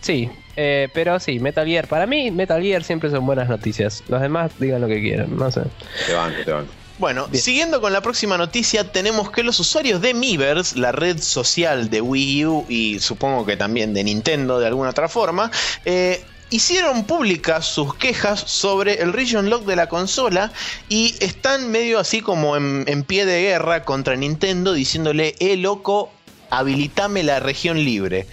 Sí, 0.01 0.29
eh, 0.57 0.89
pero 0.93 1.21
sí, 1.21 1.39
Metal 1.39 1.65
Gear. 1.65 1.87
Para 1.87 2.07
mí, 2.09 2.33
Metal 2.33 2.61
Gear 2.61 2.83
siempre 2.83 3.11
son 3.11 3.25
buenas 3.25 3.49
noticias. 3.49 4.03
Los 4.09 4.21
demás 4.21 4.51
digan 4.59 4.81
lo 4.81 4.89
que 4.89 5.01
quieran, 5.01 5.37
no 5.37 5.49
sé. 5.53 5.61
te 6.09 6.15
banco, 6.15 6.37
te 6.45 6.51
banco. 6.51 6.73
Bueno, 6.99 7.27
Bien. 7.29 7.43
siguiendo 7.43 7.81
con 7.81 7.93
la 7.93 8.01
próxima 8.01 8.39
noticia, 8.39 8.93
tenemos 8.93 9.31
que 9.31 9.43
los 9.43 9.59
usuarios 9.59 10.01
de 10.01 10.15
Miiverse, 10.15 10.79
la 10.79 10.93
red 10.93 11.19
social 11.21 11.91
de 11.91 12.01
Wii 12.01 12.47
U 12.47 12.67
y 12.69 13.01
supongo 13.01 13.47
que 13.47 13.57
también 13.57 13.95
de 13.95 14.05
Nintendo 14.05 14.61
de 14.61 14.67
alguna 14.67 14.91
otra 14.91 15.09
forma, 15.09 15.51
eh, 15.85 16.25
hicieron 16.51 17.05
públicas 17.05 17.67
sus 17.67 17.95
quejas 17.95 18.41
sobre 18.41 19.03
el 19.03 19.13
region 19.13 19.49
lock 19.49 19.65
de 19.65 19.75
la 19.75 19.89
consola 19.89 20.53
y 20.89 21.15
están 21.21 21.71
medio 21.71 21.99
así 21.99 22.21
como 22.21 22.57
en, 22.57 22.85
en 22.87 23.05
pie 23.05 23.25
de 23.25 23.41
guerra 23.41 23.85
contra 23.85 24.15
Nintendo 24.17 24.75
diciéndole, 24.75 25.35
eh 25.41 25.57
loco, 25.57 26.13
habilitame 26.51 27.23
la 27.23 27.41
región 27.41 27.83
libre 27.83 28.27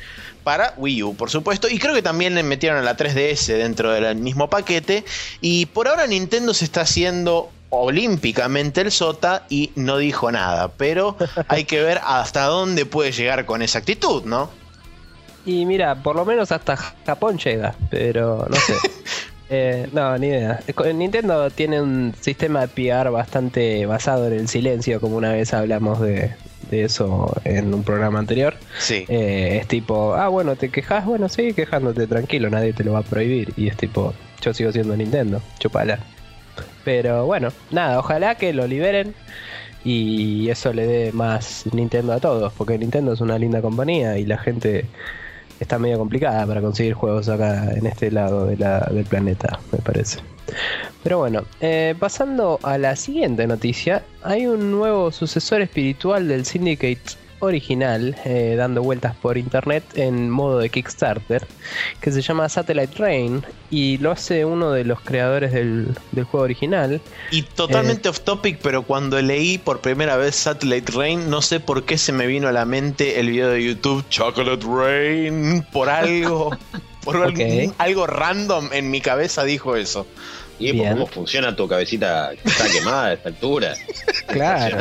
para 0.43 0.74
Wii 0.78 1.03
U, 1.03 1.16
por 1.16 1.30
supuesto. 1.30 1.70
Y 1.70 1.80
creo 1.80 1.93
que 1.93 2.01
también 2.01 2.36
le 2.36 2.43
metieron 2.43 2.80
a 2.80 2.82
la 2.82 2.97
3DS 2.97 3.57
dentro 3.57 3.91
del 3.91 4.16
mismo 4.16 4.49
paquete. 4.49 5.05
Y 5.41 5.68
por 5.68 5.88
ahora 5.88 6.07
Nintendo 6.07 6.53
se 6.53 6.66
está 6.66 6.82
haciendo 6.82 7.51
olímpicamente 7.70 8.82
el 8.82 8.91
sota 8.91 9.45
y 9.49 9.72
no 9.76 9.97
dijo 9.97 10.32
nada. 10.32 10.70
Pero 10.70 11.17
hay 11.47 11.65
que 11.65 11.82
ver 11.82 11.99
hasta 12.03 12.45
dónde 12.45 12.86
puede 12.86 13.11
llegar 13.11 13.45
con 13.45 13.61
esa 13.61 13.80
actitud, 13.80 14.24
¿no? 14.26 14.49
Y 15.45 15.65
mira, 15.65 15.95
por 15.95 16.15
lo 16.15 16.26
menos 16.26 16.51
hasta 16.51 16.76
Japón 16.78 17.38
llega, 17.38 17.76
pero 17.89 18.45
no 18.49 18.55
sé. 18.55 18.76
Eh, 19.51 19.89
no, 19.93 20.15
ni 20.20 20.28
idea. 20.28 20.59
Nintendo 20.93 21.49
tiene 21.49 21.82
un 21.82 22.13
sistema 22.20 22.61
de 22.61 22.67
PR 22.67 23.09
bastante 23.09 23.86
basado 23.88 24.28
en 24.28 24.34
el 24.34 24.47
silencio, 24.47 25.01
como 25.01 25.17
una 25.17 25.32
vez 25.32 25.55
hablamos 25.55 25.99
de, 25.99 26.36
eso 26.70 27.36
en 27.45 27.74
un 27.74 27.84
programa 27.84 28.20
anterior. 28.20 28.55
Sí. 28.78 29.05
Eh, 29.07 29.57
es 29.59 29.67
tipo, 29.67 30.13
ah, 30.13 30.28
bueno, 30.28 30.55
te 30.55 30.70
quejas, 30.70 31.03
bueno, 31.03 31.30
sigue 31.30 31.53
quejándote 31.53 32.05
tranquilo, 32.05 32.51
nadie 32.51 32.74
te 32.74 32.84
lo 32.84 32.93
va 32.93 32.99
a 32.99 33.01
prohibir. 33.01 33.51
Y 33.57 33.67
es 33.70 33.76
tipo, 33.76 34.13
yo 34.39 34.53
sigo 34.53 34.72
siendo 34.72 34.95
Nintendo, 34.95 35.41
chupala. 35.57 35.97
Pero 36.89 37.27
bueno, 37.27 37.49
nada, 37.69 37.99
ojalá 37.99 38.33
que 38.33 38.51
lo 38.51 38.65
liberen 38.65 39.13
y 39.83 40.49
eso 40.49 40.73
le 40.73 40.87
dé 40.87 41.11
más 41.11 41.65
Nintendo 41.71 42.13
a 42.13 42.19
todos, 42.19 42.51
porque 42.53 42.79
Nintendo 42.79 43.13
es 43.13 43.21
una 43.21 43.37
linda 43.37 43.61
compañía 43.61 44.17
y 44.17 44.25
la 44.25 44.39
gente 44.39 44.85
está 45.59 45.77
medio 45.77 45.99
complicada 45.99 46.47
para 46.47 46.61
conseguir 46.61 46.95
juegos 46.95 47.29
acá 47.29 47.73
en 47.75 47.85
este 47.85 48.09
lado 48.09 48.47
de 48.47 48.57
la, 48.57 48.79
del 48.91 49.05
planeta, 49.05 49.59
me 49.71 49.77
parece. 49.77 50.17
Pero 51.03 51.19
bueno, 51.19 51.43
eh, 51.61 51.93
pasando 51.99 52.59
a 52.63 52.79
la 52.79 52.95
siguiente 52.95 53.45
noticia, 53.45 54.01
hay 54.23 54.47
un 54.47 54.71
nuevo 54.71 55.11
sucesor 55.11 55.61
espiritual 55.61 56.27
del 56.27 56.43
Syndicate 56.43 57.18
original 57.39 58.15
eh, 58.25 58.55
dando 58.57 58.81
vueltas 58.81 59.15
por 59.15 59.37
internet 59.37 59.83
en 59.95 60.29
modo 60.29 60.59
de 60.59 60.69
Kickstarter 60.69 61.45
que 62.01 62.11
se 62.11 62.21
llama 62.21 62.49
Satellite 62.49 62.97
Rain 62.97 63.43
y 63.69 63.97
lo 63.97 64.11
hace 64.11 64.45
uno 64.45 64.71
de 64.71 64.83
los 64.83 65.01
creadores 65.01 65.51
del, 65.51 65.95
juego 66.13 66.43
original. 66.43 67.01
Y 67.31 67.43
totalmente 67.43 68.07
eh, 68.07 68.11
off 68.11 68.21
topic, 68.21 68.59
pero 68.61 68.83
cuando 68.83 69.21
leí 69.21 69.57
por 69.57 69.81
primera 69.81 70.17
vez 70.17 70.35
Satellite 70.35 70.91
Rain, 70.91 71.29
no 71.29 71.41
sé 71.41 71.59
por 71.59 71.83
qué 71.85 71.97
se 71.97 72.11
me 72.11 72.27
vino 72.27 72.47
a 72.47 72.51
la 72.51 72.65
mente 72.65 73.19
el 73.19 73.29
video 73.29 73.49
de 73.49 73.63
YouTube 73.63 74.07
Chocolate 74.09 74.65
Rain 74.65 75.65
por 75.71 75.89
algo. 75.89 76.57
por 77.03 77.33
algo 77.77 78.07
random 78.07 78.69
en 78.73 78.91
mi 78.91 79.01
cabeza 79.01 79.43
dijo 79.43 79.75
eso. 79.75 80.05
Y 80.59 80.73
por 80.73 80.89
cómo 80.89 81.07
funciona 81.07 81.55
tu 81.55 81.67
cabecita 81.67 82.31
que 82.31 82.49
está 82.49 82.69
quemada 82.69 83.05
a 83.07 83.13
esta 83.13 83.29
altura. 83.29 83.75
Claro. 84.27 84.77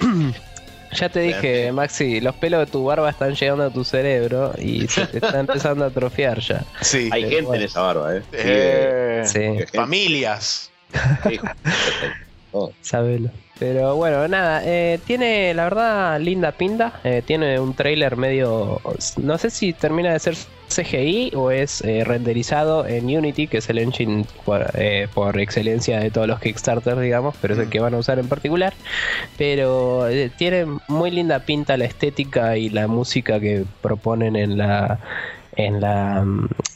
Ya 0.92 1.08
te 1.08 1.20
dije, 1.20 1.72
Maxi, 1.72 2.20
los 2.20 2.34
pelos 2.36 2.60
de 2.60 2.66
tu 2.66 2.84
barba 2.84 3.10
están 3.10 3.34
llegando 3.34 3.64
a 3.64 3.70
tu 3.70 3.84
cerebro 3.84 4.52
y 4.58 4.88
se 4.88 5.06
te 5.06 5.18
está 5.24 5.40
empezando 5.40 5.84
a 5.84 5.88
atrofiar 5.88 6.40
ya. 6.40 6.64
Sí. 6.80 7.08
Hay 7.12 7.28
gente 7.28 7.56
en 7.56 7.62
esa 7.62 7.82
barba, 7.82 8.16
¿eh? 8.16 8.22
eh 8.32 9.22
sí. 9.24 9.64
Familias. 9.74 10.70
Sabelo. 12.80 13.30
Pero 13.58 13.96
bueno, 13.96 14.28
nada, 14.28 14.62
eh, 14.64 15.00
tiene 15.04 15.52
la 15.52 15.64
verdad 15.64 16.20
linda 16.20 16.52
pinta. 16.52 17.00
Eh, 17.02 17.22
tiene 17.26 17.58
un 17.58 17.74
trailer 17.74 18.16
medio. 18.16 18.80
No 19.16 19.36
sé 19.38 19.50
si 19.50 19.72
termina 19.72 20.12
de 20.12 20.18
ser 20.20 20.36
CGI 20.68 21.32
o 21.34 21.50
es 21.50 21.82
eh, 21.82 22.04
renderizado 22.04 22.86
en 22.86 23.06
Unity, 23.06 23.48
que 23.48 23.58
es 23.58 23.68
el 23.68 23.78
engine 23.78 24.26
por, 24.44 25.40
excelencia 25.40 25.98
de 25.98 26.10
todos 26.10 26.28
los 26.28 26.38
Kickstarter, 26.38 26.98
digamos, 26.98 27.34
pero 27.40 27.54
es 27.54 27.60
el 27.60 27.66
mm. 27.66 27.70
que 27.70 27.80
van 27.80 27.94
a 27.94 27.98
usar 27.98 28.18
en 28.20 28.28
particular. 28.28 28.74
Pero 29.36 30.06
tiene 30.36 30.66
muy 30.86 31.10
linda 31.10 31.40
pinta 31.40 31.76
la 31.76 31.86
estética 31.86 32.56
y 32.56 32.68
la 32.68 32.86
música 32.86 33.40
que 33.40 33.64
proponen 33.82 34.36
en 34.36 34.56
la. 34.56 35.00
En, 35.56 35.80
la, 35.80 36.24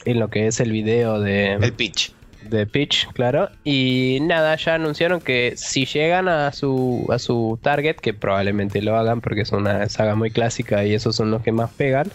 en 0.03 0.19
lo 0.19 0.27
que 0.27 0.47
es 0.47 0.59
el 0.59 0.73
video 0.73 1.21
de... 1.21 1.53
El 1.53 1.71
pitch 1.71 2.11
de 2.49 2.65
Pitch, 2.65 3.07
claro. 3.13 3.49
Y 3.63 4.19
nada, 4.21 4.55
ya 4.55 4.75
anunciaron 4.75 5.21
que 5.21 5.53
si 5.55 5.85
llegan 5.85 6.27
a 6.27 6.51
su, 6.51 7.07
a 7.09 7.19
su 7.19 7.59
target, 7.61 7.97
que 7.97 8.13
probablemente 8.13 8.81
lo 8.81 8.97
hagan 8.97 9.21
porque 9.21 9.41
es 9.41 9.51
una 9.51 9.87
saga 9.89 10.15
muy 10.15 10.31
clásica 10.31 10.85
y 10.85 10.93
esos 10.93 11.15
son 11.15 11.31
los 11.31 11.41
que 11.41 11.51
más 11.51 11.71
pegan, 11.71 12.11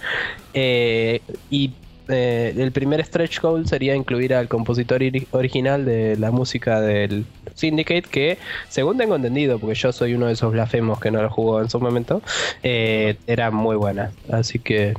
eh, 0.55 1.21
y 1.51 1.73
eh, 2.09 2.55
el 2.57 2.73
primer 2.73 3.05
stretch 3.05 3.41
goal 3.41 3.67
sería 3.67 3.95
incluir 3.95 4.35
al 4.35 4.49
compositor 4.49 5.03
original 5.33 5.85
de 5.85 6.17
la 6.17 6.31
música 6.31 6.81
del 6.81 7.27
Syndicate, 7.55 8.03
que 8.03 8.39
según 8.69 8.97
tengo 8.97 9.17
entendido, 9.17 9.59
porque 9.59 9.75
yo 9.75 9.93
soy 9.93 10.15
uno 10.15 10.27
de 10.27 10.33
esos 10.33 10.53
blasfemos 10.53 11.01
que 11.01 11.11
no 11.11 11.23
lo 11.23 11.29
jugó 11.29 11.61
en 11.61 11.69
su 11.69 11.81
momento, 11.81 12.23
eh, 12.63 13.17
era 13.27 13.51
muy 13.51 13.77
buena. 13.77 14.11
Así 14.31 14.59
que 14.59 14.95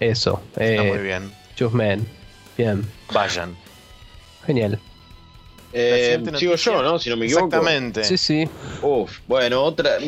eso. 0.00 0.40
Está 0.56 0.82
muy 0.84 0.98
bien. 0.98 1.30
Men. 1.72 2.06
Bien. 2.56 2.84
Vayan. 3.12 3.63
Genial. 4.46 4.78
Eh, 5.76 6.22
sigo 6.36 6.54
yo, 6.54 6.82
¿no? 6.84 7.00
Si 7.00 7.10
no 7.10 7.16
me 7.16 7.26
equivoco. 7.26 7.46
Exactamente. 7.46 8.04
Sí, 8.04 8.16
sí. 8.16 8.48
Uf, 8.80 9.18
bueno, 9.26 9.62
otra. 9.62 9.98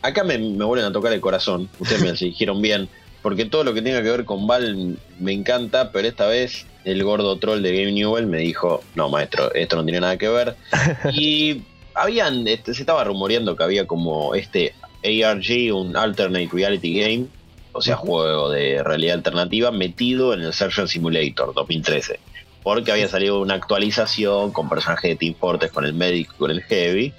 acá 0.00 0.22
me, 0.22 0.38
vuelven 0.38 0.86
a 0.86 0.92
tocar 0.92 1.12
el 1.12 1.20
corazón. 1.20 1.68
Ustedes 1.80 2.02
me 2.02 2.12
dijeron 2.26 2.62
bien. 2.62 2.88
Porque 3.20 3.44
todo 3.44 3.64
lo 3.64 3.74
que 3.74 3.82
tenga 3.82 4.00
que 4.00 4.10
ver 4.10 4.24
con 4.24 4.46
Val 4.46 4.96
me 5.18 5.32
encanta, 5.32 5.90
pero 5.90 6.06
esta 6.06 6.28
vez 6.28 6.66
el 6.84 7.02
gordo 7.02 7.36
troll 7.36 7.62
de 7.62 7.76
Game 7.76 7.92
Newell 7.92 8.26
me 8.26 8.38
dijo: 8.38 8.84
No, 8.94 9.08
maestro, 9.08 9.52
esto 9.54 9.74
no 9.74 9.84
tiene 9.84 10.00
nada 10.00 10.16
que 10.16 10.28
ver. 10.28 10.54
y 11.12 11.62
habían. 11.94 12.46
Este, 12.46 12.72
se 12.72 12.82
estaba 12.82 13.02
rumoreando 13.02 13.56
que 13.56 13.64
había 13.64 13.88
como 13.88 14.36
este 14.36 14.72
ARG, 15.02 15.74
un 15.74 15.96
Alternate 15.96 16.48
Reality 16.52 17.00
Game, 17.00 17.26
o 17.72 17.82
sea, 17.82 17.96
juego 17.96 18.50
de 18.50 18.84
realidad 18.84 19.16
alternativa, 19.16 19.72
metido 19.72 20.32
en 20.32 20.42
el 20.42 20.52
Surgeon 20.52 20.86
Simulator 20.86 21.52
2013 21.54 22.20
porque 22.68 22.92
había 22.92 23.08
salido 23.08 23.40
una 23.40 23.54
actualización 23.54 24.52
con 24.52 24.68
personajes 24.68 25.12
de 25.12 25.16
Team 25.16 25.34
Fortress, 25.40 25.72
con 25.72 25.86
el 25.86 25.94
médico 25.94 26.34
y 26.34 26.38
con 26.38 26.50
el 26.50 26.62
Heavy. 26.64 27.14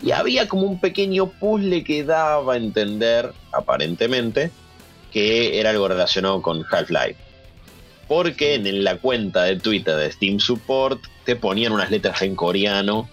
Y 0.00 0.12
había 0.12 0.46
como 0.46 0.62
un 0.62 0.78
pequeño 0.78 1.26
puzzle 1.26 1.82
que 1.82 2.04
daba 2.04 2.54
a 2.54 2.56
entender, 2.56 3.32
aparentemente, 3.50 4.52
que 5.12 5.58
era 5.58 5.70
algo 5.70 5.88
relacionado 5.88 6.40
con 6.40 6.64
Half-Life. 6.70 7.16
Porque 8.06 8.54
en 8.54 8.84
la 8.84 8.96
cuenta 8.98 9.42
de 9.42 9.58
Twitter 9.58 9.96
de 9.96 10.12
Steam 10.12 10.38
Support 10.38 11.02
te 11.24 11.34
ponían 11.34 11.72
unas 11.72 11.90
letras 11.90 12.22
en 12.22 12.36
coreano 12.36 13.08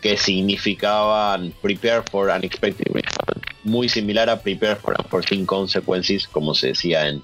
que 0.00 0.16
significaban 0.16 1.52
Prepare 1.60 2.02
for 2.08 2.28
Unexpected 2.28 2.86
Muy 3.64 3.88
similar 3.88 4.30
a 4.30 4.40
Prepare 4.40 4.76
for 4.76 4.94
Unforeseen 4.96 5.44
Consequences, 5.44 6.28
como 6.28 6.54
se 6.54 6.68
decía 6.68 7.08
en, 7.08 7.20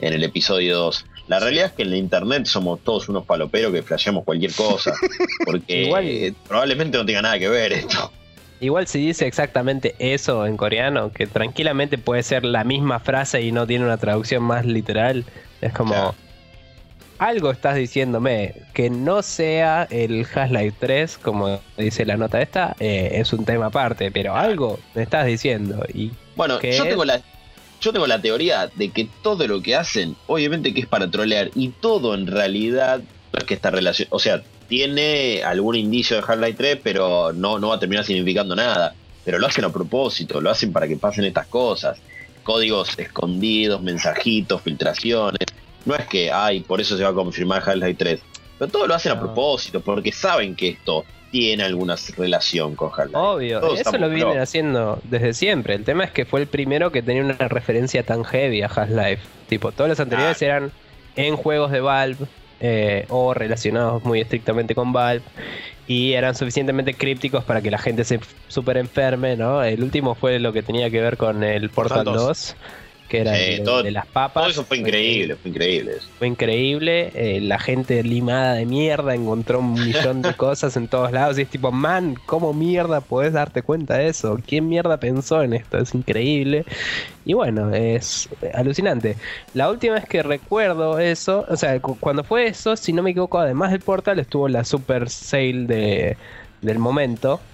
en 0.00 0.12
el 0.12 0.22
episodio 0.22 0.76
2. 0.76 1.06
La 1.26 1.40
realidad 1.40 1.66
es 1.66 1.72
que 1.72 1.82
en 1.82 1.90
la 1.90 1.96
internet 1.96 2.46
somos 2.46 2.80
todos 2.80 3.08
unos 3.08 3.24
paloperos 3.24 3.72
que 3.72 3.82
flasheamos 3.82 4.24
cualquier 4.24 4.52
cosa. 4.52 4.92
Porque 5.44 5.84
Igual, 5.84 6.34
probablemente 6.46 6.98
no 6.98 7.06
tenga 7.06 7.22
nada 7.22 7.38
que 7.38 7.48
ver 7.48 7.72
esto. 7.72 8.12
Igual 8.60 8.86
si 8.86 9.06
dice 9.06 9.26
exactamente 9.26 9.94
eso 9.98 10.46
en 10.46 10.56
coreano, 10.56 11.10
que 11.12 11.26
tranquilamente 11.26 11.98
puede 11.98 12.22
ser 12.22 12.44
la 12.44 12.64
misma 12.64 13.00
frase 13.00 13.42
y 13.42 13.52
no 13.52 13.66
tiene 13.66 13.84
una 13.84 13.98
traducción 13.98 14.42
más 14.42 14.64
literal, 14.64 15.24
es 15.60 15.72
como... 15.72 16.14
Algo 17.16 17.52
estás 17.52 17.76
diciéndome, 17.76 18.54
que 18.74 18.90
no 18.90 19.22
sea 19.22 19.86
el 19.88 20.26
Half-Life 20.34 20.76
3, 20.80 21.18
como 21.18 21.60
dice 21.78 22.04
la 22.04 22.16
nota 22.16 22.42
esta, 22.42 22.74
eh, 22.80 23.10
es 23.12 23.32
un 23.32 23.44
tema 23.44 23.66
aparte, 23.66 24.10
pero 24.10 24.34
algo 24.34 24.80
me 24.94 25.02
estás 25.02 25.24
diciendo. 25.24 25.84
Y 25.94 26.10
bueno, 26.34 26.60
yo 26.60 26.82
tengo 26.82 27.04
la, 27.04 27.22
yo 27.84 27.92
tengo 27.92 28.06
la 28.06 28.20
teoría 28.20 28.70
de 28.74 28.90
que 28.90 29.08
todo 29.22 29.46
lo 29.46 29.60
que 29.60 29.76
hacen, 29.76 30.16
obviamente 30.26 30.72
que 30.72 30.80
es 30.80 30.86
para 30.86 31.10
trolear, 31.10 31.50
y 31.54 31.68
todo 31.68 32.14
en 32.14 32.26
realidad 32.26 33.00
no 33.00 33.38
es 33.38 33.44
que 33.44 33.54
está 33.54 33.70
relacionado, 33.70 34.16
o 34.16 34.18
sea, 34.18 34.42
tiene 34.68 35.42
algún 35.44 35.76
indicio 35.76 36.16
de 36.16 36.22
Half-Life 36.26 36.54
3, 36.56 36.78
pero 36.82 37.32
no, 37.34 37.58
no 37.58 37.68
va 37.68 37.76
a 37.76 37.78
terminar 37.78 38.04
significando 38.04 38.56
nada. 38.56 38.94
Pero 39.22 39.38
lo 39.38 39.46
hacen 39.46 39.64
a 39.64 39.72
propósito, 39.72 40.40
lo 40.40 40.50
hacen 40.50 40.72
para 40.72 40.88
que 40.88 40.96
pasen 40.96 41.24
estas 41.24 41.46
cosas. 41.46 41.98
Códigos 42.42 42.98
escondidos, 42.98 43.82
mensajitos, 43.82 44.62
filtraciones. 44.62 45.46
No 45.84 45.94
es 45.94 46.06
que, 46.06 46.32
ay, 46.32 46.60
por 46.60 46.80
eso 46.80 46.96
se 46.96 47.02
va 47.02 47.10
a 47.10 47.14
confirmar 47.14 47.62
Half-Life 47.66 47.94
3. 47.94 48.20
Pero 48.58 48.70
todo 48.70 48.86
lo 48.86 48.94
hacen 48.94 49.12
a 49.12 49.20
propósito, 49.20 49.80
porque 49.80 50.12
saben 50.12 50.56
que 50.56 50.70
esto 50.70 51.04
tiene 51.34 51.64
alguna 51.64 51.96
relación 52.16 52.76
con 52.76 52.90
Half-Life. 52.90 53.18
Obvio, 53.18 53.74
eso 53.74 53.98
lo 53.98 54.08
vienen 54.08 54.38
haciendo 54.38 55.00
desde 55.02 55.34
siempre. 55.34 55.74
El 55.74 55.82
tema 55.82 56.04
es 56.04 56.12
que 56.12 56.24
fue 56.24 56.40
el 56.40 56.46
primero 56.46 56.92
que 56.92 57.02
tenía 57.02 57.24
una 57.24 57.48
referencia 57.48 58.04
tan 58.04 58.22
heavy 58.22 58.62
a 58.62 58.68
Half-Life. 58.68 59.20
Tipo, 59.48 59.72
todos 59.72 59.90
los 59.90 59.98
anteriores 59.98 60.40
ah. 60.40 60.44
eran 60.44 60.72
en 61.16 61.34
juegos 61.34 61.72
de 61.72 61.80
Valve 61.80 62.26
eh, 62.60 63.06
o 63.08 63.34
relacionados 63.34 64.04
muy 64.04 64.20
estrictamente 64.20 64.76
con 64.76 64.92
Valve 64.92 65.24
y 65.88 66.12
eran 66.12 66.36
suficientemente 66.36 66.94
crípticos 66.94 67.42
para 67.42 67.60
que 67.60 67.72
la 67.72 67.78
gente 67.78 68.04
se 68.04 68.20
super 68.46 68.76
enferme, 68.76 69.36
¿no? 69.36 69.64
El 69.64 69.82
último 69.82 70.14
fue 70.14 70.38
lo 70.38 70.52
que 70.52 70.62
tenía 70.62 70.88
que 70.88 71.00
ver 71.00 71.16
con 71.16 71.42
el 71.42 71.68
Portal, 71.68 72.04
2. 72.04 72.54
Que 73.08 73.20
era 73.20 73.34
Sí, 73.34 73.40
de, 73.56 73.60
todo- 73.60 73.82
de 73.82 73.90
las 73.90 74.06
papas. 74.06 74.42
Todo 74.44 74.50
eso 74.50 74.64
fue 74.64 74.78
increíble, 74.78 75.36
fue 75.36 75.50
increíble. 75.50 75.92
Fue 76.18 76.26
increíble. 76.28 77.10
eh, 77.14 77.40
la 77.40 77.58
gente 77.58 78.02
limada 78.02 78.54
de 78.54 78.66
mierda 78.66 79.14
encontró 79.14 79.60
un 79.60 79.74
millón 79.84 80.22
de 80.22 80.34
cosas 80.36 80.76
en 80.76 80.88
todos 80.88 81.12
lados. 81.12 81.38
Y 81.38 81.42
es 81.42 81.50
tipo, 81.50 81.70
man, 81.72 82.14
¿cómo 82.26 82.52
mierda 82.54 83.00
podés 83.02 83.32
darte 83.32 83.62
cuenta 83.62 83.98
de 83.98 84.08
eso? 84.08 84.36
¿Quién 84.46 84.68
mierda 84.68 84.98
pensó 84.98 85.42
en 85.42 85.52
esto? 85.54 85.78
Es 85.78 85.94
increíble. 85.94 86.64
Y 87.24 87.34
bueno, 87.34 87.72
es 87.74 88.28
alucinante. 88.54 89.18
La 89.52 89.70
última 89.70 89.94
vez 89.94 90.06
que 90.06 90.22
recuerdo 90.22 90.98
eso, 90.98 91.44
o 91.48 91.56
sea, 91.56 91.80
cu- 91.80 91.98
cuando 91.98 92.24
fue 92.24 92.46
eso, 92.46 92.76
si 92.76 92.92
no 92.92 93.02
me 93.02 93.10
equivoco, 93.10 93.38
además 93.38 93.70
del 93.72 93.82
portal, 93.82 94.18
estuvo 94.18 94.48
la 94.48 94.64
super 94.64 95.08
sale 95.10 95.66
de, 95.66 96.18
del 96.60 96.78
momento. 96.78 97.48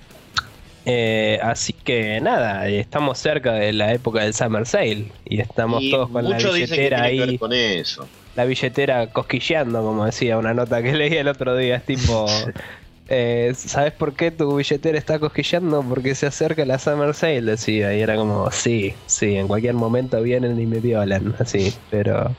Eh, 0.84 1.38
así 1.42 1.74
que 1.74 2.20
nada, 2.20 2.66
estamos 2.68 3.18
cerca 3.18 3.52
de 3.52 3.72
la 3.72 3.92
época 3.92 4.22
del 4.22 4.34
Summer 4.34 4.66
Sale 4.66 5.12
y 5.24 5.40
estamos 5.40 5.82
Y 5.82 5.90
todos 5.90 6.08
con 6.10 6.28
la 6.28 6.36
billetera 6.38 7.02
ahí 7.02 7.18
ver 7.18 7.38
con 7.38 7.52
eso. 7.52 8.08
la 8.34 8.44
billetera 8.46 9.12
cosquilleando, 9.12 9.82
como 9.82 10.06
decía 10.06 10.38
una 10.38 10.54
nota 10.54 10.82
que 10.82 10.94
leí 10.94 11.14
el 11.16 11.28
otro 11.28 11.54
día. 11.56 11.76
Es 11.76 11.84
tipo, 11.84 12.26
eh, 13.08 13.52
¿sabes 13.56 13.92
por 13.92 14.14
qué 14.14 14.30
tu 14.30 14.56
billetera 14.56 14.96
está 14.98 15.18
cosquilleando? 15.18 15.82
Porque 15.86 16.14
se 16.14 16.26
acerca 16.26 16.64
la 16.64 16.78
Summer 16.78 17.12
Sale, 17.14 17.42
decía. 17.42 17.94
Y 17.94 18.00
era 18.00 18.16
como, 18.16 18.50
sí, 18.50 18.94
sí, 19.06 19.36
en 19.36 19.48
cualquier 19.48 19.74
momento 19.74 20.22
vienen 20.22 20.58
y 20.60 20.66
me 20.66 20.80
violan, 20.80 21.34
así. 21.38 21.74
Pero, 21.90 22.36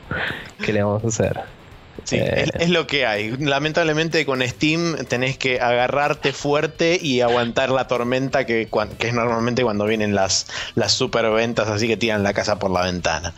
¿qué 0.61 0.73
le 0.73 0.83
vamos 0.83 1.03
a 1.03 1.07
hacer? 1.07 1.60
Sí, 2.03 2.17
Eh. 2.17 2.45
es, 2.55 2.61
es 2.61 2.69
lo 2.69 2.87
que 2.87 3.05
hay. 3.05 3.31
Lamentablemente 3.37 4.25
con 4.25 4.41
Steam 4.41 4.97
tenés 5.07 5.37
que 5.37 5.59
agarrarte 5.59 6.33
fuerte 6.33 6.99
y 7.01 7.21
aguantar 7.21 7.69
la 7.69 7.87
tormenta 7.87 8.45
que, 8.45 8.67
que 8.97 9.07
es 9.07 9.13
normalmente 9.13 9.63
cuando 9.63 9.85
vienen 9.85 10.15
las, 10.15 10.47
las 10.75 10.93
superventas 10.93 11.67
así 11.69 11.87
que 11.87 11.97
tiran 11.97 12.23
la 12.23 12.33
casa 12.33 12.59
por 12.59 12.71
la 12.71 12.83
ventana. 12.83 13.33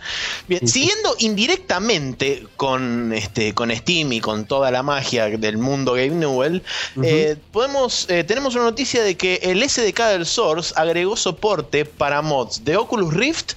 Bien, 0.48 0.68
siguiendo 0.68 1.16
indirectamente 1.20 2.46
con, 2.58 3.14
este, 3.14 3.54
con 3.54 3.72
Steam 3.76 4.14
y 4.14 4.20
con 4.20 4.46
toda 4.46 4.72
la 4.72 4.84
magia 4.84 5.30
del 5.30 5.58
mundo 5.58 5.94
Game 5.94 6.16
Newell, 6.16 6.64
eh, 7.04 7.36
podemos, 7.52 8.10
eh, 8.10 8.24
tenemos 8.24 8.56
una 8.56 8.66
noticia 8.66 9.04
de 9.04 9.16
que 9.16 9.40
el 9.44 9.68
SDK 9.68 10.00
del 10.10 10.26
Source 10.26 10.74
agregó 10.76 11.16
soporte 11.16 11.86
para 11.86 12.22
mods 12.22 12.64
de 12.64 12.78
Oculus 12.78 13.14
Rift 13.14 13.54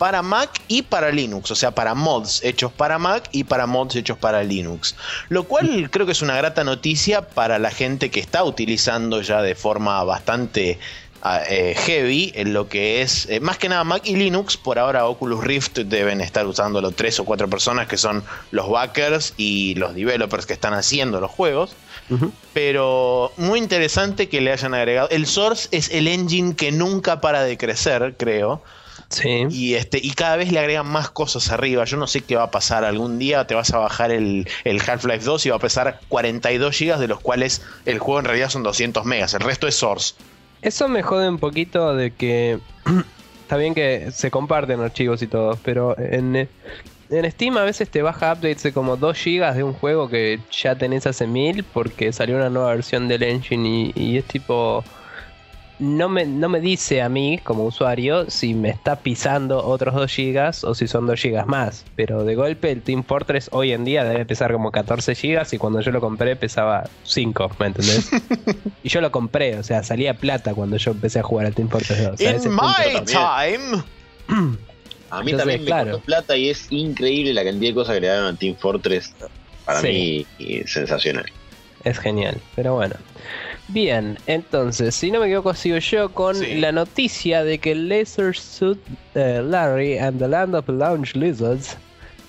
para 0.00 0.22
Mac 0.22 0.62
y 0.66 0.80
para 0.80 1.10
Linux, 1.10 1.50
o 1.50 1.54
sea, 1.54 1.72
para 1.72 1.94
mods 1.94 2.42
hechos 2.42 2.72
para 2.72 2.98
Mac 2.98 3.28
y 3.32 3.44
para 3.44 3.66
mods 3.66 3.96
hechos 3.96 4.16
para 4.16 4.42
Linux. 4.42 4.96
Lo 5.28 5.44
cual 5.44 5.90
creo 5.90 6.06
que 6.06 6.12
es 6.12 6.22
una 6.22 6.38
grata 6.38 6.64
noticia 6.64 7.28
para 7.28 7.58
la 7.58 7.70
gente 7.70 8.10
que 8.10 8.18
está 8.18 8.42
utilizando 8.42 9.20
ya 9.20 9.42
de 9.42 9.54
forma 9.54 10.02
bastante 10.04 10.78
ah, 11.20 11.42
eh, 11.46 11.74
heavy 11.76 12.32
en 12.34 12.54
lo 12.54 12.66
que 12.66 13.02
es, 13.02 13.28
eh, 13.28 13.40
más 13.40 13.58
que 13.58 13.68
nada 13.68 13.84
Mac 13.84 14.00
y 14.06 14.16
Linux, 14.16 14.56
por 14.56 14.78
ahora 14.78 15.04
Oculus 15.04 15.44
Rift 15.44 15.80
deben 15.80 16.22
estar 16.22 16.46
usándolo 16.46 16.92
tres 16.92 17.20
o 17.20 17.26
cuatro 17.26 17.50
personas 17.50 17.86
que 17.86 17.98
son 17.98 18.24
los 18.52 18.70
backers 18.70 19.34
y 19.36 19.74
los 19.74 19.94
developers 19.94 20.46
que 20.46 20.54
están 20.54 20.72
haciendo 20.72 21.20
los 21.20 21.30
juegos. 21.30 21.76
Pero 22.54 23.32
muy 23.36 23.58
interesante 23.58 24.30
que 24.30 24.40
le 24.40 24.50
hayan 24.50 24.72
agregado. 24.72 25.10
El 25.10 25.26
Source 25.26 25.68
es 25.72 25.90
el 25.90 26.08
engine 26.08 26.56
que 26.56 26.72
nunca 26.72 27.20
para 27.20 27.42
de 27.42 27.58
crecer, 27.58 28.14
creo. 28.16 28.62
Sí. 29.10 29.46
Y, 29.50 29.74
este, 29.74 29.98
y 30.00 30.12
cada 30.12 30.36
vez 30.36 30.52
le 30.52 30.60
agregan 30.60 30.86
más 30.86 31.10
cosas 31.10 31.50
arriba. 31.50 31.84
Yo 31.84 31.96
no 31.96 32.06
sé 32.06 32.22
qué 32.22 32.36
va 32.36 32.44
a 32.44 32.50
pasar. 32.50 32.84
Algún 32.84 33.18
día 33.18 33.46
te 33.46 33.54
vas 33.56 33.72
a 33.74 33.78
bajar 33.78 34.12
el, 34.12 34.48
el 34.64 34.80
Half-Life 34.80 35.24
2 35.24 35.46
y 35.46 35.50
va 35.50 35.56
a 35.56 35.60
pesar 35.60 36.00
42 36.08 36.78
GB, 36.78 36.98
de 36.98 37.08
los 37.08 37.20
cuales 37.20 37.62
el 37.86 37.98
juego 37.98 38.20
en 38.20 38.26
realidad 38.26 38.50
son 38.50 38.62
200 38.62 39.04
megas. 39.04 39.34
El 39.34 39.40
resto 39.40 39.66
es 39.66 39.74
Source. 39.74 40.14
Eso 40.62 40.88
me 40.88 41.02
jode 41.02 41.28
un 41.28 41.38
poquito 41.38 41.94
de 41.94 42.12
que 42.12 42.60
está 43.42 43.56
bien 43.56 43.74
que 43.74 44.12
se 44.12 44.30
comparten 44.30 44.80
archivos 44.80 45.22
y 45.22 45.26
todo, 45.26 45.58
pero 45.64 45.98
en, 45.98 46.48
en 47.10 47.30
Steam 47.32 47.56
a 47.56 47.64
veces 47.64 47.90
te 47.90 48.02
baja 48.02 48.32
updates 48.32 48.62
de 48.62 48.72
como 48.72 48.96
2 48.96 49.18
GB 49.24 49.54
de 49.54 49.64
un 49.64 49.72
juego 49.72 50.08
que 50.08 50.38
ya 50.52 50.76
tenés 50.76 51.06
hace 51.08 51.26
mil 51.26 51.64
porque 51.64 52.12
salió 52.12 52.36
una 52.36 52.48
nueva 52.48 52.74
versión 52.74 53.08
del 53.08 53.24
engine 53.24 53.68
y, 53.68 53.92
y 53.96 54.18
es 54.18 54.24
tipo... 54.26 54.84
No 55.80 56.10
me, 56.10 56.26
no 56.26 56.50
me 56.50 56.60
dice 56.60 57.00
a 57.00 57.08
mí 57.08 57.38
como 57.42 57.64
usuario 57.64 58.28
si 58.30 58.52
me 58.52 58.68
está 58.68 58.96
pisando 58.96 59.64
otros 59.64 59.94
2 59.94 60.14
GB 60.14 60.50
o 60.68 60.74
si 60.74 60.86
son 60.86 61.06
2 61.06 61.18
GB 61.22 61.46
más. 61.46 61.86
Pero 61.96 62.22
de 62.24 62.34
golpe 62.34 62.70
el 62.70 62.82
Team 62.82 63.02
Fortress 63.02 63.48
hoy 63.50 63.72
en 63.72 63.84
día 63.84 64.04
debe 64.04 64.26
pesar 64.26 64.52
como 64.52 64.70
14 64.72 65.14
GB 65.14 65.46
y 65.52 65.56
cuando 65.58 65.80
yo 65.80 65.90
lo 65.90 66.00
compré 66.02 66.36
pesaba 66.36 66.84
5, 67.04 67.50
¿me 67.58 67.66
entendés? 67.66 68.10
Y 68.82 68.88
yo 68.90 69.00
lo 69.00 69.10
compré, 69.10 69.56
o 69.58 69.62
sea, 69.62 69.82
salía 69.82 70.14
plata 70.14 70.54
cuando 70.54 70.76
yo 70.76 70.90
empecé 70.92 71.18
a 71.20 71.22
jugar 71.22 71.46
al 71.46 71.54
Team 71.54 71.68
Fortress 71.68 72.02
2. 72.04 72.12
O 72.12 72.16
sea, 72.16 72.30
ese 72.32 72.48
In 72.48 72.56
punto 72.56 72.74
my 72.94 73.04
time. 73.04 73.82
A 75.12 75.22
mí 75.24 75.32
Entonces, 75.32 75.38
también 75.38 75.60
me 75.62 75.66
claro. 75.66 75.90
costó 75.92 76.04
plata 76.06 76.36
y 76.36 76.50
es 76.50 76.66
increíble 76.70 77.34
la 77.34 77.42
cantidad 77.42 77.70
de 77.70 77.74
cosas 77.74 77.94
que 77.96 78.00
le 78.02 78.06
dieron 78.08 78.26
a 78.26 78.36
Team 78.36 78.54
Fortress. 78.56 79.12
Para 79.64 79.80
Sí. 79.80 79.88
mí, 79.88 80.26
y 80.46 80.62
sensacional. 80.68 81.24
Es 81.84 81.98
genial, 81.98 82.38
pero 82.54 82.74
bueno. 82.74 82.94
Bien, 83.72 84.18
entonces, 84.26 84.94
si 84.96 85.10
no 85.12 85.20
me 85.20 85.26
equivoco, 85.26 85.54
sigo 85.54 85.78
yo 85.78 86.12
con 86.12 86.34
Sí. 86.34 86.54
la 86.56 86.72
noticia 86.72 87.44
de 87.44 87.58
que 87.58 87.74
Laser 87.74 88.34
Suit 88.36 88.78
eh, 89.14 89.40
Larry 89.44 89.96
and 89.98 90.18
the 90.18 90.26
Land 90.26 90.54
of 90.56 90.68
Lounge 90.68 91.14
Lizards, 91.14 91.76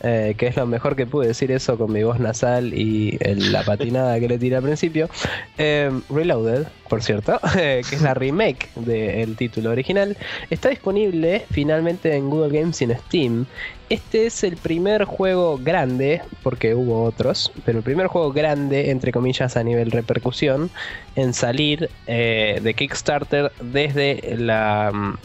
eh, 0.03 0.35
que 0.37 0.47
es 0.47 0.55
lo 0.55 0.65
mejor 0.65 0.95
que 0.95 1.05
pude 1.05 1.27
decir 1.27 1.51
eso 1.51 1.77
con 1.77 1.91
mi 1.91 2.03
voz 2.03 2.19
nasal 2.19 2.73
y 2.73 3.17
la 3.19 3.63
patinada 3.63 4.19
que 4.19 4.27
le 4.27 4.37
tiré 4.37 4.55
al 4.55 4.63
principio, 4.63 5.09
eh, 5.57 5.91
Reloaded, 6.09 6.67
por 6.89 7.03
cierto, 7.03 7.39
eh, 7.57 7.81
que 7.87 7.95
es 7.95 8.01
la 8.01 8.13
remake 8.13 8.69
del 8.75 9.35
título 9.35 9.71
original, 9.71 10.17
está 10.49 10.69
disponible 10.69 11.45
finalmente 11.51 12.15
en 12.15 12.29
Google 12.29 12.59
Games 12.59 12.81
y 12.81 12.85
en 12.85 12.97
Steam. 12.97 13.45
Este 13.89 14.25
es 14.25 14.43
el 14.43 14.57
primer 14.57 15.03
juego 15.05 15.57
grande, 15.57 16.21
porque 16.43 16.75
hubo 16.75 17.03
otros, 17.03 17.51
pero 17.65 17.79
el 17.79 17.83
primer 17.83 18.07
juego 18.07 18.31
grande, 18.31 18.89
entre 18.89 19.11
comillas, 19.11 19.57
a 19.57 19.63
nivel 19.63 19.91
repercusión, 19.91 20.69
en 21.15 21.33
salir 21.33 21.89
eh, 22.07 22.59
de 22.63 22.73
Kickstarter 22.73 23.51
desde 23.61 24.35
la 24.37 24.91
mm, 24.93 25.15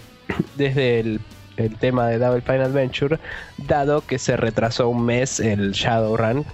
desde 0.56 1.00
el, 1.00 1.20
el 1.56 1.76
tema 1.76 2.08
de 2.08 2.18
Double 2.18 2.40
Fine 2.42 2.64
Adventure, 2.64 3.18
dado 3.58 4.00
que 4.00 4.18
se 4.18 4.36
retrasó 4.36 4.88
un 4.88 5.04
mes 5.04 5.40
el 5.40 5.72
Shadowrun, 5.72 6.44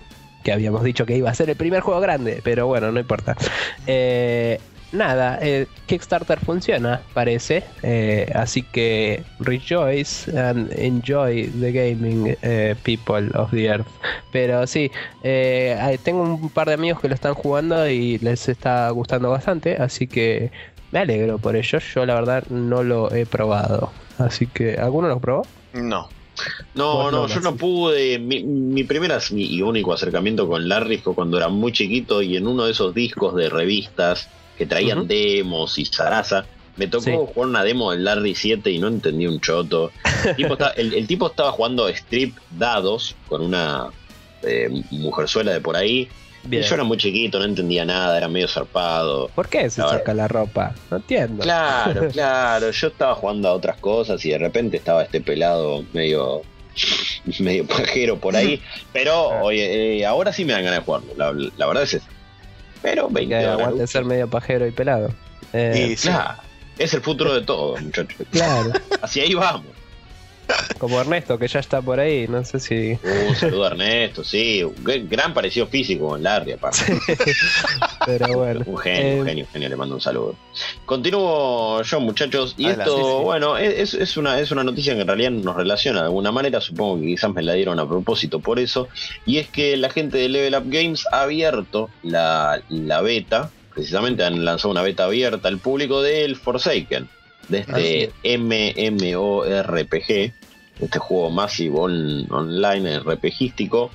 que 0.42 0.52
habíamos 0.52 0.82
dicho 0.82 1.06
que 1.06 1.16
iba 1.16 1.30
a 1.30 1.34
ser 1.34 1.50
el 1.50 1.56
primer 1.56 1.80
juego 1.82 2.00
grande, 2.00 2.40
pero 2.42 2.66
bueno, 2.66 2.90
no 2.90 2.98
importa. 2.98 3.36
Eh, 3.86 4.58
nada, 4.90 5.38
eh, 5.40 5.66
Kickstarter 5.86 6.40
funciona, 6.40 7.00
parece. 7.14 7.62
eh, 7.82 8.30
así 8.34 8.62
que 8.62 9.22
rejoice 9.38 10.36
and 10.36 10.72
enjoy 10.76 11.46
the 11.60 11.70
gaming 11.72 12.36
people 12.82 13.30
of 13.34 13.50
the 13.52 13.66
earth. 13.68 13.86
Pero 14.32 14.66
sí, 14.66 14.90
tengo 15.22 16.22
un 16.22 16.50
par 16.50 16.66
de 16.66 16.74
amigos 16.74 17.00
que 17.00 17.08
lo 17.08 17.14
están 17.14 17.34
jugando 17.34 17.88
y 17.88 18.18
les 18.18 18.48
está 18.48 18.90
gustando 18.90 19.30
bastante, 19.30 19.76
así 19.76 20.06
que 20.08 20.50
me 20.92 21.00
alegro 21.00 21.38
por 21.38 21.56
ello. 21.56 21.78
Yo 21.94 22.06
la 22.06 22.14
verdad 22.14 22.44
no 22.48 22.82
lo 22.82 23.12
he 23.12 23.26
probado. 23.26 23.90
Así 24.18 24.46
que, 24.46 24.76
¿alguno 24.76 25.08
lo 25.08 25.18
probó? 25.20 25.46
No. 25.72 26.08
No, 26.74 27.10
no, 27.10 27.26
yo 27.28 27.40
no 27.40 27.56
pude. 27.56 28.18
Mi, 28.18 28.42
mi 28.42 28.84
primer 28.84 29.12
y 29.30 29.60
único 29.62 29.92
acercamiento 29.92 30.46
con 30.48 30.68
Larry 30.68 30.98
fue 30.98 31.14
cuando 31.14 31.36
era 31.36 31.48
muy 31.48 31.72
chiquito 31.72 32.22
y 32.22 32.36
en 32.36 32.46
uno 32.46 32.64
de 32.64 32.72
esos 32.72 32.94
discos 32.94 33.34
de 33.34 33.48
revistas 33.50 34.28
que 34.56 34.66
traían 34.66 35.06
demos 35.06 35.78
y 35.78 35.84
zaraza. 35.84 36.44
Me 36.76 36.86
tocó 36.86 37.04
Sí. 37.04 37.10
jugar 37.12 37.48
una 37.50 37.64
demo 37.64 37.90
del 37.92 38.04
Larry 38.04 38.34
7 38.34 38.70
y 38.70 38.78
no 38.78 38.88
entendí 38.88 39.26
un 39.26 39.40
choto. 39.40 39.90
El 40.24 40.36
tipo, 40.36 40.52
está- 40.54 40.70
el- 40.70 40.94
el 40.94 41.06
tipo 41.06 41.26
estaba 41.26 41.52
jugando 41.52 41.86
strip 41.88 42.34
dados 42.50 43.14
con 43.28 43.42
una 43.42 43.88
eh, 44.42 44.68
mujerzuela 44.90 45.52
de 45.52 45.60
por 45.60 45.76
ahí. 45.76 46.08
Bien. 46.44 46.62
Y 46.62 46.66
yo 46.66 46.74
era 46.74 46.84
muy 46.84 46.96
chiquito, 46.96 47.38
no 47.38 47.44
entendía 47.44 47.84
nada, 47.84 48.16
era 48.16 48.28
medio 48.28 48.48
zarpado. 48.48 49.28
¿Por 49.28 49.48
qué 49.48 49.70
se 49.70 49.80
A 49.80 49.86
ver. 49.86 49.94
saca 49.98 50.12
la 50.14 50.26
ropa? 50.28 50.74
No 50.90 50.96
entiendo. 50.98 51.42
Claro, 51.42 52.08
claro. 52.12 52.70
Yo 52.70 52.86
estaba 52.88 53.14
jugando 53.14 53.48
a 53.48 53.52
otras 53.52 53.76
cosas 53.78 54.24
y 54.24 54.30
de 54.30 54.38
repente 54.38 54.76
estaba 54.76 55.02
este 55.04 55.20
pelado 55.20 55.84
medio 55.92 56.42
medio 57.38 57.66
pajero 57.66 58.18
por 58.18 58.34
ahí. 58.36 58.60
Pero 58.92 59.28
oye, 59.42 59.98
eh, 60.00 60.06
ahora 60.06 60.32
sí 60.32 60.44
me 60.44 60.52
dan 60.52 60.64
ganas 60.64 60.80
de 60.80 60.84
jugarlo. 60.84 61.12
La, 61.16 61.32
la 61.56 61.66
verdad 61.66 61.84
es 61.84 61.94
eso. 61.94 62.06
Pero 62.82 63.08
20 63.08 63.28
Que 63.38 63.46
aguante 63.46 63.86
ser 63.86 64.04
medio 64.04 64.28
pajero 64.28 64.66
y 64.66 64.72
pelado. 64.72 65.10
Eh, 65.52 65.90
Y 65.92 65.96
sí. 65.96 66.10
Es 66.78 66.94
el 66.94 67.02
futuro 67.02 67.34
de 67.34 67.42
todo, 67.42 67.76
muchachos. 67.76 68.16
Claro, 68.32 68.72
Hacia 69.02 69.22
ahí 69.24 69.34
vamos. 69.34 69.66
Como 70.78 71.00
Ernesto 71.00 71.38
que 71.38 71.46
ya 71.48 71.60
está 71.60 71.80
por 71.80 72.00
ahí, 72.00 72.26
no 72.28 72.44
sé 72.44 72.58
si... 72.60 72.98
Un 73.28 73.34
saludo 73.36 73.64
a 73.64 73.68
Ernesto, 73.68 74.24
sí. 74.24 74.62
Un 74.64 74.74
gran- 75.08 75.32
parecido 75.32 75.66
físico 75.66 76.08
con 76.08 76.22
Larry, 76.22 76.52
aparte. 76.52 76.98
Pero 78.06 78.26
bueno. 78.36 78.62
Un 78.66 78.78
genio, 78.78 79.22
un 79.22 79.26
Eh, 79.26 79.30
genio, 79.30 79.44
un 79.44 79.50
genio, 79.52 79.68
le 79.68 79.76
mando 79.76 79.94
un 79.94 80.00
saludo. 80.00 80.34
Continúo 80.84 81.82
yo, 81.82 82.00
muchachos. 82.00 82.54
Y 82.58 82.66
Adelante, 82.66 82.90
esto, 82.90 82.96
sí, 82.96 83.16
sí. 83.18 83.24
bueno, 83.24 83.56
es, 83.56 83.94
es 83.94 84.16
una, 84.16 84.40
es 84.40 84.50
una 84.50 84.64
noticia 84.64 84.94
que 84.94 85.00
en 85.02 85.06
realidad 85.06 85.30
nos 85.30 85.56
relaciona 85.56 86.00
de 86.00 86.06
alguna 86.06 86.32
manera. 86.32 86.60
Supongo 86.60 87.00
que 87.00 87.06
quizás 87.06 87.32
me 87.32 87.42
la 87.42 87.54
dieron 87.54 87.78
a 87.78 87.88
propósito 87.88 88.40
por 88.40 88.58
eso. 88.58 88.88
Y 89.24 89.38
es 89.38 89.48
que 89.48 89.76
la 89.76 89.88
gente 89.90 90.18
de 90.18 90.28
Level 90.28 90.54
Up 90.56 90.64
Games 90.66 91.04
ha 91.12 91.22
abierto 91.22 91.88
la, 92.02 92.60
la 92.68 93.00
beta. 93.00 93.50
Precisamente 93.74 94.24
han 94.24 94.44
lanzado 94.44 94.70
una 94.70 94.82
beta 94.82 95.04
abierta 95.04 95.48
al 95.48 95.58
público 95.58 96.02
del 96.02 96.36
Forsaken. 96.36 97.08
De 97.48 97.64
Así 97.68 98.10
este 98.22 98.38
MMORPG. 98.38 100.32
este 100.80 100.98
juego 100.98 101.30
Massive 101.30 101.78
online 101.78 103.00
RPGístico. 103.00 103.90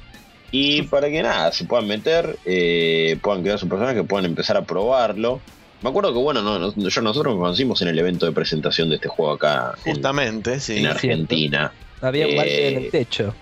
Y 0.52 0.84
para 0.84 1.10
que 1.10 1.22
nada, 1.22 1.52
se 1.52 1.66
puedan 1.66 1.88
meter, 1.88 2.38
eh, 2.45 3.18
puedan 3.22 3.41
crear 3.41 3.60
su 3.60 3.68
personaje, 3.68 4.04
puedan 4.04 4.26
empezar 4.26 4.56
a 4.58 4.64
probarlo. 4.64 5.41
Me 5.82 5.89
acuerdo 5.89 6.14
que, 6.14 6.20
bueno, 6.20 6.41
no, 6.41 6.74
yo, 6.74 7.02
nosotros 7.02 7.36
nos 7.36 7.41
conocimos 7.41 7.82
en 7.82 7.89
el 7.89 8.00
evento 8.00 8.26
de 8.26 8.32
presentación 8.32 8.89
de 8.89 8.95
este 8.95 9.10
juego 9.10 9.34
acá. 9.34 9.76
Justamente, 9.84 10.54
en, 10.54 10.62
sí. 10.62 10.78
En 10.78 10.88
Argentina. 10.88 11.72
Había 12.02 12.28
un 12.28 12.36
balde 12.36 12.68
en 12.68 12.78
el 12.78 12.86
eh, 12.86 12.89
techo. 12.91 13.36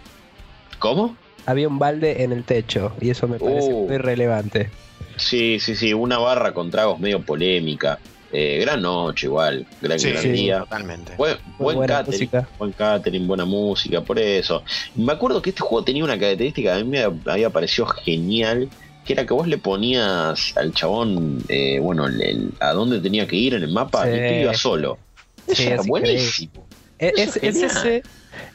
¿Cómo? 0.80 1.16
Había 1.46 1.68
un 1.68 1.78
balde 1.78 2.24
en 2.24 2.32
el 2.32 2.44
techo 2.44 2.94
y 3.00 3.12
eso 3.12 3.28
me 3.28 3.38
parece 3.38 3.72
uh. 3.72 3.88
muy 3.88 3.98
relevante. 3.98 4.72
Sí, 5.18 5.60
sí, 5.60 5.76
sí, 5.76 5.94
una 5.94 6.18
barra 6.18 6.54
con 6.54 6.72
tragos 6.72 7.00
medio 7.00 7.22
polémica. 7.22 8.00
Eh, 8.38 8.60
gran 8.60 8.82
noche 8.82 9.28
igual, 9.28 9.66
gran, 9.82 9.98
día. 9.98 10.60
Totalmente. 10.60 11.14
Buen, 11.16 11.88
catering, 11.88 12.30
buen 12.60 12.72
catering, 12.74 13.26
buena 13.28 13.46
música, 13.46 14.02
por 14.02 14.20
eso. 14.20 14.62
Me 14.94 15.14
acuerdo 15.14 15.42
que 15.42 15.52
este 15.52 15.62
juego 15.62 15.86
tenía 15.86 16.04
una 16.04 16.20
característica 16.20 16.74
que 16.74 16.82
a 16.82 16.84
mí 16.84 16.90
me 16.90 17.32
había 17.32 17.50
parecido 17.50 17.88
genial, 17.88 18.68
que 19.06 19.14
era 19.14 19.26
que 19.26 19.34
vos 19.34 19.48
le 19.48 19.58
ponías 19.58 20.52
al 20.58 20.74
chabón, 20.74 21.46
eh, 21.48 21.80
bueno, 21.80 22.08
a 22.60 22.74
dónde 22.74 23.00
tenía 23.00 23.26
que 23.26 23.38
ir 23.38 23.54
en 23.54 23.64
el 23.64 23.72
mapa 23.72 24.06
y 24.10 24.12
tú 24.12 24.34
ibas 24.42 24.58
solo. 24.58 24.98
Eso 25.48 25.64
era 25.64 25.82
buenísimo. 25.84 26.65
Es, 26.98 27.38
es, 27.38 27.62
ese, 27.62 28.04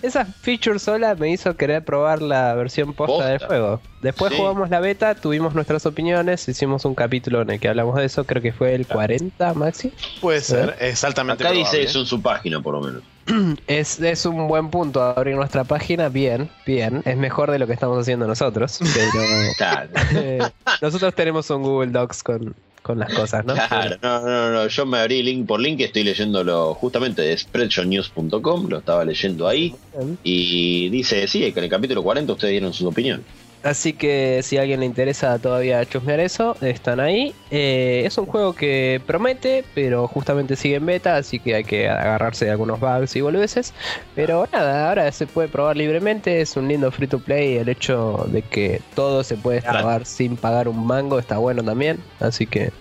esa 0.03 0.25
feature 0.25 0.79
sola 0.79 1.15
me 1.15 1.31
hizo 1.31 1.57
querer 1.57 1.85
probar 1.85 2.23
la 2.23 2.55
versión 2.55 2.95
posta, 2.95 3.27
del 3.27 3.39
juego. 3.39 3.81
Después 4.01 4.33
jugamos 4.35 4.71
la 4.71 4.81
beta, 4.81 5.15
tuvimos 5.15 5.55
nuestras 5.55 5.85
opiniones, 5.85 6.49
hicimos 6.49 6.85
un 6.85 6.95
capítulo 6.95 7.43
en 7.43 7.51
el 7.51 7.61
que 7.61 7.69
hablamos 7.69 7.97
de 7.97 8.07
eso, 8.07 8.25
creo 8.25 8.41
que 8.41 8.53
fue 8.53 8.75
el 8.75 8.87
40, 8.87 9.55
Maxi. 9.55 9.93
Puede 10.21 10.41
ser, 10.41 10.77
exactamente. 10.81 11.45
Acá 11.45 11.53
dice 11.53 11.83
eso 11.83 12.01
en 12.01 12.07
su 12.07 12.23
página, 12.23 12.63
por 12.63 12.75
lo 12.75 12.81
menos. 12.81 13.03
Es, 13.67 14.01
es, 14.01 14.27
un 14.27 14.49
buen 14.49 14.71
punto 14.71 15.03
abrir 15.03 15.37
nuestra 15.37 15.65
página, 15.65 16.09
bien, 16.09 16.51
bien. 16.67 17.03
Es 17.05 17.17
mejor 17.17 17.51
de 17.51 17.59
lo 17.59 17.67
que 17.67 17.75
estamos 17.75 17.99
haciendo 17.99 18.27
nosotros. 18.27 18.81
Pero 18.95 19.91
eh, 20.21 20.39
nosotros 20.81 21.15
tenemos 21.15 21.49
un 21.51 21.63
Google 21.63 21.93
Docs 21.93 22.23
con, 22.23 22.57
con 22.83 22.99
las 22.99 23.13
cosas, 23.13 23.45
¿no? 23.45 23.55
Claro, 23.55 23.97
no, 24.03 24.21
no, 24.21 24.51
no, 24.51 24.67
yo 24.67 24.87
me 24.87 24.99
abrí 24.99 25.23
link 25.23 25.47
por 25.47 25.61
link, 25.61 25.81
estoy 25.81 26.05
leyéndolo 26.05 26.75
justamente 26.75 27.23
de 27.23 27.37
spreadshotnews.com, 27.37 28.69
lo 28.69 28.79
estaba 28.79 29.05
leyendo 29.05 29.47
ahí, 29.47 29.75
y 30.23 30.89
dice, 30.89 31.27
sí, 31.27 31.41
que 31.53 31.59
en 31.61 31.65
el 31.65 31.71
capítulo 31.71 32.03
40 32.03 32.33
ustedes 32.33 32.53
dieron 32.53 32.73
sus 32.73 32.87
opiniones. 32.87 33.27
Así 33.63 33.93
que 33.93 34.41
si 34.43 34.57
a 34.57 34.63
alguien 34.63 34.81
le 34.81 34.87
interesa 34.87 35.39
todavía 35.39 35.85
chusmear 35.85 36.19
eso, 36.21 36.57
están 36.63 36.99
ahí. 36.99 37.35
Eh, 37.51 38.03
es 38.07 38.17
un 38.17 38.25
juego 38.25 38.55
que 38.55 39.03
promete, 39.07 39.65
pero 39.75 40.09
justamente 40.09 40.57
sigue 40.57 40.77
en 40.77 40.87
beta, 40.87 41.17
así 41.17 41.39
que 41.39 41.55
hay 41.57 41.65
que 41.65 41.89
agarrarse 41.89 42.47
de 42.47 42.53
algunos 42.53 42.81
bugs 42.81 43.15
y 43.17 43.21
boludeces. 43.21 43.75
Pero 44.15 44.49
nada, 44.51 44.89
ahora 44.89 45.13
se 45.13 45.27
puede 45.27 45.49
probar 45.49 45.77
libremente, 45.77 46.41
es 46.41 46.57
un 46.57 46.69
lindo 46.69 46.91
free 46.91 47.07
to 47.07 47.19
play. 47.19 47.59
El 47.59 47.69
hecho 47.69 48.27
de 48.29 48.41
que 48.43 48.81
todo 48.95 49.23
se 49.23 49.37
puede 49.37 49.61
probar 49.61 50.07
sin 50.07 50.37
pagar 50.37 50.67
un 50.67 50.87
mango 50.87 51.19
está 51.19 51.37
bueno 51.37 51.63
también. 51.63 51.99
Así 52.19 52.47
que... 52.47 52.73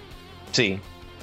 Sí, 0.52 0.80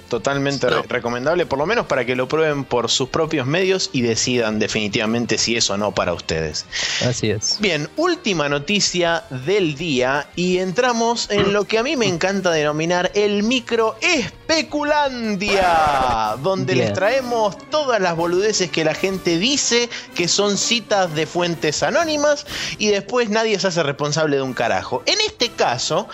Totalmente 0.09 0.69
recomendable, 0.89 1.47
por 1.47 1.59
lo 1.59 1.67
menos 1.67 1.87
para 1.87 2.05
que 2.05 2.15
lo 2.15 2.29
prueben 2.29 2.65
por 2.65 2.91
sus 2.91 3.09
propios 3.09 3.47
medios 3.47 3.91
y 3.93 4.03
decidan 4.03 4.59
definitivamente 4.59 5.39
si 5.39 5.57
es 5.57 5.69
o 5.71 5.77
no 5.77 5.93
para 5.93 6.13
ustedes. 6.13 6.67
Así 7.05 7.31
es. 7.31 7.59
Bien, 7.61 7.89
última 7.97 8.49
noticia 8.49 9.25
del 9.31 9.75
día 9.75 10.29
y 10.37 10.59
entramos 10.59 11.29
en 11.31 11.53
lo 11.53 11.65
que 11.65 11.79
a 11.79 11.83
mí 11.83 11.97
me 11.97 12.07
encanta 12.07 12.53
denominar 12.53 13.11
el 13.15 13.43
micro 13.43 13.97
especulandia, 14.01 16.37
donde 16.43 16.77
les 16.77 16.93
traemos 16.93 17.57
todas 17.71 18.01
las 18.01 18.15
boludeces 18.15 18.71
que 18.71 18.85
la 18.85 18.95
gente 18.95 19.39
dice 19.39 19.91
que 20.15 20.29
son 20.29 20.57
citas 20.57 21.15
de 21.15 21.27
fuentes 21.27 21.83
anónimas 21.83 22.47
y 22.79 22.89
después 22.89 23.29
nadie 23.29 23.59
se 23.59 23.69
hace 23.69 23.83
responsable 23.83 24.37
de 24.37 24.43
un 24.43 24.55
carajo. 24.55 25.03
En 25.07 25.21
este 25.21 25.51
caso, 25.51 26.09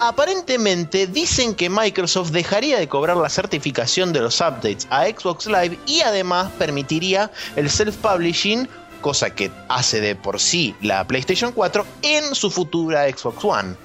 aparentemente 0.00 1.06
dicen 1.06 1.54
que 1.54 1.70
Microsoft 1.70 2.30
dejaría 2.30 2.78
de 2.78 2.88
cobrar 2.88 3.16
la 3.16 3.28
certificación 3.28 4.12
de 4.12 4.20
los 4.20 4.40
updates 4.40 4.86
a 4.90 5.06
Xbox 5.06 5.46
Live 5.46 5.78
y 5.86 6.00
además 6.00 6.50
permitiría 6.58 7.30
el 7.56 7.68
self-publishing, 7.68 8.68
cosa 9.00 9.30
que 9.30 9.50
hace 9.68 10.00
de 10.00 10.14
por 10.14 10.40
sí 10.40 10.74
la 10.80 11.06
PlayStation 11.06 11.52
4, 11.52 11.86
en 12.02 12.34
su 12.34 12.50
futura 12.50 13.08
Xbox 13.08 13.44
One. 13.44 13.76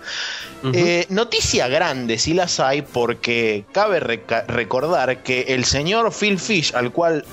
Eh, 0.73 1.07
noticia 1.09 1.67
grande 1.67 2.19
si 2.19 2.35
las 2.35 2.59
hay 2.59 2.83
porque 2.83 3.65
cabe 3.71 3.99
recordar 3.99 5.23
que 5.23 5.41
el 5.49 5.65
señor 5.65 6.13
Phil 6.13 6.39
Fish, 6.39 6.75
al 6.75 6.91
cual 6.91 7.25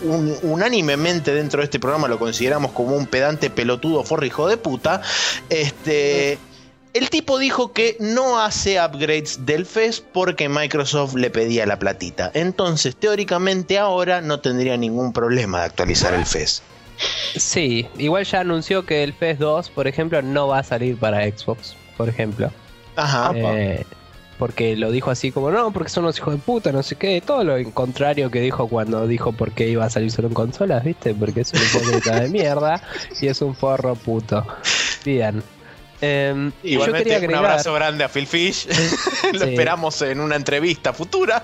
unánimemente 0.42 1.34
dentro 1.34 1.60
de 1.60 1.64
este 1.64 1.78
programa 1.78 2.08
lo 2.08 2.18
consideramos 2.18 2.72
como 2.72 2.96
un 2.96 3.06
pedante 3.06 3.50
pelotudo 3.50 4.02
forrijo 4.04 4.48
de 4.48 4.56
puta, 4.56 5.02
este... 5.50 6.38
El 6.94 7.10
tipo 7.10 7.38
dijo 7.38 7.72
que 7.72 7.96
no 8.00 8.40
hace 8.40 8.80
upgrades 8.80 9.44
del 9.44 9.66
FES 9.66 10.00
porque 10.00 10.48
Microsoft 10.48 11.14
le 11.14 11.30
pedía 11.30 11.66
la 11.66 11.78
platita. 11.78 12.30
Entonces, 12.34 12.96
teóricamente 12.96 13.78
ahora 13.78 14.20
no 14.20 14.40
tendría 14.40 14.76
ningún 14.76 15.12
problema 15.12 15.60
de 15.60 15.64
actualizar 15.66 16.14
el 16.14 16.24
FES. 16.24 16.62
Sí, 17.36 17.86
igual 17.98 18.24
ya 18.24 18.40
anunció 18.40 18.84
que 18.84 19.04
el 19.04 19.12
FES 19.12 19.38
2, 19.38 19.70
por 19.70 19.86
ejemplo, 19.86 20.22
no 20.22 20.48
va 20.48 20.60
a 20.60 20.64
salir 20.64 20.96
para 20.96 21.24
Xbox, 21.24 21.76
por 21.96 22.08
ejemplo. 22.08 22.50
Ajá. 22.96 23.32
Eh, 23.34 23.84
porque 24.38 24.76
lo 24.76 24.90
dijo 24.90 25.10
así 25.10 25.30
como, 25.30 25.50
no, 25.50 25.72
porque 25.72 25.90
son 25.90 26.04
unos 26.04 26.18
hijos 26.18 26.34
de 26.34 26.40
puta, 26.40 26.72
no 26.72 26.82
sé 26.82 26.96
qué. 26.96 27.20
Todo 27.20 27.44
lo 27.44 27.70
contrario 27.72 28.30
que 28.30 28.40
dijo 28.40 28.68
cuando 28.68 29.06
dijo 29.06 29.32
por 29.32 29.52
qué 29.52 29.68
iba 29.68 29.84
a 29.84 29.90
salir 29.90 30.10
solo 30.10 30.28
en 30.28 30.34
consolas, 30.34 30.84
¿viste? 30.84 31.14
Porque 31.14 31.42
es 31.42 31.52
un 31.52 31.60
hipócrita 31.82 32.20
de 32.20 32.28
mierda 32.28 32.80
y 33.20 33.26
es 33.26 33.42
un 33.42 33.54
forro 33.54 33.94
puto. 33.94 34.46
Bien. 35.04 35.42
Eh, 36.00 36.50
Igualmente, 36.62 37.26
un 37.26 37.34
abrazo 37.34 37.74
grande 37.74 38.04
a 38.04 38.08
Phil 38.08 38.26
Fish. 38.26 38.66
Lo 39.32 39.44
esperamos 39.44 40.00
en 40.02 40.20
una 40.20 40.36
entrevista 40.36 40.92
futura. 40.92 41.42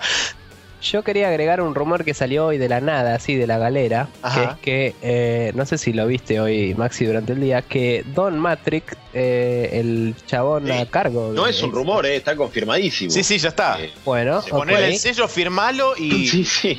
Yo 0.85 1.03
quería 1.03 1.29
agregar 1.29 1.63
un 1.63 1.75
rumor 1.75 2.05
que 2.05 2.13
salió 2.13 2.45
hoy 2.47 2.59
de 2.59 2.69
la 2.69 2.81
nada, 2.83 3.15
así 3.15 3.37
de 3.37 3.47
la 3.47 3.57
galera, 3.57 4.09
que 4.35 4.43
es 4.43 4.51
que, 4.61 4.95
eh, 5.01 5.53
no 5.55 5.65
sé 5.65 5.79
si 5.79 5.95
lo 5.95 6.07
viste 6.07 6.41
hoy, 6.41 6.75
Maxi, 6.75 7.07
durante 7.07 7.33
el 7.33 7.41
día, 7.41 7.63
que 7.63 8.05
Don 8.15 8.39
Matrix, 8.39 8.95
eh, 9.15 9.71
el 9.73 10.15
chabón 10.27 10.71
a 10.71 10.85
cargo... 10.85 11.33
No 11.33 11.47
es 11.47 11.63
un 11.63 11.73
rumor, 11.73 12.05
eh, 12.05 12.17
está 12.17 12.37
confirmadísimo. 12.37 13.11
Sí, 13.11 13.23
sí, 13.23 13.39
ya 13.39 13.49
está. 13.49 13.79
bueno, 14.05 14.43
poner 14.51 14.83
el 14.85 14.99
sello, 14.99 15.27
firmalo 15.27 15.95
y... 15.97 16.29
Sí, 16.29 16.45
sí. 16.45 16.79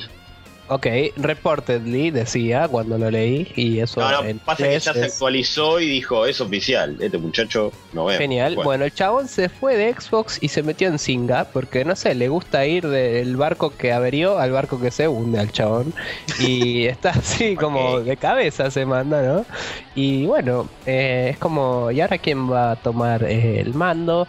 Ok, 0.68 0.86
reportedly 1.16 2.10
decía 2.10 2.66
cuando 2.66 2.98
lo 2.98 3.08
leí 3.10 3.52
y 3.54 3.78
eso. 3.78 4.00
No, 4.00 4.22
no, 4.22 4.38
pasa 4.44 4.64
que 4.64 4.78
ya 4.78 4.92
se 4.92 5.04
actualizó 5.04 5.78
y 5.78 5.88
dijo, 5.88 6.26
es 6.26 6.40
oficial, 6.40 6.96
este 7.00 7.18
muchacho 7.18 7.72
no 7.92 8.06
ve. 8.06 8.16
Genial, 8.16 8.56
bueno. 8.56 8.84
el 8.84 8.92
chabón 8.92 9.28
se 9.28 9.48
fue 9.48 9.76
de 9.76 9.94
Xbox 9.94 10.38
y 10.40 10.48
se 10.48 10.64
metió 10.64 10.88
en 10.88 10.98
Singa 10.98 11.44
porque 11.52 11.84
no 11.84 11.94
sé, 11.94 12.16
le 12.16 12.28
gusta 12.28 12.66
ir 12.66 12.88
del 12.88 13.36
barco 13.36 13.70
que 13.76 13.92
averió 13.92 14.38
al 14.38 14.50
barco 14.50 14.80
que 14.80 14.90
se 14.90 15.06
hunde 15.06 15.38
al 15.38 15.52
chabón 15.52 15.94
y 16.40 16.86
está 16.86 17.10
así 17.10 17.54
como 17.54 18.00
de 18.00 18.16
cabeza 18.16 18.70
se 18.70 18.84
manda, 18.84 19.22
¿no? 19.22 19.46
Y 19.94 20.26
bueno, 20.26 20.68
eh, 20.84 21.28
es 21.30 21.38
como, 21.38 21.90
¿y 21.92 22.00
ahora 22.00 22.18
quién 22.18 22.50
va 22.50 22.72
a 22.72 22.76
tomar 22.76 23.22
eh, 23.22 23.60
el 23.60 23.74
mando? 23.74 24.26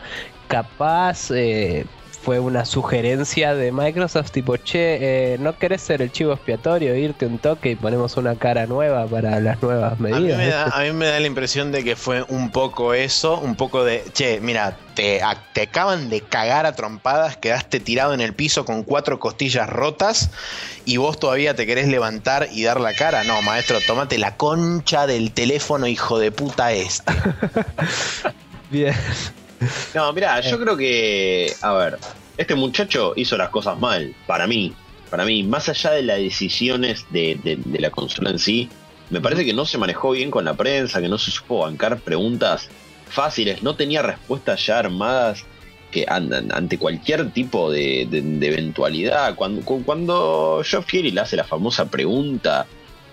Capaz 0.48 1.32
eh, 1.32 1.86
fue 2.28 2.42
una 2.42 2.66
sugerencia 2.66 3.56
de 3.56 3.72
Microsoft 3.72 4.32
tipo, 4.32 4.58
che, 4.58 4.98
eh, 5.36 5.38
¿no 5.38 5.58
querés 5.58 5.82
ser 5.82 6.02
el 6.02 6.12
chivo 6.12 6.34
expiatorio, 6.34 6.94
irte 6.94 7.26
un 7.26 7.40
toque 7.40 7.72
y 7.72 7.76
ponemos 7.78 8.18
una 8.18 8.36
cara 8.36 8.66
nueva 8.66 9.08
para 9.08 9.40
las 9.40 9.62
nuevas 9.62 9.98
medidas? 10.02 10.74
A 10.74 10.82
mí 10.82 10.92
me 10.92 11.06
da, 11.06 11.22
la 11.22 11.26
impresión 11.26 11.72
de 11.72 11.86
que 11.86 11.96
fue 11.96 12.24
un 12.24 12.52
poco 12.52 12.94
eso, 12.94 13.40
un 13.40 13.56
poco 13.56 13.86
de, 13.86 14.04
che, 14.12 14.42
mira, 14.42 14.76
te, 14.94 15.22
te 15.54 15.62
acaban 15.62 16.10
de 16.10 16.20
cagar 16.20 16.66
a 16.66 16.76
trompadas, 16.76 17.38
quedaste 17.38 17.80
tirado 17.80 18.14
en 18.14 18.20
el 18.20 18.34
piso 18.34 18.66
con 18.66 18.84
cuatro 18.84 19.22
costillas 19.22 19.70
rotas 19.70 20.30
y 20.84 20.98
vos 20.98 21.18
todavía 21.18 21.56
te 21.56 21.66
querés 21.66 21.88
levantar 21.88 22.50
y 22.52 22.62
dar 22.64 22.82
la 22.82 22.94
cara. 22.94 23.24
No, 23.24 23.42
maestro, 23.42 23.80
tómate 23.88 24.18
la 24.18 24.36
concha 24.36 25.08
del 25.08 25.32
teléfono, 25.32 25.88
hijo 25.88 26.20
de 26.20 26.34
puta 26.34 26.74
este. 26.74 27.14
Bien. 28.70 28.94
No, 29.94 30.14
mira, 30.14 30.40
yo 30.42 30.56
eh. 30.56 30.60
creo 30.60 30.78
que, 30.78 31.54
a 31.62 31.74
ver, 31.74 31.98
este 32.38 32.56
muchacho 32.56 33.14
hizo 33.16 33.38
las 33.38 33.50
cosas 33.50 33.80
mal, 33.80 34.16
para 34.26 34.48
mí. 34.48 34.74
Para 35.10 35.26
mí, 35.26 35.44
más 35.44 35.70
allá 35.70 35.92
de 35.92 36.04
las 36.04 36.18
decisiones 36.18 37.06
de, 37.12 37.60
la 37.80 37.90
consola 37.90 38.30
en 38.30 38.40
sí, 38.40 38.70
me 39.10 39.22
parece 39.22 39.46
que 39.46 39.54
no 39.54 39.66
se 39.66 39.78
manejó 39.78 40.12
bien 40.12 40.30
con 40.30 40.44
la 40.44 40.54
prensa, 40.54 41.02
que 41.02 41.08
no 41.08 41.18
se 41.18 41.32
supo 41.32 41.60
bancar 41.60 41.98
preguntas 42.00 42.68
fáciles, 43.10 43.64
no 43.64 43.76
tenía 43.76 44.02
respuestas 44.02 44.66
ya 44.66 44.80
armadas 44.80 45.46
que 45.92 46.06
andan 46.10 46.52
ante 46.52 46.78
cualquier 46.78 47.32
tipo 47.32 47.72
de, 47.72 48.02
eventualidad. 48.02 49.36
Cuando, 49.36 49.62
cuando 49.62 50.62
Geoff 50.66 50.86
Keighley 50.86 51.12
le 51.12 51.22
hace 51.22 51.38
la 51.38 51.46
famosa 51.46 51.86
pregunta 51.86 52.68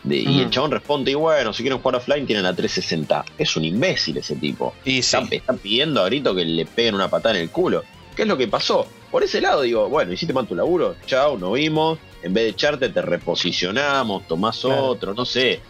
y 0.09 0.41
el 0.41 0.51
chabón 0.51 0.71
responde, 0.71 1.13
y 1.13 1.15
bueno, 1.15 1.53
si 1.53 1.63
quieren 1.63 1.79
jugar 1.79 1.97
offline 1.97 2.27
tienen 2.27 2.45
la 2.45 2.55
360. 2.55 3.25
Es 3.39 3.57
un 3.57 3.65
imbécil 3.65 4.17
ese 4.19 4.37
tipo. 4.37 4.75
Y 4.85 4.99
está, 4.99 5.23
pidiendo 5.63 6.03
a 6.03 6.07
grito 6.07 6.35
que 6.35 6.45
le 6.45 6.67
peguen 6.67 6.95
una 6.95 7.09
patada 7.09 7.37
en 7.37 7.43
el 7.43 7.51
culo. 7.51 7.83
¿Qué 8.15 8.23
es 8.23 8.29
lo 8.29 8.37
que 8.37 8.47
pasó? 8.47 8.87
Por 9.11 9.23
ese 9.23 9.41
lado 9.41 9.63
digo, 9.63 9.89
bueno, 9.89 10.13
hiciste 10.13 10.35
mal 10.35 10.47
tu 10.47 10.55
laburo, 10.55 10.97
chao, 11.07 11.39
nos 11.39 11.55
vimos. 11.55 11.99
En 12.23 12.33
vez 12.33 12.45
de 12.45 12.51
echarte, 12.51 12.89
te 12.89 13.03
reposicionamos, 13.03 14.27
tomás 14.27 14.65
otro, 14.65 15.15
no 15.15 15.25
sé. 15.25 15.61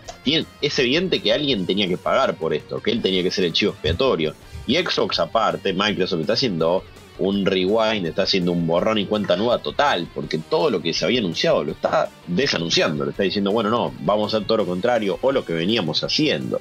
es 0.60 0.78
evidente 0.78 1.20
que 1.20 1.32
alguien 1.32 1.66
tenía 1.66 1.88
que 1.88 1.96
pagar 1.96 2.36
por 2.36 2.54
esto, 2.54 2.80
que 2.80 2.90
él 2.90 3.02
tenía 3.02 3.22
que 3.22 3.30
ser 3.30 3.44
el 3.44 3.52
chivo 3.52 3.72
expiatorio. 3.72 4.34
Y 4.66 4.76
Xbox 4.76 5.18
aparte, 5.18 5.72
Microsoft 5.72 6.20
está 6.20 6.32
haciendo 6.34 6.84
un 7.18 7.46
rewind, 7.46 8.06
está 8.06 8.22
haciendo 8.22 8.52
un 8.52 8.66
borrón 8.66 8.98
y 8.98 9.06
cuenta 9.06 9.36
nueva 9.36 9.58
total, 9.58 10.08
porque 10.14 10.38
todo 10.38 10.70
lo 10.70 10.80
que 10.80 10.92
se 10.92 11.04
había 11.04 11.20
anunciado 11.20 11.62
lo 11.62 11.72
está 11.72 12.10
desanunciando, 12.26 13.04
le 13.04 13.10
está 13.10 13.22
diciendo, 13.22 13.52
bueno, 13.52 13.70
no, 13.70 13.92
vamos 14.00 14.32
a 14.32 14.36
hacer 14.36 14.46
todo 14.46 14.58
lo 14.58 14.66
contrario 14.66 15.18
o 15.20 15.32
lo 15.32 15.44
que 15.44 15.52
veníamos 15.52 16.02
haciendo. 16.02 16.60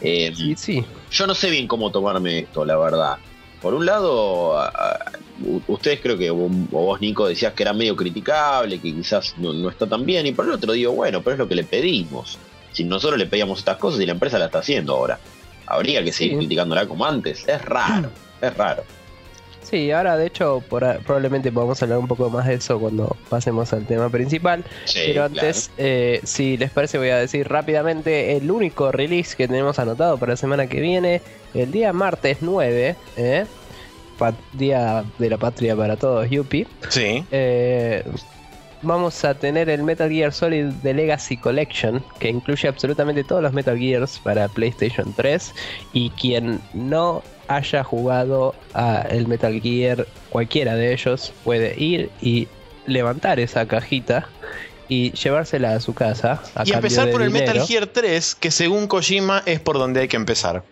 Eh, 0.00 0.32
sí, 0.36 0.54
sí. 0.56 0.84
Yo 1.10 1.26
no 1.26 1.34
sé 1.34 1.50
bien 1.50 1.66
cómo 1.66 1.90
tomarme 1.90 2.40
esto, 2.40 2.64
la 2.64 2.76
verdad. 2.76 3.16
Por 3.60 3.74
un 3.74 3.86
lado, 3.86 4.56
ustedes 5.66 6.00
creo 6.00 6.16
que 6.16 6.30
o 6.30 6.36
vos, 6.36 7.00
Nico, 7.00 7.26
decías 7.26 7.52
que 7.54 7.64
era 7.64 7.72
medio 7.72 7.96
criticable, 7.96 8.78
que 8.78 8.94
quizás 8.94 9.34
no, 9.38 9.68
está 9.68 9.86
tan 9.86 10.06
bien, 10.06 10.26
y 10.26 10.32
por 10.32 10.44
el 10.44 10.52
otro 10.52 10.72
digo, 10.72 10.92
bueno, 10.92 11.22
pero 11.22 11.34
es 11.34 11.38
lo 11.38 11.48
que 11.48 11.56
le 11.56 11.64
pedimos. 11.64 12.38
Si 12.72 12.84
nosotros 12.84 13.18
le 13.18 13.26
pedíamos 13.26 13.58
estas 13.58 13.78
cosas 13.78 14.00
y 14.00 14.06
la 14.06 14.12
empresa 14.12 14.38
la 14.38 14.46
está 14.46 14.60
haciendo 14.60 14.94
ahora, 14.94 15.18
habría 15.66 16.04
que 16.04 16.12
seguir 16.12 16.38
criticándola 16.38 16.86
como 16.86 17.04
antes. 17.04 17.48
Es 17.48 17.64
raro, 17.64 18.10
es 18.40 18.56
raro. 18.56 18.84
Sí, 19.70 19.90
ahora 19.90 20.16
de 20.16 20.26
hecho 20.26 20.62
probablemente 20.68 21.52
podamos 21.52 21.82
hablar 21.82 21.98
un 21.98 22.08
poco 22.08 22.30
más 22.30 22.46
de 22.46 22.54
eso 22.54 22.78
cuando 22.80 23.16
pasemos 23.28 23.72
al 23.74 23.86
tema 23.86 24.08
principal. 24.08 24.64
pero 24.94 25.24
antes, 25.24 25.70
eh, 25.76 26.20
si 26.24 26.56
les 26.56 26.70
parece, 26.70 26.96
voy 26.96 27.10
a 27.10 27.18
decir 27.18 27.46
rápidamente 27.48 28.36
el 28.36 28.50
único 28.50 28.90
release 28.92 29.36
que 29.36 29.46
tenemos 29.46 29.78
anotado 29.78 30.16
para 30.16 30.32
la 30.32 30.36
semana 30.36 30.66
que 30.68 30.80
viene, 30.80 31.20
el 31.54 31.70
día 31.70 31.92
martes 31.92 32.38
9, 32.40 32.96
eh, 33.16 33.44
Día 34.52 35.04
de 35.18 35.30
la 35.30 35.36
Patria 35.36 35.76
para 35.76 35.96
todos, 35.96 36.28
Yupi. 36.28 36.66
Sí. 36.88 37.24
Eh, 37.30 38.02
vamos 38.82 39.24
a 39.24 39.34
tener 39.34 39.68
el 39.68 39.82
Metal 39.82 40.10
Gear 40.10 40.32
Solid 40.32 40.72
The 40.82 40.94
Legacy 40.94 41.36
Collection, 41.36 42.02
que 42.18 42.28
incluye 42.28 42.68
absolutamente 42.68 43.24
todos 43.24 43.42
los 43.42 43.52
Metal 43.52 43.78
Gears 43.78 44.18
para 44.18 44.48
PlayStation 44.48 45.12
3. 45.14 45.54
Y 45.92 46.10
quien 46.10 46.60
no 46.74 47.22
haya 47.48 47.82
jugado 47.82 48.54
a 48.74 49.02
el 49.10 49.26
Metal 49.26 49.60
Gear, 49.60 50.06
cualquiera 50.30 50.74
de 50.74 50.92
ellos, 50.92 51.32
puede 51.44 51.74
ir 51.82 52.10
y 52.20 52.48
levantar 52.86 53.40
esa 53.40 53.66
cajita 53.66 54.28
y 54.88 55.12
llevársela 55.12 55.74
a 55.74 55.80
su 55.80 55.94
casa. 55.94 56.42
y 56.64 56.72
empezar 56.72 57.10
por 57.10 57.22
el 57.22 57.30
Metal 57.30 57.60
Gear 57.66 57.86
3, 57.86 58.34
que 58.34 58.50
según 58.50 58.86
Kojima 58.86 59.42
es 59.44 59.60
por 59.60 59.78
donde 59.78 60.00
hay 60.00 60.08
que 60.08 60.16
empezar. 60.16 60.62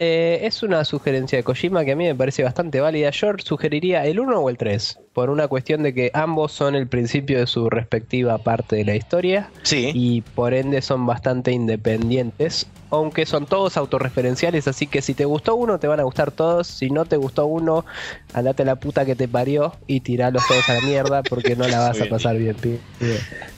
Eh, 0.00 0.40
es 0.42 0.62
una 0.62 0.84
sugerencia 0.84 1.38
de 1.38 1.42
Kojima 1.42 1.84
que 1.84 1.92
a 1.92 1.96
mí 1.96 2.04
me 2.04 2.14
parece 2.14 2.44
bastante 2.44 2.80
válida. 2.80 3.10
Yo 3.10 3.32
sugeriría 3.38 4.04
el 4.04 4.20
1 4.20 4.38
o 4.38 4.48
el 4.48 4.56
3, 4.56 5.00
por 5.12 5.30
una 5.30 5.48
cuestión 5.48 5.82
de 5.82 5.92
que 5.92 6.10
ambos 6.14 6.52
son 6.52 6.74
el 6.76 6.86
principio 6.86 7.40
de 7.40 7.46
su 7.46 7.68
respectiva 7.68 8.38
parte 8.38 8.76
de 8.76 8.84
la 8.84 8.94
historia. 8.94 9.50
Sí. 9.62 9.90
Y 9.94 10.20
por 10.20 10.54
ende 10.54 10.82
son 10.82 11.04
bastante 11.06 11.50
independientes, 11.50 12.68
aunque 12.90 13.26
son 13.26 13.46
todos 13.46 13.76
autorreferenciales, 13.76 14.68
así 14.68 14.86
que 14.86 15.02
si 15.02 15.14
te 15.14 15.24
gustó 15.24 15.56
uno 15.56 15.78
te 15.78 15.88
van 15.88 16.00
a 16.00 16.04
gustar 16.04 16.30
todos, 16.30 16.68
si 16.68 16.90
no 16.90 17.04
te 17.04 17.16
gustó 17.16 17.46
uno, 17.46 17.84
andate 18.32 18.62
a 18.62 18.66
la 18.66 18.76
puta 18.76 19.04
que 19.04 19.16
te 19.16 19.28
parió 19.28 19.74
y 19.86 20.00
tiralos 20.00 20.42
todos 20.46 20.68
a 20.68 20.74
la 20.74 20.80
mierda 20.82 21.22
porque 21.22 21.56
no 21.56 21.66
la 21.66 21.80
vas 21.80 22.00
a 22.00 22.06
pasar 22.06 22.36
bien. 22.36 22.56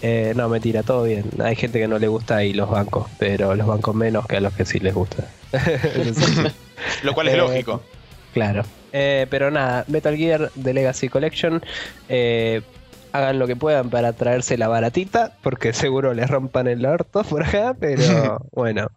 Eh, 0.02 0.32
no, 0.34 0.48
mentira, 0.48 0.82
todo 0.82 1.04
bien. 1.04 1.24
Hay 1.38 1.54
gente 1.54 1.78
que 1.78 1.86
no 1.86 1.98
le 1.98 2.08
gusta 2.08 2.44
y 2.44 2.54
los 2.54 2.70
bancos, 2.70 3.08
pero 3.18 3.54
los 3.54 3.66
bancos 3.66 3.94
menos 3.94 4.26
que 4.26 4.38
a 4.38 4.40
los 4.40 4.54
que 4.54 4.64
sí 4.64 4.80
les 4.80 4.94
gusta. 4.94 5.28
Lo 7.02 7.14
cual 7.14 7.28
es 7.28 7.34
eh, 7.34 7.38
lógico. 7.38 7.82
Claro. 8.32 8.64
Eh, 8.92 9.26
pero 9.30 9.50
nada, 9.50 9.84
Metal 9.88 10.16
Gear 10.16 10.50
The 10.60 10.74
Legacy 10.74 11.08
Collection. 11.08 11.62
Eh, 12.08 12.62
hagan 13.12 13.38
lo 13.38 13.46
que 13.46 13.56
puedan 13.56 13.90
para 13.90 14.12
traerse 14.12 14.56
la 14.56 14.68
baratita, 14.68 15.32
porque 15.42 15.72
seguro 15.72 16.14
les 16.14 16.28
rompan 16.28 16.66
el 16.68 16.84
orto 16.86 17.24
por 17.24 17.44
acá, 17.44 17.74
pero 17.78 18.46
bueno. 18.52 18.88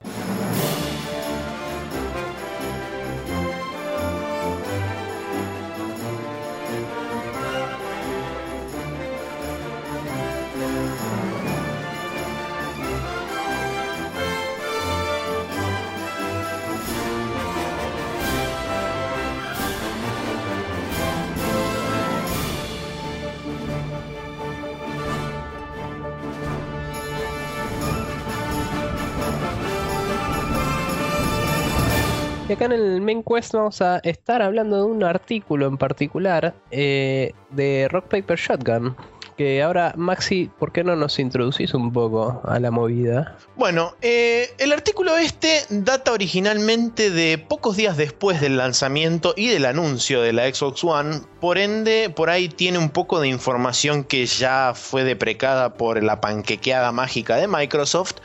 Vamos 33.51 33.81
a 33.81 33.97
estar 33.99 34.41
hablando 34.41 34.77
de 34.77 34.83
un 34.83 35.03
artículo 35.03 35.67
en 35.67 35.77
particular 35.77 36.53
eh, 36.71 37.33
de 37.49 37.87
Rock 37.89 38.05
Paper 38.05 38.37
Shotgun. 38.37 38.95
Que 39.37 39.63
ahora, 39.63 39.95
Maxi, 39.97 40.51
¿por 40.59 40.71
qué 40.71 40.83
no 40.83 40.95
nos 40.95 41.17
introducís 41.17 41.73
un 41.73 41.91
poco 41.91 42.39
a 42.45 42.59
la 42.59 42.69
movida? 42.69 43.35
Bueno, 43.55 43.95
eh, 44.03 44.53
el 44.59 44.71
artículo 44.71 45.17
este 45.17 45.63
data 45.69 46.11
originalmente 46.11 47.09
de 47.09 47.39
pocos 47.39 47.75
días 47.75 47.97
después 47.97 48.39
del 48.41 48.57
lanzamiento 48.57 49.33
y 49.35 49.47
del 49.47 49.65
anuncio 49.65 50.21
de 50.21 50.33
la 50.33 50.53
Xbox 50.53 50.83
One, 50.83 51.21
por 51.41 51.57
ende, 51.57 52.11
por 52.15 52.29
ahí 52.29 52.47
tiene 52.47 52.77
un 52.77 52.91
poco 52.91 53.19
de 53.19 53.27
información 53.27 54.03
que 54.03 54.27
ya 54.27 54.73
fue 54.75 55.03
deprecada 55.03 55.73
por 55.73 56.03
la 56.03 56.21
panquequeada 56.21 56.91
mágica 56.91 57.37
de 57.37 57.47
Microsoft, 57.47 58.17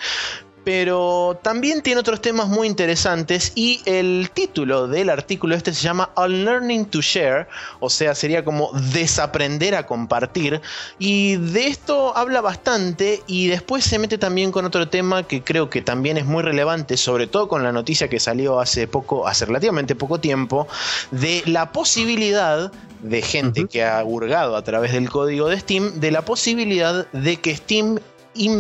pero 0.69 1.41
también 1.41 1.81
tiene 1.81 1.99
otros 1.99 2.21
temas 2.21 2.47
muy 2.47 2.67
interesantes 2.67 3.53
y 3.55 3.81
el 3.87 4.29
título 4.35 4.87
del 4.87 5.09
artículo 5.09 5.55
este 5.55 5.73
se 5.73 5.81
llama 5.81 6.11
Unlearning 6.15 6.85
to 6.85 7.01
Share, 7.01 7.49
o 7.81 7.89
sea, 7.89 8.15
sería 8.15 8.45
como 8.45 8.71
desaprender 8.93 9.75
a 9.75 9.87
compartir. 9.87 10.61
Y 10.99 11.37
de 11.37 11.69
esto 11.69 12.15
habla 12.15 12.43
bastante 12.43 13.23
y 13.27 13.47
después 13.47 13.83
se 13.83 13.99
mete 13.99 14.19
también 14.19 14.53
con 14.53 14.67
otro 14.67 14.91
tema 14.91 15.23
que 15.23 15.43
creo 15.43 15.71
que 15.71 15.81
también 15.81 16.19
es 16.19 16.27
muy 16.27 16.43
relevante, 16.43 16.99
sobre 16.99 17.27
todo 17.27 17.49
con 17.49 17.63
la 17.63 17.73
noticia 17.73 18.09
que 18.09 18.21
salió 18.21 18.61
hace 18.61 18.87
poco, 18.87 19.27
hace 19.27 19.47
relativamente 19.47 19.95
poco 19.95 20.21
tiempo, 20.21 20.69
de 21.13 21.43
la 21.47 21.73
posibilidad 21.73 22.71
de 23.01 23.23
gente 23.23 23.69
que 23.69 23.85
ha 23.85 24.05
hurgado 24.05 24.55
a 24.55 24.65
través 24.65 24.93
del 24.93 25.09
código 25.09 25.49
de 25.49 25.61
Steam, 25.61 25.99
de 25.99 26.11
la 26.11 26.27
posibilidad 26.27 27.11
de 27.13 27.39
que 27.39 27.57
Steam 27.57 28.01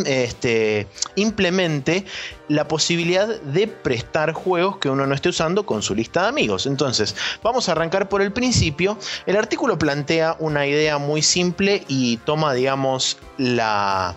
este, 0.07 0.87
implemente 1.15 2.05
la 2.49 2.67
posibilidad 2.67 3.41
de 3.41 3.67
prestar 3.67 4.33
juegos 4.33 4.79
que 4.79 4.89
uno 4.89 5.07
no 5.07 5.15
esté 5.15 5.29
usando 5.29 5.65
con 5.65 5.83
su 5.83 5.95
lista 5.95 6.23
de 6.23 6.29
amigos. 6.29 6.67
Entonces, 6.67 7.15
vamos 7.43 7.69
a 7.69 7.73
arrancar 7.73 8.09
por 8.09 8.23
el 8.23 8.33
principio. 8.33 8.99
El 9.27 9.37
artículo 9.37 9.79
plantea 9.79 10.37
una 10.39 10.67
idea 10.67 10.99
muy 10.99 11.23
simple 11.23 11.85
y 11.89 12.17
toma, 12.19 12.55
digamos, 12.55 13.19
la, 13.37 14.17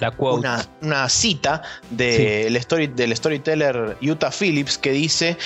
la 0.00 0.14
una, 0.18 1.08
cita 1.08 1.62
del 1.90 2.60
storyteller 2.60 3.96
Utah 4.00 4.30
Phillips 4.30 4.78
que 4.78 4.92
dice 4.92 5.36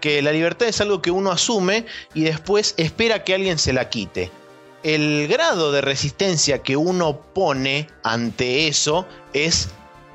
que 0.00 0.22
la 0.22 0.32
libertad 0.32 0.68
es 0.68 0.80
algo 0.80 1.02
que 1.02 1.10
uno 1.10 1.30
asume 1.30 1.86
y 2.14 2.22
después 2.22 2.74
espera 2.76 3.24
que 3.24 3.34
alguien 3.34 3.58
se 3.58 3.72
la 3.72 3.88
quite 3.88 4.30
el 4.82 5.28
grado 5.28 5.72
de 5.72 5.80
resistencia 5.80 6.62
que 6.62 6.76
uno 6.76 7.20
pone 7.34 7.88
ante 8.02 8.66
eso 8.68 9.06
es 9.32 9.68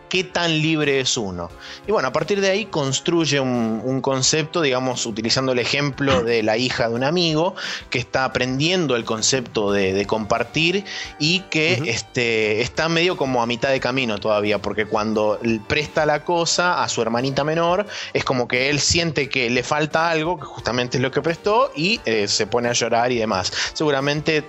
qué 0.10 0.24
tan 0.24 0.62
libre 0.62 1.00
es 1.00 1.18
uno. 1.18 1.50
Y 1.88 1.92
bueno, 1.92 2.08
a 2.08 2.14
partir 2.14 2.42
de 2.42 2.50
ahí 2.50 2.66
construye 2.66 3.40
un, 3.40 4.02
concepto, 4.02 4.62
digamos, 4.62 5.06
utilizando 5.06 5.52
el 5.52 5.60
ejemplo 5.60 6.24
de 6.24 6.44
la 6.44 6.58
hija 6.58 6.88
de 6.88 6.96
un 6.96 7.04
amigo 7.04 7.56
que 7.90 8.00
está 8.00 8.26
aprendiendo 8.26 8.96
el 8.96 9.06
concepto 9.06 9.72
de, 9.72 10.06
compartir 10.08 10.86
y 11.20 11.42
que 11.50 11.82
este, 11.88 12.62
está 12.62 12.88
medio 12.88 13.18
como 13.18 13.42
a 13.42 13.46
mitad 13.46 13.70
de 13.70 13.80
camino 13.80 14.20
todavía, 14.20 14.62
porque 14.62 14.86
cuando 14.86 15.40
presta 15.68 16.06
la 16.06 16.24
cosa 16.24 16.84
a 16.84 16.88
su 16.88 17.02
hermanita 17.02 17.44
menor, 17.44 17.86
es 18.14 18.24
como 18.24 18.48
que 18.48 18.70
él 18.70 18.80
siente 18.80 19.28
que 19.28 19.50
le 19.50 19.64
falta 19.64 20.10
algo, 20.10 20.40
que 20.40 20.46
justamente 20.46 20.98
es 20.98 21.04
lo 21.04 21.12
que 21.12 21.22
prestó, 21.22 21.72
y 21.76 22.00
eh, 22.06 22.28
se 22.28 22.48
pone 22.48 22.70
a 22.70 22.74
llorar 22.74 23.12
y 23.12 23.18
demás. 23.18 23.52
Seguramente 23.74 24.44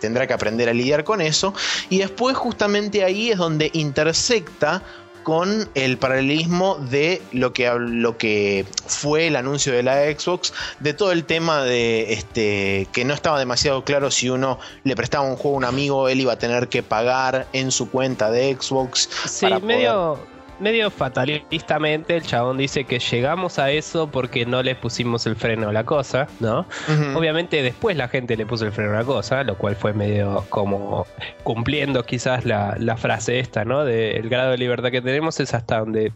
tendrá 0.00 0.26
que 0.26 0.32
aprender 0.32 0.68
a 0.68 0.72
lidiar 0.72 1.04
con 1.04 1.20
eso. 1.20 1.54
Y 1.88 1.98
después 1.98 2.36
justamente 2.36 3.04
ahí 3.04 3.30
es 3.30 3.38
donde 3.38 3.70
intersecta 3.72 4.82
con 5.22 5.68
el 5.74 5.98
paralelismo 5.98 6.76
de 6.76 7.22
lo 7.32 7.52
que, 7.52 7.70
lo 7.78 8.16
que 8.16 8.66
fue 8.86 9.26
el 9.26 9.36
anuncio 9.36 9.72
de 9.72 9.82
la 9.82 9.96
Xbox, 10.12 10.52
de 10.80 10.94
todo 10.94 11.12
el 11.12 11.24
tema 11.24 11.62
de 11.62 12.12
este, 12.12 12.88
que 12.92 13.04
no 13.04 13.14
estaba 13.14 13.38
demasiado 13.38 13.84
claro 13.84 14.10
si 14.10 14.30
uno 14.30 14.58
le 14.84 14.96
prestaba 14.96 15.26
un 15.26 15.36
juego 15.36 15.56
a 15.56 15.58
un 15.58 15.64
amigo, 15.64 16.08
él 16.08 16.20
iba 16.20 16.32
a 16.32 16.38
tener 16.38 16.68
que 16.68 16.82
pagar 16.82 17.46
en 17.52 17.70
su 17.70 17.90
cuenta 17.90 18.30
de 18.30 18.56
Xbox. 18.58 19.08
Sí, 19.26 19.46
medio 19.62 20.18
medio 20.60 20.90
fatalistamente 20.90 22.16
el 22.16 22.22
chabón 22.22 22.58
dice 22.58 22.84
que 22.84 22.98
llegamos 22.98 23.58
a 23.58 23.70
eso 23.70 24.10
porque 24.10 24.46
no 24.46 24.62
le 24.62 24.74
pusimos 24.74 25.26
el 25.26 25.36
freno 25.36 25.68
a 25.68 25.72
la 25.72 25.84
cosa, 25.84 26.28
¿no? 26.40 26.66
Obviamente 27.14 27.62
después 27.62 27.96
la 27.96 28.08
gente 28.08 28.36
le 28.36 28.46
puso 28.46 28.66
el 28.66 28.72
freno 28.72 28.92
a 28.92 29.00
la 29.00 29.04
cosa, 29.04 29.44
lo 29.44 29.56
cual 29.56 29.76
fue 29.76 29.92
medio 29.92 30.44
como 30.48 31.06
cumpliendo 31.42 32.04
quizás 32.04 32.44
la, 32.44 32.96
frase 32.96 33.38
esta, 33.38 33.64
¿no? 33.64 33.84
De 33.84 34.16
el 34.16 34.28
grado 34.28 34.50
de 34.50 34.58
libertad 34.58 34.90
que 34.90 35.00
tenemos 35.02 35.38
es 35.40 35.54
hasta 35.54 35.78
donde 35.78 36.12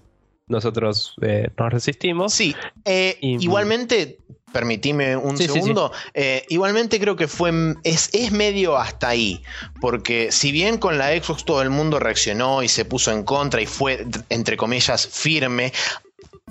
nosotros 0.48 1.14
eh, 1.22 1.48
nos 1.56 1.72
resistimos. 1.72 2.32
Sí, 2.34 2.54
eh, 2.84 3.16
Y- 3.20 3.42
igualmente, 3.42 4.18
permitime 4.52 5.16
un 5.16 5.36
Sí, 5.36 5.44
sí, 5.46 5.52
segundo, 5.52 5.92
eh, 6.14 6.44
igualmente 6.48 7.00
creo 7.00 7.16
que 7.16 7.28
fue, 7.28 7.52
es, 7.84 8.10
es 8.12 8.30
medio 8.32 8.76
hasta 8.76 9.08
ahí, 9.08 9.42
porque 9.80 10.30
si 10.30 10.52
bien 10.52 10.78
con 10.78 10.98
la 10.98 11.10
Xbox 11.10 11.44
todo 11.44 11.62
el 11.62 11.70
mundo 11.70 11.98
reaccionó 11.98 12.62
y 12.62 12.68
se 12.68 12.84
puso 12.84 13.10
en 13.10 13.24
contra 13.24 13.60
y 13.60 13.66
fue, 13.66 14.06
entre 14.28 14.56
comillas, 14.56 15.06
firme, 15.06 15.72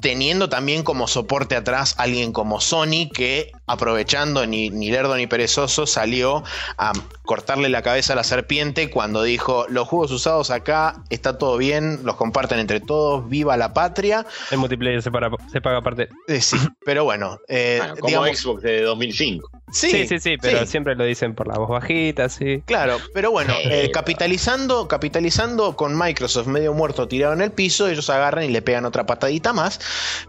teniendo 0.02 0.50
también 0.50 0.84
como 0.84 1.08
soporte 1.08 1.56
atrás 1.56 1.96
alguien 1.98 2.34
como 2.34 2.60
Sony 2.60 3.10
que 3.14 3.52
aprovechando 3.68 4.46
ni, 4.48 4.70
ni 4.70 4.92
lerdo 4.92 5.16
ni 5.16 5.28
perezoso 5.28 5.86
salió 5.88 6.44
a 6.78 6.92
cortarle 7.24 7.70
la 7.70 7.82
cabeza 7.82 8.14
a 8.14 8.16
la 8.16 8.24
serpiente 8.24 8.90
cuando 8.90 9.24
dijo 9.24 9.66
los 9.70 9.88
juegos 9.88 10.12
usados 10.12 10.50
acá 10.52 11.04
está 11.10 11.38
todo 11.38 11.58
bien, 11.58 12.00
los 12.04 12.16
comparten 12.18 12.60
entre 12.60 12.80
todos, 12.82 13.30
viva 13.30 13.56
la 13.58 13.74
patria. 13.74 14.26
El 14.50 14.58
multiplayer 14.58 15.02
se, 15.02 15.12
para- 15.12 15.30
se 15.52 15.62
paga 15.62 15.78
aparte. 15.78 16.10
Eh, 16.28 16.42
sí, 16.42 16.58
pero 16.84 17.04
bueno, 17.04 17.40
eh, 17.48 17.78
Bueno, 17.80 17.96
como 17.96 18.08
digamos, 18.08 18.38
Xbox 18.40 18.62
de 18.64 18.82
2005. 18.82 19.50
sí, 19.72 19.90
Sí, 19.92 20.08
sí, 20.08 20.20
sí, 20.20 20.38
pero 20.42 20.60
sí. 20.62 20.68
siempre 20.68 20.96
lo 20.96 21.06
dicen 21.06 21.36
por 21.36 21.48
la 21.48 21.58
voz 21.58 21.70
bajita, 21.70 22.28
sí. 22.28 22.62
Claro, 22.66 22.98
pero 23.14 23.32
bueno, 23.32 23.54
eh, 23.64 23.92
capitalizando, 23.94 24.88
capitalizando 24.88 25.76
con 25.78 25.98
Microsoft 25.98 26.48
medio 26.48 26.74
muerto 26.74 27.08
tirado 27.08 27.34
en 27.34 27.42
el 27.42 27.52
piso, 27.52 27.88
ellos 27.88 28.10
agarran 28.10 28.44
y 28.44 28.50
le 28.50 28.62
pegan 28.62 28.86
otra 28.86 29.06
patadita 29.06 29.54
más. 29.54 29.80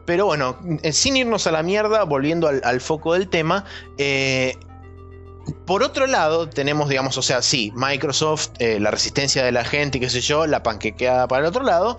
Pero 0.05 0.27
bueno, 0.27 0.59
eh, 0.83 0.93
sin 0.93 1.17
irnos 1.17 1.47
a 1.47 1.53
la 1.53 1.63
mierda, 1.63 2.05
volviendo 2.05 2.49
al, 2.49 2.61
al 2.65 2.81
foco 2.81 3.15
del 3.15 3.29
tema, 3.29 3.65
eh, 3.99 4.57
por 5.66 5.82
otro 5.82 6.07
lado, 6.07 6.49
tenemos, 6.49 6.88
digamos, 6.88 7.16
o 7.16 7.22
sea, 7.22 7.40
sí, 7.40 7.72
Microsoft, 7.74 8.51
eh, 8.59 8.78
la 8.80 8.90
resistencia 8.90 9.45
de 9.45 9.53
la 9.53 9.64
gente 9.64 9.99
y 9.99 10.01
qué 10.01 10.11
sé 10.11 10.20
yo, 10.20 10.47
la 10.47 10.62
panquequeada 10.62 11.28
para 11.28 11.43
el 11.43 11.49
otro 11.49 11.62
lado, 11.62 11.99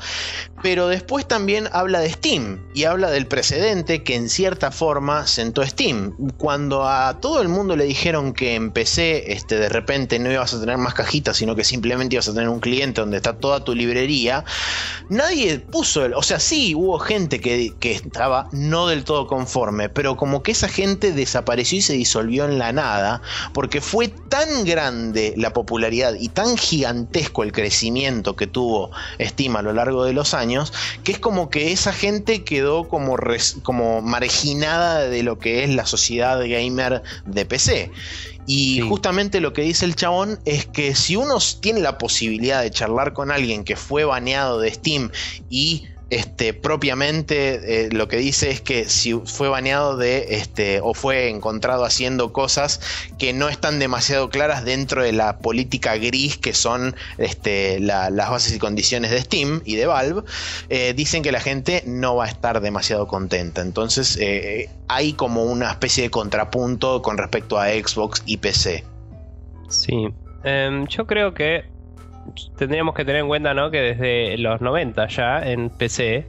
pero 0.61 0.87
después 0.87 1.27
también 1.27 1.69
habla 1.71 1.99
de 1.99 2.11
Steam 2.11 2.65
y 2.73 2.83
habla 2.83 3.09
del 3.09 3.27
precedente 3.27 4.03
que 4.03 4.15
en 4.15 4.29
cierta 4.29 4.71
forma 4.71 5.27
sentó 5.27 5.65
Steam. 5.65 6.15
Cuando 6.37 6.87
a 6.87 7.19
todo 7.19 7.41
el 7.41 7.47
mundo 7.47 7.75
le 7.75 7.85
dijeron 7.85 8.33
que 8.33 8.55
en 8.55 8.71
PC 8.71 9.31
este, 9.33 9.55
de 9.55 9.69
repente 9.69 10.19
no 10.19 10.31
ibas 10.31 10.53
a 10.53 10.59
tener 10.59 10.77
más 10.77 10.93
cajitas, 10.93 11.37
sino 11.37 11.55
que 11.55 11.63
simplemente 11.63 12.15
ibas 12.15 12.27
a 12.27 12.33
tener 12.33 12.49
un 12.49 12.59
cliente 12.59 13.01
donde 13.01 13.17
está 13.17 13.37
toda 13.37 13.63
tu 13.63 13.75
librería, 13.75 14.45
nadie 15.09 15.59
puso 15.59 16.05
el. 16.05 16.13
O 16.13 16.23
sea, 16.23 16.39
sí, 16.39 16.75
hubo 16.75 16.99
gente 16.99 17.39
que 17.39 17.73
estaba 17.81 18.49
no 18.51 18.87
del 18.87 19.03
todo 19.03 19.27
conforme, 19.27 19.89
pero 19.89 20.17
como 20.17 20.43
que 20.43 20.51
esa 20.51 20.67
gente 20.67 21.11
desapareció 21.11 21.79
y 21.79 21.81
se 21.81 21.93
disolvió 21.93 22.45
en 22.45 22.59
la 22.59 22.71
nada, 22.71 23.21
porque 23.53 23.81
fue 23.81 24.07
tan 24.29 24.65
grande 24.65 25.33
la 25.37 25.53
popularidad 25.53 26.13
y 26.19 26.29
tan 26.29 26.57
gigantesco 26.57 27.43
el 27.43 27.51
crecimiento 27.51 28.35
que 28.35 28.47
tuvo 28.47 28.91
Steam 29.19 29.55
a 29.55 29.61
lo 29.61 29.73
largo 29.73 30.03
de 30.05 30.13
los 30.13 30.33
años, 30.33 30.71
que 31.03 31.13
es 31.13 31.19
como 31.19 31.49
que 31.49 31.71
esa 31.71 31.93
gente 31.93 32.43
quedó 32.43 32.87
como, 32.87 33.17
res- 33.17 33.59
como 33.63 34.01
marginada 34.01 35.07
de 35.07 35.23
lo 35.23 35.39
que 35.39 35.63
es 35.63 35.69
la 35.69 35.85
sociedad 35.85 36.39
gamer 36.39 37.03
de 37.25 37.45
PC. 37.45 37.91
Y 38.45 38.75
Sí. 38.75 38.81
justamente 38.81 39.39
lo 39.39 39.53
que 39.53 39.61
dice 39.61 39.85
el 39.85 39.95
chabón 39.95 40.39
es 40.45 40.65
que 40.65 40.95
si 40.95 41.15
uno 41.15 41.37
tiene 41.61 41.79
la 41.79 41.97
posibilidad 41.97 42.61
de 42.61 42.71
charlar 42.71 43.13
con 43.13 43.31
alguien 43.31 43.63
que 43.63 43.75
fue 43.77 44.03
baneado 44.03 44.59
de 44.59 44.73
Steam 44.73 45.11
y 45.49 45.87
este, 46.15 46.53
propiamente 46.53 47.85
eh, 47.85 47.89
lo 47.91 48.07
que 48.07 48.17
dice 48.17 48.49
es 48.51 48.61
que 48.61 48.85
si 48.89 49.13
fue 49.13 49.49
baneado 49.49 49.97
de 49.97 50.35
este, 50.35 50.79
o 50.81 50.93
fue 50.93 51.29
encontrado 51.29 51.85
haciendo 51.85 52.31
cosas 52.33 52.79
que 53.17 53.33
no 53.33 53.49
están 53.49 53.79
demasiado 53.79 54.29
claras 54.29 54.63
dentro 54.65 55.03
de 55.03 55.11
la 55.11 55.37
política 55.39 55.95
gris 55.97 56.37
que 56.37 56.53
son 56.53 56.95
este, 57.17 57.79
la- 57.79 58.09
las 58.09 58.29
bases 58.29 58.55
y 58.55 58.59
condiciones 58.59 59.11
de 59.11 59.21
Steam 59.21 59.61
y 59.65 59.75
de 59.75 59.85
Valve, 59.85 60.23
eh, 60.69 60.93
dicen 60.95 61.23
que 61.23 61.31
la 61.31 61.39
gente 61.39 61.83
no 61.85 62.15
va 62.15 62.25
a 62.25 62.27
estar 62.29 62.61
demasiado 62.61 63.07
contenta. 63.07 63.61
Entonces 63.61 64.17
eh, 64.19 64.69
hay 64.87 65.13
como 65.13 65.43
una 65.45 65.71
especie 65.71 66.03
de 66.03 66.09
contrapunto 66.09 67.01
con 67.01 67.17
respecto 67.17 67.57
a 67.59 67.69
Xbox 67.69 68.21
y 68.25 68.37
PC. 68.37 68.83
Sí. 69.69 70.07
Em, 70.43 70.85
yo 70.87 71.07
creo 71.07 71.33
que 71.33 71.63
tendríamos 72.57 72.95
que 72.95 73.05
tener 73.05 73.21
en 73.21 73.27
cuenta 73.27 73.53
¿no? 73.53 73.69
que 73.71 73.79
desde 73.81 74.37
los 74.37 74.61
90 74.61 75.07
ya 75.07 75.41
en 75.43 75.69
PC 75.69 76.25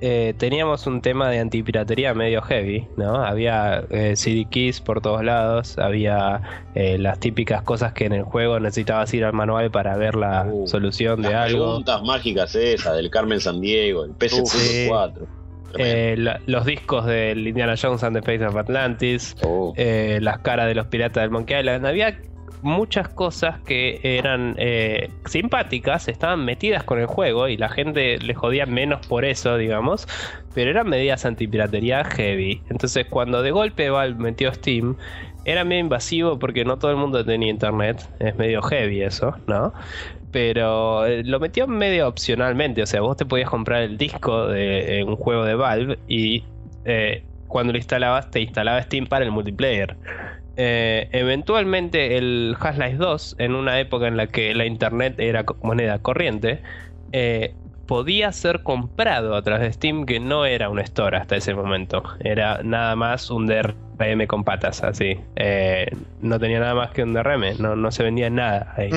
eh, 0.00 0.34
teníamos 0.36 0.86
un 0.86 1.00
tema 1.00 1.30
de 1.30 1.38
antipiratería 1.38 2.12
medio 2.14 2.42
heavy, 2.42 2.86
¿no? 2.96 3.16
Había 3.24 3.84
eh, 3.90 4.16
CD 4.16 4.44
keys 4.50 4.80
por 4.80 5.00
todos 5.00 5.24
lados, 5.24 5.78
había 5.78 6.42
eh, 6.74 6.98
las 6.98 7.20
típicas 7.20 7.62
cosas 7.62 7.92
que 7.94 8.04
en 8.06 8.12
el 8.12 8.22
juego 8.24 8.58
necesitabas 8.60 9.14
ir 9.14 9.24
al 9.24 9.32
manual 9.32 9.70
para 9.70 9.96
ver 9.96 10.14
la 10.16 10.44
Uh, 10.46 10.66
solución 10.66 11.22
de 11.22 11.30
Las 11.30 11.46
algo. 11.50 11.64
preguntas 11.66 12.02
mágicas 12.02 12.54
esas 12.54 12.96
del 12.96 13.08
Carmen 13.08 13.40
San 13.40 13.60
Diego, 13.60 14.04
el 14.04 14.10
PC.4. 14.12 15.12
Tremendo. 15.12 15.28
Eh, 15.78 16.16
la- 16.18 16.40
los 16.46 16.64
discos 16.66 17.06
del 17.06 17.46
Indiana 17.48 17.74
Jones 17.80 18.02
and 18.04 18.16
the 18.16 18.22
Face 18.22 18.44
of 18.44 18.56
Atlantis, 18.56 19.34
Oh. 19.42 19.72
eh, 19.76 20.18
las 20.20 20.38
caras 20.40 20.66
de 20.66 20.74
los 20.74 20.86
piratas 20.88 21.22
del 21.22 21.30
Monkey 21.30 21.58
Island. 21.58 21.86
Había 21.86 22.18
muchas 22.64 23.08
cosas 23.10 23.60
que 23.60 24.00
eran 24.02 24.54
eh, 24.58 25.10
simpáticas, 25.26 26.08
estaban 26.08 26.44
metidas 26.44 26.82
con 26.82 26.98
el 26.98 27.06
juego 27.06 27.46
y 27.46 27.56
la 27.56 27.68
gente 27.68 28.18
le 28.18 28.34
jodía 28.34 28.64
menos 28.64 29.06
por 29.06 29.24
eso, 29.24 29.56
digamos, 29.56 30.08
pero 30.54 30.70
eran 30.70 30.88
medidas 30.88 31.26
antipiratería 31.26 32.04
heavy. 32.04 32.62
Entonces, 32.70 33.06
cuando 33.08 33.42
de 33.42 33.50
golpe 33.50 33.90
Valve 33.90 34.18
metió 34.18 34.52
Steam, 34.52 34.96
era 35.44 35.62
medio 35.64 35.82
invasivo 35.82 36.38
porque 36.38 36.64
no 36.64 36.78
todo 36.78 36.90
el 36.90 36.96
mundo 36.96 37.22
tenía 37.24 37.50
internet, 37.50 38.08
es 38.18 38.34
medio 38.36 38.62
heavy 38.62 39.02
eso, 39.02 39.36
¿no? 39.46 39.74
Pero 40.32 41.04
eh, 41.04 41.22
lo 41.22 41.38
metió 41.38 41.68
medio 41.68 42.08
opcionalmente, 42.08 42.82
o 42.82 42.86
sea, 42.86 43.02
vos 43.02 43.18
te 43.18 43.26
podías 43.26 43.50
comprar 43.50 43.82
el 43.82 43.98
disco 43.98 44.48
de 44.48 45.04
un 45.06 45.16
juego 45.16 45.44
de 45.44 45.54
Valve 45.54 45.98
y 46.08 46.44
eh, 46.86 47.24
cuando 47.46 47.72
lo 47.72 47.78
instalabas 47.78 48.30
te 48.30 48.40
instalaba 48.40 48.82
Steam 48.82 49.06
para 49.06 49.24
el 49.24 49.30
multiplayer. 49.30 49.96
Eh, 50.56 51.08
eventualmente 51.12 52.16
el 52.16 52.56
Half-Life 52.58 52.96
2, 52.96 53.36
en 53.38 53.54
una 53.54 53.80
época 53.80 54.06
en 54.06 54.16
la 54.16 54.28
que 54.28 54.54
la 54.54 54.66
internet 54.66 55.14
era 55.18 55.44
moneda 55.62 55.98
corriente, 55.98 56.60
eh, 57.12 57.54
podía 57.86 58.32
ser 58.32 58.62
comprado 58.62 59.34
a 59.34 59.42
través 59.42 59.62
de 59.62 59.72
Steam, 59.72 60.06
que 60.06 60.20
no 60.20 60.46
era 60.46 60.68
un 60.68 60.78
store 60.78 61.16
hasta 61.16 61.36
ese 61.36 61.54
momento. 61.54 62.02
Era 62.20 62.60
nada 62.62 62.96
más 62.96 63.30
un 63.30 63.46
DRM 63.46 64.26
con 64.26 64.44
patas, 64.44 64.82
así. 64.82 65.18
Eh, 65.36 65.86
no 66.20 66.38
tenía 66.38 66.60
nada 66.60 66.74
más 66.74 66.90
que 66.90 67.02
un 67.02 67.12
DRM, 67.12 67.58
no, 67.58 67.76
no 67.76 67.90
se 67.90 68.02
vendía 68.02 68.30
nada 68.30 68.74
ahí. 68.76 68.90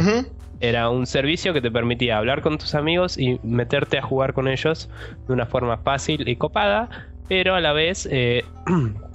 Era 0.60 0.90
un 0.90 1.06
servicio 1.06 1.54
que 1.54 1.62
te 1.62 1.70
permitía 1.70 2.18
hablar 2.18 2.42
con 2.42 2.58
tus 2.58 2.74
amigos 2.74 3.18
y 3.18 3.40
meterte 3.44 4.00
a 4.00 4.02
jugar 4.02 4.34
con 4.34 4.48
ellos 4.48 4.90
de 5.28 5.34
una 5.34 5.46
forma 5.46 5.78
fácil 5.78 6.28
y 6.28 6.36
copada, 6.36 6.90
pero 7.28 7.54
a 7.54 7.62
la 7.62 7.74
vez, 7.74 8.08
eh, 8.12 8.44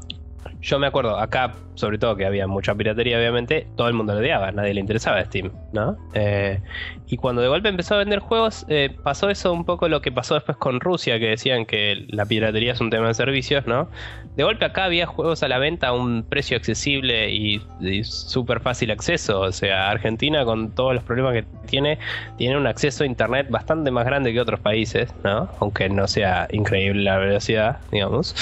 yo 0.63 0.79
me 0.79 0.87
acuerdo 0.87 1.19
acá, 1.19 1.55
sobre 1.75 1.99
todo 1.99 2.15
que 2.15 2.25
había 2.25 2.47
mucha 2.47 2.73
piratería, 2.75 3.19
obviamente, 3.19 3.67
todo 3.77 3.89
el 3.89 3.95
mundo 3.95 4.15
lo 4.15 4.21
odiaba, 4.21 4.53
nadie 4.53 4.75
le 4.75 4.81
interesaba 4.81 5.23
Steam, 5.25 5.51
¿no? 5.73 5.97
Eh, 6.15 6.61
y 7.09 7.17
cuando 7.17 7.43
de 7.43 7.49
golpe 7.49 7.69
empezó 7.69 7.97
a 7.97 7.99
vender 7.99 8.21
juegos, 8.21 8.65
eh, 8.69 8.95
pasó 9.03 9.29
eso 9.29 9.53
un 9.53 9.65
poco 9.65 9.89
lo 9.89 10.01
que 10.01 10.13
pasó 10.13 10.35
después 10.35 10.57
con 10.57 10.79
Rusia, 10.79 11.19
que 11.19 11.27
decían 11.27 11.67
que 11.67 12.07
la 12.09 12.27
piratería 12.27 12.73
es 12.73 12.81
un 12.81 12.91
tema 12.91 13.09
de 13.09 13.15
servicios, 13.15 13.67
¿no? 13.67 13.89
De 14.37 14.45
golpe 14.45 14.65
acá 14.65 14.85
había 14.85 15.05
juegos 15.07 15.43
a 15.43 15.49
la 15.49 15.59
venta 15.59 15.89
a 15.89 15.93
un 15.95 16.23
precio 16.23 16.57
accesible 16.57 17.31
y, 17.31 17.61
y 17.81 18.05
súper 18.05 18.61
fácil 18.61 18.93
acceso. 18.93 19.41
O 19.41 19.53
sea, 19.53 19.91
Argentina 19.91 20.45
con 20.45 20.71
todos 20.71 20.95
los 20.95 21.03
problemas 21.03 21.35
que 21.35 21.45
tiene, 21.67 21.99
tiene 22.39 22.57
un 22.57 22.69
acceso 22.69 23.03
a 23.03 23.07
internet 23.07 23.49
bastante 23.51 23.91
más 23.91 24.07
grande 24.07 24.33
que 24.33 24.41
otros 24.41 24.61
países, 24.61 25.13
¿no? 25.25 25.49
Aunque 25.59 25.89
no 25.89 26.07
sea 26.07 26.47
increíble 26.53 27.03
la 27.03 27.19
velocidad, 27.19 27.81
digamos. 27.91 28.35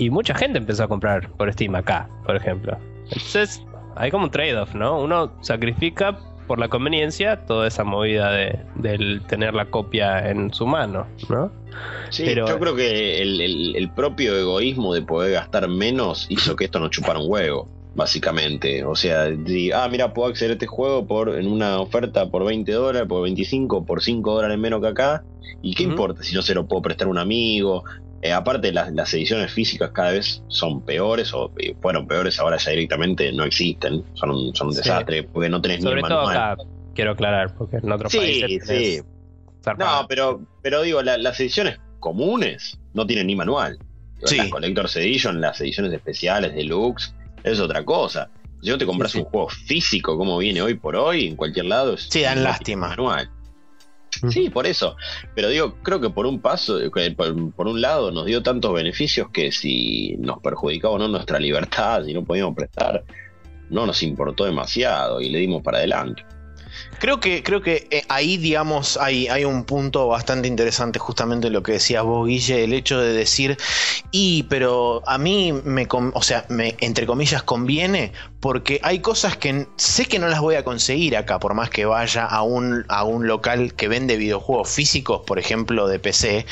Y 0.00 0.10
mucha 0.10 0.34
gente 0.34 0.58
empezó 0.58 0.84
a 0.84 0.88
comprar 0.88 1.30
por 1.32 1.52
Steam 1.52 1.74
acá, 1.74 2.08
por 2.26 2.34
ejemplo. 2.34 2.76
Entonces, 3.04 3.62
hay 3.96 4.10
como 4.10 4.24
un 4.24 4.30
trade-off, 4.30 4.74
¿no? 4.74 5.00
Uno 5.00 5.32
sacrifica 5.42 6.18
por 6.46 6.58
la 6.58 6.68
conveniencia 6.68 7.44
toda 7.46 7.68
esa 7.68 7.84
movida 7.84 8.32
de, 8.32 8.58
del 8.76 9.22
tener 9.28 9.54
la 9.54 9.66
copia 9.66 10.30
en 10.30 10.52
su 10.52 10.66
mano, 10.66 11.06
¿no? 11.28 11.52
Sí, 12.08 12.24
Pero- 12.24 12.48
yo 12.48 12.58
creo 12.58 12.74
que 12.74 13.20
el, 13.22 13.40
el- 13.40 13.76
el 13.76 13.90
propio 13.92 14.36
egoísmo 14.36 14.94
de 14.94 15.02
poder 15.02 15.32
gastar 15.32 15.68
menos 15.68 16.26
hizo 16.28 16.56
que 16.56 16.64
esto 16.64 16.80
nos 16.80 16.90
chupara 16.90 17.18
un 17.20 17.26
huevo, 17.30 17.68
básicamente. 17.94 18.84
O 18.84 18.96
sea, 18.96 19.26
ah, 19.74 19.88
mira, 19.90 20.12
puedo 20.12 20.28
acceder 20.30 20.50
a 20.50 20.54
este 20.54 20.66
juego 20.66 21.06
por 21.06 21.38
en 21.38 21.46
una 21.46 21.78
oferta 21.80 22.28
por 22.30 22.44
20 22.44 22.72
dólares, 22.72 23.06
por 23.08 23.22
25, 23.22 23.84
por 23.86 24.02
5 24.02 24.34
dólares 24.34 24.58
menos 24.58 24.80
que 24.80 24.88
acá. 24.88 25.22
¿Y 25.62 25.74
qué 25.74 25.82
importa 25.84 26.22
si 26.22 26.34
no 26.34 26.40
se 26.42 26.54
lo 26.54 26.66
puedo 26.66 26.80
prestar 26.82 27.06
a 27.06 27.10
un 27.10 27.18
amigo? 27.18 27.84
Eh, 28.22 28.32
aparte, 28.32 28.70
las, 28.72 28.92
las 28.92 29.12
ediciones 29.14 29.50
físicas 29.52 29.90
cada 29.92 30.10
vez 30.12 30.42
son 30.48 30.84
peores, 30.84 31.32
o 31.32 31.52
eh, 31.58 31.74
fueron 31.80 32.06
peores, 32.06 32.38
ahora 32.38 32.58
ya 32.58 32.70
directamente 32.72 33.32
no 33.32 33.44
existen. 33.44 34.04
Son 34.14 34.30
un, 34.30 34.54
son 34.54 34.66
un 34.68 34.72
Sí. 34.74 34.78
desastre, 34.80 35.22
porque 35.22 35.48
no 35.48 35.60
tenés 35.62 35.82
Sobre 35.82 36.02
ni 36.02 36.08
todo 36.08 36.26
manual. 36.26 36.36
acá, 36.52 36.62
quiero 36.94 37.12
aclarar, 37.12 37.54
porque 37.56 37.76
en 37.78 37.90
otros 37.90 38.12
Sí, 38.12 38.18
países 38.18 38.66
sí. 38.66 39.00
No, 39.78 40.06
pero, 40.08 40.40
pero 40.62 40.82
digo, 40.82 41.02
la- 41.02 41.18
las 41.18 41.38
ediciones 41.40 41.78
comunes 41.98 42.78
no 42.94 43.06
tienen 43.06 43.26
ni 43.26 43.36
manual. 43.36 43.78
Sí. 44.24 44.36
Las 44.36 44.48
Collector's 44.48 44.96
Edition, 44.96 45.40
las 45.40 45.60
ediciones 45.60 45.92
especiales, 45.92 46.54
deluxe, 46.54 47.14
es 47.42 47.58
otra 47.60 47.84
cosa. 47.84 48.28
Si 48.62 48.68
no 48.68 48.76
te 48.76 48.84
compras 48.84 49.14
un 49.14 49.24
juego 49.24 49.48
físico 49.48 50.18
como 50.18 50.36
viene 50.36 50.60
hoy 50.60 50.74
por 50.74 50.94
hoy, 50.96 51.26
en 51.28 51.36
cualquier 51.36 51.64
lado, 51.66 51.94
es 51.94 52.08
Sí, 52.10 52.20
dan 52.20 52.42
lástima. 52.44 52.88
Manual. 52.88 53.30
Sí, 54.30 54.50
por 54.50 54.66
eso. 54.66 54.96
Pero 55.34 55.48
digo, 55.48 55.76
creo 55.82 56.00
que 56.00 56.10
por 56.10 56.26
un 56.26 56.40
paso, 56.40 56.78
por, 57.56 57.68
un 57.68 57.80
lado, 57.80 58.10
nos 58.10 58.26
dio 58.26 58.42
tantos 58.42 58.72
beneficios 58.74 59.28
que 59.30 59.52
si 59.52 60.16
nos 60.18 60.40
perjudicaba 60.40 60.94
o 60.94 60.98
no 60.98 61.08
nuestra 61.08 61.38
libertad, 61.40 62.04
si 62.04 62.12
no 62.12 62.24
podíamos 62.24 62.54
prestar, 62.54 63.04
no 63.70 63.86
nos 63.86 64.02
importó 64.02 64.44
demasiado 64.44 65.20
y 65.20 65.30
le 65.30 65.38
dimos 65.38 65.62
para 65.62 65.78
adelante. 65.78 66.24
Creo 66.98 67.18
que, 67.18 67.42
creo 67.42 67.62
que 67.62 67.86
eh, 67.90 68.02
ahí, 68.08 68.36
digamos, 68.36 68.98
hay, 68.98 69.28
hay 69.28 69.44
un 69.44 69.64
punto 69.64 70.08
bastante 70.08 70.48
interesante, 70.48 70.98
justamente 70.98 71.48
lo 71.48 71.62
que 71.62 71.72
decías 71.72 72.04
vos, 72.04 72.28
Guille, 72.28 72.64
el 72.64 72.74
hecho 72.74 73.00
de 73.00 73.12
decir, 73.12 73.56
y, 74.10 74.42
pero 74.44 75.02
a 75.06 75.16
mí 75.16 75.52
me, 75.52 75.88
o 75.90 76.22
sea, 76.22 76.44
me, 76.48 76.76
entre 76.80 77.06
comillas, 77.06 77.42
conviene, 77.42 78.12
porque 78.40 78.80
hay 78.82 79.00
cosas 79.00 79.36
que 79.36 79.66
sé 79.76 80.06
que 80.06 80.18
no 80.18 80.28
las 80.28 80.40
voy 80.40 80.56
a 80.56 80.64
conseguir 80.64 81.16
acá, 81.16 81.38
por 81.38 81.54
más 81.54 81.70
que 81.70 81.86
vaya 81.86 82.24
a 82.24 82.42
un, 82.42 82.84
a 82.88 83.04
un 83.04 83.26
local 83.26 83.74
que 83.74 83.88
vende 83.88 84.16
videojuegos 84.16 84.68
físicos, 84.68 85.22
por 85.26 85.38
ejemplo, 85.38 85.88
de 85.88 85.98
PC. 85.98 86.44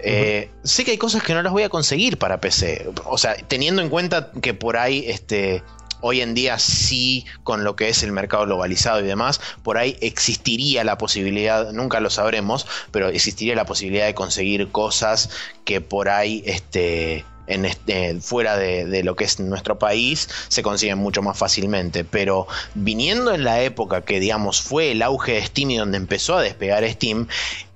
Eh, 0.00 0.50
sé 0.64 0.84
que 0.84 0.92
hay 0.92 0.98
cosas 0.98 1.22
que 1.22 1.34
no 1.34 1.42
las 1.42 1.52
voy 1.52 1.62
a 1.62 1.68
conseguir 1.68 2.18
para 2.18 2.40
PC. 2.40 2.90
O 3.04 3.18
sea, 3.18 3.36
teniendo 3.36 3.82
en 3.82 3.88
cuenta 3.88 4.30
que 4.40 4.54
por 4.54 4.76
ahí 4.76 5.04
este, 5.06 5.62
Hoy 6.02 6.20
en 6.20 6.34
día 6.34 6.58
sí, 6.58 7.24
con 7.42 7.64
lo 7.64 7.76
que 7.76 7.88
es 7.88 8.02
el 8.02 8.12
mercado 8.12 8.44
globalizado 8.44 9.00
y 9.00 9.04
demás, 9.04 9.40
por 9.62 9.78
ahí 9.78 9.96
existiría 10.00 10.84
la 10.84 10.98
posibilidad, 10.98 11.72
nunca 11.72 12.00
lo 12.00 12.10
sabremos, 12.10 12.66
pero 12.90 13.08
existiría 13.08 13.54
la 13.54 13.64
posibilidad 13.64 14.06
de 14.06 14.14
conseguir 14.14 14.68
cosas 14.68 15.30
que 15.64 15.80
por 15.80 16.08
ahí 16.08 16.42
este, 16.44 17.24
en 17.46 17.64
este, 17.64 18.20
fuera 18.20 18.56
de, 18.56 19.02
lo 19.02 19.16
que 19.16 19.24
es 19.24 19.40
nuestro 19.40 19.78
país 19.78 20.28
se 20.48 20.62
consiguen 20.62 20.98
mucho 20.98 21.22
más 21.22 21.38
fácilmente. 21.38 22.04
Pero 22.04 22.46
viniendo 22.74 23.32
en 23.32 23.44
la 23.44 23.62
época 23.62 24.02
que, 24.02 24.20
digamos, 24.20 24.60
fue 24.60 24.92
el 24.92 25.02
auge 25.02 25.32
de 25.32 25.46
Steam 25.46 25.70
y 25.70 25.76
donde 25.76 25.98
empezó 25.98 26.36
a 26.36 26.42
despegar 26.42 26.88
Steam, 26.88 27.28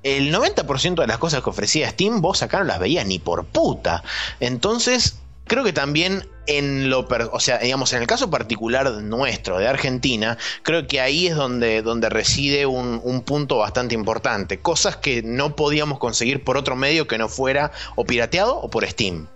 el 0.02 0.32
90% 0.32 0.94
de 1.00 1.06
las 1.06 1.18
cosas 1.18 1.42
que 1.42 1.50
ofrecía 1.50 1.90
Steam 1.90 2.20
vos 2.20 2.42
acá 2.42 2.58
no 2.58 2.64
las 2.64 2.78
veías 2.78 3.06
ni 3.06 3.18
por 3.18 3.44
puta. 3.46 4.02
Entonces, 4.40 5.16
creo 5.46 5.64
que 5.64 5.72
también 5.72 6.24
en 6.46 6.90
lo, 6.90 7.06
o 7.32 7.40
sea, 7.40 7.58
digamos, 7.58 7.92
en 7.92 8.02
el 8.02 8.06
caso 8.06 8.30
particular 8.30 8.90
nuestro, 9.02 9.58
de 9.58 9.66
Argentina, 9.66 10.38
creo 10.62 10.86
que 10.86 11.00
ahí 11.00 11.26
es 11.26 11.34
donde, 11.34 11.82
donde 11.82 12.08
reside 12.08 12.66
un, 12.66 13.22
punto 13.26 13.58
bastante 13.58 13.94
importante. 13.94 14.58
Cosas 14.58 14.96
que 14.96 15.22
no 15.22 15.56
podíamos 15.56 15.98
conseguir 15.98 16.44
por 16.44 16.56
otro 16.56 16.76
medio 16.76 17.06
que 17.06 17.18
no 17.18 17.28
fuera 17.28 17.72
o 17.96 18.04
pirateado 18.04 18.56
o 18.56 18.70
por 18.70 18.86
Steam. 18.86 19.26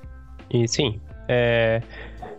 Y 0.49 0.69
sí. 0.69 1.01
Eh, 1.29 1.81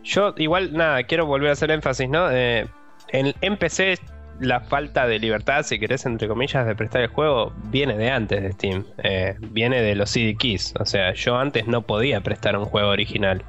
yo 0.03 0.33
igual, 0.37 0.73
nada, 0.73 1.03
quiero 1.03 1.25
volver 1.25 1.49
a 1.49 1.53
hacer 1.53 1.71
énfasis, 1.71 2.09
¿no? 2.09 2.31
Eh, 2.31 2.67
en, 3.09 3.57
PC 3.57 3.97
la 4.39 4.61
falta 4.61 5.05
de 5.05 5.19
libertad, 5.19 5.63
si 5.63 5.77
querés, 5.77 6.05
entre 6.05 6.27
comillas, 6.27 6.65
de 6.65 6.75
prestar 6.75 7.01
el 7.01 7.09
juego, 7.09 7.53
viene 7.65 7.97
de 7.97 8.09
antes 8.09 8.41
de 8.41 8.51
Steam. 8.53 8.85
Eh, 9.03 9.35
viene 9.39 9.81
de 9.81 9.95
los 9.95 10.09
CD 10.09 10.35
keys. 10.35 10.73
O 10.79 10.85
sea, 10.85 11.13
yo 11.13 11.37
antes 11.37 11.67
no 11.67 11.81
podía 11.81 12.21
prestar 12.21 12.57
un 12.57 12.65
juego 12.65 12.89
original. 12.89 13.43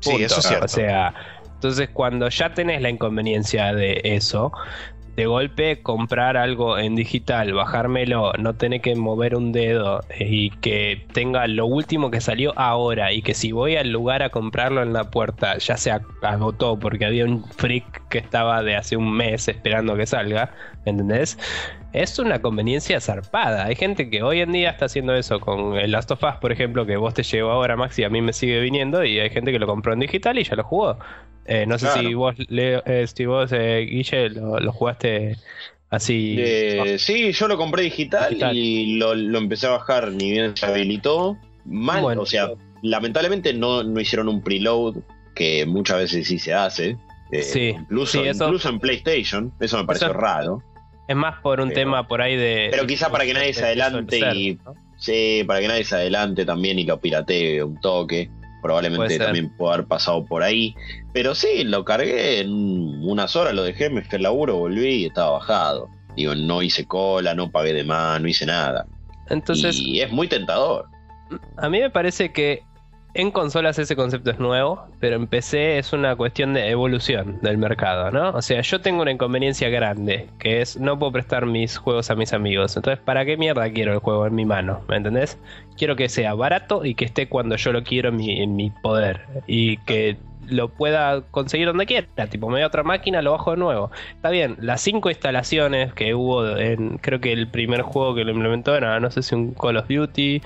Sí, 0.00 0.22
eso 0.22 0.40
es 0.40 0.46
cierto. 0.46 0.64
O 0.66 0.68
sea, 0.68 1.14
entonces 1.54 1.88
cuando 1.92 2.28
ya 2.28 2.52
tenés 2.54 2.82
la 2.82 2.90
inconveniencia 2.90 3.74
de 3.74 4.00
eso, 4.04 4.52
de 5.16 5.24
golpe 5.24 5.80
comprar 5.82 6.36
algo 6.36 6.78
en 6.78 6.94
digital, 6.94 7.54
bajármelo, 7.54 8.34
no 8.34 8.54
tener 8.54 8.82
que 8.82 8.94
mover 8.94 9.34
un 9.34 9.50
dedo 9.50 10.04
eh, 10.10 10.28
y 10.28 10.50
que 10.50 11.06
tenga 11.14 11.46
lo 11.46 11.64
último 11.66 12.10
que 12.10 12.20
salió 12.20 12.52
ahora 12.58 13.12
y 13.12 13.22
que 13.22 13.32
si 13.32 13.50
voy 13.50 13.76
al 13.76 13.90
lugar 13.90 14.22
a 14.22 14.28
comprarlo 14.28 14.82
en 14.82 14.92
la 14.92 15.10
puerta 15.10 15.56
ya 15.56 15.78
se 15.78 15.90
agotó 16.20 16.78
porque 16.78 17.06
había 17.06 17.24
un 17.24 17.44
freak 17.44 18.08
que 18.08 18.18
estaba 18.18 18.62
de 18.62 18.76
hace 18.76 18.98
un 18.98 19.10
mes 19.10 19.48
esperando 19.48 19.96
que 19.96 20.06
salga, 20.06 20.50
¿entendés? 20.84 21.38
Es 21.96 22.18
una 22.18 22.42
conveniencia 22.42 23.00
zarpada. 23.00 23.64
Hay 23.64 23.74
gente 23.74 24.10
que 24.10 24.22
hoy 24.22 24.42
en 24.42 24.52
día 24.52 24.68
está 24.68 24.84
haciendo 24.84 25.14
eso 25.14 25.40
con 25.40 25.76
el 25.76 25.92
Last 25.92 26.10
of 26.10 26.22
Us, 26.22 26.34
por 26.42 26.52
ejemplo, 26.52 26.84
que 26.84 26.98
vos 26.98 27.14
te 27.14 27.22
llevo 27.22 27.50
ahora, 27.50 27.74
Max, 27.74 27.98
y 27.98 28.04
a 28.04 28.10
mí 28.10 28.20
me 28.20 28.34
sigue 28.34 28.60
viniendo, 28.60 29.02
y 29.02 29.18
hay 29.18 29.30
gente 29.30 29.50
que 29.50 29.58
lo 29.58 29.66
compró 29.66 29.94
en 29.94 30.00
digital 30.00 30.38
y 30.38 30.44
ya 30.44 30.56
lo 30.56 30.64
jugó. 30.64 30.98
Eh, 31.46 31.64
no 31.66 31.78
sé 31.78 31.88
si 31.94 32.12
vos, 32.12 32.34
Leo, 32.48 32.82
eh, 32.84 33.06
si 33.06 33.24
vos 33.24 33.50
eh, 33.50 33.86
Guille, 33.90 34.28
lo, 34.28 34.72
jugaste 34.72 35.38
así. 35.88 36.38
sí, 36.98 37.32
yo 37.32 37.48
lo 37.48 37.56
compré 37.56 37.84
digital, 37.84 38.36
y 38.54 38.98
lo, 38.98 39.14
empecé 39.38 39.66
a 39.66 39.70
bajar, 39.70 40.12
ni 40.12 40.32
bien 40.32 40.54
se 40.54 40.66
habilitó. 40.66 41.38
Mal, 41.64 42.18
o 42.18 42.26
sea, 42.26 42.50
lamentablemente 42.82 43.54
no, 43.54 43.82
no 43.82 43.98
hicieron 43.98 44.28
un 44.28 44.42
preload, 44.42 44.96
que 45.34 45.64
muchas 45.64 45.96
veces 45.96 46.28
sí 46.28 46.38
se 46.38 46.52
hace. 46.52 46.98
sí, 47.40 47.68
incluso, 47.70 48.22
incluso 48.22 48.68
en 48.68 48.80
PlayStation, 48.80 49.50
eso 49.60 49.78
me 49.78 49.84
pareció 49.86 50.12
raro. 50.12 50.62
Es 51.08 51.16
más 51.16 51.40
por 51.40 51.60
un 51.60 51.72
tema 51.72 52.06
por 52.06 52.20
ahí 52.20 52.36
de. 52.36 52.68
Pero 52.70 52.86
quizás 52.86 53.10
para 53.10 53.24
que 53.24 53.34
nadie 53.34 53.54
se 53.54 53.64
adelante 53.64 54.18
y. 54.34 54.58
Sí, 54.96 55.44
para 55.46 55.60
que 55.60 55.68
nadie 55.68 55.84
se 55.84 55.94
adelante 55.94 56.44
también 56.46 56.78
y 56.78 56.84
lo 56.84 56.98
piratee 56.98 57.62
un 57.62 57.78
toque 57.80 58.30
probablemente 58.66 59.18
también 59.18 59.48
pueda 59.56 59.74
haber 59.74 59.86
pasado 59.86 60.24
por 60.24 60.42
ahí. 60.42 60.74
Pero 61.12 61.34
sí, 61.34 61.62
lo 61.62 61.84
cargué 61.84 62.40
en 62.40 62.50
unas 62.50 63.36
horas, 63.36 63.54
lo 63.54 63.62
dejé, 63.62 63.90
me 63.90 64.02
fui 64.02 64.16
al 64.16 64.24
laburo, 64.24 64.56
volví 64.56 65.02
y 65.02 65.06
estaba 65.06 65.32
bajado. 65.32 65.88
Digo, 66.16 66.34
no 66.34 66.62
hice 66.62 66.84
cola, 66.86 67.34
no 67.34 67.50
pagué 67.50 67.72
de 67.72 67.84
más, 67.84 68.20
no 68.20 68.26
hice 68.26 68.44
nada. 68.44 68.86
Entonces, 69.28 69.78
y 69.78 70.00
es 70.00 70.10
muy 70.10 70.26
tentador. 70.26 70.86
A 71.56 71.68
mí 71.68 71.80
me 71.80 71.90
parece 71.90 72.32
que 72.32 72.62
en 73.16 73.30
consolas 73.30 73.78
ese 73.78 73.96
concepto 73.96 74.30
es 74.30 74.38
nuevo, 74.38 74.86
pero 75.00 75.16
en 75.16 75.26
PC 75.26 75.78
es 75.78 75.94
una 75.94 76.14
cuestión 76.16 76.52
de 76.52 76.68
evolución 76.68 77.38
del 77.40 77.56
mercado, 77.56 78.10
¿no? 78.10 78.30
O 78.30 78.42
sea, 78.42 78.60
yo 78.60 78.82
tengo 78.82 79.00
una 79.00 79.10
inconveniencia 79.10 79.70
grande, 79.70 80.28
que 80.38 80.60
es 80.60 80.78
no 80.78 80.98
puedo 80.98 81.12
prestar 81.12 81.46
mis 81.46 81.78
juegos 81.78 82.10
a 82.10 82.14
mis 82.14 82.34
amigos. 82.34 82.76
Entonces, 82.76 83.02
¿para 83.02 83.24
qué 83.24 83.38
mierda 83.38 83.70
quiero 83.70 83.94
el 83.94 84.00
juego 84.00 84.26
en 84.26 84.34
mi 84.34 84.44
mano? 84.44 84.82
¿Me 84.88 84.96
entendés? 84.96 85.38
Quiero 85.78 85.96
que 85.96 86.10
sea 86.10 86.34
barato 86.34 86.84
y 86.84 86.94
que 86.94 87.06
esté 87.06 87.26
cuando 87.26 87.56
yo 87.56 87.72
lo 87.72 87.82
quiero 87.84 88.10
en 88.10 88.16
mi, 88.16 88.42
en 88.42 88.54
mi 88.54 88.70
poder. 88.70 89.22
Y 89.46 89.78
que 89.78 90.18
lo 90.48 90.68
pueda 90.68 91.22
conseguir 91.30 91.66
donde 91.66 91.86
quiera. 91.86 92.06
Tipo, 92.28 92.48
me 92.48 92.54
voy 92.54 92.62
a 92.62 92.66
otra 92.66 92.82
máquina, 92.82 93.22
lo 93.22 93.32
bajo 93.32 93.52
de 93.52 93.56
nuevo. 93.56 93.90
Está 94.14 94.30
bien, 94.30 94.56
las 94.60 94.80
cinco 94.80 95.10
instalaciones 95.10 95.92
que 95.92 96.14
hubo 96.14 96.56
en. 96.56 96.98
Creo 96.98 97.20
que 97.20 97.32
el 97.32 97.48
primer 97.48 97.82
juego 97.82 98.14
que 98.14 98.24
lo 98.24 98.32
implementó 98.32 98.74
era, 98.74 98.98
no 99.00 99.10
sé 99.10 99.22
si 99.22 99.34
un 99.34 99.54
Call 99.54 99.76
of 99.76 99.88
Duty 99.88 100.42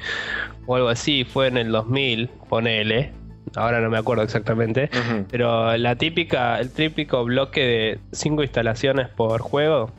o 0.67 0.77
algo 0.77 0.89
así, 0.89 1.25
fue 1.25 1.49
en 1.49 1.57
el 1.57 1.73
2000, 1.73 2.29
ponele. 2.49 3.13
Ahora 3.57 3.81
no 3.81 3.91
me 3.91 3.99
acuerdo 3.99 4.23
exactamente. 4.23 4.91
Pero 5.31 5.77
la 5.77 5.97
típica, 5.97 6.61
el 6.61 6.73
típico 6.73 7.25
bloque 7.25 7.61
de 7.61 8.01
cinco 8.13 8.43
instalaciones 8.43 9.09
por 9.09 9.41
juego. 9.41 9.91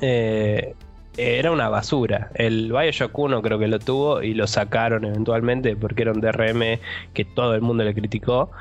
Eh, 0.00 0.74
era 1.18 1.50
una 1.50 1.68
basura. 1.68 2.30
El 2.34 2.70
Bioshock 2.70 3.18
1 3.18 3.42
creo 3.42 3.58
que 3.58 3.66
lo 3.66 3.78
tuvo 3.80 4.22
y 4.22 4.34
lo 4.34 4.46
sacaron 4.46 5.04
eventualmente 5.04 5.74
porque 5.76 6.02
era 6.02 6.12
un 6.12 6.20
DRM 6.20 6.78
que 7.12 7.24
todo 7.24 7.54
el 7.54 7.60
mundo 7.60 7.82
le 7.82 7.92
criticó 7.92 8.52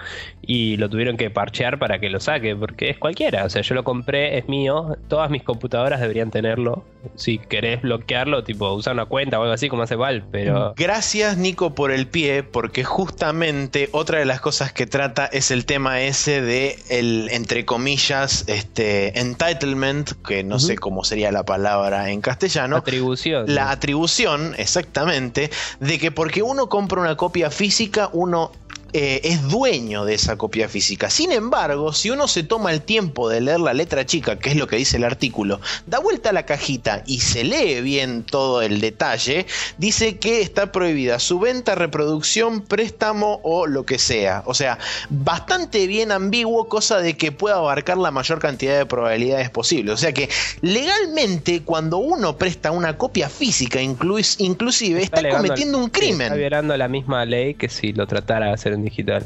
y 0.48 0.78
lo 0.78 0.90
tuvieron 0.90 1.18
que 1.18 1.30
parchear 1.30 1.78
para 1.78 2.00
que 2.00 2.10
lo 2.10 2.22
saque 2.22 2.56
porque 2.56 2.90
es 2.90 2.98
cualquiera. 2.98 3.44
O 3.44 3.50
sea, 3.50 3.62
yo 3.62 3.76
lo 3.76 3.84
compré, 3.84 4.38
es 4.38 4.48
mío, 4.48 4.96
todas 5.10 5.30
mis 5.30 5.44
computadoras 5.44 6.00
deberían 6.00 6.32
tenerlo. 6.32 6.86
Si 7.16 7.38
querés 7.38 7.82
bloquearlo, 7.82 8.44
tipo 8.44 8.72
usar 8.72 8.94
una 8.94 9.06
cuenta 9.06 9.40
o 9.40 9.44
algo 9.44 9.54
así 9.54 9.68
como 9.68 9.84
hace 9.84 9.96
Val, 9.96 10.26
pero... 10.32 10.74
Gracias 10.78 11.38
Nico 11.38 11.76
por 11.76 11.92
el 11.92 12.08
pie 12.08 12.44
porque 12.44 12.86
justamente 12.86 13.90
otra 13.92 14.20
de 14.20 14.26
las 14.26 14.40
cosas 14.40 14.72
que 14.72 14.88
trata 14.88 15.26
es 15.26 15.52
el 15.52 15.66
tema 15.66 16.02
ese 16.02 16.42
de 16.42 16.80
el, 16.90 17.28
entre 17.32 17.66
comillas, 17.66 18.46
este 18.48 19.20
entitlement, 19.20 20.12
que 20.26 20.44
no 20.44 20.60
sé 20.60 20.78
cómo 20.78 21.04
sería 21.04 21.32
la 21.32 21.44
palabra 21.44 22.10
en 22.10 22.22
castellano 22.22 22.78
Atribución. 22.78 23.54
La 23.54 23.72
atribución, 23.72 24.54
exactamente, 24.58 25.50
de 25.82 26.00
que 26.00 26.12
porque 26.12 26.42
uno 26.42 26.70
compra 26.70 27.02
una 27.02 27.18
copia 27.18 27.52
física, 27.52 28.10
uno 28.14 28.52
eh, 28.94 29.22
es 29.24 29.48
dueño 29.50 30.06
de 30.06 30.14
esa 30.14 30.38
copia 30.38 30.70
física. 30.70 31.10
Sin 31.10 31.32
embargo, 31.32 31.92
si 31.94 32.10
uno 32.10 32.28
se 32.28 32.44
toma 32.44 32.72
el 32.72 32.82
tiempo 32.82 33.30
de 33.30 33.42
leer 33.42 33.60
la 33.60 33.74
letra 33.74 34.06
chica, 34.06 34.40
que 34.40 34.50
es 34.50 34.56
lo 34.56 34.68
que 34.68 34.78
dice 34.78 34.98
el 34.98 35.04
artículo, 35.04 35.60
da 35.86 36.00
vuelta 36.00 36.30
a 36.30 36.34
la 36.34 36.46
cajita 36.46 37.04
y 37.06 37.20
se 37.20 37.44
lee 37.44 37.82
bien 37.82 38.24
todo 38.24 38.62
el 38.62 38.80
detalle, 38.80 39.46
dice 39.78 40.18
que 40.18 40.42
está 40.42 40.72
prohibida 40.72 41.20
su 41.20 41.40
venta, 41.40 41.76
reproducción, 41.76 42.62
préstamo 42.62 43.42
o 43.44 43.68
lo 43.68 43.86
que 43.86 44.00
sea. 44.00 44.44
O 44.46 44.54
sea, 44.54 44.80
bastante 45.10 45.86
bien 45.88 46.12
ambiguo, 46.12 46.70
cosa 46.70 47.00
de 47.00 47.18
que 47.18 47.32
pueda 47.32 47.56
abarcar 47.56 47.98
la 47.98 48.12
mayor 48.12 48.40
cantidad 48.40 48.78
de 48.78 48.86
probabilidades 48.86 49.50
posibles. 49.50 49.94
O 49.94 49.98
sea 49.98 50.14
que 50.14 50.30
legalmente 50.62 51.62
cuando 51.64 51.98
uno 51.98 52.38
presta 52.38 52.72
una 52.72 52.98
copia 52.98 53.28
física, 53.30 53.82
inclusive, 53.82 55.02
está, 55.04 55.28
cometiendo 55.30 55.78
un 55.78 55.90
crimen. 55.90 56.22
Está 56.22 56.36
violando 56.36 56.78
la 56.78 56.88
misma 56.88 57.26
ley 57.26 57.54
que 57.56 57.68
si 57.68 57.92
lo 57.92 58.08
tratara 58.08 58.48
de 58.48 58.54
hacer 58.54 58.77
digital. 58.84 59.26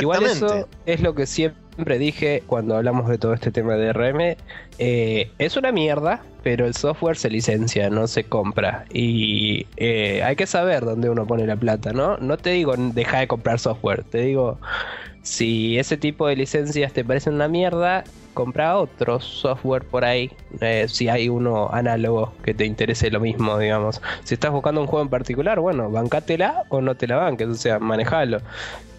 Igual 0.00 0.24
eso 0.24 0.68
es 0.86 1.00
lo 1.00 1.14
que 1.14 1.26
siempre 1.26 1.98
dije 1.98 2.42
cuando 2.46 2.76
hablamos 2.76 3.08
de 3.08 3.18
todo 3.18 3.34
este 3.34 3.50
tema 3.50 3.74
de 3.74 3.92
RM. 3.92 4.36
Eh, 4.78 5.30
es 5.38 5.56
una 5.56 5.72
mierda, 5.72 6.22
pero 6.42 6.66
el 6.66 6.74
software 6.74 7.16
se 7.16 7.30
licencia, 7.30 7.90
no 7.90 8.06
se 8.06 8.24
compra. 8.24 8.84
Y 8.92 9.66
eh, 9.76 10.22
hay 10.22 10.36
que 10.36 10.46
saber 10.46 10.84
dónde 10.84 11.10
uno 11.10 11.26
pone 11.26 11.46
la 11.46 11.56
plata, 11.56 11.92
¿no? 11.92 12.16
No 12.18 12.36
te 12.36 12.50
digo 12.50 12.74
deja 12.76 13.20
de 13.20 13.28
comprar 13.28 13.58
software, 13.58 14.04
te 14.04 14.18
digo 14.18 14.58
si 15.26 15.76
ese 15.76 15.96
tipo 15.96 16.28
de 16.28 16.36
licencias 16.36 16.92
te 16.92 17.04
parecen 17.04 17.34
una 17.34 17.48
mierda, 17.48 18.04
compra 18.32 18.78
otro 18.78 19.18
software 19.18 19.84
por 19.84 20.04
ahí. 20.04 20.30
eh, 20.60 20.86
si 20.88 21.08
hay 21.08 21.28
uno 21.28 21.68
análogo 21.72 22.32
que 22.44 22.54
te 22.54 22.64
interese 22.64 23.10
lo 23.10 23.18
mismo, 23.18 23.58
digamos. 23.58 24.00
Si 24.22 24.34
estás 24.34 24.52
buscando 24.52 24.80
un 24.80 24.86
juego 24.86 25.02
en 25.02 25.08
particular, 25.08 25.58
bueno, 25.58 25.90
bancátela 25.90 26.62
o 26.68 26.80
no 26.80 26.94
te 26.94 27.08
la 27.08 27.16
banques, 27.16 27.48
o 27.48 27.54
sea, 27.56 27.80
manejalo. 27.80 28.38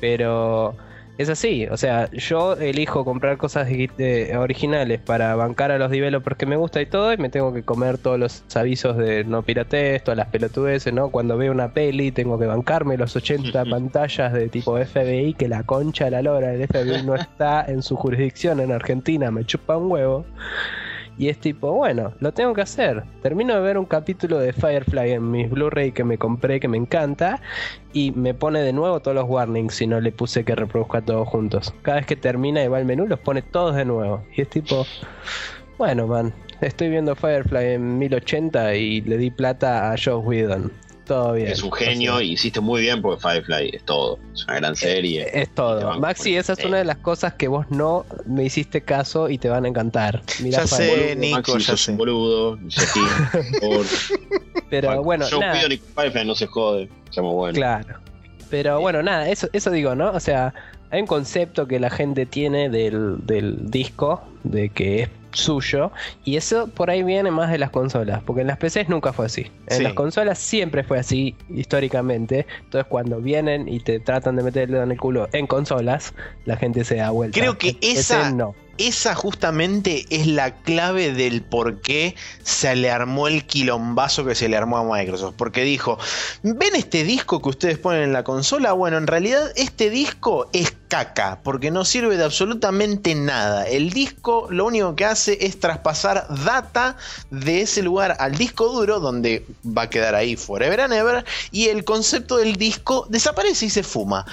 Pero 0.01 0.75
es 1.18 1.30
así, 1.30 1.65
o 1.68 1.77
sea, 1.77 2.11
yo 2.11 2.53
elijo 2.53 3.03
comprar 3.03 3.38
cosas 3.38 3.68
eh, 3.69 4.35
originales 4.38 4.99
para 4.99 5.35
bancar 5.35 5.72
a 5.72 5.80
los 5.80 5.89
developers 5.89 6.38
que 6.38 6.45
me 6.45 6.56
gusta 6.56 6.80
y 6.81 6.85
todo, 6.85 7.11
y 7.11 7.18
me 7.18 7.30
tengo 7.30 7.53
que 7.53 7.64
comer 7.64 7.98
todos 7.98 8.19
los 8.19 8.44
avisos 8.56 8.98
de 8.98 9.23
no 9.23 9.41
piratees, 9.41 10.03
todas 10.03 10.18
las 10.18 10.27
pelotudeces, 10.27 10.94
¿no? 10.94 11.10
Cuando 11.10 11.38
veo 11.38 11.52
una 11.52 11.73
peli 11.73 12.11
tengo 12.11 12.38
que 12.38 12.45
bancarme 12.45 12.98
los 12.98 13.15
80 13.15 13.65
pantallas 13.69 14.31
de 14.31 14.48
tipo 14.49 14.77
FBI, 14.77 15.34
que 15.34 15.48
la 15.48 15.64
concha 15.64 16.06
de 16.06 16.11
la 16.11 16.22
lora, 16.22 16.53
el 16.53 16.68
FBI 16.68 17.03
no 17.03 17.15
está 17.15 17.65
en 17.65 17.81
su 17.81 17.95
jurisdicción 17.95 18.60
en 18.60 18.72
Argentina, 18.72 19.31
me 19.31 19.44
chupa 19.44 19.77
un 19.77 19.91
huevo. 19.91 20.26
Y 21.18 21.30
es 21.30 21.39
tipo, 21.39 21.72
bueno, 21.73 22.14
lo 22.19 22.31
tengo 22.31 22.53
que 22.53 22.61
hacer. 22.61 23.03
Termino 23.23 23.56
de 23.56 23.61
ver 23.61 23.77
un 23.77 23.85
capítulo 23.85 24.38
de 24.38 24.53
Firefly 24.53 25.11
en 25.11 25.31
mis 25.31 25.49
Blu-ray 25.49 25.91
que 25.91 26.03
me 26.03 26.18
compré, 26.18 26.60
que 26.60 26.68
me 26.68 26.77
encanta, 26.77 27.41
y 27.91 28.11
me 28.11 28.34
pone 28.34 28.60
de 28.61 28.72
nuevo 28.73 28.99
todos 28.99 29.15
los 29.15 29.26
warnings 29.27 29.73
si 29.73 29.88
no 29.88 29.99
le 29.99 30.11
puse 30.11 30.45
que 30.45 30.56
reproduzca 30.56 31.02
todos 31.02 31.27
juntos. 31.27 31.73
Cada 31.81 31.98
vez 31.98 32.06
que 32.06 32.15
termina 32.15 32.64
y 32.64 32.68
va 32.68 32.77
al 32.77 32.85
menú, 32.85 33.07
los 33.07 33.19
pone 33.19 33.41
todos 33.41 33.76
de 33.76 33.85
nuevo. 33.85 34.23
Y 34.35 34.41
es 34.41 34.49
tipo, 34.49 34.85
bueno, 35.77 36.06
man, 36.06 36.34
estoy 36.61 36.89
viendo 36.89 37.15
Firefly 37.15 37.73
en 37.73 37.98
1080 37.98 38.76
y 38.76 39.02
le 39.02 39.18
di 39.18 39.31
plata 39.31 39.91
a 39.91 39.95
Joe 39.98 40.18
Whedon. 40.18 40.72
Todo 41.07 41.34
bien. 41.34 41.47
Es 41.47 41.63
un 41.63 41.71
genio 41.71 42.15
O 42.15 42.17
sea, 42.17 42.25
y 42.27 42.34
hiciste 42.34 42.59
muy 42.59 42.81
bien 42.81 43.01
porque 43.01 43.21
Firefly 43.21 43.69
es 43.73 43.84
todo. 43.85 44.19
Es 44.34 44.43
una 44.45 44.55
gran 44.57 44.75
serie. 44.75 45.23
es 45.23 45.43
Y 45.43 45.45
te 45.45 45.47
todo. 45.47 45.99
Maxi, 45.99 46.35
esa 46.35 46.53
es 46.53 46.65
una 46.65 46.77
de 46.79 46.84
las 46.85 46.97
cosas 46.97 47.34
que 47.35 47.47
vos 47.47 47.65
no 47.69 48.05
me 48.25 48.43
hiciste 48.43 48.81
caso 48.81 49.29
y 49.29 49.38
te 49.38 49.47
van 49.49 49.63
a 49.65 49.69
encantar. 49.69 50.21
Mirá 50.43 50.65
Ya 50.65 50.67
Firefly. 50.67 50.88
sé. 50.88 51.15
Boludo, 51.15 51.15
Nico, 51.21 51.51
Maxi, 51.53 51.67
ya 51.71 51.77
sé. 51.77 51.91
un 51.91 51.97
boludo. 51.97 52.59
por- 53.61 53.85
Pero 54.69 55.03
bueno, 55.03 55.27
Yo 55.29 55.39
nada. 55.39 55.53
pido 55.53 55.69
ni 55.69 55.77
Firefly 55.77 56.25
no 56.25 56.35
se 56.35 56.47
jode. 56.47 56.89
Seamos 57.09 57.34
buenos. 57.34 57.57
Claro. 57.57 57.99
Pero 58.49 58.79
bueno, 58.79 59.01
nada, 59.03 59.29
eso, 59.29 59.47
eso 59.53 59.71
digo, 59.71 59.95
¿no? 59.95 60.11
O 60.11 60.19
sea, 60.19 60.53
hay 60.89 61.01
un 61.01 61.07
concepto 61.07 61.67
que 61.67 61.79
la 61.79 61.89
gente 61.89 62.25
tiene 62.25 62.69
del, 62.69 63.25
del 63.25 63.69
disco, 63.69 64.23
de 64.43 64.69
que 64.69 65.03
es 65.03 65.09
suyo, 65.31 65.91
y 66.23 66.37
eso 66.37 66.67
por 66.67 66.89
ahí 66.89 67.03
viene 67.03 67.31
más 67.31 67.51
de 67.51 67.57
las 67.57 67.69
consolas, 67.69 68.21
porque 68.23 68.41
en 68.41 68.47
las 68.47 68.57
PCs 68.57 68.89
nunca 68.89 69.13
fue 69.13 69.25
así. 69.27 69.51
En 69.67 69.77
Sí. 69.77 69.83
las 69.83 69.93
consolas 69.93 70.37
siempre 70.39 70.83
fue 70.83 70.99
así, 70.99 71.35
históricamente. 71.53 72.45
Entonces 72.63 72.87
cuando 72.89 73.21
vienen 73.21 73.67
y 73.67 73.79
te 73.79 73.99
tratan 73.99 74.35
de 74.35 74.43
meter 74.43 74.63
el 74.63 74.71
dedo 74.71 74.83
en 74.83 74.91
el 74.91 74.97
culo 74.99 75.27
en 75.33 75.47
consolas, 75.47 76.13
la 76.45 76.55
gente 76.57 76.83
se 76.83 76.95
da 76.95 77.09
vuelta. 77.11 77.39
Creo 77.39 77.57
que 77.57 77.77
esa- 77.81 78.31
no. 78.31 78.55
Esa 78.77 79.15
justamente 79.15 80.05
es 80.09 80.27
la 80.27 80.55
clave 80.55 81.13
del 81.13 81.41
por 81.41 81.81
qué 81.81 82.15
se 82.43 82.75
le 82.75 82.91
armó 82.91 83.27
el 83.27 83.45
quilombazo 83.45 84.25
que 84.25 84.35
se 84.35 84.49
le 84.49 84.57
armó 84.57 84.77
a 84.77 84.83
Microsoft. 84.83 85.35
Porque 85.37 85.63
dijo, 85.63 85.97
¿ven 86.43 86.75
este 86.75 87.03
disco 87.03 87.41
que 87.41 87.49
ustedes 87.49 87.77
ponen 87.77 88.03
en 88.03 88.13
la 88.13 88.23
consola? 88.23 88.73
Bueno, 88.73 88.97
en 88.97 89.07
realidad 89.07 89.51
este 89.55 89.89
disco 89.89 90.49
es 90.53 90.73
caca, 90.87 91.39
porque 91.43 91.71
no 91.71 91.85
sirve 91.85 92.17
de 92.17 92.23
absolutamente 92.23 93.15
nada. 93.15 93.67
El 93.67 93.89
disco 93.89 94.47
lo 94.49 94.65
único 94.65 94.95
que 94.95 95.05
hace 95.05 95.37
es 95.45 95.59
traspasar 95.59 96.27
data 96.45 96.97
de 97.29 97.61
ese 97.61 97.81
lugar 97.81 98.15
al 98.19 98.37
disco 98.37 98.69
duro, 98.69 98.99
donde 98.99 99.45
va 99.65 99.83
a 99.83 99.89
quedar 99.89 100.15
ahí 100.15 100.35
forever 100.35 100.81
and 100.81 100.93
ever, 100.93 101.25
y 101.51 101.67
el 101.67 101.83
concepto 101.83 102.37
del 102.37 102.55
disco 102.55 103.05
desaparece 103.09 103.65
y 103.65 103.69
se 103.69 103.83
fuma. 103.83 104.25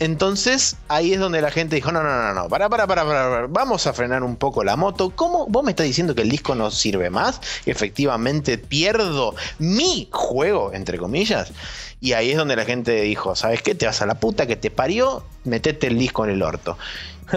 Entonces 0.00 0.76
ahí 0.88 1.12
es 1.12 1.20
donde 1.20 1.42
la 1.42 1.50
gente 1.50 1.76
dijo, 1.76 1.92
no, 1.92 2.02
no, 2.02 2.08
no, 2.10 2.34
no, 2.34 2.48
para, 2.48 2.70
para, 2.70 2.86
para, 2.86 3.04
para, 3.04 3.30
para, 3.30 3.46
vamos 3.48 3.86
a 3.86 3.92
frenar 3.92 4.22
un 4.22 4.36
poco 4.36 4.64
la 4.64 4.74
moto. 4.74 5.10
¿Cómo 5.10 5.46
vos 5.46 5.62
me 5.62 5.72
estás 5.72 5.86
diciendo 5.86 6.14
que 6.14 6.22
el 6.22 6.30
disco 6.30 6.54
no 6.54 6.70
sirve 6.70 7.10
más? 7.10 7.40
Efectivamente 7.66 8.56
pierdo 8.56 9.34
mi 9.58 10.08
juego, 10.10 10.72
entre 10.72 10.96
comillas. 10.96 11.52
Y 12.00 12.14
ahí 12.14 12.30
es 12.30 12.38
donde 12.38 12.56
la 12.56 12.64
gente 12.64 13.02
dijo, 13.02 13.36
¿sabes 13.36 13.60
qué? 13.60 13.74
Te 13.74 13.84
vas 13.84 14.00
a 14.00 14.06
la 14.06 14.18
puta 14.18 14.46
que 14.46 14.56
te 14.56 14.70
parió, 14.70 15.22
metete 15.44 15.88
el 15.88 15.98
disco 15.98 16.24
en 16.24 16.30
el 16.30 16.42
orto. 16.42 16.78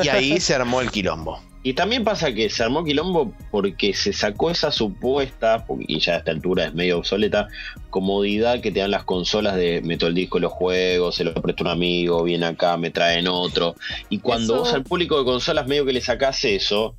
Y 0.02 0.08
ahí 0.08 0.40
se 0.40 0.56
armó 0.56 0.80
el 0.80 0.90
quilombo. 0.90 1.42
Y 1.66 1.74
también 1.74 2.04
pasa 2.04 2.34
que 2.34 2.50
se 2.50 2.62
armó 2.62 2.84
quilombo 2.84 3.34
porque 3.50 3.94
se 3.94 4.12
sacó 4.12 4.52
esa 4.52 4.70
supuesta, 4.70 5.66
porque- 5.66 5.86
y 5.88 6.00
ya 6.00 6.16
a 6.16 6.18
esta 6.18 6.32
altura 6.32 6.66
es 6.66 6.74
medio 6.74 6.98
obsoleta, 6.98 7.48
comodidad 7.90 8.60
que 8.60 8.70
te 8.72 8.82
dan 8.82 8.92
las 8.92 9.06
consolas 9.06 9.56
de 9.56 9.82
meto 9.82 10.08
el 10.08 10.14
disco 10.14 10.38
en 10.40 10.44
los 10.44 10.52
juegos, 10.52 11.16
se 11.16 11.24
lo 11.24 11.34
presto 11.34 11.64
a 11.64 11.68
un 11.68 11.72
amigo, 11.72 12.24
viene 12.24 12.46
acá, 12.48 12.76
me 12.76 12.90
traen 12.92 13.28
otro. 13.30 13.76
Y 14.10 14.20
cuando 14.20 14.56
Eso- 14.56 14.64
vos 14.64 14.74
al 14.74 14.84
público 14.84 15.18
de 15.18 15.24
consolas 15.24 15.66
medio 15.68 15.86
que 15.86 15.94
le 15.94 16.02
sacás 16.02 16.44
eso, 16.44 16.96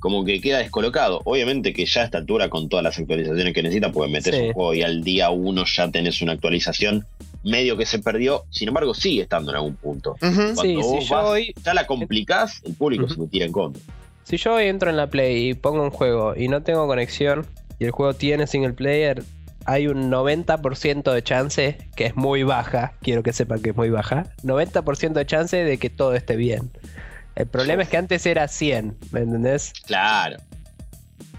como 0.00 0.24
que 0.24 0.40
queda 0.40 0.58
descolocado. 0.58 1.20
Obviamente 1.24 1.72
que 1.74 1.84
ya 1.84 2.02
a 2.02 2.04
esta 2.04 2.18
altura, 2.18 2.48
con 2.48 2.68
todas 2.70 2.84
las 2.84 2.98
actualizaciones 2.98 3.52
que 3.52 3.62
necesita, 3.62 3.92
porque 3.92 4.10
metes 4.12 4.34
Sí. 4.34 4.40
un 4.42 4.52
juego 4.52 4.72
y 4.74 4.82
al 4.82 5.02
día 5.02 5.28
uno 5.30 5.64
ya 5.66 5.90
tenés 5.90 6.22
una 6.22 6.32
actualización, 6.32 7.06
medio 7.42 7.76
que 7.76 7.84
se 7.86 7.98
perdió, 7.98 8.44
sin 8.50 8.68
embargo 8.68 8.94
sigue 8.94 9.22
estando 9.22 9.50
en 9.52 9.56
algún 9.56 9.76
punto. 9.76 10.16
Cuando 10.20 10.62
Sí, 10.62 10.74
vos 10.76 10.86
si 11.02 11.08
yo 11.08 11.14
vas, 11.14 11.26
hoy- 11.26 11.54
ya 11.64 11.74
la 11.74 11.86
complicás, 11.86 12.62
el 12.64 12.74
público 12.74 13.08
se 13.08 13.18
me 13.20 13.26
tira 13.26 13.44
en 13.46 13.52
contra. 13.52 13.82
Si 14.26 14.38
yo 14.38 14.58
entro 14.58 14.90
en 14.90 14.96
la 14.96 15.06
Play 15.06 15.50
y 15.50 15.54
pongo 15.54 15.82
un 15.84 15.90
juego 15.90 16.34
y 16.36 16.48
no 16.48 16.60
tengo 16.62 16.86
conexión 16.88 17.46
y 17.78 17.84
el 17.84 17.92
juego 17.92 18.12
tiene 18.14 18.48
single 18.48 18.72
player, 18.72 19.22
hay 19.66 19.86
un 19.86 20.10
90% 20.10 21.12
de 21.12 21.22
chance, 21.22 21.78
que 21.94 22.06
es 22.06 22.16
muy 22.16 22.42
baja, 22.42 22.94
quiero 23.02 23.22
que 23.22 23.32
sepan 23.32 23.62
que 23.62 23.70
es 23.70 23.76
muy 23.76 23.88
baja, 23.90 24.24
90% 24.42 25.12
de 25.12 25.26
chance 25.26 25.56
de 25.56 25.78
que 25.78 25.90
todo 25.90 26.14
esté 26.14 26.34
bien. 26.34 26.72
El 27.36 27.46
problema 27.46 27.84
es 27.84 27.88
que 27.88 27.98
antes 27.98 28.26
era 28.26 28.48
100, 28.48 28.96
¿me 29.12 29.20
entendés? 29.20 29.72
Claro. 29.86 30.38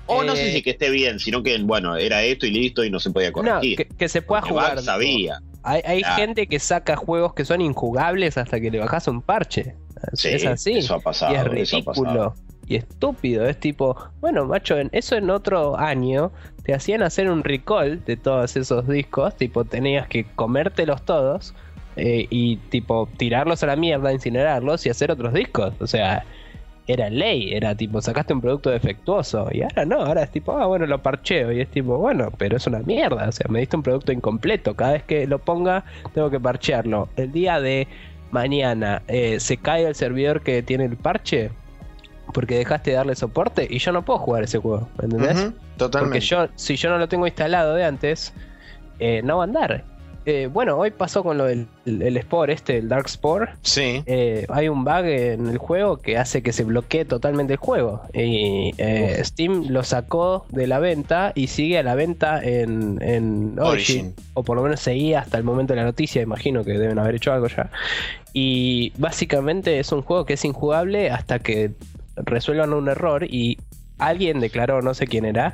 O 0.06 0.24
no 0.24 0.34
Eh, 0.34 0.38
sé 0.38 0.52
si 0.54 0.62
que 0.62 0.70
esté 0.70 0.90
bien, 0.90 1.20
sino 1.20 1.44
que, 1.44 1.58
bueno, 1.62 1.98
era 1.98 2.24
esto 2.24 2.46
y 2.46 2.52
listo 2.52 2.86
y 2.86 2.90
no 2.90 3.02
se 3.02 3.10
podía 3.12 3.32
No, 3.32 3.34
corregir. 3.36 3.76
que, 3.76 3.88
que 3.88 4.08
se 4.08 4.22
pueda 4.22 4.42
Porque 4.42 4.54
jugar. 4.54 4.82
Sabía. 4.82 5.42
Hay, 5.64 5.82
hay 5.84 6.00
Claro. 6.00 6.16
gente 6.16 6.48
que 6.48 6.60
saca 6.60 6.96
juegos 6.96 7.34
que 7.34 7.44
son 7.44 7.60
injugables 7.60 8.38
hasta 8.38 8.62
que 8.62 8.72
le 8.72 8.80
bajas 8.80 9.10
un 9.10 9.22
parche. 9.22 9.76
Sí, 10.14 10.30
es 10.30 10.46
así. 10.46 10.78
Eso 10.78 10.96
ha 10.96 11.00
pasado. 11.02 11.34
y 11.34 11.60
es 11.60 11.74
eso 11.74 11.78
ha 11.80 11.84
pasado. 11.84 12.36
Y 12.68 12.76
estúpido. 12.76 13.46
Es 13.48 13.60
tipo, 13.60 13.96
bueno, 14.20 14.46
macho, 14.46 14.78
en, 14.78 14.90
eso 14.92 15.16
en 15.16 15.30
otro 15.30 15.78
año 15.78 16.32
te 16.64 16.74
hacían 16.74 17.02
hacer 17.02 17.30
un 17.30 17.44
recall 17.44 18.04
de 18.04 18.18
todos 18.18 18.58
esos 18.58 18.88
discos. 18.88 19.36
Tipo, 19.36 19.64
tenías 19.64 20.08
que 20.08 20.26
comértelos 20.36 21.04
todos 21.04 21.56
eh, 21.96 22.28
y, 22.30 22.58
tipo, 22.70 23.08
tirarlos 23.18 23.64
a 23.64 23.68
la 23.68 23.76
mierda, 23.76 24.12
incinerarlos 24.12 24.86
y 24.86 24.90
hacer 24.90 25.12
otros 25.12 25.34
discos. 25.34 25.74
O 25.80 25.88
sea, 25.88 26.26
era 26.88 27.10
ley. 27.10 27.54
Era 27.54 27.76
tipo, 27.76 28.02
sacaste 28.02 28.34
un 28.34 28.42
producto 28.42 28.70
defectuoso. 28.70 29.48
Y 29.52 29.62
ahora 29.62 29.86
no, 29.86 30.02
ahora 30.02 30.24
es 30.24 30.32
tipo, 30.32 30.52
ah, 30.58 30.66
bueno, 30.66 30.86
lo 30.88 31.02
parcheo. 31.02 31.54
Y 31.54 31.62
es 31.62 31.70
tipo, 31.70 31.98
bueno, 31.98 32.32
pero 32.38 32.58
es 32.58 32.68
una 32.68 32.80
mierda. 32.80 33.30
O 33.30 33.32
sea, 33.32 33.48
me 33.50 33.60
diste 33.60 33.78
un 33.78 33.84
producto 33.84 34.12
incompleto. 34.12 34.76
Cada 34.76 34.94
vez 34.94 35.04
que 35.04 35.26
lo 35.26 35.40
ponga, 35.40 35.86
tengo 36.14 36.30
que 36.30 36.40
parchearlo. 36.40 37.08
El 37.16 37.32
día 37.32 37.62
de 37.62 37.88
mañana 38.32 39.04
eh, 39.08 39.40
se 39.40 39.58
cae 39.58 39.88
el 39.88 39.96
servidor 39.96 40.42
que 40.42 40.62
tiene 40.64 40.86
el 40.86 40.98
parche 40.98 41.52
porque 42.34 42.58
dejaste 42.58 42.92
de 42.92 42.98
darle 42.98 43.16
soporte 43.16 43.68
y 43.70 43.80
yo 43.80 43.92
no 43.92 44.04
puedo 44.04 44.20
jugar 44.20 44.44
ese 44.44 44.60
juego, 44.60 44.90
¿me 44.98 45.06
entendés? 45.06 45.38
Ujú, 45.38 45.54
Totalmente. 45.78 46.16
Porque 46.16 46.26
yo, 46.26 46.48
si 46.56 46.76
yo 46.76 46.90
no 46.90 46.98
lo 46.98 47.08
tengo 47.08 47.28
instalado 47.28 47.76
de 47.76 47.86
antes, 47.86 48.34
eh, 49.00 49.22
no 49.24 49.38
va 49.38 49.44
a 49.44 49.46
andar. 49.46 49.84
Eh, 50.30 50.50
bueno, 50.52 50.76
hoy 50.76 50.92
pasó 50.92 51.24
con 51.24 51.38
lo 51.38 51.46
del 51.46 51.68
el, 51.86 52.02
el 52.02 52.22
Spore, 52.22 52.52
este, 52.52 52.80
el 52.80 52.90
Dark 52.90 53.08
Spore. 53.08 53.54
Sí. 53.62 54.04
Eh, 54.06 54.46
hay 54.50 54.68
un 54.68 54.84
bug 54.84 55.06
en 55.06 55.48
el 55.48 55.58
juego 55.58 56.02
que 56.02 56.18
hace 56.18 56.44
que 56.44 56.52
se 56.52 56.66
bloquee 56.66 57.06
totalmente 57.06 57.54
el 57.54 57.60
juego. 57.60 58.02
Y 58.14 58.74
eh, 58.78 59.22
Steam 59.24 59.68
lo 59.70 59.86
sacó 59.86 60.46
de 60.50 60.68
la 60.68 60.80
venta 60.80 61.32
y 61.34 61.48
sigue 61.48 61.78
a 61.78 61.84
la 61.84 61.96
venta 61.96 62.44
en, 62.44 63.02
en 63.02 63.58
Origin. 63.58 64.08
Origin. 64.08 64.16
O 64.34 64.44
por 64.44 64.58
lo 64.58 64.64
menos 64.64 64.82
seguía 64.82 65.22
hasta 65.22 65.38
el 65.38 65.46
momento 65.46 65.72
de 65.72 65.80
la 65.80 65.86
noticia, 65.86 66.22
imagino 66.22 66.66
que 66.66 66.74
deben 66.74 67.00
haber 67.00 67.16
hecho 67.16 67.32
algo 67.32 67.48
ya. 67.48 67.72
Y 68.34 68.92
básicamente 68.98 69.80
es 69.80 69.94
un 69.94 70.02
juego 70.02 70.26
que 70.26 70.34
es 70.34 70.44
injugable 70.44 71.10
hasta 71.10 71.40
que 71.40 71.72
resuelvan 72.26 72.74
un 72.74 72.90
error 72.90 73.24
y 73.24 73.58
alguien 73.98 74.40
declaró, 74.40 74.82
no 74.82 74.94
sé 74.94 75.08
quién 75.08 75.26
era, 75.26 75.54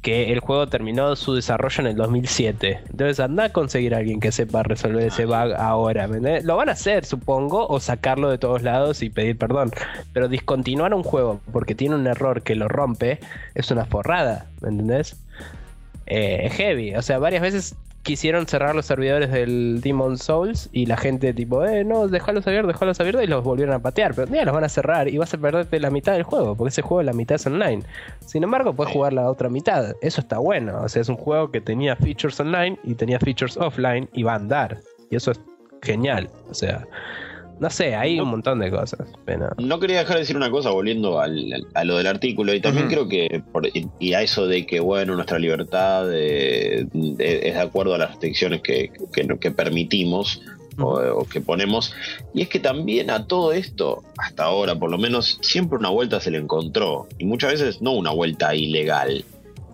que 0.00 0.32
el 0.32 0.40
juego 0.40 0.66
terminó 0.66 1.14
su 1.16 1.34
desarrollo 1.34 1.82
en 1.82 1.86
el 1.88 1.96
2007. 1.96 2.80
Entonces 2.90 3.20
anda 3.20 3.44
a 3.44 3.48
conseguir 3.50 3.94
a 3.94 3.98
alguien 3.98 4.20
que 4.20 4.32
sepa 4.32 4.62
resolver 4.62 5.06
ese 5.06 5.26
bug 5.26 5.54
ahora. 5.56 6.08
¿me 6.08 6.16
entendés? 6.16 6.44
Lo 6.44 6.56
van 6.56 6.68
a 6.68 6.72
hacer, 6.72 7.04
supongo, 7.04 7.66
o 7.66 7.80
sacarlo 7.80 8.30
de 8.30 8.38
todos 8.38 8.62
lados 8.62 9.02
y 9.02 9.10
pedir 9.10 9.36
perdón. 9.36 9.70
Pero 10.12 10.28
discontinuar 10.28 10.94
un 10.94 11.02
juego 11.02 11.40
porque 11.52 11.74
tiene 11.74 11.94
un 11.94 12.06
error 12.06 12.42
que 12.42 12.54
lo 12.54 12.68
rompe 12.68 13.20
es 13.54 13.70
una 13.70 13.84
forrada, 13.84 14.46
¿me 14.60 14.70
entendés? 14.70 15.16
Eh, 16.06 16.50
heavy. 16.50 16.94
O 16.96 17.02
sea, 17.02 17.18
varias 17.18 17.42
veces 17.42 17.76
quisieron 18.02 18.46
cerrar 18.46 18.74
los 18.74 18.86
servidores 18.86 19.30
del 19.30 19.80
Demon 19.80 20.18
Souls 20.18 20.68
y 20.72 20.86
la 20.86 20.96
gente 20.96 21.32
tipo, 21.32 21.64
eh, 21.64 21.84
no, 21.84 22.08
déjalos 22.08 22.46
abiertos, 22.46 22.72
déjalos 22.74 23.00
abiertos 23.00 23.24
y 23.24 23.26
los 23.26 23.44
volvieron 23.44 23.74
a 23.74 23.78
patear. 23.78 24.14
Pero 24.14 24.26
un 24.26 24.32
día 24.32 24.44
los 24.44 24.54
van 24.54 24.64
a 24.64 24.68
cerrar 24.68 25.08
y 25.08 25.18
vas 25.18 25.32
a 25.34 25.38
perderte 25.38 25.78
la 25.80 25.90
mitad 25.90 26.12
del 26.12 26.24
juego, 26.24 26.56
porque 26.56 26.70
ese 26.70 26.82
juego 26.82 27.02
la 27.02 27.12
mitad 27.12 27.36
es 27.36 27.46
online. 27.46 27.82
Sin 28.26 28.42
embargo, 28.42 28.74
puedes 28.74 28.92
jugar 28.92 29.12
la 29.12 29.30
otra 29.30 29.48
mitad. 29.48 29.94
Eso 30.02 30.20
está 30.20 30.38
bueno. 30.38 30.82
O 30.82 30.88
sea, 30.88 31.02
es 31.02 31.08
un 31.08 31.16
juego 31.16 31.50
que 31.50 31.60
tenía 31.60 31.96
features 31.96 32.38
online 32.40 32.78
y 32.84 32.94
tenía 32.94 33.18
features 33.18 33.56
offline 33.56 34.08
y 34.12 34.22
va 34.24 34.32
a 34.32 34.36
andar. 34.36 34.80
Y 35.10 35.16
eso 35.16 35.30
es 35.30 35.40
genial. 35.82 36.28
O 36.50 36.54
sea, 36.54 36.86
no 37.60 37.70
sé, 37.70 37.94
hay 37.94 38.18
un 38.18 38.28
montón 38.28 38.58
de 38.58 38.70
cosas. 38.70 39.08
No 39.58 39.78
quería 39.78 40.00
dejar 40.00 40.14
de 40.14 40.20
decir 40.20 40.36
una 40.36 40.50
cosa 40.50 40.70
volviendo 40.70 41.20
al, 41.20 41.66
a 41.74 41.84
lo 41.84 41.96
del 41.96 42.06
artículo 42.06 42.54
y 42.54 42.60
también 42.60 42.88
creo 42.88 43.08
que, 43.08 43.42
y 44.00 44.14
a 44.14 44.22
eso 44.22 44.46
de 44.46 44.66
que, 44.66 44.80
bueno, 44.80 45.14
nuestra 45.14 45.38
libertad 45.38 46.12
es 46.12 46.90
de 46.92 47.60
acuerdo 47.60 47.94
a 47.94 47.98
las 47.98 48.10
restricciones 48.10 48.62
que, 48.62 48.90
que, 49.12 49.50
permitimos. 49.50 50.42
o, 50.78 51.26
que 51.30 51.40
ponemos. 51.40 51.94
Y 52.34 52.42
es 52.42 52.48
que 52.48 52.58
también 52.58 53.10
a 53.10 53.26
todo 53.26 53.52
esto, 53.52 54.02
hasta 54.18 54.44
ahora 54.44 54.74
por 54.74 54.90
lo 54.90 54.98
menos, 54.98 55.38
siempre 55.42 55.78
una 55.78 55.90
vuelta 55.90 56.20
se 56.20 56.30
le 56.30 56.38
encontró. 56.38 57.06
Y 57.18 57.26
muchas 57.26 57.52
veces 57.52 57.82
no 57.82 57.92
una 57.92 58.10
vuelta 58.10 58.54
ilegal, 58.54 59.24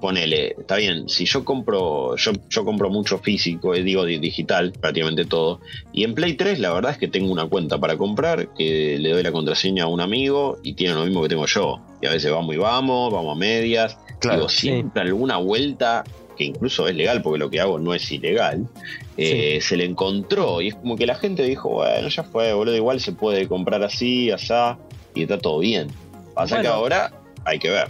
ponele, 0.01 0.55
está 0.59 0.77
bien, 0.77 1.09
si 1.09 1.25
yo 1.25 1.45
compro, 1.45 2.17
yo, 2.17 2.33
yo 2.49 2.65
compro 2.65 2.91
mucho 2.91 3.19
físico, 3.19 3.75
eh, 3.75 3.83
digo 3.83 4.05
digital, 4.05 4.73
prácticamente 4.73 5.25
todo, 5.25 5.61
y 5.93 6.05
en 6.05 6.15
Play 6.15 6.35
3 6.35 6.59
la 6.59 6.73
verdad 6.73 6.93
es 6.93 6.99
que 6.99 7.09
tengo 7.09 7.33
una 7.33 7.47
cuenta 7.47 7.79
para 7.79 7.97
comprar, 7.97 8.55
que 8.55 8.99
le 8.99 9.11
doy 9.11 9.23
la 9.23 9.33
contraseña 9.33 9.85
a 9.85 9.87
un 9.87 10.01
amigo 10.01 10.59
y 10.63 10.75
tiene 10.75 10.95
lo 10.95 11.05
mismo 11.05 11.23
que 11.23 11.29
tengo 11.29 11.47
yo. 11.47 11.81
Y 12.01 12.07
a 12.07 12.11
veces 12.11 12.31
vamos 12.31 12.55
y 12.55 12.59
vamos, 12.59 13.13
vamos 13.13 13.37
a 13.37 13.39
medias, 13.39 13.99
digo, 14.23 14.49
siempre 14.49 15.03
alguna 15.03 15.37
vuelta, 15.39 16.05
que 16.37 16.45
incluso 16.45 16.87
es 16.89 16.95
legal, 16.95 17.21
porque 17.23 17.39
lo 17.39 17.51
que 17.51 17.61
hago 17.61 17.79
no 17.79 17.95
es 17.95 18.11
ilegal, 18.11 18.69
eh, 19.17 19.59
se 19.61 19.77
le 19.77 19.85
encontró, 19.85 20.63
y 20.63 20.69
es 20.69 20.75
como 20.77 20.97
que 20.97 21.07
la 21.07 21.17
gente 21.17 21.43
dijo, 21.43 21.71
bueno, 21.71 22.09
ya 22.09 22.23
fue, 22.23 22.53
boludo, 22.53 22.77
igual 22.77 23.01
se 23.01 23.13
puede 23.13 23.49
comprar 23.49 23.83
así, 23.83 24.31
allá, 24.31 24.79
y 25.15 25.23
está 25.23 25.39
todo 25.39 25.59
bien. 25.59 25.89
Pasa 26.35 26.61
que 26.61 26.69
ahora 26.69 27.13
hay 27.45 27.59
que 27.59 27.71
ver. 27.71 27.89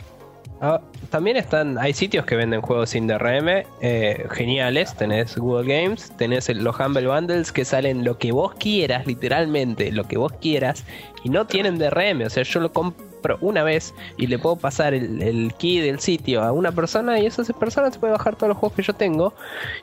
Ah, 0.60 0.80
también 1.10 1.36
están, 1.36 1.78
hay 1.78 1.93
sitios 1.93 2.26
que 2.26 2.35
venden 2.35 2.60
juegos 2.60 2.90
sin 2.90 3.06
DRM, 3.06 3.64
eh, 3.80 4.26
geniales. 4.30 4.94
Tenés 4.97 5.36
Google 5.36 5.72
Games, 5.72 6.10
tenés 6.16 6.48
los 6.48 6.78
Humble 6.78 7.06
Bundles 7.06 7.52
que 7.52 7.64
salen 7.64 8.05
lo 8.05 8.18
que 8.18 8.32
vos 8.32 8.55
quieras, 8.55 9.06
literalmente, 9.06 9.93
lo 9.93 10.05
que 10.05 10.18
vos 10.18 10.32
quieras, 10.40 10.85
y 11.22 11.28
no 11.28 11.47
tienen 11.47 11.78
DRM. 11.78 12.22
O 12.26 12.30
sea, 12.30 12.43
yo 12.43 12.60
lo 12.60 12.72
compro 13.19 13.39
una 13.40 13.62
vez 13.62 13.95
y 14.16 14.27
le 14.27 14.39
puedo 14.39 14.57
pasar 14.57 14.95
el, 14.95 15.53
key 15.59 15.81
del 15.81 16.01
sitio 16.01 16.43
a 16.43 16.53
una 16.53 16.73
persona 16.73 17.19
y 17.19 17.27
esa 17.27 17.43
persona 17.55 17.90
se 17.90 17.99
puede 17.99 18.12
bajar 18.12 18.36
todos 18.36 18.49
los 18.49 18.59
juegos 18.59 18.77
que 18.77 18.82
yo 18.82 18.93
tengo. 18.95 19.35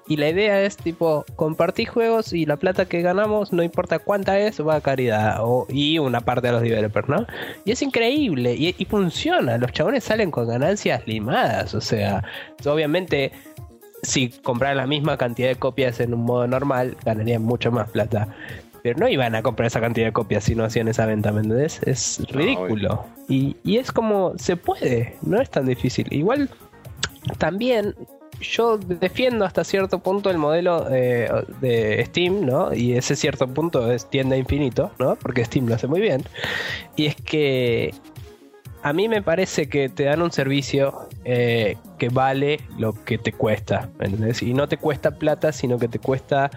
Y 0.07 0.18
la 0.18 0.30
idea 0.30 0.62
es 0.62 0.78
tipo 0.78 1.26
compartir 1.36 1.90
juegos 1.90 2.34
y 2.34 2.45
la 2.45 2.57
plata 2.57 2.86
que 2.86 3.02
ganamos, 3.02 3.52
no 3.52 3.64
importa 3.64 3.99
cuánta 3.99 4.40
es, 4.40 4.60
va 4.66 4.76
a 4.76 4.82
caridad 4.82 5.38
o, 5.41 5.68
y 5.70 5.99
una 5.99 6.22
parte 6.22 6.48
de 6.48 6.53
los 6.53 6.62
developers, 6.62 7.10
¿no? 7.10 7.26
Y 7.66 7.72
es 7.72 7.82
increíble 7.82 8.53
y, 8.53 8.74
funciona. 8.86 9.57
Los 9.57 9.72
chabones 9.72 10.03
salen 10.03 10.32
con 10.32 10.48
ganancias 10.48 11.06
limadas. 11.07 11.74
O 11.74 11.82
sea, 11.82 12.24
obviamente 12.66 13.32
si 14.06 14.30
compraran 14.30 14.78
la 14.78 14.88
misma 14.88 15.18
cantidad 15.18 15.49
de 15.49 15.56
copias 15.56 15.99
en 15.99 16.14
un 16.14 16.24
modo 16.24 16.48
normal, 16.48 16.95
ganarían 17.03 17.41
mucho 17.41 17.72
más 17.72 17.90
plata. 17.90 18.28
No 18.94 19.07
iban 19.10 19.34
a 19.36 19.41
comprar 19.41 19.68
esa 19.68 19.82
cantidad 19.82 20.07
de 20.07 20.14
copias 20.14 20.44
si 20.44 20.53
no 20.56 20.64
hacían 20.64 20.88
esa 20.88 21.06
venta, 21.06 21.32
¿me 21.32 21.41
entendés? 21.41 21.82
Es 21.86 22.22
ridículo. 22.30 23.06
y, 23.28 23.56
es 23.78 23.91
como, 23.91 24.34
se 24.38 24.56
puede, 24.56 25.16
no 25.24 25.41
es 25.41 25.49
tan 25.49 25.66
difícil. 25.66 26.07
Igual, 26.12 26.49
también 27.38 27.95
yo 28.41 28.78
defiendo 28.78 29.45
hasta 29.45 29.64
cierto 29.64 29.99
punto 29.99 30.30
el 30.30 30.38
modelo 30.38 30.88
eh, 30.91 31.30
de 31.62 32.03
Steam, 32.06 32.45
¿no? 32.45 32.74
Y 32.74 32.94
ese 32.94 33.16
cierto 33.16 33.48
punto 33.48 33.91
es 33.91 34.10
tienda 34.10 34.38
infinito, 34.38 34.91
¿no? 34.99 35.16
Porque 35.16 35.45
Steam 35.45 35.68
lo 35.68 35.76
hace 35.76 35.88
muy 35.88 36.02
bien. 36.02 36.24
Y 36.95 37.06
es 37.06 37.16
que 37.16 37.94
a 38.84 38.94
mí 38.94 39.07
me 39.07 39.22
parece 39.22 39.68
que 39.68 39.90
te 39.90 40.03
dan 40.03 40.22
un 40.22 40.32
servicio 40.32 41.07
eh, 41.24 41.78
que 41.98 42.10
vale 42.10 42.60
lo 42.78 42.94
que 43.03 43.18
te 43.18 43.32
cuesta, 43.32 43.90
¿me 43.99 44.06
¿entendés? 44.06 44.41
Y 44.41 44.53
no 44.53 44.68
te 44.68 44.78
cuesta 44.78 45.12
plata, 45.12 45.52
sino 45.52 45.80
que 45.80 45.88
te 45.88 45.99
cuesta 45.99 46.52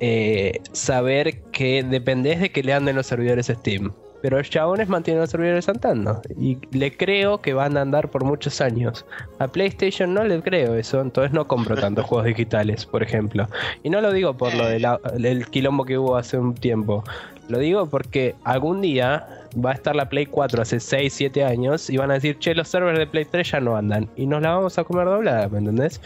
eh, 0.00 0.60
saber 0.72 1.40
que 1.52 1.82
dependés 1.82 2.40
de 2.40 2.50
que 2.50 2.62
le 2.62 2.72
anden 2.72 2.96
los 2.96 3.06
servidores 3.06 3.46
Steam. 3.46 3.92
Pero 4.20 4.38
los 4.38 4.50
chabones 4.50 4.88
mantienen 4.88 5.20
los 5.20 5.30
servidores 5.30 5.68
andando. 5.68 6.20
Y 6.36 6.58
le 6.76 6.96
creo 6.96 7.40
que 7.40 7.52
van 7.54 7.76
a 7.76 7.82
andar 7.82 8.10
por 8.10 8.24
muchos 8.24 8.60
años. 8.60 9.06
A 9.38 9.46
PlayStation 9.46 10.12
no 10.12 10.24
le 10.24 10.42
creo 10.42 10.74
eso, 10.74 11.00
entonces 11.00 11.32
no 11.32 11.46
compro 11.46 11.76
tantos 11.76 12.04
juegos 12.06 12.26
digitales, 12.26 12.84
por 12.84 13.02
ejemplo. 13.02 13.48
Y 13.84 13.90
no 13.90 14.00
lo 14.00 14.12
digo 14.12 14.36
por 14.36 14.52
lo 14.54 14.66
del 14.66 15.46
quilombo 15.50 15.84
que 15.84 15.98
hubo 15.98 16.16
hace 16.16 16.36
un 16.36 16.54
tiempo. 16.54 17.04
Lo 17.48 17.58
digo 17.58 17.86
porque 17.86 18.34
algún 18.44 18.80
día 18.82 19.26
va 19.64 19.70
a 19.70 19.74
estar 19.74 19.96
la 19.96 20.08
Play 20.08 20.26
4 20.26 20.62
hace 20.62 20.80
6, 20.80 21.12
7 21.12 21.44
años 21.44 21.88
y 21.88 21.96
van 21.96 22.10
a 22.10 22.14
decir, 22.14 22.38
che, 22.38 22.54
los 22.54 22.68
servers 22.68 22.98
de 22.98 23.06
Play 23.06 23.24
3 23.24 23.52
ya 23.52 23.60
no 23.60 23.76
andan. 23.76 24.08
Y 24.16 24.26
nos 24.26 24.42
la 24.42 24.54
vamos 24.54 24.78
a 24.78 24.84
comer 24.84 25.06
doblada, 25.06 25.48
¿me 25.48 25.58
entendés? 25.58 26.00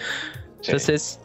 Entonces, 0.64 1.18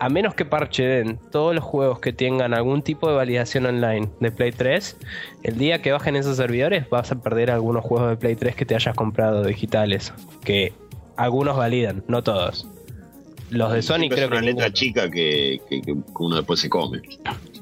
a 0.00 0.08
menos 0.08 0.34
que 0.34 0.46
parchen 0.46 1.18
todos 1.30 1.54
los 1.54 1.62
juegos 1.62 2.00
que 2.00 2.14
tengan 2.14 2.54
algún 2.54 2.80
tipo 2.82 3.08
de 3.08 3.14
validación 3.14 3.66
online 3.66 4.08
de 4.18 4.32
Play 4.32 4.50
3, 4.50 4.96
el 5.42 5.58
día 5.58 5.82
que 5.82 5.92
bajen 5.92 6.16
esos 6.16 6.38
servidores 6.38 6.88
vas 6.88 7.12
a 7.12 7.20
perder 7.20 7.50
algunos 7.50 7.84
juegos 7.84 8.08
de 8.08 8.16
Play 8.16 8.34
3 8.34 8.56
que 8.56 8.64
te 8.64 8.74
hayas 8.74 8.96
comprado 8.96 9.44
digitales, 9.44 10.14
que 10.42 10.72
algunos 11.16 11.54
validan, 11.58 12.02
no 12.08 12.22
todos. 12.22 12.66
Los 13.50 13.72
de 13.74 13.82
Sony 13.82 14.08
creo 14.08 14.30
que... 14.30 14.36
Es 14.36 14.40
una 14.40 14.40
letra 14.40 14.72
chica 14.72 15.10
que, 15.10 15.60
uno 16.18 16.36
después 16.36 16.60
se 16.60 16.70
come. 16.70 17.02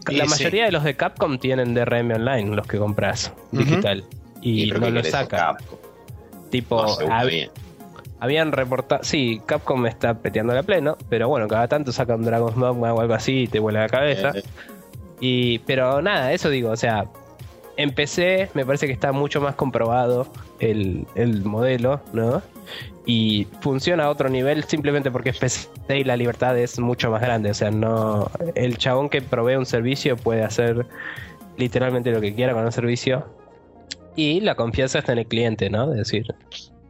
La 0.07 0.25
mayoría 0.27 0.67
de 0.67 0.73
los 0.73 0.85
de 0.85 0.95
Capcom 0.95 1.39
tienen 1.39 1.75
DRM 1.75 2.13
online, 2.13 2.55
los 2.55 2.69
que 2.69 2.79
compras 2.79 3.33
digital. 3.51 4.05
Y, 4.43 4.71
no 4.71 4.91
lo 4.91 5.03
saca. 5.03 5.57
Tipo, 6.51 6.87
habían 8.21 8.53
reportado. 8.53 9.03
Sí, 9.05 9.41
Capcom 9.47 9.87
está 9.87 10.15
peteando 10.15 10.55
la 10.55 10.63
pleno, 10.63 10.97
pero 11.09 11.29
bueno, 11.29 11.49
cada 11.49 11.69
tanto 11.69 11.93
saca 11.93 12.15
un 12.15 12.25
Dragon's 12.25 12.57
Dogma 12.57 12.93
o 12.93 13.01
algo 13.01 13.15
así 13.15 13.43
y 13.43 13.47
te 13.47 13.59
vuela 13.59 13.81
la 13.81 13.89
cabeza. 13.89 14.31
Eh, 14.35 14.39
eh. 14.39 14.43
Y, 15.21 15.59
pero 15.61 16.01
nada, 16.03 16.33
eso 16.33 16.49
digo, 16.49 16.71
o 16.71 16.77
sea, 16.77 17.07
en 17.77 17.93
PC 17.95 18.51
me 18.55 18.67
parece 18.67 18.87
que 18.87 18.93
está 18.93 19.13
mucho 19.13 19.41
más 19.41 19.55
comprobado 19.55 20.27
el, 20.59 21.07
modelo, 21.45 22.01
¿no? 22.13 22.43
Y 23.07 23.47
funciona 23.61 24.05
a 24.05 24.11
otro 24.11 24.29
nivel 24.29 24.65
simplemente 24.65 25.11
porque 25.11 25.31
es 25.31 25.39
PC 25.39 25.69
y 25.99 26.05
la 26.05 26.17
libertad 26.17 26.59
es 26.59 26.79
mucho 26.79 27.11
más 27.11 27.23
grande. 27.23 27.51
O 27.51 27.55
sea, 27.55 27.71
no. 27.71 28.31
El 28.55 28.77
chabón 28.77 29.09
que 29.09 29.23
provee 29.23 29.57
un 29.57 29.65
servicio 29.65 30.17
puede 30.17 30.43
hacer 30.43 30.87
literalmente 31.57 32.11
lo 32.11 32.21
que 32.21 32.35
quiera 32.35 32.53
con 32.53 32.65
un 32.65 32.73
servicio. 32.73 33.27
Y 34.15 34.41
la 34.41 34.57
confianza 34.57 34.99
está 34.99 35.13
en 35.13 35.19
el 35.19 35.27
cliente, 35.27 35.71
¿no? 35.71 35.93
Es 35.93 35.99
decir, 35.99 36.35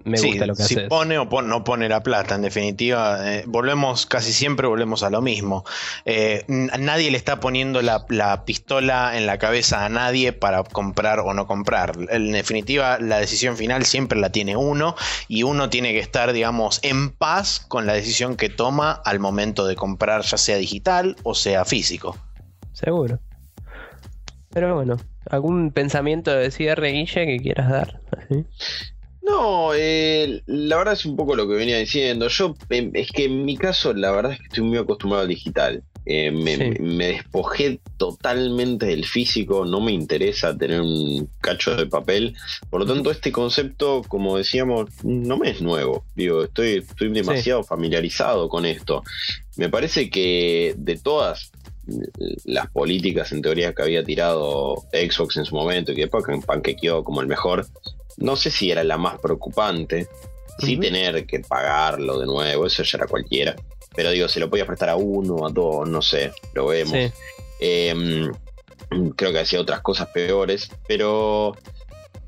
me 0.04 0.20
gusta 0.20 0.46
lo 0.46 0.54
que 0.54 0.62
si 0.62 0.76
pone 0.88 1.18
o 1.18 1.42
no 1.42 1.64
pone 1.64 1.88
la 1.88 2.02
plata, 2.02 2.34
en 2.34 2.42
definitiva, 2.42 3.34
eh, 3.34 3.44
volvemos, 3.46 4.06
casi 4.06 4.32
siempre 4.32 4.66
volvemos 4.66 5.02
a 5.02 5.10
lo 5.10 5.20
mismo. 5.20 5.64
Eh, 6.04 6.44
nadie 6.48 7.10
le 7.10 7.16
está 7.16 7.40
poniendo 7.40 7.82
la, 7.82 8.06
pistola 8.44 9.16
en 9.16 9.26
la 9.26 9.38
cabeza 9.38 9.84
a 9.84 9.88
nadie 9.88 10.32
para 10.32 10.62
comprar 10.64 11.20
o 11.20 11.34
no 11.34 11.46
comprar. 11.46 11.92
En 12.10 12.32
definitiva, 12.32 12.98
la 12.98 13.18
decisión 13.18 13.56
final 13.56 13.84
siempre 13.84 14.18
la 14.18 14.30
tiene 14.30 14.56
uno 14.56 14.94
y 15.28 15.42
uno 15.42 15.70
tiene 15.70 15.92
que 15.92 16.00
estar, 16.00 16.32
digamos, 16.32 16.80
en 16.82 17.10
paz 17.10 17.64
con 17.68 17.86
la 17.86 17.94
decisión 17.94 18.36
que 18.36 18.48
toma 18.48 18.92
al 18.92 19.18
momento 19.18 19.66
de 19.66 19.76
comprar, 19.76 20.22
ya 20.22 20.36
sea 20.36 20.56
digital 20.56 21.16
o 21.22 21.34
sea 21.34 21.64
físico. 21.64 22.16
Seguro. 22.72 23.18
Pero 24.50 24.74
bueno, 24.74 24.96
¿algún 25.28 25.72
pensamiento 25.72 26.30
de 26.30 26.50
cierre, 26.50 26.92
Guille, 26.92 27.26
que 27.26 27.38
quieras 27.38 27.68
dar? 27.68 28.00
No, 29.28 29.74
eh, 29.74 30.42
la 30.46 30.78
verdad 30.78 30.94
es 30.94 31.04
un 31.04 31.16
poco 31.16 31.36
lo 31.36 31.46
que 31.46 31.54
venía 31.54 31.78
diciendo. 31.78 32.28
Yo, 32.28 32.56
em, 32.70 32.90
es 32.94 33.10
que 33.10 33.26
en 33.26 33.44
mi 33.44 33.56
caso, 33.56 33.92
la 33.92 34.10
verdad 34.10 34.32
es 34.32 34.38
que 34.38 34.44
estoy 34.46 34.64
muy 34.64 34.78
acostumbrado 34.78 35.22
al 35.22 35.28
digital. 35.28 35.82
Eh, 36.06 36.30
me, 36.30 37.06
despojé 37.06 37.80
totalmente 37.98 38.86
del 38.86 39.04
físico, 39.04 39.66
no 39.66 39.82
me 39.82 39.92
interesa 39.92 40.56
tener 40.56 40.80
un 40.80 41.28
cacho 41.42 41.76
de 41.76 41.86
papel. 41.86 42.34
Por 42.70 42.80
lo 42.80 42.86
tanto, 42.86 43.10
este 43.10 43.30
concepto, 43.30 44.02
como 44.08 44.38
decíamos, 44.38 44.88
no 45.04 45.36
me 45.36 45.50
es 45.50 45.60
nuevo. 45.60 46.04
Digo, 46.14 46.44
estoy, 46.44 46.78
estoy 46.78 47.12
demasiado 47.12 47.62
familiarizado 47.62 48.48
con 48.48 48.64
esto. 48.64 49.02
Me 49.56 49.68
parece 49.68 50.08
que 50.08 50.74
de 50.78 50.96
todas 50.96 51.52
las 52.44 52.70
políticas 52.70 53.32
en 53.32 53.42
teoría 53.42 53.74
que 53.74 53.82
había 53.82 54.04
tirado 54.04 54.76
Xbox 54.92 55.36
en 55.36 55.44
su 55.44 55.54
momento 55.54 55.92
y 55.92 55.96
que 55.96 56.02
después 56.02 56.24
panquequeó 56.46 57.04
como 57.04 57.20
el 57.20 57.26
mejor, 57.26 57.66
no 58.18 58.36
sé 58.36 58.50
si 58.50 58.70
era 58.70 58.84
la 58.84 58.98
más 58.98 59.18
preocupante. 59.18 60.08
Sí 60.58 60.76
tener 60.76 61.24
que 61.24 61.38
pagarlo 61.40 62.18
de 62.18 62.26
nuevo, 62.26 62.66
eso 62.66 62.82
ya 62.82 62.98
era 62.98 63.06
cualquiera. 63.06 63.54
Pero 63.94 64.10
digo, 64.10 64.28
se 64.28 64.40
lo 64.40 64.50
podía 64.50 64.66
prestar 64.66 64.88
a 64.88 64.96
uno, 64.96 65.46
a 65.46 65.50
dos, 65.50 65.88
no 65.88 66.02
sé, 66.02 66.32
lo 66.52 66.66
vemos. 66.66 67.12
Em, 67.60 68.32
creo 69.16 69.32
que 69.32 69.38
hacía 69.38 69.60
otras 69.60 69.80
cosas 69.80 70.08
peores, 70.08 70.70
pero 70.86 71.56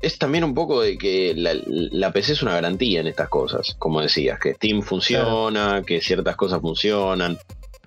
es 0.01 0.17
también 0.17 0.43
un 0.43 0.53
poco 0.53 0.81
de 0.81 0.97
que 0.97 1.33
la, 1.35 2.11
PC 2.11 2.33
es 2.33 2.41
una 2.41 2.53
garantía 2.53 3.01
en 3.01 3.07
estas 3.07 3.29
cosas, 3.29 3.75
como 3.77 4.01
decías, 4.01 4.39
que 4.39 4.53
Steam 4.53 4.81
funciona, 4.81 5.83
que 5.85 6.01
ciertas 6.01 6.35
cosas 6.35 6.61
funcionan. 6.61 7.37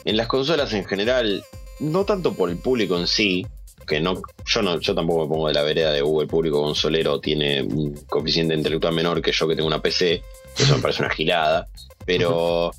En 0.05 0.17
las 0.17 0.29
consolas 0.29 0.73
en 0.75 0.85
general, 0.85 1.43
no 1.81 2.05
tanto 2.05 2.35
por 2.35 2.51
el 2.51 2.57
público 2.57 2.99
en 2.99 3.07
sí, 3.07 3.47
que 3.85 4.01
no, 4.01 4.20
yo 4.44 4.62
no, 4.62 4.81
yo 4.81 4.94
tampoco 4.94 5.24
me 5.24 5.28
pongo 5.28 5.48
de 5.48 5.55
la 5.55 5.62
vereda 5.62 5.93
de 5.93 6.02
Google, 6.02 6.27
público 6.27 6.62
consolero 6.62 7.20
tiene 7.20 7.62
un 7.62 7.94
coeficiente 8.09 8.55
intelectual 8.55 8.94
menor 8.94 9.23
que 9.23 9.32
yo 9.32 9.48
que 9.48 9.56
tengo 9.56 9.69
una 9.69 9.82
PC, 9.82 10.23
eso 10.59 10.77
me 10.77 10.82
parece 10.82 11.02
una 11.02 11.11
gilada, 11.15 11.69
pero 12.05 12.73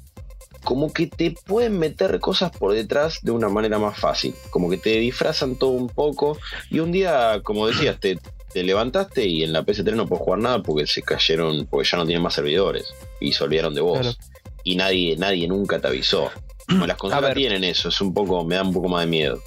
como 0.65 0.91
que 0.91 1.07
te 1.07 1.33
pueden 1.45 1.79
meter 1.79 2.19
cosas 2.19 2.51
por 2.51 2.73
detrás 2.73 3.19
de 3.21 3.31
una 3.31 3.47
manera 3.47 3.79
más 3.79 3.97
fácil. 3.97 4.33
Como 4.49 4.69
que 4.69 4.77
te 4.77 4.97
disfrazan 4.97 5.55
todo 5.55 5.69
un 5.69 5.87
poco. 5.87 6.37
Y 6.69 6.79
un 6.79 6.91
día, 6.91 7.39
como 7.43 7.67
decías, 7.67 7.99
te, 7.99 8.19
te 8.51 8.63
levantaste 8.63 9.25
y 9.25 9.43
en 9.43 9.53
la 9.53 9.63
PS3 9.63 9.93
no 9.93 10.07
puedes 10.07 10.23
jugar 10.23 10.39
nada 10.39 10.61
porque 10.61 10.87
se 10.87 11.01
cayeron, 11.01 11.67
porque 11.67 11.87
ya 11.89 11.97
no 11.97 12.05
tienen 12.05 12.23
más 12.23 12.33
servidores. 12.33 12.93
Y 13.21 13.31
se 13.31 13.43
olvidaron 13.43 13.73
de 13.75 13.81
vos. 13.81 13.99
Claro. 13.99 14.17
Y 14.63 14.75
nadie, 14.75 15.15
nadie 15.15 15.47
nunca 15.47 15.79
te 15.79 15.87
avisó. 15.87 16.31
Como 16.67 16.87
las 16.87 16.97
consolas 16.97 17.35
tienen 17.35 17.63
eso, 17.63 17.89
es 17.89 18.01
un 18.01 18.13
poco, 18.13 18.43
me 18.43 18.55
da 18.55 18.63
un 18.63 18.73
poco 18.73 18.89
más 18.89 19.05
de 19.05 19.11
miedo. 19.11 19.39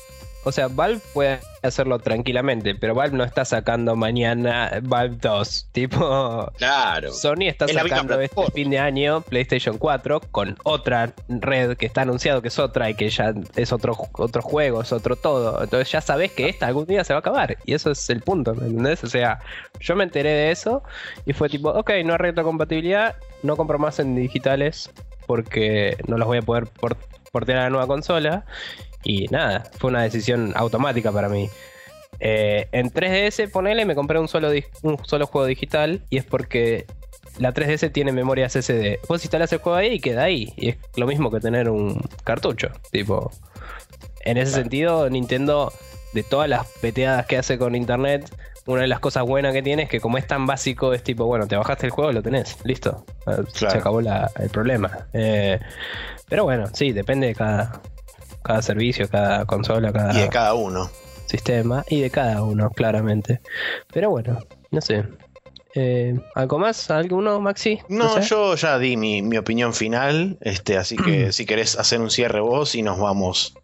O 0.44 0.52
sea, 0.52 0.68
Valve 0.68 1.00
puede 1.12 1.40
hacerlo 1.62 1.98
tranquilamente, 1.98 2.74
pero 2.74 2.94
Valve 2.94 3.16
no 3.18 3.24
está 3.24 3.44
sacando 3.44 3.96
mañana 3.96 4.70
Valve 4.82 5.16
2. 5.20 5.68
Tipo, 5.72 6.50
Claro. 6.56 7.12
Sony 7.12 7.48
está 7.48 7.66
Es 7.66 7.72
sacando 7.74 8.18
este 8.20 8.50
fin 8.52 8.70
de 8.70 8.78
año 8.78 9.20
PlayStation 9.22 9.76
4 9.78 10.20
con 10.30 10.56
otra 10.64 11.12
red 11.28 11.76
que 11.76 11.86
está 11.86 12.02
anunciado 12.02 12.40
que 12.40 12.48
es 12.48 12.58
otra 12.58 12.88
y 12.88 12.94
que 12.94 13.10
ya 13.10 13.34
es 13.56 13.72
otro, 13.72 13.96
otro 14.12 14.40
juego, 14.40 14.80
es 14.82 14.92
otro 14.92 15.16
todo. 15.16 15.62
Entonces 15.62 15.90
ya 15.90 16.00
sabes 16.00 16.32
que 16.32 16.48
esta 16.48 16.66
algún 16.68 16.86
día 16.86 17.04
se 17.04 17.12
va 17.12 17.18
a 17.18 17.20
acabar. 17.20 17.56
Y 17.66 17.74
eso 17.74 17.90
es 17.90 18.08
el 18.08 18.20
punto, 18.22 18.54
¿me 18.54 18.66
entendés? 18.68 19.02
O 19.04 19.08
sea, 19.08 19.40
yo 19.80 19.96
me 19.96 20.04
enteré 20.04 20.30
de 20.30 20.50
eso 20.52 20.82
y 21.26 21.32
fue 21.32 21.48
tipo, 21.48 21.70
ok, 21.70 21.90
no 22.04 22.12
hay 22.12 22.18
retrocompatibilidad, 22.18 23.16
no 23.42 23.56
compro 23.56 23.78
más 23.78 23.98
en 23.98 24.14
digitales 24.14 24.90
porque 25.26 25.96
no 26.06 26.16
los 26.16 26.26
voy 26.26 26.38
a 26.38 26.42
poder 26.42 26.66
por- 26.66 26.96
portear 27.32 27.58
a 27.58 27.62
la 27.64 27.70
nueva 27.70 27.86
consola. 27.86 28.44
Y 29.04 29.26
nada, 29.28 29.64
fue 29.78 29.90
una 29.90 30.02
decisión 30.02 30.52
automática 30.56 31.12
para 31.12 31.28
mí. 31.28 31.48
Eh, 32.20 32.66
en 32.72 32.90
3DS, 32.90 33.50
ponele, 33.50 33.84
me 33.84 33.94
compré 33.94 34.18
un 34.18 34.28
solo, 34.28 34.50
un 34.82 34.98
solo 35.04 35.26
juego 35.26 35.46
digital 35.46 36.02
y 36.10 36.16
es 36.18 36.24
porque 36.24 36.84
la 37.38 37.52
3DS 37.54 37.92
tiene 37.92 38.10
memoria 38.12 38.48
SSD. 38.48 38.98
Vos 39.08 39.22
instalás 39.24 39.52
el 39.52 39.60
juego 39.60 39.78
ahí 39.78 39.94
y 39.94 40.00
queda 40.00 40.24
ahí. 40.24 40.52
Y 40.56 40.70
es 40.70 40.76
lo 40.96 41.06
mismo 41.06 41.30
que 41.30 41.38
tener 41.40 41.70
un 41.70 42.00
cartucho. 42.24 42.68
Tipo, 42.90 43.30
en 44.22 44.36
ese 44.36 44.52
sentido, 44.52 45.08
Nintendo, 45.08 45.72
de 46.12 46.22
todas 46.24 46.48
las 46.48 46.66
peteadas 46.80 47.26
que 47.26 47.36
hace 47.38 47.56
con 47.58 47.76
internet, 47.76 48.28
una 48.66 48.82
de 48.82 48.88
las 48.88 48.98
cosas 49.00 49.24
buenas 49.24 49.52
que 49.54 49.62
tiene 49.62 49.84
es 49.84 49.88
que 49.88 50.00
como 50.00 50.18
es 50.18 50.26
tan 50.26 50.44
básico, 50.46 50.92
es 50.92 51.02
tipo, 51.04 51.24
bueno, 51.26 51.46
te 51.46 51.56
bajaste 51.56 51.86
el 51.86 51.92
juego, 51.92 52.10
lo 52.12 52.22
tenés, 52.22 52.56
listo. 52.64 53.04
Eh, 53.28 53.42
Se 53.54 53.66
acabó 53.66 54.00
la- 54.00 54.30
el 54.40 54.50
problema. 54.50 55.06
Eh, 55.12 55.58
pero 56.28 56.44
bueno, 56.44 56.66
sí, 56.72 56.92
depende 56.92 57.28
de 57.28 57.34
cada, 57.34 57.80
cada 58.48 58.62
servicio, 58.62 59.08
cada 59.08 59.44
consola, 59.44 59.92
cada 59.92 60.12
Y 60.18 60.22
de 60.22 60.28
cada 60.28 60.54
uno. 60.54 60.90
sistema 61.26 61.84
y 61.88 62.00
de 62.00 62.10
cada 62.10 62.42
uno, 62.42 62.70
claramente. 62.70 63.40
Pero 63.92 64.10
bueno, 64.10 64.38
no 64.70 64.80
sé. 64.80 65.04
Eh, 65.74 66.18
¿Algo 66.34 66.58
más? 66.58 66.90
¿Alguno, 66.90 67.40
Maxi? 67.40 67.78
No, 67.88 68.08
sé. 68.08 68.22
yo 68.22 68.54
ya 68.56 68.78
di 68.78 68.96
mi, 68.96 69.20
mi 69.22 69.36
opinión 69.36 69.74
final, 69.74 70.38
este, 70.40 70.76
así 70.78 70.96
que 70.96 71.30
si 71.32 71.44
querés 71.46 71.78
hacer 71.78 72.00
un 72.00 72.10
cierre 72.10 72.40
vos 72.40 72.74
y 72.74 72.82
nos 72.82 72.98
vamos. 72.98 73.54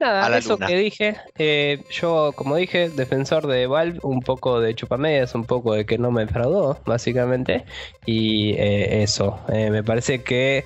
Nada, 0.00 0.26
a 0.26 0.28
la 0.28 0.38
eso 0.38 0.54
luna. 0.54 0.66
que 0.66 0.76
dije. 0.76 1.16
eh, 1.38 1.82
yo, 1.90 2.32
como 2.36 2.56
dije, 2.56 2.90
defensor 2.90 3.46
de 3.46 3.66
Valve, 3.66 3.98
un 4.02 4.20
poco 4.20 4.60
de 4.60 4.74
chupamedias, 4.74 5.34
un 5.34 5.44
poco 5.44 5.72
de 5.74 5.86
que 5.86 5.96
no 5.98 6.10
me 6.10 6.26
defraudó, 6.26 6.80
básicamente. 6.84 7.64
Y 8.04 8.52
eh, 8.58 9.02
eso, 9.02 9.40
me 9.48 9.82
parece 9.84 10.22
que 10.22 10.64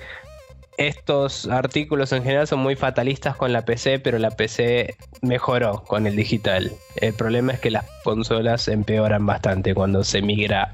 estos 0.87 1.47
artículos 1.47 2.11
en 2.11 2.23
general 2.23 2.47
son 2.47 2.59
muy 2.59 2.75
fatalistas 2.75 3.35
con 3.35 3.53
la 3.53 3.65
PC, 3.65 3.99
pero 3.99 4.17
la 4.17 4.31
PC 4.31 4.95
mejoró 5.21 5.83
con 5.83 6.07
el 6.07 6.15
digital. 6.15 6.71
El 6.95 7.13
problema 7.13 7.53
es 7.53 7.59
que 7.59 7.71
las 7.71 7.85
consolas 8.03 8.67
empeoran 8.67 9.25
bastante 9.25 9.73
cuando 9.75 10.03
se 10.03 10.21
migra 10.21 10.73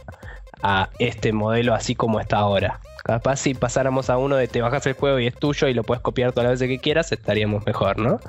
a 0.63 0.89
este 0.99 1.33
modelo 1.33 1.73
así 1.73 1.95
como 1.95 2.19
está 2.19 2.37
ahora. 2.37 2.79
Capaz 3.03 3.37
si 3.37 3.53
pasáramos 3.53 4.09
a 4.09 4.17
uno 4.17 4.35
de 4.35 4.47
te 4.47 4.61
bajas 4.61 4.85
el 4.85 4.93
juego 4.93 5.19
y 5.19 5.27
es 5.27 5.35
tuyo 5.35 5.67
y 5.67 5.73
lo 5.73 5.83
puedes 5.83 6.01
copiar 6.01 6.33
todas 6.33 6.49
las 6.49 6.59
veces 6.59 6.75
que 6.75 6.81
quieras, 6.81 7.11
estaríamos 7.11 7.65
mejor, 7.65 7.97
¿no? 7.99 8.19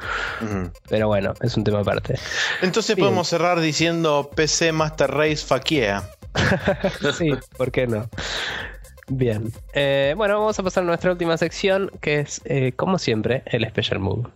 Pero 0.89 1.09
bueno, 1.09 1.35
es 1.41 1.57
un 1.57 1.65
tema 1.65 1.81
aparte. 1.81 2.17
Entonces 2.63 2.97
podemos 2.97 3.29
cerrar 3.29 3.61
diciendo 3.61 4.31
PC 4.35 4.73
Master 4.73 5.11
Race 5.11 5.45
faquea. 5.45 6.09
sí, 7.19 7.31
¿por 7.57 7.73
qué 7.73 7.87
no? 7.87 8.09
Bien. 9.09 9.51
Eh, 9.73 10.15
bueno, 10.17 10.39
vamos 10.39 10.59
a 10.59 10.63
pasar 10.63 10.85
a 10.85 10.87
nuestra 10.87 11.13
última 11.13 11.37
sección, 11.37 11.91
que 12.01 12.21
es, 12.21 12.43
eh, 12.45 12.73
como 12.77 12.99
siempre, 12.99 13.43
el 13.47 13.67
Special 13.67 14.01
Move. 14.01 14.29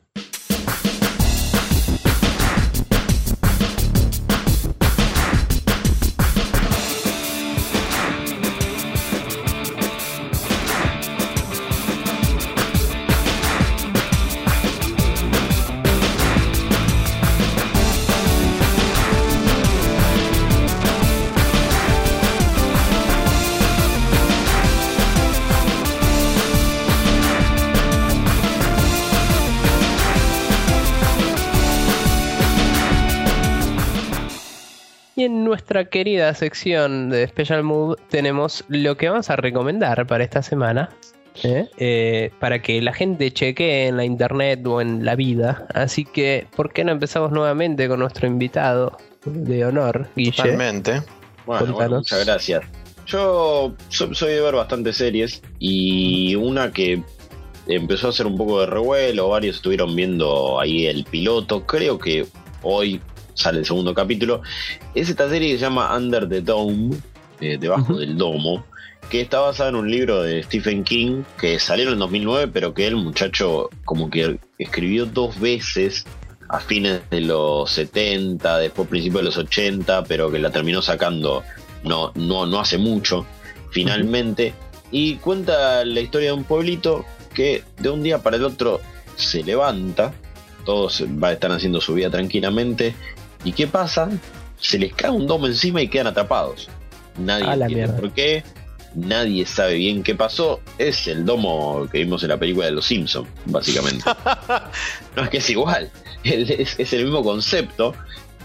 Nuestra 35.73 35.91
querida 35.91 36.35
sección 36.35 37.09
de 37.09 37.27
Special 37.27 37.63
Move 37.63 37.97
tenemos 38.11 38.63
lo 38.69 38.95
que 38.99 39.09
vamos 39.09 39.31
a 39.31 39.37
recomendar 39.37 40.07
para 40.07 40.23
esta 40.23 40.43
semana. 40.43 40.91
¿eh? 41.45 41.67
Eh, 41.79 42.31
para 42.41 42.61
que 42.61 42.83
la 42.83 42.93
gente 42.93 43.33
chequee 43.33 43.87
en 43.87 43.97
la 43.97 44.05
internet 44.05 44.67
o 44.67 44.83
en 44.83 45.03
la 45.03 45.17
vida. 45.17 45.67
Así 45.73 46.05
que, 46.05 46.47
¿por 46.55 46.75
qué 46.75 46.85
no 46.85 46.93
empezamos 46.93 47.33
nuevamente 47.33 47.89
con 47.89 48.01
nuestro 48.01 48.27
invitado 48.27 48.99
de 49.25 49.65
honor, 49.65 50.09
Guille? 50.15 50.33
Totalmente. 50.33 51.03
Bueno, 51.47 51.73
bueno, 51.73 51.97
muchas 51.97 52.27
gracias. 52.27 52.63
Yo 53.07 53.73
so- 53.89 54.13
soy 54.15 54.35
de 54.35 54.43
ver 54.43 54.55
bastantes 54.55 54.99
series 54.99 55.41
y 55.59 56.35
una 56.35 56.71
que 56.71 57.03
empezó 57.67 58.09
a 58.09 58.11
hacer 58.11 58.27
un 58.27 58.37
poco 58.37 58.61
de 58.61 58.67
revuelo, 58.67 59.31
varios 59.31 59.57
estuvieron 59.57 59.97
viendo 59.97 60.61
ahí 60.61 60.85
el 60.85 61.05
piloto, 61.05 61.65
creo 61.65 61.99
que 61.99 62.27
hoy 62.63 63.01
sale 63.43 63.59
el 63.59 63.67
segundo 63.67 63.95
capítulo, 63.95 64.43
es 64.95 65.09
esta 65.09 65.29
serie 65.29 65.53
que 65.53 65.59
se 65.59 65.65
llama 65.65 65.95
Under 65.97 66.29
the 66.29 66.41
Dome, 66.41 66.97
eh, 67.41 67.59
debajo 67.59 67.99
del 67.99 68.17
domo, 68.17 68.65
que 69.11 69.21
está 69.21 69.41
basada 69.41 69.71
en 69.71 69.77
un 69.77 69.91
libro 69.91 70.23
de 70.23 70.43
Stephen 70.43 70.85
King 70.85 71.25
que 71.39 71.59
salió 71.59 71.87
en 71.87 71.95
el 71.95 71.99
2009, 71.99 72.51
pero 72.53 72.73
que 72.73 72.87
el 72.87 72.97
muchacho 72.97 73.69
como 73.85 74.09
que 74.09 74.39
escribió 74.59 75.07
dos 75.07 75.39
veces 75.39 76.07
a 76.49 76.61
fines 76.61 77.01
de 77.11 77.21
los 77.23 77.71
70, 77.71 78.59
después 78.59 78.89
principios 78.89 79.23
de 79.23 79.25
los 79.25 79.37
80, 79.39 80.05
pero 80.05 80.31
que 80.31 80.39
la 80.39 80.51
terminó 80.51 80.83
sacando 80.83 81.43
no, 81.83 82.13
no, 82.15 82.47
no 82.47 82.61
hace 82.61 82.79
mucho, 82.79 83.27
finalmente. 83.71 84.55
Y 84.91 85.17
cuenta 85.17 85.85
la 85.85 86.01
historia 86.01 86.29
de 86.29 86.35
un 86.35 86.45
pueblito 86.45 87.05
que 87.35 87.65
de 87.79 87.91
un 87.91 88.03
día 88.03 88.23
para 88.23 88.37
el 88.37 88.45
otro 88.45 88.81
se 89.17 89.43
levanta, 89.43 90.13
todos 90.65 91.03
va 91.23 91.29
a 91.29 91.33
estar 91.33 91.51
haciendo 91.51 91.81
su 91.81 91.95
vida 91.95 92.11
tranquilamente. 92.11 92.95
¿Y 93.45 93.53
qué 93.53 93.67
pasa? 93.67 94.09
Se 94.61 94.79
les 94.79 94.95
cae 94.95 95.11
un 95.11 95.27
domo 95.27 95.47
encima 95.47 95.83
y 95.83 95.89
quedan 95.89 96.07
atrapados. 96.09 96.69
Nadie 97.19 97.45
A 97.47 97.57
la 97.57 97.67
entiende 97.67 98.01
por 98.01 98.13
qué. 98.13 98.45
Nadie 98.95 99.47
sabe 99.47 99.75
bien 99.75 100.03
qué 100.03 100.15
pasó. 100.15 100.61
Es 100.79 101.07
el 101.09 101.25
domo 101.25 101.89
que 101.91 101.99
vimos 101.99 102.23
en 102.23 102.29
la 102.29 102.39
película 102.39 102.67
de 102.67 102.73
Los 102.73 102.87
Simpsons, 102.87 103.27
básicamente. 103.47 104.05
no 105.17 105.23
es 105.25 105.29
que 105.31 105.39
es 105.39 105.51
igual. 105.51 105.91
Es, 106.25 106.79
es 106.79 106.93
el 106.93 107.05
mismo 107.05 107.23
concepto. 107.25 107.95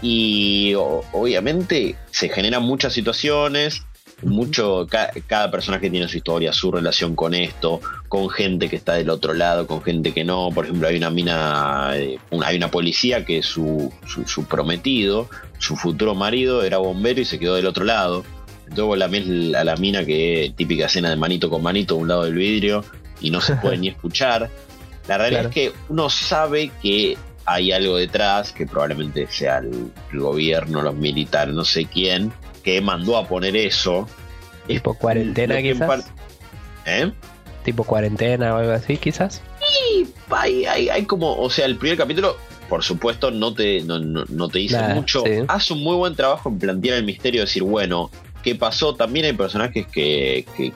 Y 0.00 0.74
o- 0.74 1.04
obviamente 1.12 1.96
se 2.10 2.28
generan 2.28 2.62
muchas 2.62 2.92
situaciones. 2.92 3.82
Mucho, 4.22 4.86
ca- 4.90 5.10
cada 5.28 5.48
personaje 5.50 5.90
tiene 5.90 6.08
su 6.08 6.16
historia, 6.16 6.52
su 6.52 6.72
relación 6.72 7.14
con 7.14 7.34
esto, 7.34 7.80
con 8.08 8.28
gente 8.28 8.68
que 8.68 8.74
está 8.76 8.94
del 8.94 9.10
otro 9.10 9.32
lado, 9.32 9.66
con 9.68 9.80
gente 9.82 10.12
que 10.12 10.24
no. 10.24 10.48
Por 10.52 10.64
ejemplo, 10.64 10.88
hay 10.88 10.96
una 10.96 11.10
mina, 11.10 11.90
eh, 11.94 12.18
una- 12.30 12.48
hay 12.48 12.56
una 12.56 12.68
policía 12.70 13.24
que 13.24 13.42
su, 13.44 13.92
su, 14.06 14.24
su 14.26 14.44
prometido, 14.46 15.28
su 15.58 15.76
futuro 15.76 16.14
marido, 16.16 16.64
era 16.64 16.78
bombero 16.78 17.20
y 17.20 17.24
se 17.24 17.38
quedó 17.38 17.54
del 17.54 17.66
otro 17.66 17.84
lado. 17.84 18.24
Entonces 18.64 18.84
vos 18.84 18.98
la 18.98 19.04
a 19.60 19.64
la 19.64 19.76
mina 19.76 20.04
que 20.04 20.46
es 20.46 20.56
típica 20.56 20.86
escena 20.86 21.10
de 21.10 21.16
manito 21.16 21.48
con 21.48 21.62
manito 21.62 21.94
a 21.94 21.98
un 21.98 22.08
lado 22.08 22.24
del 22.24 22.34
vidrio 22.34 22.84
y 23.20 23.30
no 23.30 23.40
se 23.40 23.54
puede 23.56 23.76
ni 23.78 23.88
escuchar. 23.88 24.50
La 25.06 25.16
realidad 25.16 25.42
Claro. 25.42 25.48
es 25.50 25.54
que 25.54 25.72
uno 25.88 26.10
sabe 26.10 26.70
que 26.82 27.16
hay 27.46 27.72
algo 27.72 27.96
detrás, 27.96 28.52
que 28.52 28.66
probablemente 28.66 29.26
sea 29.30 29.58
el, 29.58 29.90
el 30.12 30.18
gobierno, 30.20 30.82
los 30.82 30.94
militares, 30.96 31.54
no 31.54 31.64
sé 31.64 31.86
quién, 31.86 32.30
que 32.62 32.80
mandó 32.80 33.16
a 33.16 33.26
poner 33.26 33.56
eso. 33.56 34.08
Tipo 34.66 34.94
cuarentena, 34.94 35.54
Lo 35.54 35.60
que 35.62 35.70
en 35.70 35.74
quizás. 35.78 36.06
¿Eh? 36.86 37.12
Tipo 37.64 37.84
cuarentena 37.84 38.54
o 38.54 38.58
algo 38.58 38.72
así, 38.72 38.96
quizás. 38.96 39.42
Y 39.92 40.06
hay, 40.30 40.64
hay, 40.66 40.88
hay 40.88 41.04
como, 41.04 41.36
o 41.38 41.50
sea, 41.50 41.66
el 41.66 41.76
primer 41.76 41.98
capítulo, 41.98 42.36
por 42.68 42.82
supuesto, 42.84 43.30
no 43.30 43.52
te, 43.54 43.80
no, 43.82 43.98
no- 43.98 44.24
no 44.28 44.48
te 44.48 44.58
dice 44.60 44.76
Nah, 44.78 44.94
mucho. 44.94 45.22
sí. 45.24 45.32
Hace 45.48 45.72
un 45.74 45.82
muy 45.82 45.96
buen 45.96 46.14
trabajo 46.14 46.48
en 46.48 46.58
plantear 46.58 46.98
el 46.98 47.04
misterio, 47.04 47.42
decir, 47.42 47.62
bueno, 47.62 48.10
¿qué 48.42 48.54
pasó? 48.54 48.94
También 48.94 49.26
hay 49.26 49.32
personajes 49.32 49.86
que, 49.86 50.46
que, 50.56 50.72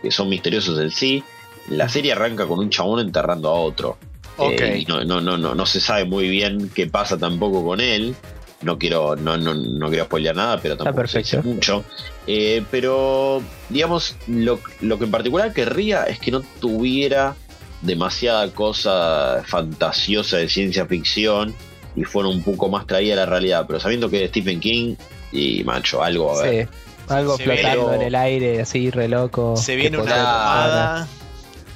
que- 0.00 0.10
son 0.10 0.28
misteriosos 0.28 0.78
en 0.80 0.90
sí. 0.90 1.22
La 1.68 1.88
serie 1.88 2.12
arranca 2.12 2.46
con 2.46 2.58
un 2.58 2.70
chabón 2.70 3.00
enterrando 3.00 3.48
a 3.48 3.54
otro. 3.54 3.98
Eh, 4.38 4.78
y 4.80 4.84
no, 4.86 5.04
no, 5.04 5.20
no, 5.20 5.36
no, 5.36 5.54
no 5.54 5.66
se 5.66 5.78
sabe 5.78 6.04
muy 6.06 6.28
bien 6.28 6.70
qué 6.74 6.86
pasa 6.86 7.18
tampoco 7.18 7.64
con 7.64 7.80
él. 7.80 8.16
No 8.62 8.78
quiero, 8.78 9.16
no, 9.16 9.36
no, 9.36 9.54
no 9.54 9.88
quiero 9.88 10.04
spoilear 10.04 10.36
nada, 10.36 10.60
pero 10.60 10.76
tampoco 10.76 10.96
mucho. 11.42 11.84
Eh, 12.26 12.62
pero, 12.70 13.42
digamos, 13.68 14.16
lo, 14.28 14.60
lo 14.80 14.98
que 14.98 15.04
en 15.04 15.10
particular 15.10 15.52
querría 15.52 16.04
es 16.04 16.18
que 16.20 16.30
no 16.30 16.42
tuviera 16.60 17.34
demasiada 17.80 18.48
cosa 18.52 19.42
fantasiosa 19.44 20.36
de 20.36 20.48
ciencia 20.48 20.86
ficción 20.86 21.54
y 21.96 22.04
fuera 22.04 22.28
un 22.28 22.42
poco 22.42 22.68
más 22.68 22.86
traída 22.86 23.14
a 23.14 23.16
la 23.16 23.26
realidad. 23.26 23.64
Pero 23.66 23.80
sabiendo 23.80 24.08
que 24.08 24.22
es 24.24 24.30
Stephen 24.30 24.60
King, 24.60 24.94
y 25.32 25.64
macho, 25.64 26.02
algo 26.02 26.38
a 26.38 26.42
ver. 26.42 26.68
Sí. 26.68 26.74
Algo 27.08 27.36
Se 27.36 27.42
flotando 27.42 27.88
viene- 27.88 27.96
en 27.96 28.02
el 28.02 28.14
aire, 28.14 28.60
así, 28.60 28.90
re 28.90 29.08
loco. 29.08 29.56
Se 29.56 29.74
viene 29.74 29.98
una. 29.98 31.08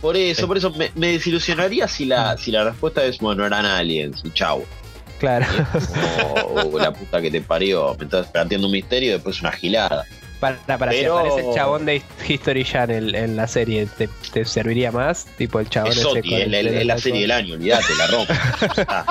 Por 0.00 0.16
eso, 0.16 0.46
por 0.46 0.56
eso 0.56 0.70
me, 0.70 0.92
me 0.94 1.08
desilusionaría 1.12 1.88
si 1.88 2.04
la, 2.04 2.36
si 2.38 2.52
la 2.52 2.62
respuesta 2.64 3.04
es, 3.04 3.18
bueno, 3.18 3.44
eran 3.44 3.64
aliens, 3.66 4.20
y 4.24 4.30
chau. 4.30 4.64
Claro. 5.18 5.46
O, 6.54 6.60
o 6.74 6.78
la 6.78 6.92
puta 6.92 7.20
que 7.22 7.30
te 7.30 7.40
parió, 7.40 7.94
me 7.98 8.04
estás 8.04 8.26
planteando 8.28 8.66
un 8.66 8.72
misterio 8.72 9.10
y 9.10 9.12
después 9.14 9.40
una 9.40 9.52
gilada. 9.52 10.04
Para, 10.40 10.58
para 10.78 10.92
si 10.92 10.98
Pero- 10.98 11.18
aparece 11.18 11.48
el 11.48 11.54
chabón 11.54 11.86
de 11.86 12.02
History 12.28 12.64
Channel 12.64 13.14
en 13.14 13.36
la 13.36 13.46
serie, 13.46 13.86
¿te, 13.86 14.08
te 14.32 14.44
serviría 14.44 14.92
más? 14.92 15.24
Tipo 15.38 15.60
el 15.60 15.68
chabón 15.70 15.92
Es 15.92 15.96
ese 15.98 16.06
Soti, 16.06 16.28
con 16.28 16.38
es, 16.40 16.48
la- 16.48 16.58
el 16.94 17.00
serie 17.00 17.22
del 17.22 17.30
año, 17.30 17.54
olvídate, 17.54 17.94
la 17.96 18.06
rompe. 18.08 18.34
Ah, 18.88 19.06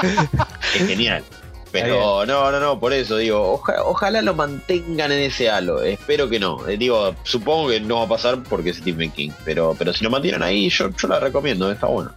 es 0.76 0.88
genial. 0.88 1.24
Pero 1.72 2.26
no, 2.26 2.52
no, 2.52 2.60
no, 2.62 2.80
por 2.80 2.94
eso 2.94 3.18
digo, 3.18 3.52
oja- 3.54 3.84
ojalá 3.84 4.22
lo 4.22 4.34
mantengan 4.34 5.12
en 5.12 5.20
ese 5.24 5.50
halo. 5.50 5.82
Espero 5.84 6.30
que 6.30 6.40
no. 6.40 6.66
Eh, 6.70 6.78
digo, 6.78 7.14
supongo 7.24 7.70
que 7.70 7.82
no 7.82 7.98
va 7.98 8.04
a 8.06 8.08
pasar 8.08 8.42
porque 8.44 8.70
es 8.70 8.78
Stephen 8.78 9.12
King. 9.12 9.32
Pero, 9.44 9.76
pero 9.78 9.92
si 9.94 10.04
lo 10.04 10.10
mantienen 10.10 10.42
ahí, 10.42 10.70
yo, 10.70 10.90
yo 10.96 11.08
la 11.10 11.20
recomiendo, 11.20 11.70
está 11.70 11.88
bueno. 11.88 12.12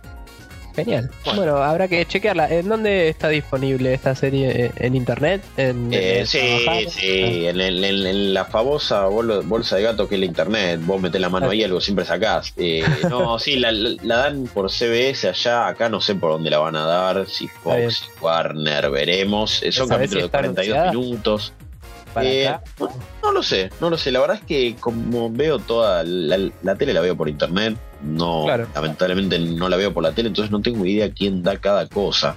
Genial. 0.85 1.11
Bueno. 1.25 1.41
Bueno. 1.43 1.57
habrá 1.59 1.89
que 1.89 2.05
chequearla. 2.07 2.49
¿En 2.49 2.69
dónde 2.69 3.09
está 3.09 3.29
disponible 3.29 3.95
esta 3.95 4.15
serie? 4.15 4.67
¿En- 4.77 4.87
¿En 4.87 4.95
internet? 4.97 5.43
¿En, 5.57 5.93
Eh, 5.93 6.21
en 6.21 6.27
sí, 6.27 6.39
sí, 6.89 7.47
en, 7.47 7.61
en- 7.61 7.85
en- 7.85 8.07
en 8.07 8.35
la 8.35 8.45
famosa 8.45 9.07
bol- 9.07 9.43
bolsa 9.45 9.77
de 9.77 9.83
gato 9.83 10.09
que 10.09 10.15
es 10.15 10.19
la 10.21 10.27
internet, 10.27 10.81
vos 10.85 11.01
metés 11.01 11.21
la 11.21 11.29
mano 11.29 11.51
ahí, 11.51 11.63
algo 11.65 11.81
siempre 11.81 12.05
sacás. 12.05 12.53
Eh, 12.57 12.83
no, 13.11 13.39
sí, 13.39 13.57
la, 13.57 13.73
dan 14.03 14.45
por 14.53 14.71
CBS 14.71 15.29
allá, 15.29 15.67
acá 15.69 15.89
no 15.89 16.01
sé 16.01 16.15
por 16.15 16.33
dónde 16.33 16.51
la 16.51 16.59
van 16.59 16.77
a 16.77 16.85
dar, 16.85 17.27
si. 17.29 17.49
Fox, 17.49 18.09
Warner, 18.21 18.91
veremos. 18.91 19.63
Eh, 19.63 19.73
Son 19.73 19.89
¿Sabés 19.89 20.11
si 20.11 20.17
capítulos 20.17 20.23
de 20.23 20.27
está 20.27 20.39
42 20.39 20.77
anunciada? 20.79 20.93
minutos. 20.93 21.53
Para 22.19 22.29
Eh, 22.31 22.49
acá. 22.49 22.63
no, 22.81 22.91
no 23.23 23.33
lo 23.33 23.43
sé, 23.43 23.71
no 23.81 23.91
lo 23.91 23.97
sé. 23.99 24.11
La 24.13 24.21
verdad 24.21 24.37
es 24.37 24.43
que 24.45 24.77
como 24.79 25.31
veo 25.31 25.59
toda 25.59 26.03
la, 26.05 26.39
la 26.63 26.75
tele 26.77 26.93
la 26.93 27.01
veo 27.01 27.17
por 27.17 27.29
internet, 27.29 27.77
no, 28.03 28.45
Claro. 28.45 28.67
lamentablemente 28.75 29.39
no 29.39 29.69
la 29.69 29.77
veo 29.77 29.93
por 29.93 30.03
la 30.03 30.13
tele, 30.13 30.29
entonces 30.29 30.51
no 30.51 30.61
tengo 30.61 30.85
idea 30.87 31.11
quién 31.11 31.43
da 31.43 31.57
cada 31.59 31.87
cosa. 31.87 32.37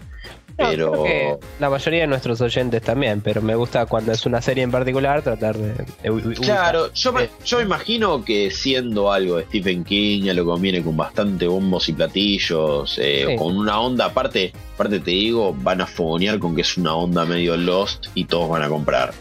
No, 0.59 0.67
Pero 0.69 0.91
creo 0.91 1.03
que 1.03 1.37
la 1.59 1.69
mayoría 1.71 2.01
de 2.01 2.07
nuestros 2.07 2.39
oyentes 2.41 2.81
también, 2.83 3.21
pero 3.21 3.41
me 3.41 3.55
gusta 3.55 3.85
cuando 3.87 4.11
es 4.11 4.25
una 4.27 4.41
serie 4.41 4.63
en 4.63 4.69
particular 4.69 5.23
tratar 5.23 5.57
de. 5.57 5.73
Claro, 6.35 6.93
yo 6.93 7.13
me, 7.13 7.23
Eh, 7.23 7.29
yo 7.45 7.61
imagino 7.61 8.23
que 8.23 8.51
siendo 8.51 9.11
algo 9.11 9.37
de 9.37 9.45
Stephen 9.45 9.83
King, 9.83 10.23
ya 10.23 10.33
lo 10.35 10.45
conviene 10.45 10.83
con 10.83 10.95
bastante 10.97 11.47
bombos 11.47 11.89
y 11.89 11.93
platillos, 11.93 12.99
eh, 13.01 13.25
Sí. 13.29 13.35
con 13.37 13.57
una 13.57 13.79
onda, 13.79 14.05
aparte, 14.05 14.53
aparte 14.75 14.99
te 14.99 15.11
digo, 15.11 15.55
van 15.57 15.81
a 15.81 15.87
fogonear 15.87 16.37
con 16.37 16.53
que 16.53 16.61
es 16.61 16.77
una 16.77 16.93
onda 16.95 17.25
medio 17.25 17.57
Lost 17.57 18.07
y 18.13 18.25
todos 18.25 18.47
van 18.49 18.61
a 18.61 18.69
comprar. 18.69 19.13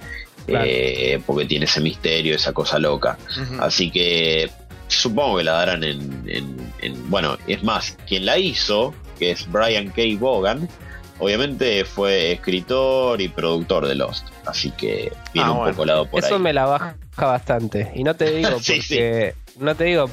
Claro. 0.46 0.64
Eh, 0.68 1.20
porque 1.26 1.44
tiene 1.46 1.64
ese 1.66 1.80
misterio, 1.80 2.34
esa 2.34 2.52
cosa 2.52 2.78
loca. 2.78 3.18
Así 3.60 3.90
que 3.90 4.50
supongo 4.88 5.38
que 5.38 5.44
la 5.44 5.52
darán 5.52 5.84
en, 5.84 6.24
en- 6.26 6.72
en- 6.80 7.10
Bueno, 7.10 7.36
es 7.46 7.62
más, 7.62 7.96
quien 8.08 8.26
la 8.26 8.38
hizo, 8.38 8.92
que 9.18 9.30
es 9.32 9.50
Brian 9.50 9.88
K. 9.90 10.02
Vaughan, 10.18 10.68
obviamente 11.18 11.84
fue 11.84 12.32
escritor 12.32 13.20
y 13.20 13.28
productor 13.28 13.86
de 13.86 13.94
Lost. 13.94 14.26
Así 14.46 14.70
que 14.72 15.12
viene 15.32 15.48
Ah, 15.48 15.52
un 15.52 15.58
bueno. 15.58 15.72
poco 15.72 15.84
lado 15.86 16.06
por 16.06 16.24
Eso 16.24 16.34
ahí. 16.36 16.40
me 16.40 16.52
la 16.52 16.64
baja 16.66 16.96
bastante. 17.16 17.92
Y 17.94 18.02
no 18.02 18.14
te 18.16 18.30
digo 18.36 18.58
Sí, 18.60 18.76
porque. 18.78 19.34
No 19.58 19.74
te 19.74 19.84
digo. 19.84 20.10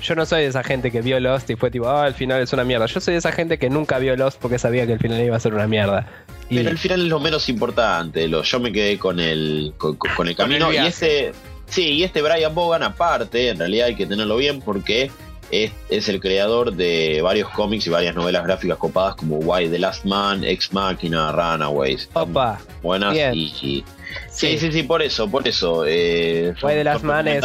Yo 0.00 0.14
no 0.14 0.24
soy 0.26 0.42
de 0.42 0.46
esa 0.48 0.62
gente 0.62 0.92
que 0.92 1.00
vio 1.02 1.18
Lost 1.18 1.50
y 1.50 1.56
fue 1.56 1.72
tipo, 1.72 1.88
ah, 1.88 2.06
el 2.06 2.14
final 2.14 2.40
es 2.40 2.52
una 2.52 2.62
mierda. 2.62 2.86
Yo 2.86 3.00
soy 3.00 3.14
de 3.14 3.18
esa 3.18 3.32
gente 3.32 3.58
que 3.58 3.68
nunca 3.68 3.98
vio 3.98 4.14
Lost 4.14 4.38
porque 4.40 4.56
sabía 4.56 4.86
que 4.86 4.92
el 4.92 5.00
final 5.00 5.20
iba 5.20 5.36
a 5.36 5.40
ser 5.40 5.54
una 5.54 5.66
mierda. 5.66 6.06
Y 6.50 6.56
Pero 6.56 6.70
el 6.70 6.78
final 6.78 7.02
es 7.02 7.08
lo 7.08 7.20
menos 7.20 7.48
importante. 7.48 8.26
Lo, 8.28 8.42
yo 8.42 8.60
me 8.60 8.72
quedé 8.72 8.98
con 8.98 9.20
el, 9.20 9.74
con, 9.76 9.96
con 9.96 10.08
el 10.10 10.16
Con 10.16 10.28
el 10.28 10.36
camino. 10.36 10.72
y 10.72 10.76
este. 10.78 11.32
Sí, 11.66 11.84
y 11.92 12.02
este 12.04 12.22
Brian 12.22 12.54
Vaughan, 12.54 12.82
aparte, 12.82 13.50
en 13.50 13.58
realidad 13.58 13.88
hay 13.88 13.94
que 13.94 14.06
tenerlo 14.06 14.36
bien 14.38 14.62
porque 14.62 15.10
es, 15.50 15.70
es 15.90 16.08
el 16.08 16.18
creador 16.20 16.72
de 16.72 17.20
varios 17.22 17.50
cómics 17.50 17.86
y 17.86 17.90
varias 17.90 18.14
novelas 18.14 18.42
gráficas 18.44 18.78
copadas 18.78 19.16
como 19.16 19.36
Why 19.36 19.68
the 19.68 19.78
Last 19.78 20.06
Man, 20.06 20.44
Ex 20.44 20.72
Machina, 20.72 21.30
Runaways. 21.32 22.08
Opa, 22.14 22.58
buenas 22.82 23.12
bien. 23.12 23.34
y, 23.34 23.52
y- 23.60 23.84
Sí, 24.30 24.56
sí, 24.58 24.72
sí, 24.72 24.82
por 24.84 25.02
eso, 25.02 25.28
por 25.30 25.46
eso. 25.46 25.84
Eh, 25.86 26.54
Why 26.62 26.72
the 26.72 26.84
Last 26.84 27.04
Man 27.04 27.28
es 27.28 27.44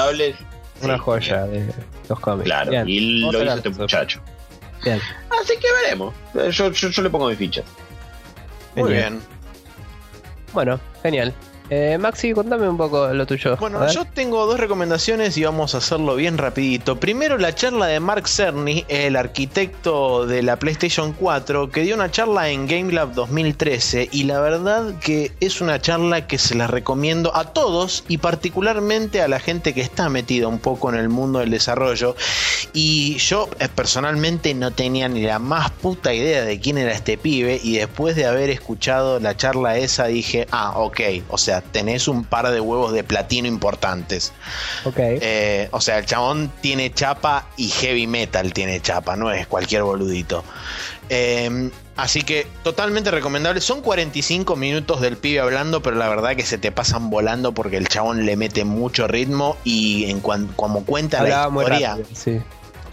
una 0.82 0.96
Sí, 0.96 1.00
joya 1.02 1.46
de 1.46 1.66
los 2.08 2.20
cómics. 2.22 2.46
Claro, 2.46 2.72
Bien, 2.72 2.88
y 2.88 3.20
lo 3.20 3.44
hizo 3.44 3.54
este 3.56 3.70
muchacho. 3.72 4.22
Bien. 4.86 5.00
Así 5.42 5.54
que 5.60 5.68
veremos. 5.84 6.14
Eh, 6.36 6.50
Yo, 6.52 6.72
yo, 6.72 6.88
yo 6.90 7.02
le 7.02 7.10
pongo 7.10 7.28
mi 7.30 7.36
ficha. 7.36 7.64
Muy 8.76 8.90
Genial. 8.92 9.14
bien. 9.14 9.24
Bueno, 10.54 10.80
genial. 11.02 11.34
Eh, 11.76 11.98
Maxi, 11.98 12.34
contame 12.34 12.70
un 12.70 12.78
poco 12.78 13.12
lo 13.12 13.26
tuyo. 13.26 13.58
Bueno, 13.58 13.88
yo 13.90 14.06
tengo 14.06 14.46
dos 14.46 14.60
recomendaciones 14.60 15.36
y 15.38 15.44
vamos 15.44 15.74
a 15.74 15.80
hacerlo 15.80 16.16
bien 16.16 16.38
rapidito. 16.38 17.00
Primero 17.00 17.40
la 17.40 17.56
charla 17.56 17.88
de 17.88 18.00
Mark 18.00 18.28
Cerny, 18.28 18.86
el 18.90 19.16
arquitecto 19.16 20.28
de 20.28 20.44
la 20.44 20.58
PlayStation 20.58 21.14
4, 21.14 21.72
que 21.72 21.82
dio 21.82 21.96
una 21.96 22.12
charla 22.12 22.50
en 22.50 22.68
GameLab 22.68 23.16
2013 23.16 24.10
y 24.12 24.26
la 24.26 24.40
verdad 24.40 25.00
que 25.00 25.32
es 25.40 25.62
una 25.62 25.82
charla 25.82 26.28
que 26.28 26.38
se 26.38 26.54
la 26.54 26.68
recomiendo 26.68 27.36
a 27.36 27.46
todos 27.46 28.04
y 28.08 28.20
particularmente 28.20 29.24
a 29.24 29.28
la 29.28 29.40
gente 29.40 29.74
que 29.74 29.82
está 29.82 30.10
metida 30.10 30.48
un 30.50 30.60
poco 30.60 30.90
en 30.90 31.00
el 31.00 31.10
mundo 31.10 31.40
del 31.40 31.50
desarrollo. 31.50 32.16
Y 32.74 33.18
yo 33.18 33.50
eh, 33.60 33.68
personalmente 33.68 34.54
no 34.54 34.70
tenía 34.70 35.10
ni 35.10 35.24
la 35.24 35.40
más 35.40 35.72
puta 35.72 36.14
idea 36.14 36.44
de 36.44 36.60
quién 36.60 36.78
era 36.78 36.92
este 36.92 37.18
pibe 37.18 37.60
y 37.64 37.78
después 37.78 38.16
de 38.16 38.28
haber 38.28 38.52
escuchado 38.52 39.20
la 39.20 39.36
charla 39.36 39.78
esa 39.78 40.06
dije, 40.06 40.48
ah, 40.52 40.74
ok, 40.78 41.00
o 41.30 41.40
sea, 41.40 41.63
tenés 41.72 42.08
un 42.08 42.24
par 42.24 42.50
de 42.52 42.60
huevos 42.60 42.94
de 42.94 43.04
platino 43.04 43.48
importantes. 43.48 44.32
Ok. 44.86 44.96
Eh, 45.00 45.70
o 45.72 45.82
sea, 45.82 45.98
el 46.00 46.06
chabón 46.06 46.52
tiene 46.62 46.92
chapa 46.94 47.48
y 47.58 47.70
heavy 47.70 48.08
metal 48.08 48.54
tiene 48.54 48.82
chapa, 48.82 49.16
no 49.16 49.32
es 49.32 49.48
cualquier 49.48 49.84
boludito. 49.84 50.44
Eh, 51.10 51.70
así 51.96 52.22
que 52.24 52.48
totalmente 52.64 53.12
recomendable. 53.12 53.62
Son 53.62 53.82
45 53.82 54.56
minutos 54.56 55.02
del 55.02 55.18
pibe 55.18 55.40
hablando, 55.40 55.82
pero 55.82 55.96
la 55.96 56.10
verdad 56.10 56.36
que 56.36 56.44
se 56.46 56.58
te 56.58 56.72
pasan 56.72 57.10
volando 57.10 57.52
porque 57.54 57.78
el 57.78 57.88
chabón 57.88 58.26
le 58.26 58.36
mete 58.36 58.64
mucho 58.66 59.08
ritmo 59.08 59.58
y 59.64 60.06
en 60.10 60.20
cuan- 60.22 60.48
como 60.56 60.86
cuenta 60.86 61.20
Hablaba 61.20 61.54
la 61.54 61.62
historia, 61.64 61.90
rápido, 61.96 62.08
sí. 62.16 62.42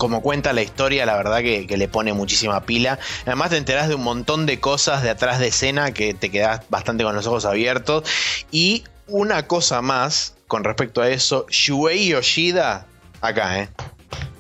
Como 0.00 0.22
cuenta 0.22 0.54
la 0.54 0.62
historia, 0.62 1.04
la 1.04 1.14
verdad 1.14 1.40
que, 1.40 1.66
que 1.66 1.76
le 1.76 1.86
pone 1.86 2.14
muchísima 2.14 2.62
pila. 2.62 2.98
Además 3.26 3.50
te 3.50 3.58
enterás 3.58 3.86
de 3.86 3.96
un 3.96 4.02
montón 4.02 4.46
de 4.46 4.58
cosas 4.58 5.02
de 5.02 5.10
atrás 5.10 5.38
de 5.38 5.48
escena 5.48 5.92
que 5.92 6.14
te 6.14 6.30
quedás 6.30 6.62
bastante 6.70 7.04
con 7.04 7.14
los 7.14 7.26
ojos 7.26 7.44
abiertos. 7.44 8.04
Y 8.50 8.84
una 9.08 9.46
cosa 9.46 9.82
más 9.82 10.36
con 10.48 10.64
respecto 10.64 11.02
a 11.02 11.08
eso, 11.10 11.44
Shuei 11.50 12.08
Yoshida, 12.08 12.86
acá, 13.20 13.58
¿eh? 13.60 13.68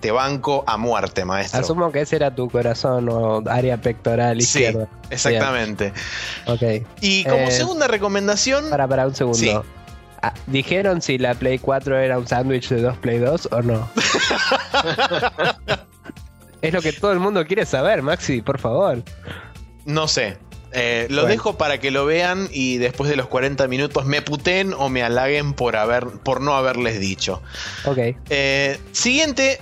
Te 0.00 0.12
banco 0.12 0.64
a 0.66 0.78
muerte, 0.78 1.26
maestro. 1.26 1.60
Asumo 1.60 1.92
que 1.92 2.00
ese 2.00 2.16
era 2.16 2.34
tu 2.34 2.48
corazón 2.48 3.10
o 3.10 3.42
área 3.46 3.76
pectoral 3.76 4.40
Sí, 4.40 4.60
izquierda. 4.64 4.88
Exactamente. 5.10 5.92
Ok. 6.46 6.62
Y 7.02 7.24
como 7.24 7.36
Eh, 7.48 7.50
segunda 7.50 7.86
recomendación, 7.86 8.70
Para, 8.70 8.88
para 8.88 9.06
un 9.06 9.14
segundo. 9.14 9.38
Sí. 9.38 9.52
Ah, 10.22 10.34
¿Dijeron 10.46 11.00
si 11.00 11.18
la 11.18 11.34
Play 11.34 11.58
4 11.58 11.98
era 11.98 12.18
un 12.18 12.26
sándwich 12.26 12.68
de 12.68 12.82
dos 12.82 12.96
Play 12.98 13.18
2 13.18 13.48
o 13.52 13.62
no? 13.62 13.88
es 16.62 16.72
lo 16.72 16.82
que 16.82 16.92
todo 16.92 17.12
el 17.12 17.20
mundo 17.20 17.44
quiere 17.46 17.64
saber, 17.66 18.02
Maxi, 18.02 18.42
por 18.42 18.58
favor. 18.58 19.02
no 19.86 20.08
sé. 20.08 20.36
Eh, 20.72 21.08
lo 21.10 21.22
Bueno. 21.22 21.32
dejo 21.34 21.58
para 21.58 21.80
que 21.80 21.90
lo 21.90 22.06
vean 22.06 22.48
y 22.52 22.76
después 22.78 23.10
de 23.10 23.16
los 23.16 23.26
40 23.26 23.66
minutos 23.66 24.04
me 24.04 24.22
puten 24.22 24.72
o 24.72 24.88
me 24.88 25.02
halaguen 25.02 25.52
por, 25.52 25.74
haber, 25.74 26.06
por 26.06 26.40
no 26.40 26.54
haberles 26.54 27.00
dicho. 27.00 27.42
Ok. 27.86 27.98
Eh, 28.28 28.78
siguiente 28.92 29.58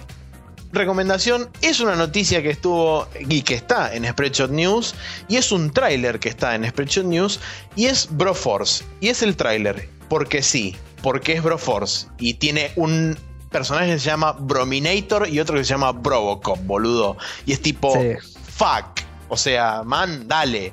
recomendación 0.70 1.48
es 1.62 1.80
una 1.80 1.97
noticia 1.97 2.43
que 2.43 2.51
estuvo 2.51 3.09
y 3.26 3.40
que 3.40 3.55
está 3.55 3.94
en 3.94 4.05
Spreadshot 4.06 4.51
News 4.51 4.94
y 5.28 5.36
es 5.36 5.51
un 5.51 5.70
tráiler 5.70 6.20
que 6.20 6.28
está 6.28 6.55
en 6.55 6.68
Spreadshot 6.68 7.06
News 7.06 7.40
y 7.74 7.86
es 7.86 8.09
Broforce 8.10 8.85
y 9.01 9.09
es 9.09 9.22
el 9.22 9.35
tráiler 9.35 9.89
porque 10.09 10.43
sí, 10.43 10.76
porque 11.02 11.35
es 11.35 11.43
Broforce 11.43 12.06
y 12.18 12.35
tiene 12.35 12.70
un 12.76 13.16
personaje 13.51 13.93
que 13.93 13.98
se 13.98 14.06
llama 14.06 14.32
Brominator 14.32 15.28
y 15.28 15.40
otro 15.40 15.56
que 15.56 15.64
se 15.64 15.70
llama 15.70 15.93
Brobocop, 15.93 16.59
boludo. 16.66 17.16
Y 17.47 17.52
es 17.52 17.62
tipo 17.62 17.93
Sí. 17.94 18.14
fuck, 18.51 19.01
o 19.28 19.36
sea, 19.36 19.82
man, 19.85 20.26
dale. 20.28 20.72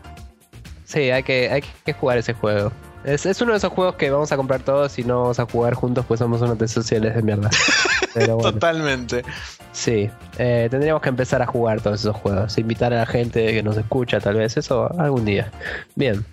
Sí, 0.85 1.09
hay 1.09 1.23
que, 1.23 1.49
hay 1.51 1.63
que 1.85 1.93
jugar 1.93 2.17
ese 2.17 2.33
juego. 2.33 2.71
Es, 3.03 3.25
es 3.25 3.39
uno 3.41 3.51
de 3.51 3.59
esos 3.59 3.71
juegos 3.71 3.95
que 3.95 4.09
vamos 4.09 4.31
a 4.31 4.37
comprar 4.37 4.61
todos 4.61 4.97
y 4.97 5.03
no 5.03 5.21
vamos 5.21 5.39
a 5.39 5.45
jugar 5.45 5.73
juntos, 5.75 6.05
pues 6.07 6.19
somos 6.19 6.41
unos 6.41 6.71
sociales 6.71 7.15
de 7.15 7.21
mierda. 7.21 7.49
Totalmente. 8.41 9.23
Sí, 9.71 10.09
eh, 10.37 10.69
tendríamos 10.71 11.01
que 11.01 11.09
empezar 11.09 11.41
a 11.41 11.45
jugar 11.45 11.81
todos 11.81 11.99
esos 11.99 12.15
juegos, 12.15 12.57
invitar 12.57 12.93
a 12.93 12.99
la 12.99 13.05
gente 13.05 13.45
que 13.51 13.61
nos 13.61 13.75
escucha 13.75 14.21
tal 14.21 14.35
vez, 14.35 14.55
eso 14.55 14.89
algún 14.97 15.25
día. 15.25 15.51
Bien, 15.95 16.25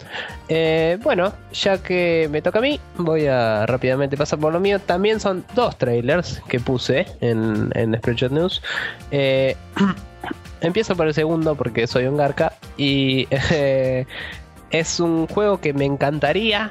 eh, 0.49 0.97
bueno, 1.03 1.33
ya 1.53 1.79
que 1.79 2.29
me 2.31 2.41
toca 2.41 2.61
a 2.61 2.63
mí, 2.63 2.79
voy 2.99 3.27
a 3.27 3.67
rápidamente 3.67 4.17
pasar 4.17 4.39
por 4.39 4.53
lo 4.53 4.61
mío. 4.61 4.79
También 4.79 5.19
son 5.19 5.45
dos 5.57 5.77
trailers 5.77 6.41
que 6.49 6.61
puse 6.61 7.05
en, 7.21 7.71
en 7.75 7.97
Spreadshot 7.97 8.31
News. 8.31 8.63
Eh, 9.11 9.57
empiezo 10.61 10.95
por 10.95 11.09
el 11.09 11.15
segundo 11.15 11.57
porque 11.57 11.89
soy 11.89 12.07
un 12.07 12.17
garca 12.17 12.53
y 12.77 13.27
es 14.71 15.01
un 15.01 15.27
juego 15.27 15.61
que 15.61 15.75
me 15.75 15.85
encantaría 15.85 16.71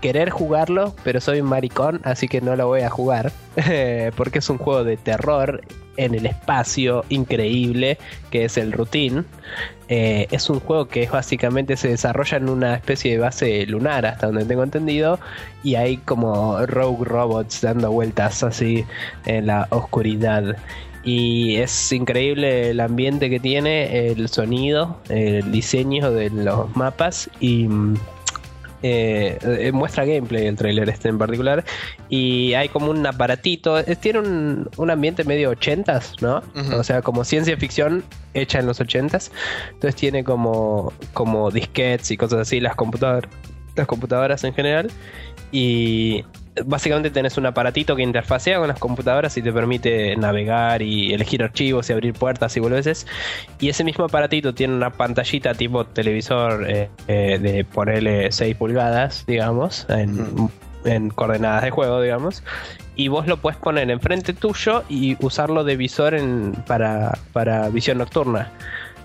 querer 0.00 0.30
jugarlo, 0.30 0.94
pero 1.04 1.20
soy 1.20 1.40
un 1.40 1.48
maricón, 1.48 2.00
así 2.04 2.28
que 2.28 2.40
no 2.40 2.56
lo 2.56 2.66
voy 2.66 2.82
a 2.82 2.90
jugar. 2.90 3.32
porque 4.16 4.38
es 4.38 4.48
un 4.50 4.58
juego 4.58 4.84
de 4.84 4.96
terror 4.96 5.62
en 5.96 6.14
el 6.14 6.26
espacio 6.26 7.04
increíble, 7.08 7.98
que 8.30 8.44
es 8.44 8.56
el 8.56 8.72
Routine. 8.72 9.24
Eh, 9.88 10.28
es 10.30 10.48
un 10.48 10.60
juego 10.60 10.88
que 10.88 11.06
básicamente 11.06 11.76
se 11.76 11.88
desarrolla 11.88 12.38
en 12.38 12.48
una 12.48 12.74
especie 12.74 13.12
de 13.12 13.18
base 13.18 13.66
lunar, 13.66 14.06
hasta 14.06 14.26
donde 14.26 14.44
tengo 14.44 14.62
entendido, 14.62 15.18
y 15.62 15.74
hay 15.74 15.98
como 15.98 16.64
rogue 16.66 17.04
robots 17.04 17.60
dando 17.60 17.90
vueltas 17.90 18.42
así 18.42 18.84
en 19.26 19.46
la 19.46 19.66
oscuridad. 19.70 20.56
Y 21.02 21.56
es 21.56 21.92
increíble 21.92 22.70
el 22.70 22.80
ambiente 22.80 23.30
que 23.30 23.40
tiene, 23.40 24.08
el 24.08 24.28
sonido, 24.28 25.00
el 25.08 25.50
diseño 25.50 26.10
de 26.10 26.30
los 26.30 26.74
mapas 26.76 27.30
y 27.40 27.64
mm, 27.68 27.96
eh, 28.82 29.38
eh, 29.42 29.72
muestra 29.72 30.04
gameplay 30.04 30.46
el 30.46 30.56
trailer 30.56 30.88
este 30.88 31.08
en 31.08 31.18
particular 31.18 31.64
y 32.08 32.54
hay 32.54 32.68
como 32.68 32.90
un 32.90 33.06
aparatito 33.06 33.82
tiene 34.00 34.20
un, 34.20 34.90
ambiente 34.90 35.24
medio 35.24 35.50
ochentas 35.50 36.14
no 36.20 36.42
o 36.76 36.82
sea 36.82 37.02
como 37.02 37.24
ciencia 37.24 37.56
ficción 37.56 38.04
hecha 38.34 38.58
en 38.60 38.66
los 38.66 38.80
ochentas. 38.80 39.30
Entonces 39.72 39.96
tiene 39.96 40.24
como 40.24 40.92
como 41.12 41.50
disquetes 41.50 42.10
y 42.10 42.16
cosas 42.16 42.40
así 42.40 42.60
las 42.60 42.74
computadoras 42.76 43.30
las 43.76 43.86
computadoras 43.86 44.44
en 44.44 44.54
general. 44.54 44.90
Y 45.52 46.24
básicamente 46.64 47.10
tenés 47.10 47.36
un 47.38 47.46
aparatito 47.46 47.96
que 47.96 48.02
interfacea 48.02 48.58
con 48.58 48.68
las 48.68 48.78
computadoras 48.78 49.36
y 49.36 49.42
te 49.42 49.52
permite 49.52 50.16
navegar 50.16 50.82
y 50.82 51.12
elegir 51.12 51.42
archivos 51.42 51.88
y 51.88 51.92
abrir 51.92 52.14
puertas 52.14 52.56
y 52.56 52.60
veces 52.60 53.06
Y 53.58 53.68
ese 53.68 53.84
mismo 53.84 54.04
aparatito 54.04 54.54
tiene 54.54 54.74
una 54.74 54.90
pantallita 54.90 55.54
tipo 55.54 55.86
televisor 55.86 56.68
eh, 56.68 56.90
eh, 57.08 57.38
de 57.40 57.64
ponerle 57.64 58.32
6 58.32 58.56
pulgadas, 58.56 59.24
digamos, 59.26 59.86
en, 59.88 60.50
en, 60.84 61.10
coordenadas 61.10 61.62
de 61.62 61.70
juego, 61.70 62.00
digamos. 62.00 62.42
Y 62.96 63.08
vos 63.08 63.26
lo 63.26 63.38
puedes 63.38 63.58
poner 63.58 63.90
enfrente 63.90 64.32
tuyo 64.32 64.84
y 64.88 65.16
usarlo 65.24 65.64
de 65.64 65.76
visor 65.76 66.14
en, 66.14 66.52
para, 66.66 67.18
para 67.32 67.68
visión 67.68 67.98
nocturna. 67.98 68.50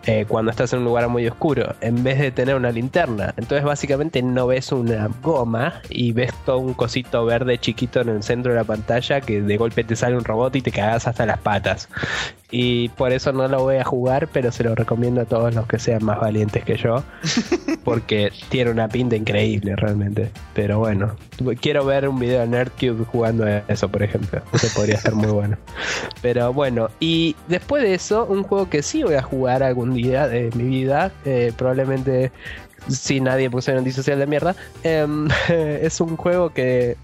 Eh, 0.07 0.25
cuando 0.27 0.51
estás 0.51 0.71
en 0.73 0.79
un 0.79 0.85
lugar 0.85 1.07
muy 1.09 1.27
oscuro, 1.27 1.73
en 1.81 2.03
vez 2.03 2.19
de 2.19 2.31
tener 2.31 2.55
una 2.55 2.71
linterna. 2.71 3.33
Entonces 3.37 3.63
básicamente 3.63 4.21
no 4.21 4.45
ves 4.45 4.71
una 4.71 5.09
goma 5.23 5.81
y 5.89 6.11
ves 6.11 6.31
todo 6.45 6.59
un 6.59 6.75
cosito 6.75 7.25
verde 7.25 7.57
chiquito 7.57 8.01
en 8.01 8.09
el 8.09 8.23
centro 8.23 8.51
de 8.51 8.59
la 8.59 8.63
pantalla 8.63 9.21
que 9.21 9.41
de 9.41 9.57
golpe 9.57 9.83
te 9.83 9.95
sale 9.95 10.15
un 10.15 10.23
robot 10.23 10.55
y 10.55 10.61
te 10.61 10.71
cagas 10.71 11.07
hasta 11.07 11.25
las 11.25 11.39
patas. 11.39 11.89
Y 12.51 12.89
por 12.89 13.11
eso 13.11 13.33
no 13.33 13.47
lo 13.47 13.63
voy 13.63 13.77
a 13.77 13.83
jugar, 13.83 14.27
pero 14.31 14.51
se 14.51 14.63
lo 14.63 14.75
recomiendo 14.75 15.21
a 15.21 15.25
todos 15.25 15.53
los 15.55 15.65
que 15.67 15.79
sean 15.79 16.03
más 16.05 16.19
valientes 16.19 16.63
que 16.63 16.77
yo. 16.77 17.03
Porque 17.83 18.31
tiene 18.49 18.71
una 18.71 18.87
pinta 18.87 19.15
increíble 19.15 19.75
realmente. 19.75 20.31
Pero 20.53 20.79
bueno, 20.79 21.15
quiero 21.59 21.85
ver 21.85 22.07
un 22.07 22.19
video 22.19 22.41
de 22.41 22.47
Nerdcube 22.47 23.05
jugando 23.05 23.47
eso, 23.47 23.89
por 23.89 24.03
ejemplo. 24.03 24.41
Eso 24.53 24.67
podría 24.75 24.97
ser 24.97 25.15
muy 25.15 25.27
bueno. 25.31 25.57
Pero 26.21 26.53
bueno, 26.53 26.89
y 26.99 27.35
después 27.47 27.83
de 27.83 27.93
eso, 27.93 28.25
un 28.25 28.43
juego 28.43 28.69
que 28.69 28.83
sí 28.83 29.03
voy 29.03 29.15
a 29.15 29.21
jugar 29.21 29.63
algún 29.63 29.93
día 29.93 30.27
de 30.27 30.51
mi 30.55 30.63
vida, 30.63 31.11
eh, 31.25 31.51
probablemente 31.57 32.31
si 32.87 33.19
nadie 33.19 33.49
puso 33.49 33.71
un 33.71 33.79
antisocial 33.79 34.19
de 34.19 34.27
mierda, 34.27 34.55
em, 34.83 35.27
es 35.49 35.99
un 36.01 36.15
juego 36.17 36.51
que 36.51 36.97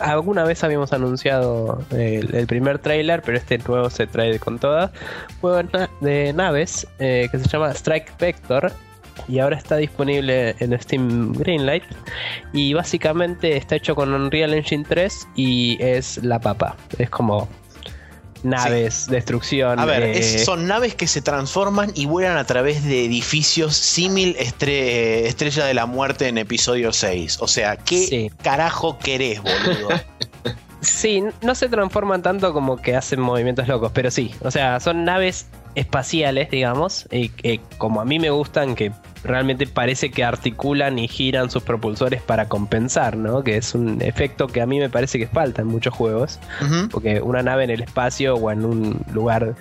alguna 0.00 0.44
vez 0.44 0.62
habíamos 0.64 0.92
anunciado 0.92 1.84
el, 1.90 2.46
primer 2.46 2.78
trailer, 2.78 3.22
pero 3.22 3.38
este 3.38 3.58
nuevo 3.58 3.90
se 3.90 4.06
trae 4.06 4.38
con 4.38 4.58
todas. 4.58 4.90
Juego 5.40 5.68
de 6.00 6.32
naves 6.32 6.86
eh, 6.98 7.28
que 7.30 7.38
se 7.38 7.48
llama 7.48 7.70
Strike 7.70 8.16
Vector 8.18 8.72
y 9.28 9.38
ahora 9.38 9.56
está 9.56 9.76
disponible 9.76 10.54
en 10.58 10.78
Steam 10.80 11.32
Greenlight 11.32 11.84
y 12.52 12.74
básicamente 12.74 13.56
está 13.56 13.76
hecho 13.76 13.94
con 13.94 14.12
Unreal 14.12 14.54
Engine 14.54 14.84
3 14.86 15.28
y 15.36 15.78
es 15.80 16.22
la 16.22 16.38
papa. 16.38 16.76
Es 16.98 17.10
como 17.10 17.48
naves, 18.48 19.06
destrucción. 19.08 19.78
A 19.78 19.84
ver, 19.84 20.02
eh, 20.02 20.38
son 20.38 20.66
naves 20.66 20.94
que 20.94 21.06
se 21.06 21.20
transforman 21.20 21.92
y 21.94 22.06
vuelan 22.06 22.36
a 22.36 22.44
través 22.44 22.84
de 22.84 23.04
edificios 23.04 23.76
símil 23.76 24.36
eh, 24.38 25.24
Estrella 25.26 25.64
de 25.64 25.74
la 25.74 25.86
Muerte 25.86 26.28
en 26.28 26.38
episodio 26.38 26.92
6. 26.92 27.38
O 27.40 27.48
sea, 27.48 27.76
¿qué 27.76 28.30
carajo 28.42 28.98
querés, 28.98 29.42
boludo? 29.42 29.88
sí, 30.80 31.22
no 31.42 31.54
se 31.54 31.68
transforman 31.68 32.22
tanto 32.22 32.52
como 32.52 32.76
que 32.76 32.96
hacen 32.96 33.20
movimientos 33.20 33.68
locos, 33.68 33.92
pero 33.92 34.10
sí. 34.10 34.34
O 34.42 34.50
sea, 34.50 34.80
son 34.80 35.04
naves 35.04 35.46
espaciales, 35.74 36.50
digamos, 36.50 37.06
y 37.10 37.28
que 37.28 37.60
como 37.78 38.00
a 38.00 38.04
mí 38.04 38.18
me 38.18 38.30
gustan, 38.30 38.74
que 38.74 38.92
realmente 39.26 39.66
parece 39.66 40.10
que 40.10 40.24
articulan 40.24 40.98
y 40.98 41.08
giran 41.08 41.50
sus 41.50 41.62
propulsores 41.62 42.22
para 42.22 42.48
compensar, 42.48 43.16
¿no? 43.16 43.42
Que 43.42 43.56
es 43.56 43.74
un 43.74 44.00
efecto 44.02 44.46
que 44.46 44.60
a 44.60 44.66
mí 44.66 44.78
me 44.78 44.88
parece 44.88 45.18
que 45.18 45.26
falta 45.26 45.62
en 45.62 45.68
muchos 45.68 45.94
juegos, 45.94 46.38
porque 46.90 47.20
una 47.20 47.42
nave 47.42 47.64
en 47.64 47.70
el 47.70 47.82
espacio 47.82 48.34
o 48.36 48.50
en 48.50 48.64
un 48.64 49.04
lugar 49.12 49.54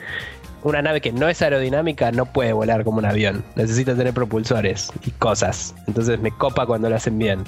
una 0.66 0.82
nave 0.82 1.00
que 1.00 1.12
no 1.12 1.30
es 1.30 1.44
aerodinámica 1.44 2.12
no 2.12 2.26
puede 2.26 2.52
volar 2.52 2.84
como 2.84 2.98
un 2.98 3.06
avión. 3.06 3.44
Necesita 3.56 3.96
tener 3.96 4.16
propulsores 4.16 4.92
y 5.06 5.12
cosas. 5.12 5.76
Entonces 5.86 6.20
me 6.20 6.32
copa 6.32 6.66
cuando 6.66 6.90
lo 6.90 6.96
hacen 6.96 7.20
bien. 7.20 7.44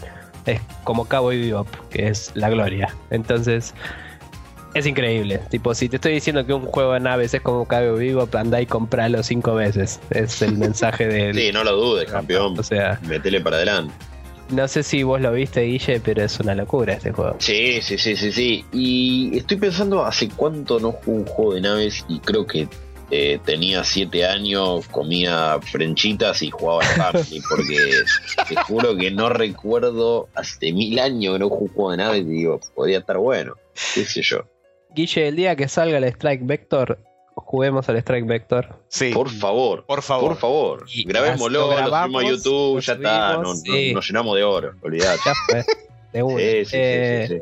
Es 0.46 0.62
como 0.84 1.06
Cabo 1.06 1.34
y 1.34 1.42
Bebop, 1.42 1.68
que 1.90 2.10
es 2.10 2.32
la 2.36 2.50
gloria. 2.52 2.94
Entonces, 3.10 3.74
es 4.78 4.86
increíble. 4.86 5.42
Tipo, 5.50 5.74
si 5.76 5.90
te 5.90 5.98
estoy 5.98 6.14
diciendo 6.14 6.46
que 6.46 6.54
un 6.54 6.66
juego 6.66 6.94
de 6.94 7.00
naves 7.00 7.34
es 7.34 7.42
como 7.42 7.68
Cabo 7.68 7.96
Vivo, 7.96 8.28
anda 8.34 8.62
y 8.62 8.66
compralo 8.66 9.24
cinco 9.24 9.56
veces. 9.56 10.00
Es 10.10 10.42
el 10.42 10.58
mensaje 10.58 11.08
de. 11.08 11.34
sí, 11.34 11.52
no 11.52 11.64
lo 11.64 11.76
dudes, 11.76 12.12
campeón. 12.12 12.58
O 12.58 12.64
sea. 12.64 13.00
Metele 13.04 13.42
para 13.42 13.58
adelante. 13.58 13.94
No 14.50 14.68
sé 14.70 14.82
si 14.82 15.04
vos 15.04 15.20
lo 15.20 15.34
viste, 15.34 15.62
Guille, 15.62 16.00
pero 16.00 16.24
es 16.24 16.40
una 16.40 16.56
locura 16.56 16.94
este 16.94 17.12
juego. 17.12 17.36
Sí, 17.40 17.82
sí, 17.82 17.98
sí, 17.98 18.16
sí, 18.16 18.32
sí. 18.32 18.66
Y 18.72 19.38
estoy 19.38 19.58
pensando 19.58 20.06
hace 20.06 20.30
cuánto 20.30 20.80
no 20.80 20.94
juego 20.94 21.20
un 21.20 21.26
juego 21.26 21.54
de 21.56 21.62
naves 21.62 22.06
y 22.08 22.20
creo 22.20 22.48
que 22.48 22.70
eh, 23.10 23.40
tenía 23.46 23.84
siete 23.84 24.26
años, 24.26 24.88
comía 24.88 25.60
frenchitas 25.62 26.42
y 26.42 26.50
jugaba 26.50 26.82
al 26.82 27.14
Family, 27.14 27.42
porque 27.50 27.78
te 28.50 28.56
juro 28.56 28.96
que 28.98 29.12
no 29.12 29.30
recuerdo 29.30 30.28
hace 30.34 30.72
mil 30.72 31.00
años 31.00 31.34
que 31.34 31.40
no 31.40 31.50
juego 31.50 31.64
un 31.64 31.74
juego 31.74 31.92
de 31.92 31.98
naves 31.98 32.22
y 32.22 32.30
digo, 32.30 32.60
podría 32.76 33.00
estar 33.00 33.18
bueno, 33.18 33.56
qué 33.94 34.06
sé 34.06 34.22
yo. 34.22 34.46
Guille, 34.98 35.28
el 35.28 35.36
día 35.36 35.56
que 35.56 35.68
salga 35.68 36.00
el 36.00 36.06
Strike 36.06 36.44
Vector, 36.44 36.98
juguemos 37.36 37.88
al 37.88 37.98
Strike 37.98 38.26
Vector. 38.26 38.82
Sí. 38.88 39.12
Por 39.14 39.30
favor. 39.30 39.86
Por 39.86 40.02
favor. 40.02 40.30
Por 40.30 40.38
favor. 40.38 40.86
Grabémoslo, 41.06 41.70
lo, 41.70 41.78
subimos 41.78 42.24
a 42.24 42.28
YouTube, 42.28 42.82
ya 42.82 42.94
está. 42.94 43.38
nos 43.38 44.08
llenamos 44.08 44.36
de 44.36 44.44
oro, 44.44 44.74
olvidate. 44.82 45.20
Ya 45.24 45.34
fue. 45.46 45.66
De 46.14 46.24
uno. 46.24 46.40
Sí, 46.40 46.66
sí, 46.66 46.72
eh, 46.74 47.26
sí, 47.30 47.42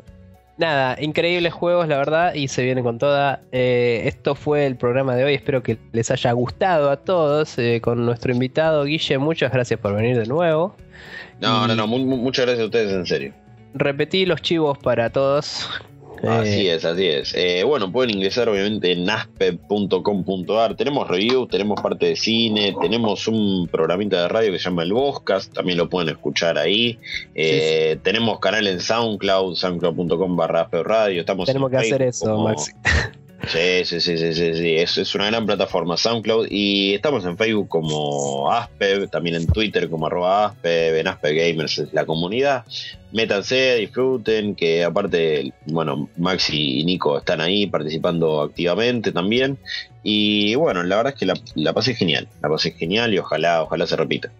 Nada, 0.57 0.97
increíbles 0.99 1.53
juegos, 1.53 1.87
la 1.87 1.97
verdad, 1.97 2.33
y 2.33 2.49
se 2.49 2.61
viene 2.61 2.83
con 2.83 2.97
toda. 2.97 3.39
Eh, 3.53 4.01
esto 4.03 4.35
fue 4.35 4.65
el 4.65 4.75
programa 4.75 5.15
de 5.15 5.23
hoy. 5.23 5.33
Espero 5.33 5.63
que 5.63 5.77
les 5.93 6.11
haya 6.11 6.33
gustado 6.33 6.89
a 6.89 6.97
todos. 6.97 7.57
Eh, 7.57 7.79
con 7.81 8.05
nuestro 8.05 8.33
invitado 8.33 8.83
Guille, 8.83 9.17
muchas 9.17 9.53
gracias 9.53 9.79
por 9.79 9.95
venir 9.95 10.17
de 10.17 10.25
nuevo. 10.25 10.75
No, 11.39 11.67
no, 11.67 11.73
no, 11.73 11.87
muchas 11.87 12.47
gracias 12.47 12.63
a 12.63 12.65
ustedes, 12.65 12.91
en 12.91 13.05
serio. 13.05 13.33
Repetí 13.73 14.25
los 14.25 14.41
chivos 14.41 14.77
para 14.77 15.09
todos. 15.09 15.69
Así 16.23 16.67
es, 16.67 16.85
así 16.85 17.07
es. 17.07 17.33
Eh, 17.35 17.63
bueno, 17.63 17.91
pueden 17.91 18.15
ingresar 18.15 18.49
obviamente 18.49 18.91
en 18.91 19.09
aspe.com.ar. 19.09 20.75
Tenemos 20.75 21.07
reviews, 21.07 21.49
tenemos 21.49 21.81
parte 21.81 22.07
de 22.07 22.15
cine, 22.15 22.75
tenemos 22.81 23.27
un 23.27 23.67
programita 23.67 24.21
de 24.21 24.27
radio 24.27 24.51
que 24.51 24.59
se 24.59 24.65
llama 24.65 24.83
El 24.83 24.93
Boscas, 24.93 25.49
también 25.49 25.77
lo 25.77 25.89
pueden 25.89 26.09
escuchar 26.09 26.57
ahí. 26.57 26.97
Eh, 27.33 27.97
tenemos 28.03 28.39
canal 28.39 28.67
en 28.67 28.79
SoundCloud, 28.79 29.55
soundcloud.com 29.55 30.35
barra 30.35 30.67
radio. 30.71 31.19
Estamos 31.19 31.45
tenemos 31.45 31.69
que 31.69 31.77
hacer 31.77 32.01
eso, 32.01 32.37
Maxi. 32.37 32.71
Sí, 33.43 33.85
sí, 33.85 33.99
sí, 33.99 34.17
sí, 34.17 34.33
sí, 34.33 34.53
sí. 34.55 34.75
Es, 34.75 35.13
una 35.13 35.27
gran 35.27 35.45
plataforma 35.45 35.97
SoundCloud 35.97 36.47
y 36.49 36.95
estamos 36.95 37.25
en 37.25 37.37
Facebook 37.37 37.67
como 37.69 38.51
Aspe, 38.51 39.07
también 39.07 39.35
en 39.35 39.45
Twitter 39.45 39.89
como 39.89 40.07
arroba 40.07 40.47
Aspe, 40.47 40.99
en 40.99 41.07
Aspe 41.07 41.33
Gamers 41.33 41.77
es 41.77 41.93
la 41.93 42.05
comunidad. 42.05 42.65
Métanse, 43.11 43.75
disfruten, 43.75 44.55
que 44.55 44.83
aparte, 44.83 45.53
bueno, 45.67 46.09
Maxi 46.17 46.79
y 46.79 46.85
Nico 46.85 47.17
están 47.17 47.39
ahí 47.39 47.67
participando 47.67 48.41
activamente 48.41 49.11
también. 49.11 49.57
Y 50.01 50.55
bueno, 50.55 50.81
la 50.83 50.97
verdad 50.97 51.13
es 51.13 51.19
que 51.19 51.25
la, 51.25 51.39
la 51.55 51.73
pasé 51.73 51.93
genial, 51.93 52.27
la 52.41 52.49
pasé 52.49 52.71
genial 52.71 53.13
y 53.13 53.19
ojalá, 53.19 53.63
ojalá 53.63 53.85
se 53.85 53.95
repita. 53.95 54.31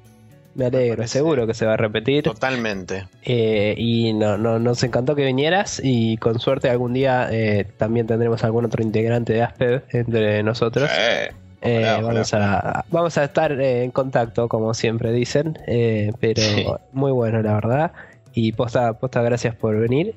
Me 0.56 0.65
alegro, 0.68 1.06
seguro 1.07 1.45
que 1.45 1.53
se 1.53 1.65
va 1.65 1.73
a 1.73 1.77
repetir. 1.77 2.23
Totalmente. 2.23 3.07
Eh, 3.23 3.76
y 3.77 4.14
no, 4.14 4.38
no, 4.38 4.57
nos 4.57 4.82
encantó 4.84 5.14
que 5.15 5.26
vinieras 5.26 5.82
y 5.84 6.15
con 6.18 6.40
suerte 6.40 6.69
algún 6.69 6.94
día 6.94 7.27
eh, 7.32 7.65
también 7.77 8.07
tendremos 8.07 8.44
algún 8.44 8.65
otro 8.65 8.82
integrante 8.82 9.34
de 9.34 9.44
Aspev 9.44 9.84
entre 9.91 10.41
nosotros. 10.44 10.90
Eh, 10.98 11.30
Eh, 11.61 11.99
vamos, 12.02 12.32
a, 12.36 12.86
vamos 12.91 13.18
a 13.18 13.23
estar 13.23 13.52
eh, 13.60 13.84
en 13.84 13.90
contacto, 13.91 14.48
como 14.48 14.73
siempre 14.76 15.11
dicen, 15.11 15.57
eh, 15.65 16.11
pero 16.19 16.41
Sí. 16.41 16.65
muy 16.94 17.11
bueno, 17.11 17.41
la 17.41 17.53
verdad. 17.56 17.91
Y 18.34 18.52
posta, 18.52 18.94
posta, 18.94 19.22
gracias 19.23 19.56
por 19.56 19.76
venir. 19.77 20.14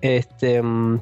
Este, 0.00 0.60
mm, 0.60 1.00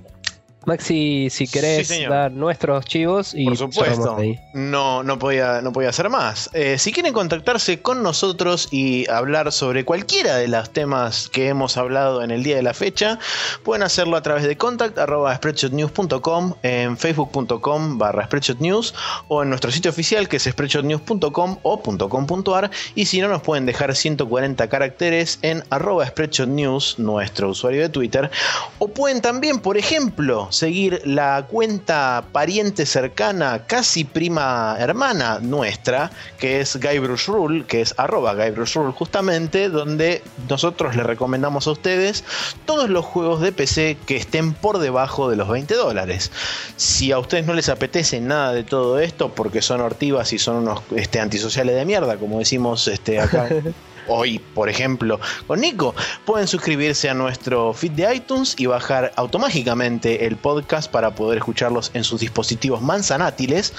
Maxi, 0.66 1.28
si 1.30 1.48
querés 1.48 1.88
Sí, 1.88 2.04
dar 2.06 2.30
nuestros 2.32 2.84
chivos 2.84 3.34
y 3.34 3.46
Por 3.46 3.56
supuesto. 3.56 4.16
ahí. 4.16 4.38
No, 4.54 5.02
no 5.02 5.18
podía, 5.18 5.60
no 5.60 5.72
podía 5.72 5.88
hacer 5.88 6.08
más. 6.08 6.48
Eh, 6.52 6.78
si 6.78 6.92
quieren 6.92 7.12
contactarse 7.12 7.82
con 7.82 8.02
nosotros 8.02 8.68
y 8.70 9.08
hablar 9.10 9.50
sobre 9.52 9.84
cualquiera 9.84 10.36
de 10.36 10.48
los 10.48 10.70
temas 10.70 11.28
que 11.28 11.48
hemos 11.48 11.76
hablado 11.76 12.22
en 12.22 12.30
el 12.30 12.42
día 12.44 12.56
de 12.56 12.62
la 12.62 12.74
fecha, 12.74 13.18
pueden 13.64 13.82
hacerlo 13.82 14.16
a 14.16 14.22
través 14.22 14.44
de 14.44 14.56
contact.spreadshotnews.com, 14.56 16.54
en 16.62 16.96
facebook.com 16.96 17.98
barra 17.98 18.24
spreadshotnews 18.26 18.94
o 19.28 19.42
en 19.42 19.48
nuestro 19.48 19.70
sitio 19.72 19.90
oficial 19.90 20.28
que 20.28 20.36
es 20.36 20.44
spreadshotnews.com 20.44 21.58
o 21.62 21.82
.com.ar 21.82 22.70
y 22.94 23.06
si 23.06 23.20
no 23.20 23.28
nos 23.28 23.42
pueden 23.42 23.66
dejar 23.66 23.94
140 23.96 24.68
caracteres 24.68 25.38
en 25.42 25.64
arroba 25.70 26.06
spreadshotnews, 26.06 26.98
nuestro 26.98 27.48
usuario 27.50 27.82
de 27.82 27.88
Twitter, 27.88 28.30
o 28.78 28.88
pueden 28.88 29.20
también, 29.20 29.58
por 29.58 29.76
ejemplo, 29.76 30.48
seguir 30.52 31.00
la 31.04 31.46
cuenta 31.48 32.24
pariente 32.30 32.84
cercana, 32.84 33.64
casi 33.66 34.04
prima 34.04 34.76
hermana 34.78 35.38
nuestra, 35.40 36.10
que 36.38 36.60
es 36.60 36.78
Guybrush 36.78 37.26
Rule, 37.26 37.64
que 37.66 37.80
es 37.80 37.94
arroba 37.96 38.34
Guybrush 38.34 38.74
Rule 38.74 38.92
justamente, 38.92 39.68
donde 39.68 40.22
nosotros 40.48 40.94
les 40.94 41.06
recomendamos 41.06 41.66
a 41.66 41.72
ustedes 41.72 42.22
todos 42.66 42.90
los 42.90 43.04
juegos 43.04 43.40
de 43.40 43.52
PC 43.52 43.96
que 44.06 44.16
estén 44.16 44.52
por 44.52 44.78
debajo 44.78 45.30
de 45.30 45.36
los 45.36 45.48
20 45.48 45.74
dólares. 45.74 46.30
Si 46.76 47.12
a 47.12 47.18
ustedes 47.18 47.46
no 47.46 47.54
les 47.54 47.68
apetece 47.68 48.20
nada 48.20 48.52
de 48.52 48.64
todo 48.64 48.98
esto, 48.98 49.30
porque 49.34 49.62
son 49.62 49.80
hortivas 49.80 50.32
y 50.32 50.38
son 50.38 50.56
unos 50.56 50.82
este, 50.94 51.18
antisociales 51.18 51.74
de 51.74 51.84
mierda, 51.86 52.18
como 52.18 52.38
decimos 52.38 52.86
este, 52.88 53.20
acá 53.20 53.48
hoy, 54.08 54.38
por 54.38 54.68
ejemplo, 54.68 55.20
con 55.46 55.60
Nico, 55.60 55.94
pueden 56.24 56.48
suscribirse 56.48 57.08
a 57.08 57.14
nuestro 57.14 57.72
feed 57.72 57.92
de 57.92 58.14
iTunes 58.14 58.54
y 58.58 58.66
bajar 58.66 59.12
automáticamente 59.16 60.26
el 60.26 60.36
podcast 60.36 60.90
para 60.90 61.14
poder 61.14 61.38
escucharlos 61.38 61.90
en 61.94 62.04
sus 62.04 62.20
dispositivos 62.20 62.82
manzanátiles 62.82 63.72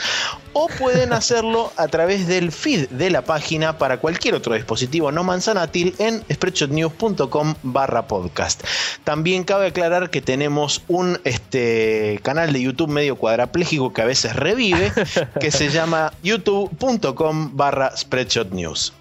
o 0.54 0.68
pueden 0.68 1.14
hacerlo 1.14 1.72
a 1.78 1.88
través 1.88 2.28
del 2.28 2.52
feed 2.52 2.90
de 2.90 3.10
la 3.10 3.24
página 3.24 3.78
para 3.78 3.98
cualquier 3.98 4.36
otro 4.36 4.54
dispositivo 4.54 5.12
no 5.12 5.24
manzanátil 5.24 5.96
en 6.00 6.24
spreadshotnews.com 6.32 7.56
barra 7.64 8.08
podcast. 8.08 8.64
También 9.04 9.44
cabe 9.44 9.68
aclarar 9.68 10.10
que 10.10 10.22
tenemos 10.22 10.84
un 10.88 11.20
este, 11.24 12.20
canal 12.24 12.54
de 12.54 12.62
YouTube 12.62 12.90
medio 12.90 13.16
cuadrapléjico 13.16 13.94
que 13.94 14.02
a 14.02 14.06
veces 14.06 14.36
revive, 14.36 14.92
que 15.40 15.52
se 15.52 15.70
llama 15.72 16.14
youtube.com 16.24 17.56
barra 17.56 17.96
spreadshotnews. 17.96 18.94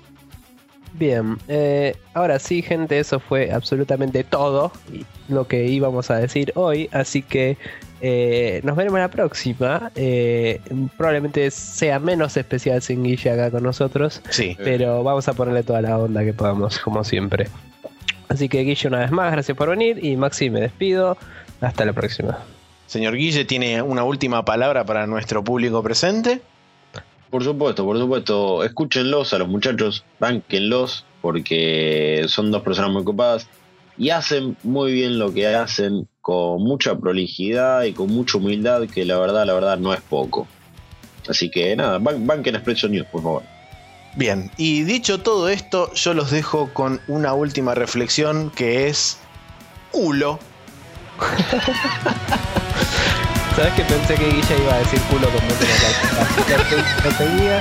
Bien, 0.95 1.39
eh, 1.49 1.97
ahora 2.15 2.39
sí, 2.39 2.61
gente, 2.63 2.99
eso 2.99 3.19
fue 3.19 3.51
absolutamente 3.51 4.25
todo 4.25 4.73
lo 5.29 5.47
que 5.49 5.65
íbamos 5.67 6.11
a 6.11 6.17
decir 6.17 6.53
hoy. 6.55 6.89
Así 6.93 7.23
que 7.23 7.57
eh, 8.03 8.61
nos 8.63 8.77
veremos 8.77 9.01
la 9.01 9.09
próxima. 9.09 9.91
Eh, 9.95 10.61
probablemente 10.99 11.51
sea 11.51 11.99
menos 11.99 12.37
especial 12.37 12.83
sin 12.83 13.03
Guille 13.05 13.31
acá 13.31 13.51
con 13.51 13.63
nosotros, 13.63 14.21
Sí. 14.31 14.57
pero 14.63 15.03
vamos 15.03 15.27
a 15.29 15.33
ponerle 15.33 15.63
toda 15.63 15.81
la 15.81 15.99
onda 15.99 16.25
que 16.25 16.35
podamos, 16.35 16.79
como 16.79 17.05
siempre. 17.05 17.49
Así 18.29 18.49
que 18.49 18.61
Guille, 18.63 18.89
una 18.89 18.99
vez 19.01 19.11
más, 19.11 19.33
gracias 19.33 19.57
por 19.57 19.71
venir. 19.71 20.05
Y 20.05 20.17
Maxi, 20.17 20.51
me 20.51 20.61
despido. 20.61 21.17
Hasta 21.61 21.85
la 21.85 21.93
próxima. 21.93 22.39
Señor 22.87 23.15
Guille, 23.17 23.45
¿tiene 23.47 23.81
una 23.81 24.05
última 24.05 24.45
palabra 24.45 24.85
para 24.85 25.07
nuestro 25.07 25.43
público 25.43 25.83
presente? 25.83 26.43
Por 27.33 27.43
supuesto, 27.43 27.87
por 27.87 27.99
supuesto. 27.99 28.63
Escúchenlos 28.63 29.33
a 29.33 29.39
los 29.39 29.49
muchachos, 29.49 30.05
banquenlos, 30.21 31.07
porque 31.23 32.27
son 32.29 32.51
dos 32.51 32.61
personas 32.63 32.91
muy 32.91 33.01
ocupadas 33.01 33.47
y 33.97 34.11
hacen 34.11 34.55
muy 34.63 34.93
bien 34.93 35.19
lo 35.19 35.33
que 35.33 35.47
hacen 35.47 36.07
con 36.21 36.63
mucha 36.63 36.95
prolijidad 36.99 37.85
y 37.85 37.95
con 37.95 38.11
mucha 38.11 38.37
humildad, 38.37 38.83
que 38.87 39.07
la 39.07 39.19
verdad, 39.19 39.47
la 39.47 39.55
verdad 39.55 39.79
no 39.79 39.95
es 39.95 40.03
poco. 40.03 40.47
Así 41.27 41.51
que 41.51 41.75
nada, 41.75 41.99
ban- 41.99 42.27
banquen 42.27 42.55
Expresso 42.55 42.87
News, 42.89 43.07
por 43.11 43.23
favor. 43.23 43.43
Bien, 44.15 44.51
y 44.59 44.83
dicho 44.83 45.21
todo 45.21 45.49
esto, 45.49 45.91
yo 45.95 46.13
los 46.13 46.31
dejo 46.31 46.69
con 46.75 47.01
una 47.09 47.33
última 47.33 47.75
reflexión 47.75 48.51
que 48.51 48.89
es 48.89 49.17
culo. 49.91 50.39
¿Sabes 53.57 53.75
que 53.75 53.85
pensé 53.85 54.15
que 54.15 54.29
Guille 54.33 54.57
iba 54.59 54.75
a 54.75 54.79
decir 54.79 55.01
culo 55.13 55.29
con 55.29 55.41
la 55.45 55.55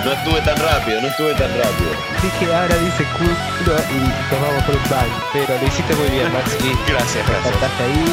No 0.05 0.11
estuve 0.13 0.41
tan 0.41 0.57
rápido, 0.57 1.01
no 1.01 1.07
estuve 1.07 1.34
tan 1.35 1.51
rápido. 1.51 1.91
Dije 2.23 2.45
ahora 2.53 2.76
dice 2.77 3.03
culo 3.18 3.76
y 3.91 3.99
nos 3.99 4.41
vamos 4.41 4.63
por 4.63 4.76
un 4.76 4.89
bang. 4.89 5.11
Pero 5.34 5.57
lo 5.59 5.68
hiciste 5.68 5.93
muy 5.95 6.09
bien, 6.09 6.31
Maxi. 6.31 6.72
Gracias, 6.88 7.27
gracias. 7.27 7.43
Cortaste 7.43 7.84
ahí 7.84 8.07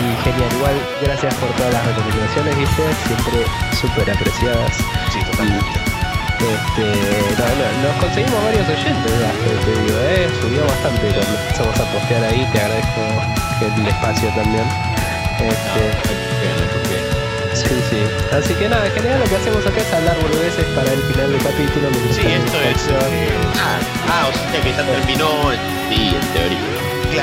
y 0.00 0.24
genial. 0.24 0.48
Igual, 0.56 0.76
gracias 1.02 1.34
por 1.34 1.50
todas 1.52 1.72
las 1.74 1.84
recomendaciones, 1.84 2.56
¿viste? 2.56 2.82
Siempre 3.04 3.44
súper 3.76 4.10
apreciadas. 4.10 4.72
Sí, 5.12 5.20
totalmente. 5.30 5.78
Este, 6.38 6.84
no, 7.36 7.44
no, 7.44 7.66
nos 7.82 7.96
conseguimos 8.00 8.40
varios 8.44 8.68
oyentes, 8.68 9.12
ya, 9.20 9.30
te, 9.36 9.50
digo, 9.82 9.98
¿eh? 10.00 10.30
Subió 10.40 10.64
bastante 10.64 11.12
cuando 11.12 11.34
empezamos 11.44 11.76
a 11.76 11.84
postear 11.92 12.24
ahí. 12.24 12.48
Te 12.52 12.60
agradezco 12.62 13.02
el 13.60 13.86
espacio 13.86 14.28
también. 14.30 14.64
Este, 15.38 16.77
sí, 17.68 17.74
sí. 17.90 18.00
Así 18.36 18.54
que 18.54 18.68
nada, 18.68 18.86
en 18.86 18.92
general 18.92 19.20
lo 19.20 19.26
que 19.26 19.36
hacemos 19.36 19.66
acá 19.66 19.80
es 19.80 19.92
hablar 19.92 20.16
boludeces 20.22 20.64
para 20.74 20.92
el 20.92 21.02
final 21.02 21.32
del 21.32 21.42
capítulo. 21.42 21.88
Sí, 22.12 22.22
esto 22.26 22.60
es. 22.62 22.88
eh, 22.88 23.30
Ah, 23.56 23.78
ah, 24.08 24.28
o 24.28 24.32
sea 24.52 24.60
que 24.62 24.70
ya 24.70 24.82
terminó. 24.84 25.28
Sí, 25.88 26.14
en 26.14 26.26
teoría. 26.32 26.58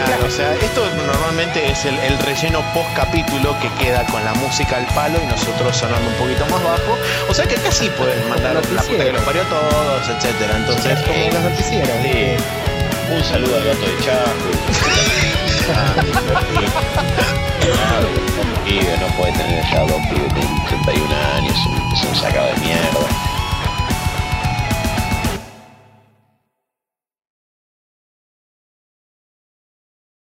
claro, 0.06 0.26
o 0.26 0.30
sea, 0.30 0.54
esto 0.56 0.84
normalmente 1.06 1.70
es 1.72 1.86
el, 1.86 1.98
el 2.00 2.18
relleno 2.20 2.62
post 2.74 2.90
capítulo 2.96 3.56
que 3.60 3.70
queda 3.84 4.04
con 4.08 4.24
la 4.26 4.34
música 4.34 4.78
al 4.78 4.86
palo 4.88 5.20
y 5.22 5.26
nosotros 5.28 5.76
sonando 5.78 6.10
un 6.10 6.16
poquito 6.16 6.46
más 6.48 6.64
bajo. 6.64 6.98
O 7.30 7.34
sea 7.34 7.46
que 7.46 7.56
acá 7.56 7.72
sí 7.72 7.90
pueden 7.90 8.28
mandar 8.30 8.56
la 8.56 8.62
puta 8.62 9.04
que 9.04 9.12
los 9.12 9.22
parió 9.24 9.42
a 9.44 9.46
todos, 9.46 10.10
etcétera. 10.10 10.58
Entonces, 10.58 10.92
Es 11.00 11.02
como 11.02 11.16
eh. 11.16 12.38
Sí. 12.38 13.14
Un 13.14 13.24
saludo 13.24 13.56
al 13.58 13.64
gato 13.66 13.82
de 13.82 13.98
Chaco. 14.04 14.50
un 17.72 18.64
pibe, 18.64 18.98
no 19.00 19.08
puede 19.18 19.32
tener 19.34 19.64
ya 19.72 19.82
dos 19.82 20.02
pibes, 20.08 20.34
tienen 20.34 20.66
31 20.66 21.16
años, 21.36 21.58
es 21.94 22.00
es 22.00 22.10
un 22.10 22.16
sacado 22.16 22.48
de 22.48 22.60
mierda. 22.60 23.35